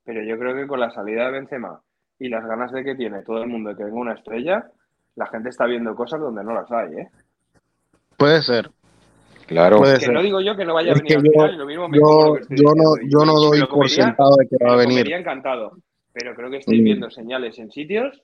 pero 0.04 0.22
yo 0.22 0.38
creo 0.38 0.54
que 0.54 0.66
con 0.66 0.80
la 0.80 0.90
salida 0.90 1.26
de 1.26 1.32
Benzema 1.32 1.80
y 2.18 2.28
las 2.28 2.44
ganas 2.44 2.72
de 2.72 2.84
que 2.84 2.94
tiene 2.94 3.22
todo 3.22 3.42
el 3.42 3.48
mundo 3.48 3.70
de 3.70 3.76
que 3.76 3.84
venga 3.84 3.98
una 3.98 4.14
estrella, 4.14 4.70
la 5.16 5.26
gente 5.26 5.48
está 5.50 5.66
viendo 5.66 5.94
cosas 5.94 6.20
donde 6.20 6.44
no 6.44 6.52
las 6.54 6.70
hay, 6.72 6.92
¿eh? 6.94 7.08
Puede 8.16 8.42
ser, 8.42 8.70
Claro. 9.50 9.78
puede 9.78 9.94
Que 9.98 10.04
ser. 10.06 10.14
no 10.14 10.22
digo 10.22 10.40
yo 10.40 10.56
que 10.56 10.64
no 10.64 10.74
vaya 10.74 10.92
a 10.92 10.94
Es 10.94 11.02
venir 11.02 11.16
al 11.18 11.24
yo- 11.24 11.30
final, 11.32 11.58
lo 11.58 11.66
mismo 11.66 11.88
me 11.88 11.98
Yo, 11.98 12.04
no, 12.74 12.94
yo 13.02 13.24
no 13.24 13.34
me 13.34 13.40
doy 13.40 13.60
por 13.60 13.68
comería- 13.68 14.04
sentado 14.04 14.36
de 14.38 14.48
que 14.48 14.56
me 14.60 14.66
va 14.66 14.72
a 14.72 14.76
venir. 14.76 14.94
comería 14.98 15.18
encantado, 15.18 15.72
pero 16.12 16.34
creo 16.34 16.50
que 16.50 16.56
estoy 16.58 16.80
Mm. 16.80 16.84
viendo 16.84 17.10
señales 17.10 17.58
en 17.58 17.70
sitios 17.70 18.20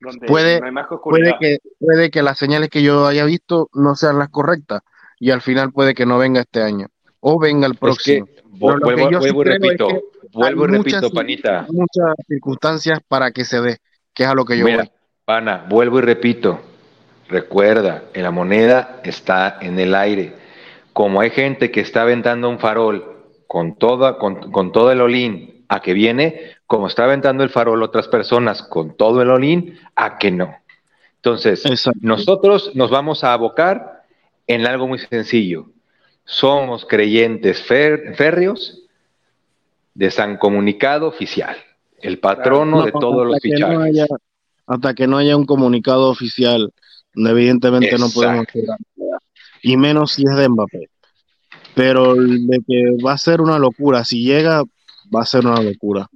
donde 0.00 0.26
Puede- 0.26 0.58
no 0.60 0.66
hay 0.66 0.72
más 0.72 0.88
que 0.88 0.96
Puede 0.96 1.34
que, 1.38 1.58
puede 1.78 2.10
que 2.10 2.22
las 2.22 2.38
señales 2.38 2.70
que 2.70 2.82
yo 2.82 3.06
haya 3.06 3.24
visto 3.26 3.68
no 3.74 3.94
sean 3.94 4.18
las 4.18 4.30
correctas 4.30 4.80
y 5.18 5.30
al 5.30 5.42
final 5.42 5.70
puede 5.72 5.94
que 5.94 6.06
no 6.06 6.18
venga 6.18 6.40
este 6.40 6.62
año 6.62 6.86
o 7.20 7.38
venga 7.38 7.66
el 7.66 7.72
Es 7.74 7.78
que 7.78 7.80
próximo. 7.84 8.26
que 8.26 8.42
vuelvo, 8.46 8.88
sí 8.88 8.94
vuelvo 8.94 9.42
es 9.42 9.48
repito, 9.48 9.88
que 9.88 10.00
vuelvo 10.32 10.62
y 10.64 10.70
hay 10.72 10.78
muchas- 10.78 11.00
repito, 11.02 11.14
panita. 11.14 11.66
Muchas 11.70 12.14
circunstancias 12.26 13.00
para 13.06 13.30
que 13.30 13.44
se 13.44 13.60
dé, 13.60 13.78
que 14.14 14.22
es 14.22 14.28
a 14.30 14.34
lo 14.34 14.44
que 14.46 14.56
yo 14.58 14.64
Mira, 14.64 14.78
voy. 14.78 14.90
pana, 15.26 15.66
vuelvo 15.68 15.98
y 15.98 16.02
repito. 16.02 16.58
Recuerda, 17.28 18.04
que 18.12 18.22
la 18.22 18.30
moneda 18.32 19.00
está 19.04 19.58
en 19.60 19.78
el 19.78 19.94
aire. 19.94 20.34
Como 21.00 21.22
hay 21.22 21.30
gente 21.30 21.70
que 21.70 21.80
está 21.80 22.02
aventando 22.02 22.50
un 22.50 22.58
farol 22.58 23.24
con, 23.46 23.78
toda, 23.78 24.18
con, 24.18 24.52
con 24.52 24.70
todo 24.70 24.92
el 24.92 25.00
olín 25.00 25.64
a 25.66 25.80
que 25.80 25.94
viene, 25.94 26.50
como 26.66 26.88
está 26.88 27.04
aventando 27.04 27.42
el 27.42 27.48
farol 27.48 27.82
otras 27.82 28.06
personas 28.06 28.62
con 28.62 28.98
todo 28.98 29.22
el 29.22 29.30
olín 29.30 29.78
a 29.96 30.18
que 30.18 30.30
no. 30.30 30.54
Entonces, 31.16 31.64
Exacto. 31.64 31.98
nosotros 32.02 32.72
nos 32.74 32.90
vamos 32.90 33.24
a 33.24 33.32
abocar 33.32 34.02
en 34.46 34.66
algo 34.66 34.86
muy 34.88 34.98
sencillo. 34.98 35.70
Somos 36.26 36.84
creyentes 36.84 37.66
fer- 37.66 38.14
férreos 38.14 38.82
de 39.94 40.10
San 40.10 40.36
Comunicado 40.36 41.08
Oficial, 41.08 41.56
el 42.02 42.18
patrono 42.18 42.80
No, 42.80 42.84
de 42.84 42.92
todos 42.92 43.24
los 43.26 43.36
no 43.36 43.40
fichajes. 43.40 43.78
haya- 43.78 44.06
hasta 44.66 44.92
que 44.92 45.06
no 45.06 45.16
haya 45.16 45.34
un 45.34 45.46
comunicado 45.46 46.10
oficial, 46.10 46.74
donde 47.14 47.30
evidentemente 47.30 47.96
no 47.96 48.10
podemos. 48.10 48.44
Y 49.62 49.76
menos 49.76 50.12
si 50.12 50.24
es 50.28 50.36
de 50.36 50.48
Mbappé. 50.48 50.88
Pero 51.74 52.14
de 52.14 52.60
que 52.66 52.96
va 53.04 53.12
a 53.12 53.18
ser 53.18 53.40
una 53.40 53.58
locura, 53.58 54.04
si 54.04 54.24
llega, 54.24 54.62
va 55.14 55.22
a 55.22 55.26
ser 55.26 55.46
una 55.46 55.62
locura. 55.62 56.06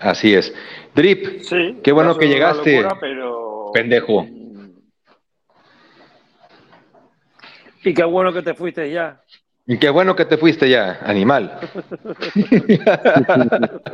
Así 0.00 0.34
es. 0.34 0.52
Drip, 0.94 1.42
Sí, 1.42 1.78
Qué 1.84 1.92
bueno 1.92 2.16
que 2.16 2.26
llegaste, 2.28 2.82
locura, 2.82 2.98
pero... 3.00 3.70
pendejo. 3.72 4.26
Y 7.84 7.94
qué 7.94 8.04
bueno 8.04 8.32
que 8.32 8.42
te 8.42 8.54
fuiste 8.54 8.90
ya. 8.90 9.22
y 9.66 9.78
qué 9.78 9.88
bueno 9.90 10.16
que 10.16 10.24
te 10.24 10.36
fuiste 10.36 10.68
ya, 10.68 10.98
animal. 11.02 11.58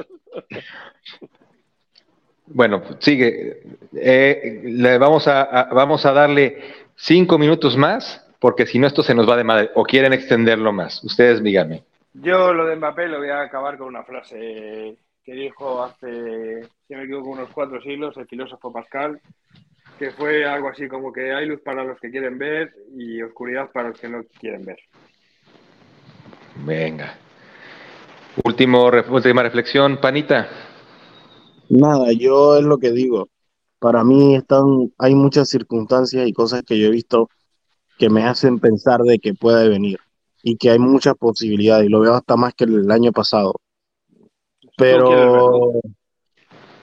bueno, 2.46 2.82
sigue. 3.00 3.62
Eh, 3.94 4.62
le 4.64 4.98
vamos 4.98 5.28
a, 5.28 5.42
a- 5.42 5.74
vamos 5.74 6.06
a 6.06 6.12
darle 6.12 6.62
cinco 6.96 7.38
minutos 7.38 7.76
más, 7.76 8.26
porque 8.40 8.66
si 8.66 8.78
no 8.78 8.86
esto 8.86 9.02
se 9.02 9.14
nos 9.14 9.28
va 9.28 9.36
de 9.36 9.44
madre. 9.44 9.70
O 9.74 9.84
quieren 9.84 10.12
extenderlo 10.12 10.72
más. 10.72 11.02
Ustedes 11.04 11.42
díganme. 11.42 11.84
Yo 12.14 12.52
lo 12.52 12.66
de 12.66 12.76
Mbappé 12.76 13.08
lo 13.08 13.18
voy 13.18 13.28
a 13.28 13.42
acabar 13.42 13.76
con 13.76 13.88
una 13.88 14.02
frase 14.02 14.96
que 15.22 15.32
dijo 15.32 15.82
hace, 15.82 16.62
si 16.86 16.94
no 16.94 16.98
me 16.98 17.04
equivoco, 17.04 17.30
unos 17.30 17.50
cuatro 17.50 17.80
siglos 17.82 18.16
el 18.16 18.26
filósofo 18.26 18.72
Pascal, 18.72 19.20
que 19.98 20.12
fue 20.12 20.44
algo 20.44 20.68
así 20.68 20.88
como 20.88 21.12
que 21.12 21.34
hay 21.34 21.46
luz 21.46 21.60
para 21.62 21.84
los 21.84 21.98
que 22.00 22.10
quieren 22.10 22.38
ver 22.38 22.72
y 22.96 23.20
oscuridad 23.22 23.70
para 23.72 23.88
los 23.88 24.00
que 24.00 24.08
no 24.08 24.22
quieren 24.38 24.64
ver. 24.64 24.78
Venga. 26.64 27.18
Último, 28.44 28.90
última 29.08 29.42
reflexión, 29.42 29.98
panita. 29.98 30.48
Nada, 31.68 32.12
yo 32.12 32.58
es 32.58 32.64
lo 32.64 32.78
que 32.78 32.92
digo. 32.92 33.28
Para 33.78 34.04
mí 34.04 34.34
están, 34.34 34.92
hay 34.98 35.14
muchas 35.14 35.48
circunstancias 35.48 36.26
y 36.26 36.32
cosas 36.32 36.62
que 36.62 36.78
yo 36.78 36.86
he 36.86 36.90
visto 36.90 37.28
que 37.98 38.08
me 38.10 38.24
hacen 38.24 38.58
pensar 38.58 39.00
de 39.00 39.18
que 39.18 39.34
puede 39.34 39.68
venir 39.68 39.98
y 40.42 40.56
que 40.56 40.70
hay 40.70 40.78
muchas 40.78 41.14
posibilidades 41.14 41.86
y 41.86 41.90
lo 41.90 42.00
veo 42.00 42.14
hasta 42.14 42.36
más 42.36 42.54
que 42.54 42.64
el 42.64 42.90
año 42.90 43.12
pasado. 43.12 43.54
Pero 44.76 45.72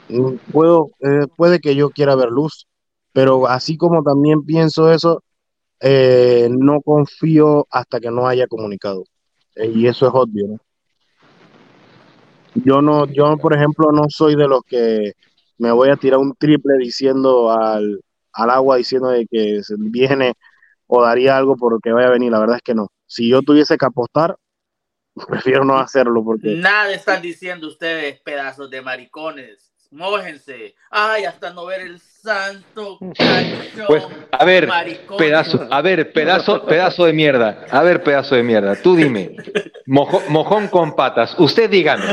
mm, 0.10 0.36
puedo, 0.52 0.92
eh, 1.00 1.28
puede 1.36 1.60
que 1.60 1.76
yo 1.76 1.90
quiera 1.90 2.16
ver 2.16 2.30
luz, 2.30 2.68
pero 3.12 3.48
así 3.48 3.78
como 3.78 4.04
también 4.04 4.44
pienso 4.44 4.92
eso, 4.92 5.24
eh, 5.80 6.50
no 6.52 6.82
confío 6.82 7.68
hasta 7.70 8.00
que 8.00 8.10
no 8.10 8.28
haya 8.28 8.48
comunicado. 8.48 9.04
Eh, 9.56 9.72
y 9.74 9.88
eso 9.88 10.08
es 10.08 10.14
obvio, 10.14 10.48
¿no? 10.48 10.60
Yo 12.56 12.82
no, 12.82 13.06
yo 13.08 13.38
por 13.38 13.56
ejemplo 13.56 13.92
no 13.92 14.06
soy 14.10 14.36
de 14.36 14.48
los 14.48 14.62
que 14.64 15.14
me 15.64 15.72
voy 15.72 15.90
a 15.90 15.96
tirar 15.96 16.20
un 16.20 16.36
triple 16.36 16.76
diciendo 16.78 17.50
al, 17.50 18.02
al 18.34 18.50
agua 18.50 18.76
diciendo 18.76 19.08
de 19.08 19.26
que 19.26 19.62
viene 19.78 20.34
o 20.88 21.02
daría 21.02 21.38
algo 21.38 21.56
porque 21.56 21.94
vaya 21.94 22.08
a 22.08 22.12
venir. 22.12 22.34
La 22.34 22.40
verdad 22.40 22.58
es 22.58 22.62
que 22.62 22.76
no. 22.76 22.90
Si 23.06 23.30
yo 23.30 23.42
tuviese 23.42 23.78
que 23.78 23.86
apostar, 23.86 24.36
prefiero 25.28 25.64
no 25.64 25.78
hacerlo 25.78 26.22
porque 26.22 26.56
Nada 26.56 26.92
están 26.92 27.22
diciendo 27.22 27.68
ustedes, 27.68 28.20
pedazos 28.20 28.70
de 28.70 28.82
maricones. 28.82 29.73
Mójense. 29.94 30.74
Ay, 30.90 31.24
hasta 31.26 31.54
no 31.54 31.66
ver 31.66 31.82
el 31.82 32.00
santo 32.00 32.98
cachón. 33.16 33.86
Pues, 33.88 34.04
a 34.32 34.44
ver, 34.46 34.68
maricón. 34.68 35.18
Pedazo, 35.18 35.68
a 35.70 35.82
ver, 35.82 36.12
pedazo, 36.12 36.66
pedazo 36.66 37.06
de 37.06 37.14
mierda. 37.14 37.66
A 37.70 37.84
ver, 37.84 38.02
pedazo 38.02 38.34
de 38.36 38.42
mierda. 38.44 38.76
Tú 38.82 38.96
dime. 38.96 39.36
Mojo- 39.86 40.24
mojón 40.30 40.68
con 40.70 40.96
patas. 40.96 41.36
Usted 41.38 41.70
dígame. 41.70 42.04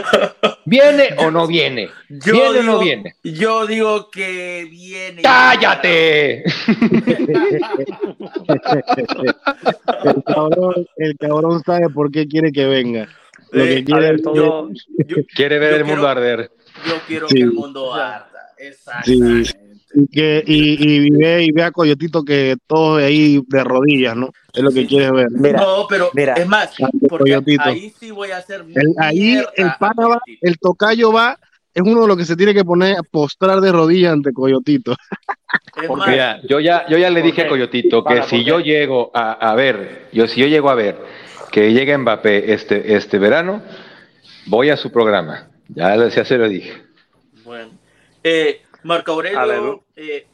¿Viene 0.66 1.15
o 1.19 1.31
no 1.31 1.47
viene? 1.47 1.89
Yo 2.11 2.32
¿Viene 2.35 2.48
o 2.48 2.52
digo- 2.52 2.65
no 2.65 2.78
viene? 2.81 3.15
Yo 3.24 3.66
digo 3.66 4.11
que 4.11 4.66
viene. 4.70 5.23
¡Cállate! 5.23 6.44
el 10.05 10.23
cabrón, 10.24 10.86
el 10.97 11.16
cabrón 11.19 11.62
sabe 11.65 11.89
por 11.89 12.11
qué 12.11 12.27
quiere 12.28 12.52
que 12.52 12.66
venga. 12.66 13.09
Lo 13.52 13.65
que 13.65 13.78
Eh, 13.78 13.85
quiere 13.85 14.01
A 14.07 14.11
ver, 14.11 14.15
es- 14.16 14.23
todo, 14.23 14.35
Yo, 15.07 15.16
Quiere 15.35 15.59
ver 15.59 15.70
Yo 15.73 15.77
el 15.78 15.85
mundo 15.85 16.02
quiero- 16.02 16.09
arder. 16.09 16.51
Yo 16.86 16.94
quiero 17.07 17.28
Sí. 17.28 17.35
que 17.36 17.43
el 17.43 17.52
mundo 17.52 17.93
arda. 17.94 18.27
Exactamente. 18.59 19.51
y 19.93 20.07
que 20.07 20.44
y, 20.47 21.07
y 21.07 21.11
ve 21.11 21.43
y 21.43 21.51
ve 21.51 21.65
a 21.65 21.73
Coyotito 21.73 22.23
que 22.23 22.57
todo 22.69 22.97
ahí 22.98 23.43
de 23.48 23.65
rodillas, 23.65 24.15
¿no? 24.15 24.31
Es 24.52 24.62
lo 24.62 24.70
que 24.70 24.82
Sí. 24.82 24.86
quiere 24.86 25.11
ver. 25.11 25.27
Mira, 25.32 25.61
no, 25.62 25.86
pero 25.89 26.11
mira. 26.15 26.35
es 26.35 26.47
más, 26.47 26.70
porque 27.09 27.32
Coyotito. 27.32 27.62
ahí 27.65 27.93
sí 27.98 28.12
voy 28.12 28.31
a 28.31 28.36
hacer 28.36 28.65
El- 28.73 28.94
ahí 28.98 29.43
el 29.57 29.73
pana 29.81 30.07
va, 30.07 30.20
el 30.43 30.59
tocayo 30.61 31.12
va, 31.12 31.36
es 31.74 31.82
uno 31.82 32.02
de 32.02 32.07
los 32.09 32.16
que 32.16 32.24
se 32.24 32.36
tiene 32.36 32.55
que 32.55 32.65
poner 32.65 32.98
a 32.98 33.02
postrar 33.02 33.61
de 33.61 33.73
rodillas 33.73 34.12
ante 34.12 34.32
Coyotito. 34.32 34.93
Es 35.82 35.89
¿Por 35.89 35.98
más, 35.98 36.07
qué? 36.07 36.12
Mira, 36.12 36.40
yo 36.48 36.61
ya, 36.61 36.86
yo 36.89 36.97
ya 36.97 37.11
le 37.11 37.20
¿Por 37.23 37.27
dije 37.31 37.43
a? 37.43 37.48
Coyotito 37.48 38.05
que 38.05 38.15
Para, 38.15 38.23
si 38.28 38.36
¿por 38.36 38.44
yo 38.47 38.61
llego 38.61 39.11
a, 39.12 39.32
a 39.32 39.55
ver, 39.57 40.07
yo 40.12 40.28
si 40.28 40.40
yo 40.40 40.47
llego 40.47 40.70
a 40.70 40.74
ver 40.77 40.98
que 41.51 41.73
llega 41.73 41.98
Mbappé 41.98 42.52
este, 42.52 42.94
este 42.94 43.19
verano, 43.19 43.61
voy 44.47 44.70
a 44.70 44.77
su 44.77 44.93
programa. 44.93 45.48
Ya, 45.75 46.09
ya 46.09 46.25
se 46.25 46.39
lo 46.39 46.49
dije. 46.49 46.73
bueno. 47.45 47.71
Eh, 48.23 48.63
Marco 48.83 49.13
Aurelio, 49.13 49.85
eh, 49.97 50.27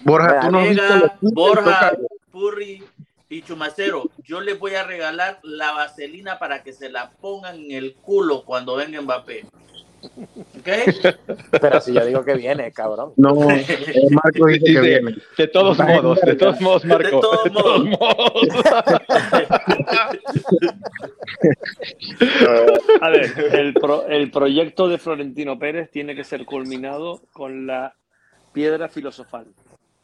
Borja, 0.00 0.40
tú 0.40 0.50
no 0.50 0.62
Vega, 0.62 1.18
Borja. 1.20 1.92
Purri 2.30 2.84
y 3.28 3.42
Chumacero, 3.42 4.10
yo 4.24 4.40
les 4.40 4.58
voy 4.58 4.74
a 4.74 4.84
regalar 4.84 5.40
la 5.42 5.72
vaselina 5.72 6.38
para 6.38 6.62
que 6.62 6.72
se 6.72 6.88
la 6.88 7.10
pongan 7.10 7.56
en 7.56 7.72
el 7.72 7.94
culo 7.94 8.44
cuando 8.44 8.76
venga 8.76 9.00
Mbappé. 9.00 9.44
¿Ok? 10.00 10.68
Pero 11.60 11.80
si 11.80 11.92
yo 11.92 12.04
digo 12.06 12.24
que 12.24 12.34
viene, 12.34 12.70
cabrón. 12.72 13.12
No, 13.16 13.50
eh, 13.50 13.66
Marco 14.10 14.46
dice 14.46 14.72
que 14.72 14.80
viene. 14.80 15.16
de 15.36 15.48
todos 15.48 15.76
modos, 15.78 16.20
de 16.20 16.34
todos 16.36 16.60
modos, 16.60 16.84
Marco. 16.84 17.04
De 17.04 17.10
todos 17.10 17.50
modos. 17.52 17.84
modos. 17.88 18.48
a 23.00 23.10
ver, 23.10 23.32
el, 23.52 23.74
pro- 23.74 24.06
el 24.06 24.30
proyecto 24.30 24.88
de 24.88 24.98
Florentino 24.98 25.58
Pérez 25.58 25.90
tiene 25.90 26.14
que 26.14 26.24
ser 26.24 26.44
culminado 26.44 27.20
con 27.32 27.66
la 27.66 27.94
piedra 28.52 28.88
filosofal, 28.88 29.46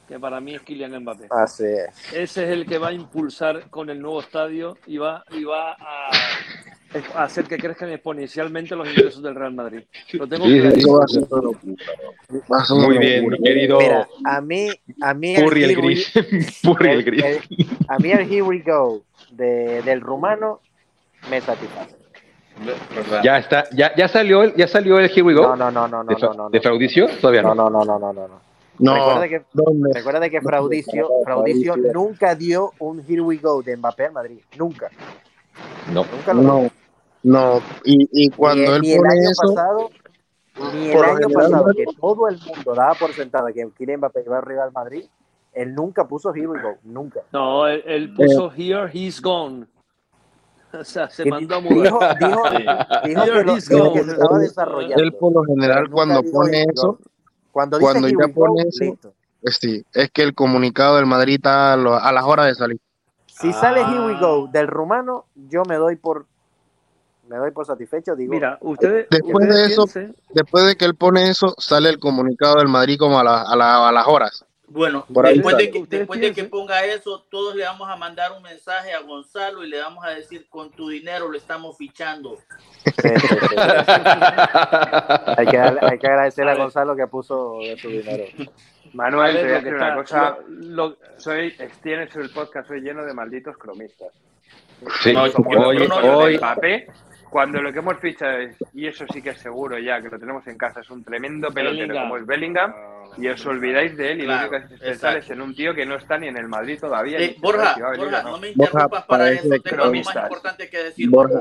que 0.08 0.18
para 0.18 0.40
mí 0.40 0.54
es 0.54 0.62
Kylian 0.62 1.00
Mbappé. 1.02 1.26
Así 1.30 1.64
es. 1.64 2.12
Ese 2.12 2.44
es 2.44 2.50
el 2.50 2.66
que 2.66 2.78
va 2.78 2.88
a 2.88 2.92
impulsar 2.92 3.68
con 3.70 3.90
el 3.90 4.00
nuevo 4.00 4.20
estadio 4.20 4.76
y 4.86 4.98
va, 4.98 5.24
y 5.30 5.44
va 5.44 5.72
a, 5.72 6.10
hacer 7.16 7.44
que 7.44 7.56
crezcan 7.58 7.90
exponencialmente 7.90 8.74
los 8.76 8.88
ingresos 8.88 9.22
del 9.22 9.34
Real 9.34 9.52
Madrid. 9.54 9.80
Lo 10.12 10.26
tengo 10.26 10.44
Sí, 10.46 10.60
sí, 10.60 10.86
va 10.88 12.58
a 12.58 12.62
a 12.62 12.74
Muy 12.74 12.98
bien, 12.98 13.28
mi 13.28 13.38
querido 13.38 13.78
Mira, 13.78 14.08
a 14.24 14.40
mí, 14.40 14.68
a 15.02 15.14
mí 15.14 15.34
el 15.34 15.44
Purri 15.44 15.64
el 15.64 15.70
Here 15.70 15.80
We- 15.80 15.86
gris. 15.86 16.60
Purri 16.62 16.88
el 16.90 16.98
el- 16.98 17.04
gris. 17.04 17.24
el- 17.24 17.40
a 17.88 17.98
mí 17.98 18.10
el 18.10 18.20
Here 18.20 18.42
We 18.42 18.58
Go 18.60 19.02
de, 19.32 19.82
del 19.82 20.00
rumano 20.00 20.60
me 21.30 21.40
satisface. 21.40 21.96
Ya 23.24 23.38
está, 23.38 23.64
ya, 23.72 23.94
ya 23.96 24.06
salió 24.06 24.44
el, 24.44 24.54
ya 24.54 24.68
salió 24.68 24.98
el 25.00 25.06
Here 25.10 25.22
We 25.22 25.34
Go. 25.34 25.42
No, 25.42 25.56
no, 25.56 25.70
no, 25.72 25.88
no, 25.88 26.04
de, 26.04 26.14
no, 26.14 26.28
no, 26.28 26.34
no, 26.34 26.50
de. 26.50 26.60
Fraudicio, 26.60 27.08
todavía 27.20 27.42
No, 27.42 27.54
no. 27.54 27.68
no, 27.68 27.84
no, 27.84 27.98
no, 27.98 28.12
no, 28.12 28.28
no, 28.78 28.94
Recuerda 28.94 29.28
que, 29.28 29.42
¿dónde? 29.52 29.90
recuerda 29.92 30.28
que 30.30 30.40
Fraudicio, 30.40 31.08
Fraudicio 31.24 31.76
nunca 31.76 32.34
dio 32.34 32.72
un 32.78 33.00
Here 33.08 33.20
We 33.20 33.36
Go 33.38 33.62
de 33.62 33.76
Mbappé 33.76 34.06
al 34.06 34.12
Madrid. 34.12 34.38
Nunca. 34.56 34.90
No. 35.92 36.04
Nunca 36.04 36.34
lo 36.34 36.42
dio. 36.42 36.70
No. 37.24 37.60
Y, 37.84 38.08
y 38.12 38.30
cuando 38.30 38.62
ni, 38.70 38.76
él 38.76 38.80
ni 38.82 38.92
el 38.92 38.98
pone 39.00 39.12
año 39.12 39.30
eso, 39.30 39.42
pasado, 39.54 39.90
ni 40.72 40.90
el 40.90 41.02
año 41.02 41.16
general, 41.16 41.32
pasado, 41.32 41.66
¿no? 41.66 41.72
que 41.74 41.84
todo 42.00 42.28
el 42.28 42.38
mundo 42.46 42.74
daba 42.74 42.94
por 42.94 43.12
sentado 43.12 43.46
que 43.48 43.68
Kylian 43.76 43.98
Mbappé 43.98 44.22
iba 44.24 44.38
arriba 44.38 44.64
al 44.64 44.72
Madrid, 44.72 45.04
él 45.52 45.74
nunca 45.74 46.06
puso 46.06 46.32
Here 46.34 46.46
We 46.46 46.60
Go. 46.62 46.76
Nunca. 46.84 47.20
No, 47.32 47.66
él, 47.66 47.82
él 47.86 48.14
puso 48.14 48.52
Here, 48.56 48.88
he's 48.92 49.20
gone. 49.20 49.66
O 50.74 50.82
sea, 50.82 51.08
se 51.08 51.24
mandó 51.24 51.54
a 51.54 51.60
mudar. 51.60 51.84
dijo, 51.84 52.00
dijo 52.18 52.42
que, 52.50 52.58
lo- 52.64 53.54
dijo 53.54 53.92
que 53.92 54.00
gone. 54.00 54.04
se 54.04 54.10
estaba 54.10 54.36
él, 54.38 54.42
desarrollando. 54.42 55.02
él 55.04 55.12
por 55.12 55.32
lo 55.32 55.44
general 55.44 55.88
cuando 55.88 56.20
pone 56.24 56.64
eso. 56.64 56.98
Cuando 57.52 57.78
dice 57.78 57.84
cuando 57.92 58.08
Here 58.08 58.16
ya 58.28 58.34
pone 58.34 58.62
Go, 58.64 58.68
eso, 58.68 59.58
sí, 59.60 59.84
es 59.94 60.10
que 60.10 60.22
el 60.22 60.34
comunicado 60.34 60.96
del 60.96 61.06
Madrid 61.06 61.34
está 61.36 61.74
a, 61.74 61.76
lo- 61.76 61.94
a 61.94 62.10
las 62.10 62.24
horas 62.24 62.46
de 62.48 62.54
salir. 62.56 62.80
Si 63.26 63.52
sale 63.52 63.82
Here 63.82 64.04
We 64.04 64.14
Ah. 64.16 64.20
Go 64.20 64.48
del 64.48 64.66
rumano, 64.66 65.26
yo 65.48 65.62
me 65.68 65.76
doy 65.76 65.94
por 65.94 66.26
me 67.28 67.36
doy 67.36 67.50
por 67.52 67.66
satisfecho, 67.66 68.14
digo, 68.14 68.32
Mira, 68.32 68.58
ustedes, 68.60 69.06
Después 69.10 69.46
ustedes 69.48 69.68
de 69.68 69.72
eso, 69.72 69.82
piensen- 69.86 70.14
Después 70.30 70.66
de 70.66 70.76
que 70.76 70.84
él 70.84 70.94
pone 70.94 71.28
eso, 71.28 71.54
sale 71.58 71.88
el 71.88 71.98
comunicado 71.98 72.56
del 72.56 72.68
Madrid 72.68 72.98
como 72.98 73.18
a, 73.18 73.24
la- 73.24 73.42
a, 73.42 73.56
la- 73.56 73.88
a 73.88 73.92
las 73.92 74.06
horas. 74.06 74.44
Bueno, 74.66 75.04
Por 75.12 75.26
ahí 75.26 75.34
después, 75.34 75.56
de 75.58 75.70
que, 75.70 75.84
después 75.86 76.20
de 76.20 76.32
que 76.32 76.44
ponga 76.44 76.84
eso, 76.84 77.22
todos 77.30 77.54
le 77.54 77.64
vamos 77.64 77.88
a 77.88 77.96
mandar 77.96 78.32
un 78.32 78.42
mensaje 78.42 78.92
a 78.94 79.00
Gonzalo 79.00 79.62
y 79.62 79.68
le 79.68 79.78
vamos 79.80 80.04
a 80.04 80.08
decir, 80.10 80.46
con 80.48 80.70
tu 80.70 80.88
dinero 80.88 81.28
lo 81.28 81.36
estamos 81.36 81.76
fichando. 81.76 82.38
sí, 82.84 82.92
sí, 82.96 83.28
sí, 83.28 83.28
sí. 83.28 83.46
hay, 85.36 85.46
que 85.46 85.58
hay 85.58 85.98
que 85.98 86.06
agradecerle 86.06 86.52
a 86.52 86.56
Gonzalo 86.56 86.96
que 86.96 87.06
puso 87.06 87.58
de 87.60 87.76
su 87.78 87.88
dinero. 87.88 88.24
Manuel, 88.94 89.36
te 89.36 89.42
voy 89.42 89.50
a 89.50 89.52
lo 89.52 89.58
decir 89.58 89.70
que 89.70 89.76
una 89.76 89.88
está- 89.88 90.02
cosa. 90.02 90.38
lo- 90.48 90.88
lo- 90.88 90.96
Soy, 91.18 91.54
tienes 91.82 92.14
el 92.16 92.30
podcast, 92.30 92.68
soy 92.68 92.80
lleno 92.80 93.04
de 93.04 93.12
malditos 93.14 93.56
cromistas. 93.58 94.08
Sí, 95.02 95.12
No, 95.12 95.22
hoy, 95.24 95.88
hoy, 96.02 96.36
Mbappé, 96.38 96.86
cuando 97.34 97.60
lo 97.60 97.72
que 97.72 97.80
hemos 97.80 97.98
fichado 97.98 98.38
es, 98.38 98.56
y 98.74 98.86
eso 98.86 99.04
sí 99.12 99.20
que 99.20 99.30
es 99.30 99.38
seguro 99.40 99.76
ya, 99.76 100.00
que 100.00 100.08
lo 100.08 100.20
tenemos 100.20 100.46
en 100.46 100.56
casa, 100.56 100.78
es 100.82 100.88
un 100.88 101.02
tremendo 101.02 101.48
pelotero 101.50 101.80
Bellingham. 101.88 102.02
como 102.04 102.16
es 102.18 102.26
Bellingham, 102.26 102.72
y 103.18 103.26
os 103.26 103.44
olvidáis 103.44 103.96
de 103.96 104.12
él, 104.12 104.20
y 104.20 104.24
Claro, 104.24 104.42
lo 104.52 104.56
único 104.58 104.68
que 104.68 104.74
hace 104.76 104.88
exacto. 104.92 105.18
es 105.18 105.30
en 105.30 105.40
un 105.40 105.52
tío 105.52 105.74
que 105.74 105.84
no 105.84 105.96
está 105.96 106.16
ni 106.16 106.28
en 106.28 106.36
el 106.36 106.46
Madrid 106.46 106.78
todavía. 106.78 107.18
Eh, 107.18 107.34
Borja, 107.40 107.74
Borja, 107.96 108.22
no. 108.22 108.30
no 108.30 108.38
me 108.38 108.52
Borja, 108.52 108.70
interrumpas 108.74 109.04
para 109.06 109.24
parece 109.24 109.48
eso, 109.48 109.48
tengo 109.48 109.82
algo 109.82 109.94
más 109.96 110.04
cronistas. 110.04 110.22
importante 110.22 110.70
que 110.70 110.78
decir. 110.84 111.10
Borja. 111.10 111.40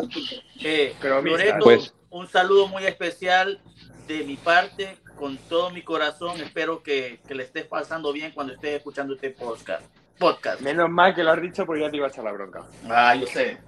Eh. 0.64 0.96
Loreto, 1.04 1.58
Pues- 1.64 1.94
un 2.10 2.28
saludo 2.28 2.68
muy 2.70 2.86
especial 2.86 3.62
de 4.08 4.24
mi 4.24 4.36
parte, 4.38 4.98
con 5.16 5.38
todo 5.48 5.70
mi 5.70 5.84
corazón. 5.84 6.42
Espero 6.42 6.82
que, 6.82 7.20
que 7.28 7.36
le 7.36 7.44
estés 7.44 7.66
pasando 7.66 8.12
bien 8.12 8.32
cuando 8.32 8.54
estés 8.54 8.78
escuchando 8.78 9.14
este 9.14 9.30
podcast. 9.30 9.84
podcast. 10.18 10.60
Menos 10.62 10.90
mal 10.90 11.14
que 11.14 11.24
lo 11.24 11.32
has 11.34 11.42
dicho 11.42 11.68
porque 11.68 11.82
ya 11.84 11.92
te 11.92 11.98
iba 11.98 12.08
a 12.08 12.10
echar 12.10 12.24
la 12.24 12.32
bronca. 12.32 12.62
Ah, 12.90 13.14
yo 13.14 13.28
sé. 13.28 13.60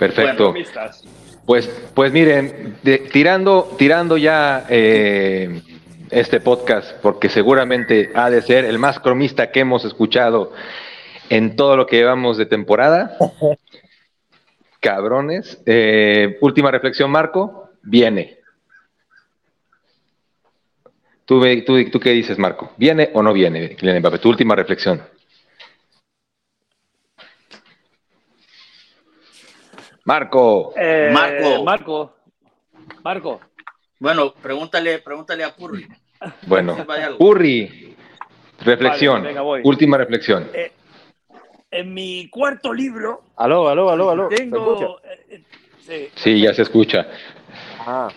perfecto. 0.00 0.54
Pues, 1.46 1.68
pues 1.94 2.12
miren, 2.12 2.76
de- 2.82 2.98
tirando, 2.98 3.74
tirando 3.78 4.16
ya 4.16 4.66
eh, 4.68 5.62
este 6.10 6.40
podcast, 6.40 6.92
porque 7.02 7.28
seguramente 7.28 8.10
ha 8.14 8.30
de 8.30 8.42
ser 8.42 8.64
el 8.64 8.78
más 8.78 8.98
cromista 8.98 9.50
que 9.52 9.60
hemos 9.60 9.84
escuchado 9.84 10.52
en 11.28 11.54
todo 11.56 11.76
lo 11.76 11.86
que 11.86 11.96
llevamos 11.96 12.36
de 12.36 12.46
temporada. 12.46 13.16
Cabrones. 14.80 15.60
Eh, 15.66 16.38
última 16.40 16.70
reflexión, 16.70 17.10
Marco. 17.10 17.70
Viene. 17.82 18.38
¿Tú, 21.26 21.42
tú, 21.64 21.90
¿Tú 21.90 22.00
qué 22.00 22.10
dices, 22.10 22.38
Marco? 22.38 22.72
¿Viene 22.76 23.10
o 23.14 23.22
no 23.22 23.32
viene, 23.32 23.76
Kylian 23.76 24.00
Mbappé? 24.00 24.18
Tu 24.18 24.28
última 24.28 24.56
reflexión. 24.56 25.02
Marco. 30.04 30.72
Eh, 30.76 31.10
Marco. 31.12 31.64
Marco. 31.64 32.16
Marco. 33.04 33.40
Bueno, 33.98 34.32
pregúntale, 34.34 34.98
pregúntale 35.00 35.44
a 35.44 35.54
Purri. 35.54 35.86
Bueno, 36.46 36.76
Si 36.76 36.82
vaya 36.82 37.06
algo. 37.06 37.24
Urri, 37.26 37.94
reflexión, 38.60 39.22
Vale, 39.22 39.28
venga, 39.34 39.42
última 39.64 39.96
reflexión. 39.98 40.48
En 41.72 41.94
mi 41.94 42.28
cuarto 42.28 42.72
libro 42.72 43.22
Aló, 43.36 43.68
aló, 43.68 43.90
aló, 43.90 44.10
aló. 44.10 44.28
tengo. 44.28 45.00
eh, 45.04 45.24
eh, 45.30 45.44
sí, 45.86 46.08
Sí, 46.16 46.40
ya 46.40 46.52
se 46.52 46.62
escucha. 46.62 47.06
Ah. 47.78 48.08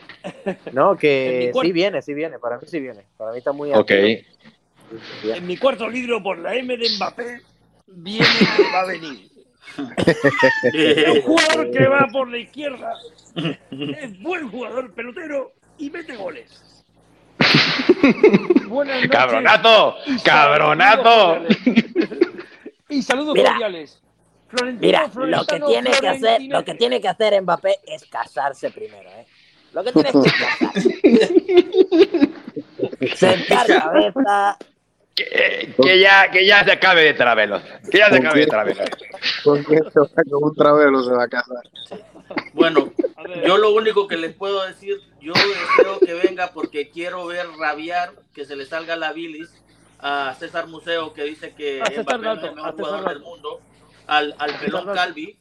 No, 0.71 0.97
que 0.97 1.49
cuarto- 1.53 1.67
sí 1.67 1.71
viene, 1.73 2.01
sí 2.01 2.13
viene. 2.13 2.39
Para 2.39 2.57
mí 2.57 2.63
sí 2.67 2.79
viene. 2.79 3.03
Para 3.17 3.31
mí 3.31 3.37
está 3.37 3.51
muy 3.51 3.69
Ok. 3.71 3.79
activo. 3.91 4.21
En 5.35 5.47
mi 5.47 5.57
cuarto 5.57 5.87
libro, 5.89 6.21
por 6.21 6.37
la 6.39 6.55
M 6.55 6.75
de 6.77 6.87
Mbappé, 6.97 7.41
viene 7.87 8.25
va 8.73 8.81
a 8.81 8.85
venir. 8.85 9.29
Es 10.73 11.07
un 11.15 11.21
jugador 11.21 11.71
que 11.71 11.87
va 11.87 12.07
por 12.11 12.29
la 12.29 12.37
izquierda. 12.37 12.93
Es 13.69 14.21
buen 14.21 14.49
jugador 14.49 14.93
pelotero 14.93 15.53
y 15.77 15.89
mete 15.89 16.15
goles. 16.15 16.83
Buenas 18.67 18.95
noches. 18.95 19.11
¡Cabronato! 19.11 19.95
¡Cabronato! 20.23 21.43
Y 22.89 23.01
saludos 23.01 23.33
Mira. 23.33 23.51
cordiales. 23.51 23.99
Florentino, 24.49 24.87
Mira, 24.87 25.11
lo 25.15 25.45
que 25.45 25.59
tiene 25.59 25.91
que 25.91 26.07
hacer, 26.07 26.41
lo 26.43 26.63
que 26.63 26.75
tiene 26.75 27.01
que 27.01 27.07
hacer 27.07 27.41
Mbappé 27.41 27.79
es 27.87 28.05
casarse 28.05 28.69
primero, 28.69 29.09
¿eh? 29.09 29.25
Lo 29.73 29.83
que 29.83 29.91
tiene 29.91 30.11
que 30.11 30.31
casarse. 30.31 31.01
Sentar 33.15 33.65
cabeza. 33.65 34.57
Que, 35.15 35.73
que 35.81 35.99
ya, 35.99 36.31
que 36.31 36.45
ya 36.45 36.63
se 36.63 36.71
acabe 36.71 37.03
de 37.03 37.13
Travelo. 37.13 37.61
Que 37.91 37.99
ya 37.99 38.09
se 38.09 38.17
acabe 38.17 38.41
de 38.41 38.47
Travelo. 38.47 38.83
Porque 39.43 39.77
se 39.93 39.99
va 39.99 40.07
con 40.29 40.43
un 40.43 40.55
travelo, 40.55 41.03
se 41.03 41.11
va 41.11 41.23
a 41.23 41.27
casar. 41.27 41.63
Bueno, 42.53 42.91
yo 43.45 43.57
lo 43.57 43.73
único 43.73 44.07
que 44.07 44.17
les 44.17 44.33
puedo 44.33 44.65
decir, 44.65 44.99
yo 45.21 45.33
deseo 45.33 45.99
que 45.99 46.13
venga 46.13 46.51
porque 46.51 46.89
quiero 46.89 47.25
ver 47.27 47.47
rabiar, 47.59 48.13
que 48.33 48.45
se 48.45 48.55
le 48.55 48.65
salga 48.65 48.95
la 48.95 49.13
bilis 49.13 49.49
a 49.99 50.35
César 50.39 50.67
Museo, 50.67 51.13
que 51.13 51.23
dice 51.23 51.53
que 51.53 51.81
A 51.81 51.85
César 51.85 52.19
Mbappé 52.19 52.23
no 52.23 52.33
es 52.33 52.43
el 52.43 52.55
mejor 52.55 52.69
a 52.69 52.71
César 52.71 52.85
jugador 52.85 53.09
del 53.09 53.19
mundo, 53.19 53.61
al, 54.07 54.35
al 54.39 54.59
pelón. 54.59 54.93
Calvi, 54.93 55.37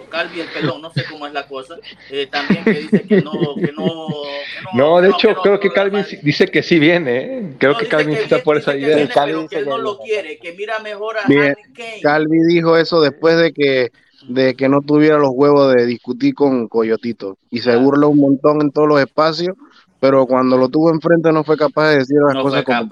o 0.00 0.08
Calvi 0.08 0.40
el 0.40 0.48
pelón, 0.48 0.82
no 0.82 0.90
sé 0.92 1.04
cómo 1.08 1.26
es 1.26 1.32
la 1.32 1.46
cosa, 1.46 1.76
eh, 2.10 2.26
también 2.30 2.66
que 2.66 2.80
dice 2.80 3.06
que 3.06 3.18
no, 3.18 3.60
que 3.62 3.72
no, 3.72 4.34
que 4.50 4.60
no, 4.62 4.70
No, 4.72 5.00
de 5.00 5.10
que 5.10 5.14
hecho, 5.16 5.28
no, 5.34 5.42
creo 5.42 5.60
que 5.60 5.68
no, 5.68 5.74
Calvin 5.74 6.02
no, 6.02 6.06
dice 6.22 6.48
que 6.48 6.62
sí 6.62 6.78
viene. 6.78 7.38
¿eh? 7.38 7.56
Creo 7.58 7.74
no, 7.74 7.78
que 7.78 7.88
Calvin 7.88 8.16
que 8.16 8.22
está 8.22 8.42
por 8.42 8.56
esa 8.56 8.76
idea. 8.76 8.98
viene, 8.98 9.08
Calvin 9.08 9.48
pero 9.48 9.48
que 9.48 9.58
él 9.58 9.66
no 9.68 9.78
lo 9.78 9.98
quiere, 9.98 10.38
que 10.38 10.52
mira 10.54 10.78
mejor 10.80 11.18
a 11.18 11.26
Bien. 11.26 11.56
Harry 11.56 11.72
Kane. 11.72 12.00
Calvi 12.02 12.38
dijo 12.48 12.76
eso 12.76 13.00
después 13.00 13.36
de 13.38 13.52
que 13.52 13.90
de 14.28 14.54
que 14.54 14.68
no 14.68 14.82
tuviera 14.82 15.18
los 15.18 15.30
huevos 15.32 15.74
de 15.74 15.86
discutir 15.86 16.34
con 16.34 16.68
Coyotito 16.68 17.38
y 17.50 17.60
se 17.60 17.72
Claro. 17.72 17.80
burla 17.80 18.06
un 18.06 18.18
montón 18.18 18.60
en 18.60 18.70
todos 18.70 18.88
los 18.88 19.00
espacios, 19.00 19.56
pero 19.98 20.26
cuando 20.26 20.58
lo 20.58 20.68
tuvo 20.68 20.90
enfrente 20.90 21.32
no 21.32 21.44
fue 21.44 21.56
capaz 21.56 21.90
de 21.90 21.98
decir 21.98 22.18
las 22.26 22.36
no 22.36 22.42
cosas 22.42 22.64
fue 22.64 22.64
como. 22.64 22.88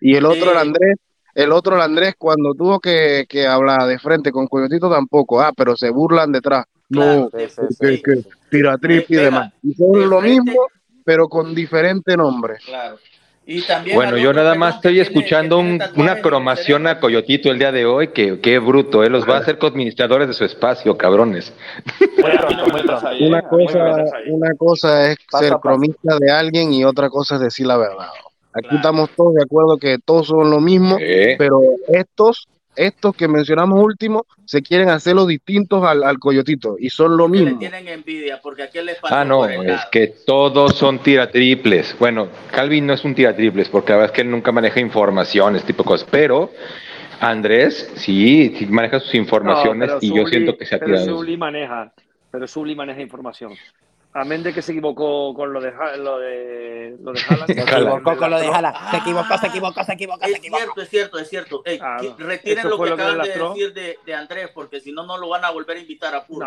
Y 0.00 0.16
el 0.16 0.24
otro, 0.26 0.52
el 0.52 0.56
Eh, 0.56 0.60
Andrés, 0.60 0.96
el 1.34 1.52
otro, 1.52 1.76
el 1.76 1.82
Andrés, 1.82 2.14
cuando 2.18 2.54
tuvo 2.54 2.80
que, 2.80 3.26
que 3.28 3.46
hablar 3.46 3.86
de 3.86 3.98
frente 3.98 4.30
con 4.32 4.46
Coyotito 4.46 4.90
tampoco, 4.90 5.40
ah, 5.40 5.52
pero 5.56 5.76
se 5.76 5.90
burlan 5.90 6.32
detrás. 6.32 6.64
Claro, 6.90 7.22
no, 7.22 7.30
que, 7.30 7.48
sí, 7.48 8.02
que 8.02 8.22
tira 8.50 8.76
trip 8.78 9.06
y 9.10 9.14
De- 9.16 9.22
demás. 9.24 9.52
Y 9.62 9.72
son 9.74 9.92
de 9.92 10.06
lo 10.06 10.20
frente- 10.20 10.40
mismo, 10.42 10.66
pero 11.04 11.28
con 11.28 11.54
diferente 11.54 12.16
nombre. 12.16 12.54
Claro. 12.64 12.98
Y 13.46 13.60
también 13.60 13.94
Bueno, 13.96 14.16
yo 14.16 14.32
nada 14.32 14.54
más 14.54 14.76
estoy 14.76 14.94
tiene- 14.94 15.06
escuchando 15.08 15.58
un- 15.58 15.78
una 15.96 16.22
cromación 16.22 16.86
a. 16.86 16.98
Coyotito 16.98 17.50
el 17.50 17.58
día 17.58 17.72
de 17.72 17.84
hoy, 17.84 18.08
que 18.08 18.40
qué 18.40 18.58
bruto, 18.58 19.04
¿eh? 19.04 19.10
los 19.10 19.28
va 19.28 19.36
a 19.36 19.40
hacer 19.40 19.58
administradores 19.60 20.28
de 20.28 20.32
su 20.34 20.44
espacio, 20.46 20.96
cabrones. 20.96 21.52
Una 23.20 23.42
cosa, 23.42 24.04
una 24.28 24.54
cosa 24.54 25.10
es 25.10 25.18
ser 25.38 25.54
cromista 25.60 26.18
de 26.18 26.30
alguien 26.30 26.72
y 26.72 26.84
otra 26.84 27.10
cosa 27.10 27.34
es 27.36 27.42
decir 27.42 27.66
la 27.66 27.76
verdad. 27.76 28.08
Aquí 28.54 28.62
Claro. 28.68 28.76
estamos 28.76 29.10
todos 29.16 29.34
de 29.34 29.42
acuerdo 29.42 29.76
que 29.78 29.98
todos 30.04 30.28
son 30.28 30.48
lo 30.50 30.60
mismo, 30.60 30.96
Eh, 31.00 31.34
pero 31.38 31.60
estos, 31.88 32.46
estos 32.76 33.14
que 33.16 33.26
mencionamos 33.28 33.82
últimos, 33.82 34.22
se 34.44 34.62
quieren 34.62 34.88
hacer 34.90 35.14
los 35.16 35.26
distintos 35.26 35.82
al, 35.84 36.04
al 36.04 36.18
coyotito 36.18 36.76
y 36.78 36.88
son 36.90 37.16
lo 37.16 37.26
Que 37.30 37.38
le 37.38 37.44
mismo. 37.44 37.58
tienen 37.58 37.88
envidia 37.88 38.40
porque 38.42 38.62
aquel 38.62 38.86
les 38.86 38.96
pasó 39.00 39.14
Ah, 39.14 39.24
no, 39.24 39.44
es 39.46 39.80
que 39.90 40.06
todos 40.24 40.74
son 40.76 41.00
tiratriples. 41.00 41.96
Bueno, 41.98 42.28
Calvin 42.52 42.86
no 42.86 42.92
es 42.94 43.04
un 43.04 43.14
tiratriples, 43.14 43.68
porque 43.68 43.90
la 43.92 43.98
verdad 43.98 44.12
es 44.12 44.16
que 44.16 44.22
él 44.22 44.30
nunca 44.30 44.52
maneja 44.52 44.78
informaciones, 44.80 45.64
tipo 45.64 45.82
de 45.82 45.88
cosas, 45.88 46.08
pero 46.10 46.50
Andrés, 47.20 47.90
sí, 47.96 48.54
sí 48.58 48.66
maneja 48.66 49.00
sus 49.00 49.14
informaciones 49.14 49.88
No, 49.90 49.98
pero 50.00 50.12
y 50.12 50.16
yo 50.16 50.26
siento 50.26 50.56
que 50.56 50.66
se 50.66 50.74
ha 50.74 50.78
pero 50.78 50.92
tirado. 50.98 51.16
Zubli 51.18 51.36
maneja, 51.36 51.92
pero 52.30 52.46
Zubli 52.46 52.74
maneja 52.74 53.00
información. 53.00 53.52
Amén 54.16 54.44
de 54.44 54.54
que 54.54 54.62
se 54.62 54.70
equivocó 54.70 55.34
con 55.34 55.52
lo 55.52 55.60
de 55.60 55.72
lo 55.98 56.18
de 56.20 56.96
lo 57.02 57.12
de 57.12 57.20
Haaland. 57.20 57.46
Se 57.52 57.60
equivocó 57.60 58.16
con 58.16 58.30
lo 58.30 58.38
de 58.38 58.46
Jala. 58.46 58.90
Se 58.92 58.96
equivocó, 58.98 59.38
se 59.38 59.46
equivocó, 59.48 59.84
se 59.84 59.92
equivocó, 59.92 60.24
se 60.24 60.32
Es 60.34 60.40
cierto, 60.40 60.80
es 60.82 60.88
cierto, 60.88 61.18
es 61.18 61.28
cierto. 61.28 61.62
Ey, 61.64 61.80
Ah, 61.82 61.96
no. 62.00 62.16
Retiren 62.18 62.58
Eso 62.58 62.68
lo 62.68 62.78
que 62.78 62.90
lo 62.90 62.94
acaban 62.94 63.22
de 63.22 63.28
decir 63.28 63.74
de, 63.74 63.98
de 64.06 64.14
Andrés, 64.14 64.50
porque 64.54 64.78
si 64.80 64.92
no, 64.92 65.04
no 65.04 65.18
lo 65.18 65.28
van 65.30 65.44
a 65.44 65.50
volver 65.50 65.78
a 65.78 65.80
invitar 65.80 66.14
a 66.14 66.24
Purri. 66.24 66.46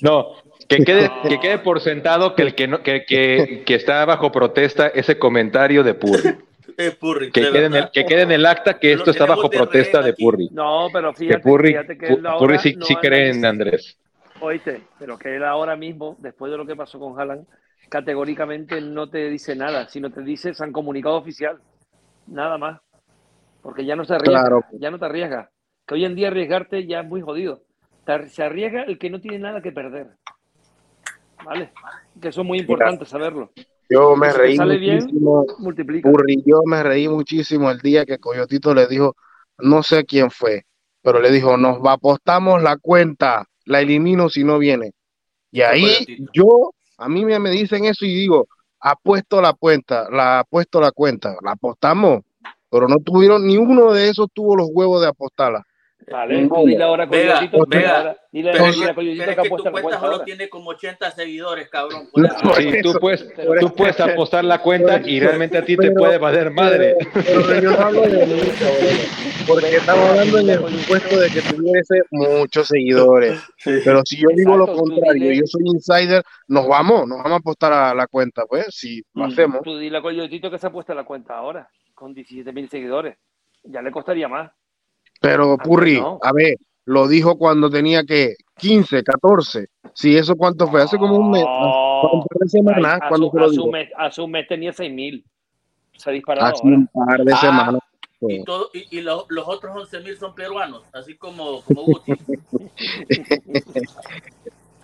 No, 0.00 0.36
que 0.68 0.84
quede, 0.84 1.10
que 1.28 1.40
quede 1.40 1.58
por 1.58 1.80
sentado 1.80 2.36
que 2.36 2.42
el 2.42 2.54
que 2.54 2.68
no, 2.68 2.82
que, 2.84 3.04
que, 3.04 3.64
que 3.66 3.74
está 3.74 4.04
bajo 4.04 4.30
protesta 4.30 4.86
ese 4.86 5.18
comentario 5.18 5.82
de 5.82 5.94
Purri. 5.94 6.38
Es 6.76 6.94
Purri. 6.96 7.30
Que 7.30 7.40
de 7.42 7.50
quede, 7.52 7.66
en 7.66 7.74
el, 7.74 7.90
que 7.90 8.04
quede 8.04 8.22
en 8.22 8.32
el 8.32 8.46
acta 8.46 8.78
que 8.78 8.92
esto 8.92 9.10
está 9.10 9.26
bajo 9.26 9.48
protesta 9.50 10.00
de 10.02 10.10
aquí. 10.10 10.22
Purri. 10.22 10.48
no, 10.52 10.88
pero 10.92 11.12
Que 11.12 11.18
fíjate, 11.26 11.42
Purri, 11.42 11.68
fíjate 11.68 11.98
que 11.98 12.06
él 12.06 12.22
Pu- 12.22 12.26
ahora 12.28 12.38
Purri 12.38 12.58
sí, 12.58 12.74
no 12.76 12.84
sí 12.86 12.96
cree 12.96 13.30
en- 13.30 13.44
Andrés. 13.44 13.98
Oíste, 14.40 14.82
pero 14.98 15.16
que 15.18 15.36
él 15.36 15.44
ahora 15.44 15.76
mismo, 15.76 16.16
después 16.18 16.50
de 16.50 16.58
lo 16.58 16.66
que 16.66 16.74
pasó 16.76 16.98
con 16.98 17.18
Haaland, 17.18 17.46
categóricamente 17.88 18.80
no 18.80 19.08
te 19.08 19.28
dice 19.28 19.54
nada, 19.54 19.88
sino 19.88 20.10
te 20.10 20.22
dice 20.22 20.52
se 20.54 20.64
han 20.64 20.72
comunicado 20.72 21.16
oficial. 21.16 21.58
Nada 22.26 22.58
más. 22.58 22.80
Porque 23.62 23.84
ya 23.84 23.94
no 23.94 24.04
se 24.04 24.14
arriesga, 24.14 24.40
Claro. 24.40 24.64
ya 24.72 24.90
no 24.90 24.98
te 24.98 25.04
arriesgas. 25.04 25.48
Que 25.86 25.94
hoy 25.94 26.04
en 26.04 26.14
día 26.16 26.28
arriesgarte 26.28 26.86
ya 26.86 27.00
es 27.00 27.06
muy 27.06 27.20
jodido. 27.20 27.62
Se 28.30 28.42
arriesga 28.42 28.82
el 28.82 28.98
que 28.98 29.10
no 29.10 29.20
tiene 29.20 29.38
nada 29.38 29.60
que 29.62 29.70
perder. 29.70 30.08
¿Vale? 31.44 31.70
Que 32.20 32.28
eso 32.28 32.40
es 32.40 32.46
muy 32.46 32.58
importante 32.58 33.04
saberlo. 33.04 33.52
Yo 33.92 34.16
me 34.16 34.32
reí 34.32 34.58
bien, 34.78 34.98
muchísimo. 34.98 35.44
yo 36.44 36.60
me 36.64 36.82
reí 36.82 37.08
muchísimo 37.08 37.70
el 37.70 37.78
día 37.80 38.04
que 38.06 38.18
Coyotito 38.18 38.74
le 38.74 38.86
dijo, 38.86 39.14
no 39.58 39.82
sé 39.82 40.04
quién 40.04 40.30
fue, 40.30 40.64
pero 41.02 41.20
le 41.20 41.30
dijo, 41.30 41.56
nos 41.56 41.78
va- 41.84 41.92
apostamos 41.92 42.62
la 42.62 42.76
cuenta, 42.76 43.46
la 43.66 43.80
elimino 43.80 44.28
si 44.28 44.44
no 44.44 44.58
viene. 44.58 44.92
Y 45.50 45.60
ahí 45.60 46.06
yo, 46.32 46.72
a 46.98 47.08
mí 47.08 47.24
me, 47.24 47.38
me 47.38 47.50
dicen 47.50 47.84
eso 47.84 48.04
y 48.04 48.14
digo, 48.14 48.48
apuesto 48.80 49.40
la 49.40 49.52
cuenta, 49.52 50.08
la 50.10 50.40
apuesto 50.40 50.80
la 50.80 50.90
cuenta, 50.92 51.36
la 51.42 51.52
apostamos, 51.52 52.22
pero 52.70 52.88
no 52.88 52.96
tuvieron, 52.98 53.46
ni 53.46 53.58
uno 53.58 53.92
de 53.92 54.08
esos 54.08 54.28
tuvo 54.32 54.56
los 54.56 54.68
huevos 54.72 55.02
de 55.02 55.08
apostarla. 55.08 55.62
Vale, 56.10 56.48
tú 56.48 56.66
dile 56.66 56.82
ahora 56.82 57.04
a 57.04 57.06
Vega, 57.06 57.34
Coyotito, 57.34 57.64
dile 57.64 57.78
Vega, 57.78 57.96
ahora- 57.98 58.16
dile 58.32 58.52
Pero, 58.52 58.64
dile 58.64 59.24
a 59.24 59.26
es 59.26 59.36
que 59.36 59.42
que 59.42 59.48
tu 59.48 59.54
apuesta 59.54 59.68
la 59.68 59.70
cuenta 59.70 59.82
cuenta 59.82 60.00
solo 60.00 60.12
ahora. 60.12 60.24
tiene 60.24 60.48
como 60.48 60.70
80 60.70 61.10
seguidores, 61.12 61.68
cabrón. 61.68 62.08
No, 62.14 62.28
Sí, 62.54 62.72
tú 62.82 62.92
puedes, 63.00 63.26
tú 63.60 63.74
puedes 63.74 64.00
apostar 64.00 64.44
la 64.44 64.58
cuenta 64.62 65.00
y 65.04 65.20
realmente 65.20 65.58
a 65.58 65.64
ti 65.64 65.76
te 65.76 65.90
puede 65.92 66.18
valer 66.18 66.50
madre. 66.50 66.96
Pero 67.12 67.60
yo 67.60 67.70
no 67.72 67.78
hablo 67.80 68.02
de 68.02 68.26
mí, 68.26 68.40
cabrón, 68.58 69.46
porque 69.46 69.76
estamos 69.76 70.08
hablando 70.10 70.38
en 70.38 70.50
el 70.50 70.58
supuesto 70.80 71.20
de 71.20 71.28
que 71.30 71.40
tuviese 71.42 72.02
muchos 72.10 72.66
seguidores. 72.68 73.40
Pero 73.64 74.02
si 74.04 74.16
yo 74.16 74.28
digo 74.34 74.56
lo 74.56 74.64
Exacto, 74.64 74.82
contrario, 74.84 75.32
yo 75.32 75.42
soy 75.46 75.62
insider, 75.66 76.22
nos 76.48 76.66
vamos, 76.66 77.06
nos 77.06 77.18
vamos 77.18 77.32
a 77.32 77.36
apostar 77.36 77.72
a 77.72 77.94
la 77.94 78.06
cuenta, 78.06 78.44
pues, 78.46 78.66
si 78.70 79.02
lo 79.14 79.24
hacemos. 79.26 79.60
Tú 79.62 79.76
dile 79.78 79.98
a 79.98 80.02
Coyotito 80.02 80.50
que 80.50 80.58
se 80.58 80.66
ha 80.66 80.70
puesto 80.70 80.94
la 80.94 81.04
cuenta 81.04 81.36
ahora, 81.36 81.68
con 81.94 82.14
17.000 82.14 82.68
seguidores. 82.68 83.16
Ya 83.64 83.80
le 83.82 83.92
costaría 83.92 84.26
más. 84.26 84.50
Pero 85.22 85.56
Purri, 85.56 86.00
no. 86.00 86.18
a 86.22 86.32
ver, 86.32 86.56
lo 86.84 87.06
dijo 87.08 87.38
cuando 87.38 87.70
tenía 87.70 88.04
que 88.04 88.34
15, 88.58 89.02
14. 89.02 89.68
Si 89.94 90.16
eso 90.16 90.36
cuánto 90.36 90.66
fue, 90.68 90.82
hace 90.82 90.98
como 90.98 91.16
un 91.16 91.30
mes, 91.30 91.44
No. 91.44 92.02
un 92.12 92.20
par 92.24 92.38
de 92.40 92.48
semanas, 92.48 93.00
dijo. 93.10 93.64
un 93.64 93.70
mes, 93.70 93.88
hace 93.96 94.20
un 94.20 94.30
mes 94.30 94.46
tenía 94.48 94.72
6.000. 94.72 95.22
Se 95.96 96.10
ha 96.10 96.12
disparado 96.12 96.48
Hace 96.48 96.62
ahora. 96.64 96.76
un 96.76 96.86
par 96.88 97.20
de 97.24 97.32
Ah, 97.32 97.36
semanas. 97.36 97.80
Y, 98.24 98.44
todo, 98.44 98.70
y, 98.72 98.98
y 98.98 99.00
los, 99.00 99.26
los 99.30 99.46
otros 99.48 99.90
11.000 99.92 100.16
son 100.16 100.34
peruanos, 100.34 100.82
así 100.92 101.16
como, 101.16 101.60
como 101.62 101.82
Guti. 101.82 102.12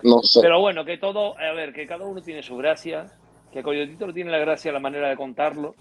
No 0.03 0.23
sé. 0.23 0.41
Pero 0.43 0.61
bueno, 0.61 0.85
que 0.85 0.97
todo, 0.99 1.37
a 1.39 1.53
ver, 1.53 1.73
que 1.73 1.87
cada 1.87 2.05
uno 2.07 2.23
tiene 2.23 2.43
su 2.43 2.57
gracia, 2.57 3.07
que 3.53 3.63
Coyotito 3.63 4.07
no 4.07 4.13
tiene 4.15 4.31
la 4.31 4.39
gracia, 4.39 4.71
la 4.71 4.79
manera 4.79 5.09
de 5.09 5.17
contarlo, 5.17 5.75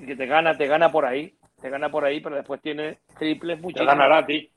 y 0.00 0.06
que 0.06 0.14
te 0.14 0.26
gana, 0.26 0.56
te 0.56 0.66
gana 0.68 0.92
por 0.92 1.04
ahí, 1.04 1.34
te 1.64 1.70
gana 1.70 1.90
por 1.90 2.04
ahí, 2.04 2.20
pero 2.20 2.36
después 2.36 2.60
tiene 2.60 2.98
triples 3.18 3.56
Te 3.56 3.62
muchísimo. 3.62 3.86
ganará 3.86 4.18
a 4.18 4.26
ti. 4.26 4.50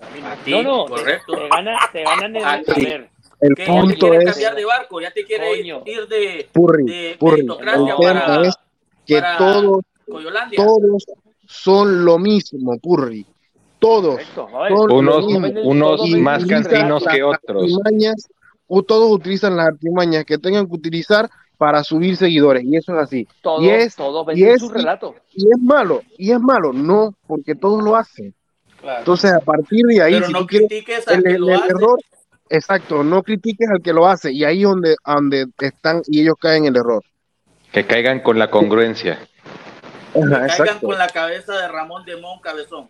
A 0.00 0.34
ti, 0.42 0.50
No, 0.50 0.62
no, 0.62 0.84
te, 0.86 0.90
correcto. 0.92 1.36
te 1.36 1.48
gana, 1.50 1.78
te 1.92 2.02
gana 2.04 2.24
en 2.24 2.36
el, 2.36 2.42
A 2.44 2.52
a 2.54 2.62
ti. 2.62 2.84
ver, 2.86 3.10
El 3.40 3.54
¿Qué? 3.54 3.66
¿Ya 3.66 3.74
te 3.74 3.80
punto 3.82 4.14
es, 4.14 4.24
cambiar 4.24 4.54
de 4.54 4.64
barco? 4.64 5.00
¿Ya 5.02 5.10
te 5.10 5.24
quieres 5.26 5.58
Coño. 5.58 5.82
ir 5.84 6.08
de, 6.08 6.48
Purri, 6.54 6.84
de 6.86 7.16
Purri, 7.20 7.40
el 7.40 7.46
meritocracia 7.48 7.96
tema 7.98 8.26
para, 8.26 8.48
es 8.48 8.54
que 9.06 9.20
para 9.20 9.36
todos, 9.36 9.82
Coyolandia? 10.10 10.56
todos 10.64 11.04
son 11.46 12.02
lo 12.06 12.18
mismo, 12.18 12.78
Purri. 12.78 13.26
Todos. 13.78 14.14
correcto, 14.14 14.48
Son 14.70 14.90
Unos, 14.90 15.26
mismo. 15.26 15.60
unos 15.64 15.96
Todos 15.98 16.10
más 16.16 16.46
las 16.46 17.02
que 17.12 17.22
otros. 17.22 17.78
todos 18.86 19.12
utilizan 19.12 19.54
las 19.58 19.66
artimañas 19.66 20.24
que 20.24 20.38
tengan 20.38 20.66
que 20.66 20.74
utilizar 20.76 21.28
para 21.64 21.82
subir 21.82 22.14
seguidores, 22.18 22.62
y 22.62 22.76
eso 22.76 22.92
es 22.94 23.02
así. 23.04 23.26
todos, 23.40 23.62
y 23.62 23.70
es- 23.70 23.96
todos 23.96 24.26
y 24.36 24.44
es- 24.44 24.60
su 24.60 24.68
relato. 24.68 25.14
Y 25.32 25.46
es 25.46 25.58
malo, 25.62 26.02
y 26.18 26.30
es 26.30 26.38
malo, 26.38 26.74
no, 26.74 27.14
porque 27.26 27.54
todos 27.54 27.82
lo 27.82 27.96
hacen. 27.96 28.34
Claro. 28.82 28.98
Entonces, 28.98 29.32
a 29.32 29.40
partir 29.40 29.86
de 29.86 30.02
ahí, 30.02 30.12
Pero 30.12 30.26
si 30.26 30.32
no 30.34 30.40
tú 30.40 30.46
quieres 30.46 30.68
critiques 30.68 31.08
al 31.08 31.14
el, 31.14 31.22
que 31.22 31.30
el- 31.30 31.40
lo 31.40 31.48
el 31.48 31.54
hace. 31.54 31.68
error, 31.68 31.98
exacto, 32.50 33.02
no 33.02 33.22
critiques 33.22 33.66
al 33.70 33.80
que 33.80 33.94
lo 33.94 34.06
hace, 34.06 34.30
y 34.30 34.44
ahí 34.44 34.62
donde, 34.64 34.94
donde 35.06 35.46
están 35.60 36.02
y 36.06 36.20
ellos 36.20 36.34
caen 36.38 36.66
en 36.66 36.74
el 36.74 36.80
error. 36.80 37.02
Que 37.72 37.86
caigan 37.86 38.20
con 38.20 38.38
la 38.38 38.50
congruencia. 38.50 39.18
Que 40.12 40.20
caigan 40.20 40.44
exacto. 40.44 40.86
con 40.86 40.98
la 40.98 41.08
cabeza 41.08 41.54
de 41.58 41.68
Ramón 41.68 42.04
de 42.04 42.16
Mon 42.20 42.40
Cabezón. 42.40 42.88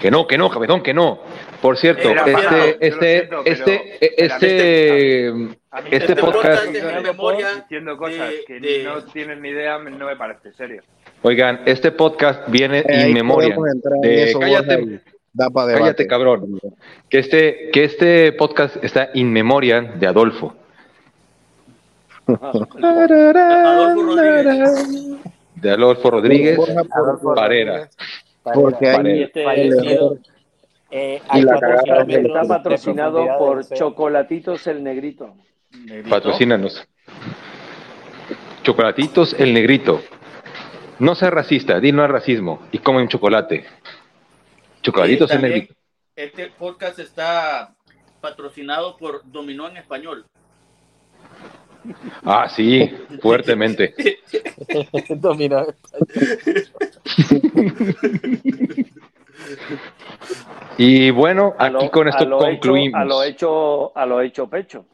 Que 0.00 0.10
no, 0.10 0.26
que 0.26 0.38
no, 0.38 0.48
cabezón, 0.50 0.82
que 0.82 0.94
no. 0.94 1.20
Por 1.60 1.76
cierto, 1.76 2.08
Era 2.08 2.24
este, 2.26 2.86
este, 2.86 3.18
siento, 3.18 3.42
este, 3.44 3.64
pero- 3.64 4.24
este, 4.24 5.28
pero 5.28 5.34
mí 5.82 5.88
este, 5.92 5.96
este 5.96 5.96
Este 5.96 6.16
podcast, 6.16 6.64
en 6.74 7.02
memoria 7.02 7.54
diciendo 7.56 7.96
cosas 7.98 8.30
de- 8.30 8.44
que 8.46 8.60
de- 8.60 8.82
no 8.84 9.04
tienen 9.04 9.42
ni 9.42 9.50
idea, 9.50 9.78
no 9.78 10.06
me 10.06 10.16
parece 10.16 10.52
serio. 10.54 10.82
oigan, 11.22 11.60
este 11.66 11.92
podcast 11.92 12.48
viene 12.48 12.78
Eh, 12.88 13.08
in 13.08 13.14
memoria. 13.14 13.54
de- 14.02 14.22
eso, 14.24 14.40
cállate, 14.40 15.00
cállate, 15.54 16.06
cabrón. 16.06 16.58
Que 17.10 17.18
este, 17.18 17.70
que 17.70 17.84
este 17.84 18.32
podcast 18.32 18.82
está 18.82 19.10
in 19.14 19.30
memoria 19.30 19.82
de 19.82 20.06
Adolfo. 20.06 20.56
Adolfo 22.26 24.02
Rodríguez. 24.16 25.20
De 25.56 25.70
Adolfo 25.70 26.10
Rodríguez 26.10 26.58
Parera. 27.34 27.88
Porque 28.42 29.22
este. 29.22 29.44
Eh, 30.92 31.22
Y 31.24 31.36
hay 31.36 31.42
la 31.42 31.80
kilómetros 31.82 32.36
está 32.36 32.42
patrocinado 32.42 33.26
por. 33.38 33.64
Chocolatitos 33.68 34.66
el 34.66 34.82
Negrito. 34.82 35.34
Patrocínanos. 36.08 36.86
Chocolatitos 38.62 39.34
el 39.38 39.54
negrito. 39.54 40.02
No 40.98 41.14
seas 41.14 41.32
racista, 41.32 41.80
di 41.80 41.92
no 41.92 42.02
al 42.02 42.10
racismo 42.10 42.60
y 42.72 42.78
come 42.78 43.00
un 43.00 43.08
chocolate. 43.08 43.64
Chocolatitos 44.82 45.30
el 45.30 45.42
negrito. 45.42 45.74
Este 46.14 46.48
podcast 46.50 46.98
está 46.98 47.74
patrocinado 48.20 48.96
por 48.98 49.22
Dominó 49.30 49.68
en 49.68 49.78
Español. 49.78 50.26
Ah, 52.24 52.48
sí, 52.48 52.90
fuertemente. 53.22 53.94
Dominó. 55.16 55.66
Y 60.78 61.10
bueno, 61.10 61.54
aquí 61.58 61.72
lo- 61.84 61.90
con 61.90 62.08
esto 62.08 62.28
concluimos. 62.38 63.00
Hecho, 63.00 63.00
a 63.00 63.04
lo 63.04 63.22
hecho, 63.22 63.98
a 63.98 64.06
lo 64.06 64.20
hecho 64.20 64.46
pecho. 64.48 64.84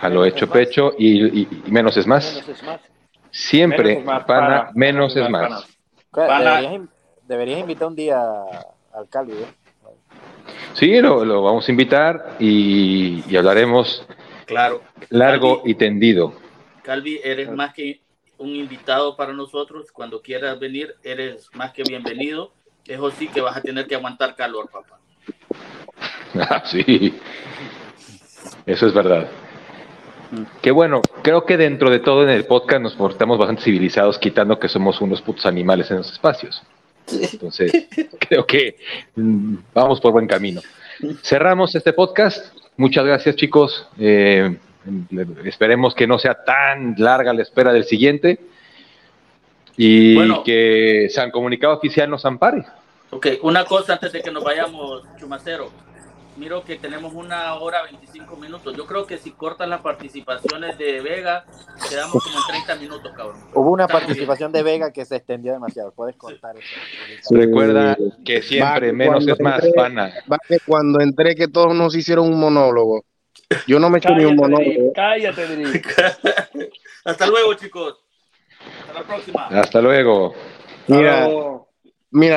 A 0.00 0.08
lo 0.08 0.24
hecho 0.24 0.48
pecho 0.48 0.92
y, 0.96 1.40
y- 1.40 1.48
y 1.66 1.70
menos 1.70 1.96
es 1.96 2.06
más. 2.06 2.34
Menos 2.34 2.48
es 2.48 2.62
más. 2.62 2.80
Siempre, 3.30 3.84
Menos 3.84 4.00
es 4.00 4.04
más, 4.06 4.24
pana, 4.24 4.46
pana. 4.46 4.70
menos 4.74 5.16
es 5.16 5.28
más. 5.28 5.66
Deberías, 6.14 6.72
in- 6.72 6.88
deberías 7.26 7.60
invitar 7.60 7.88
un 7.88 7.96
día 7.96 8.20
al 8.94 9.08
Calvi, 9.08 9.32
¿eh? 9.32 9.46
Sí, 10.74 11.00
lo, 11.00 11.24
lo 11.24 11.42
vamos 11.42 11.66
a 11.68 11.70
invitar 11.72 12.36
y, 12.38 13.24
y 13.28 13.36
hablaremos 13.36 14.06
Claro. 14.48 14.82
largo 15.10 15.58
Calvi. 15.58 15.70
y 15.70 15.74
tendido. 15.74 16.32
Calvi, 16.82 17.20
eres 17.22 17.50
más 17.50 17.74
que 17.74 18.00
un 18.38 18.56
invitado 18.56 19.14
para 19.14 19.34
nosotros. 19.34 19.92
Cuando 19.92 20.22
quieras 20.22 20.58
venir, 20.58 20.94
eres 21.02 21.50
más 21.52 21.72
que 21.72 21.82
bienvenido. 21.82 22.52
Eso 22.86 23.10
sí 23.10 23.28
que 23.28 23.42
vas 23.42 23.58
a 23.58 23.60
tener 23.60 23.86
que 23.86 23.94
aguantar 23.94 24.34
calor, 24.34 24.68
papá. 24.70 24.98
Ah, 26.34 26.62
sí, 26.66 27.14
eso 28.66 28.86
es 28.86 28.92
verdad. 28.92 29.28
Que 30.60 30.70
bueno, 30.70 31.00
creo 31.22 31.46
que 31.46 31.56
dentro 31.56 31.90
de 31.90 32.00
todo 32.00 32.22
en 32.22 32.28
el 32.28 32.44
podcast 32.44 32.82
nos 32.82 32.94
portamos 32.94 33.38
bastante 33.38 33.62
civilizados, 33.62 34.18
quitando 34.18 34.58
que 34.58 34.68
somos 34.68 35.00
unos 35.00 35.22
putos 35.22 35.46
animales 35.46 35.90
en 35.90 35.96
los 35.96 36.12
espacios. 36.12 36.62
Entonces, 37.10 37.72
creo 38.20 38.44
que 38.46 38.76
mm, 39.16 39.56
vamos 39.72 40.02
por 40.02 40.12
buen 40.12 40.26
camino. 40.26 40.60
Cerramos 41.22 41.74
este 41.74 41.94
podcast. 41.94 42.54
Muchas 42.78 43.04
gracias, 43.04 43.34
chicos. 43.34 43.88
Eh, 43.98 44.56
esperemos 45.44 45.96
que 45.96 46.06
no 46.06 46.16
sea 46.18 46.44
tan 46.44 46.94
larga 46.96 47.32
la 47.34 47.42
espera 47.42 47.72
del 47.72 47.84
siguiente. 47.84 48.38
Y 49.76 50.14
Bueno. 50.14 50.44
que 50.44 51.08
San 51.10 51.32
Comunicado 51.32 51.74
Oficial 51.74 52.08
nos 52.08 52.24
ampare. 52.24 52.64
Ok, 53.10 53.26
una 53.42 53.64
cosa 53.64 53.94
antes 53.94 54.12
de 54.12 54.22
que 54.22 54.30
nos 54.30 54.44
vayamos, 54.44 55.02
Chumacero. 55.18 55.70
Miro 56.38 56.62
que 56.64 56.76
tenemos 56.76 57.12
una 57.14 57.54
hora 57.54 57.82
25 57.82 58.36
minutos. 58.36 58.76
Yo 58.76 58.86
creo 58.86 59.06
que 59.06 59.18
si 59.18 59.32
cortas 59.32 59.68
las 59.68 59.80
participaciones 59.80 60.78
de 60.78 61.00
Vega, 61.00 61.44
quedamos 61.90 62.22
como 62.22 62.38
en 62.38 62.44
30 62.64 62.74
minutos, 62.76 63.12
cabrón. 63.16 63.40
Hubo 63.54 63.70
una 63.72 63.84
Está 63.86 63.98
participación 63.98 64.52
de 64.52 64.62
Vega 64.62 64.92
que 64.92 65.04
se 65.04 65.16
extendió 65.16 65.52
demasiado. 65.52 65.90
Puedes 65.92 66.14
cortar 66.16 66.54
eso. 66.56 67.34
Recuerda 67.34 67.96
que 68.24 68.40
siempre 68.42 68.88
Va, 68.92 68.96
menos 68.96 69.26
es 69.26 69.40
más, 69.40 69.62
entré- 69.64 69.74
pana. 69.74 70.12
Va 70.30 70.38
que 70.46 70.58
cuando 70.64 71.00
entré 71.00 71.34
que 71.34 71.48
todos 71.48 71.74
nos 71.74 71.94
hicieron 71.96 72.26
un 72.32 72.38
monólogo. 72.38 73.04
Yo 73.66 73.80
no 73.80 73.90
me 73.90 73.98
eché 73.98 74.14
ni 74.14 74.24
un 74.24 74.36
monólogo. 74.36 74.92
Cállate, 74.94 75.46
Drip. 75.46 75.84
Hasta 77.04 77.26
luego, 77.26 77.54
chicos. 77.54 77.96
Hasta 78.82 78.92
la 79.00 79.02
próxima. 79.06 79.46
Hasta 79.46 79.80
luego. 79.80 80.34
Mira, 80.86 81.26
Chao. 81.26 81.68
mira, 82.10 82.36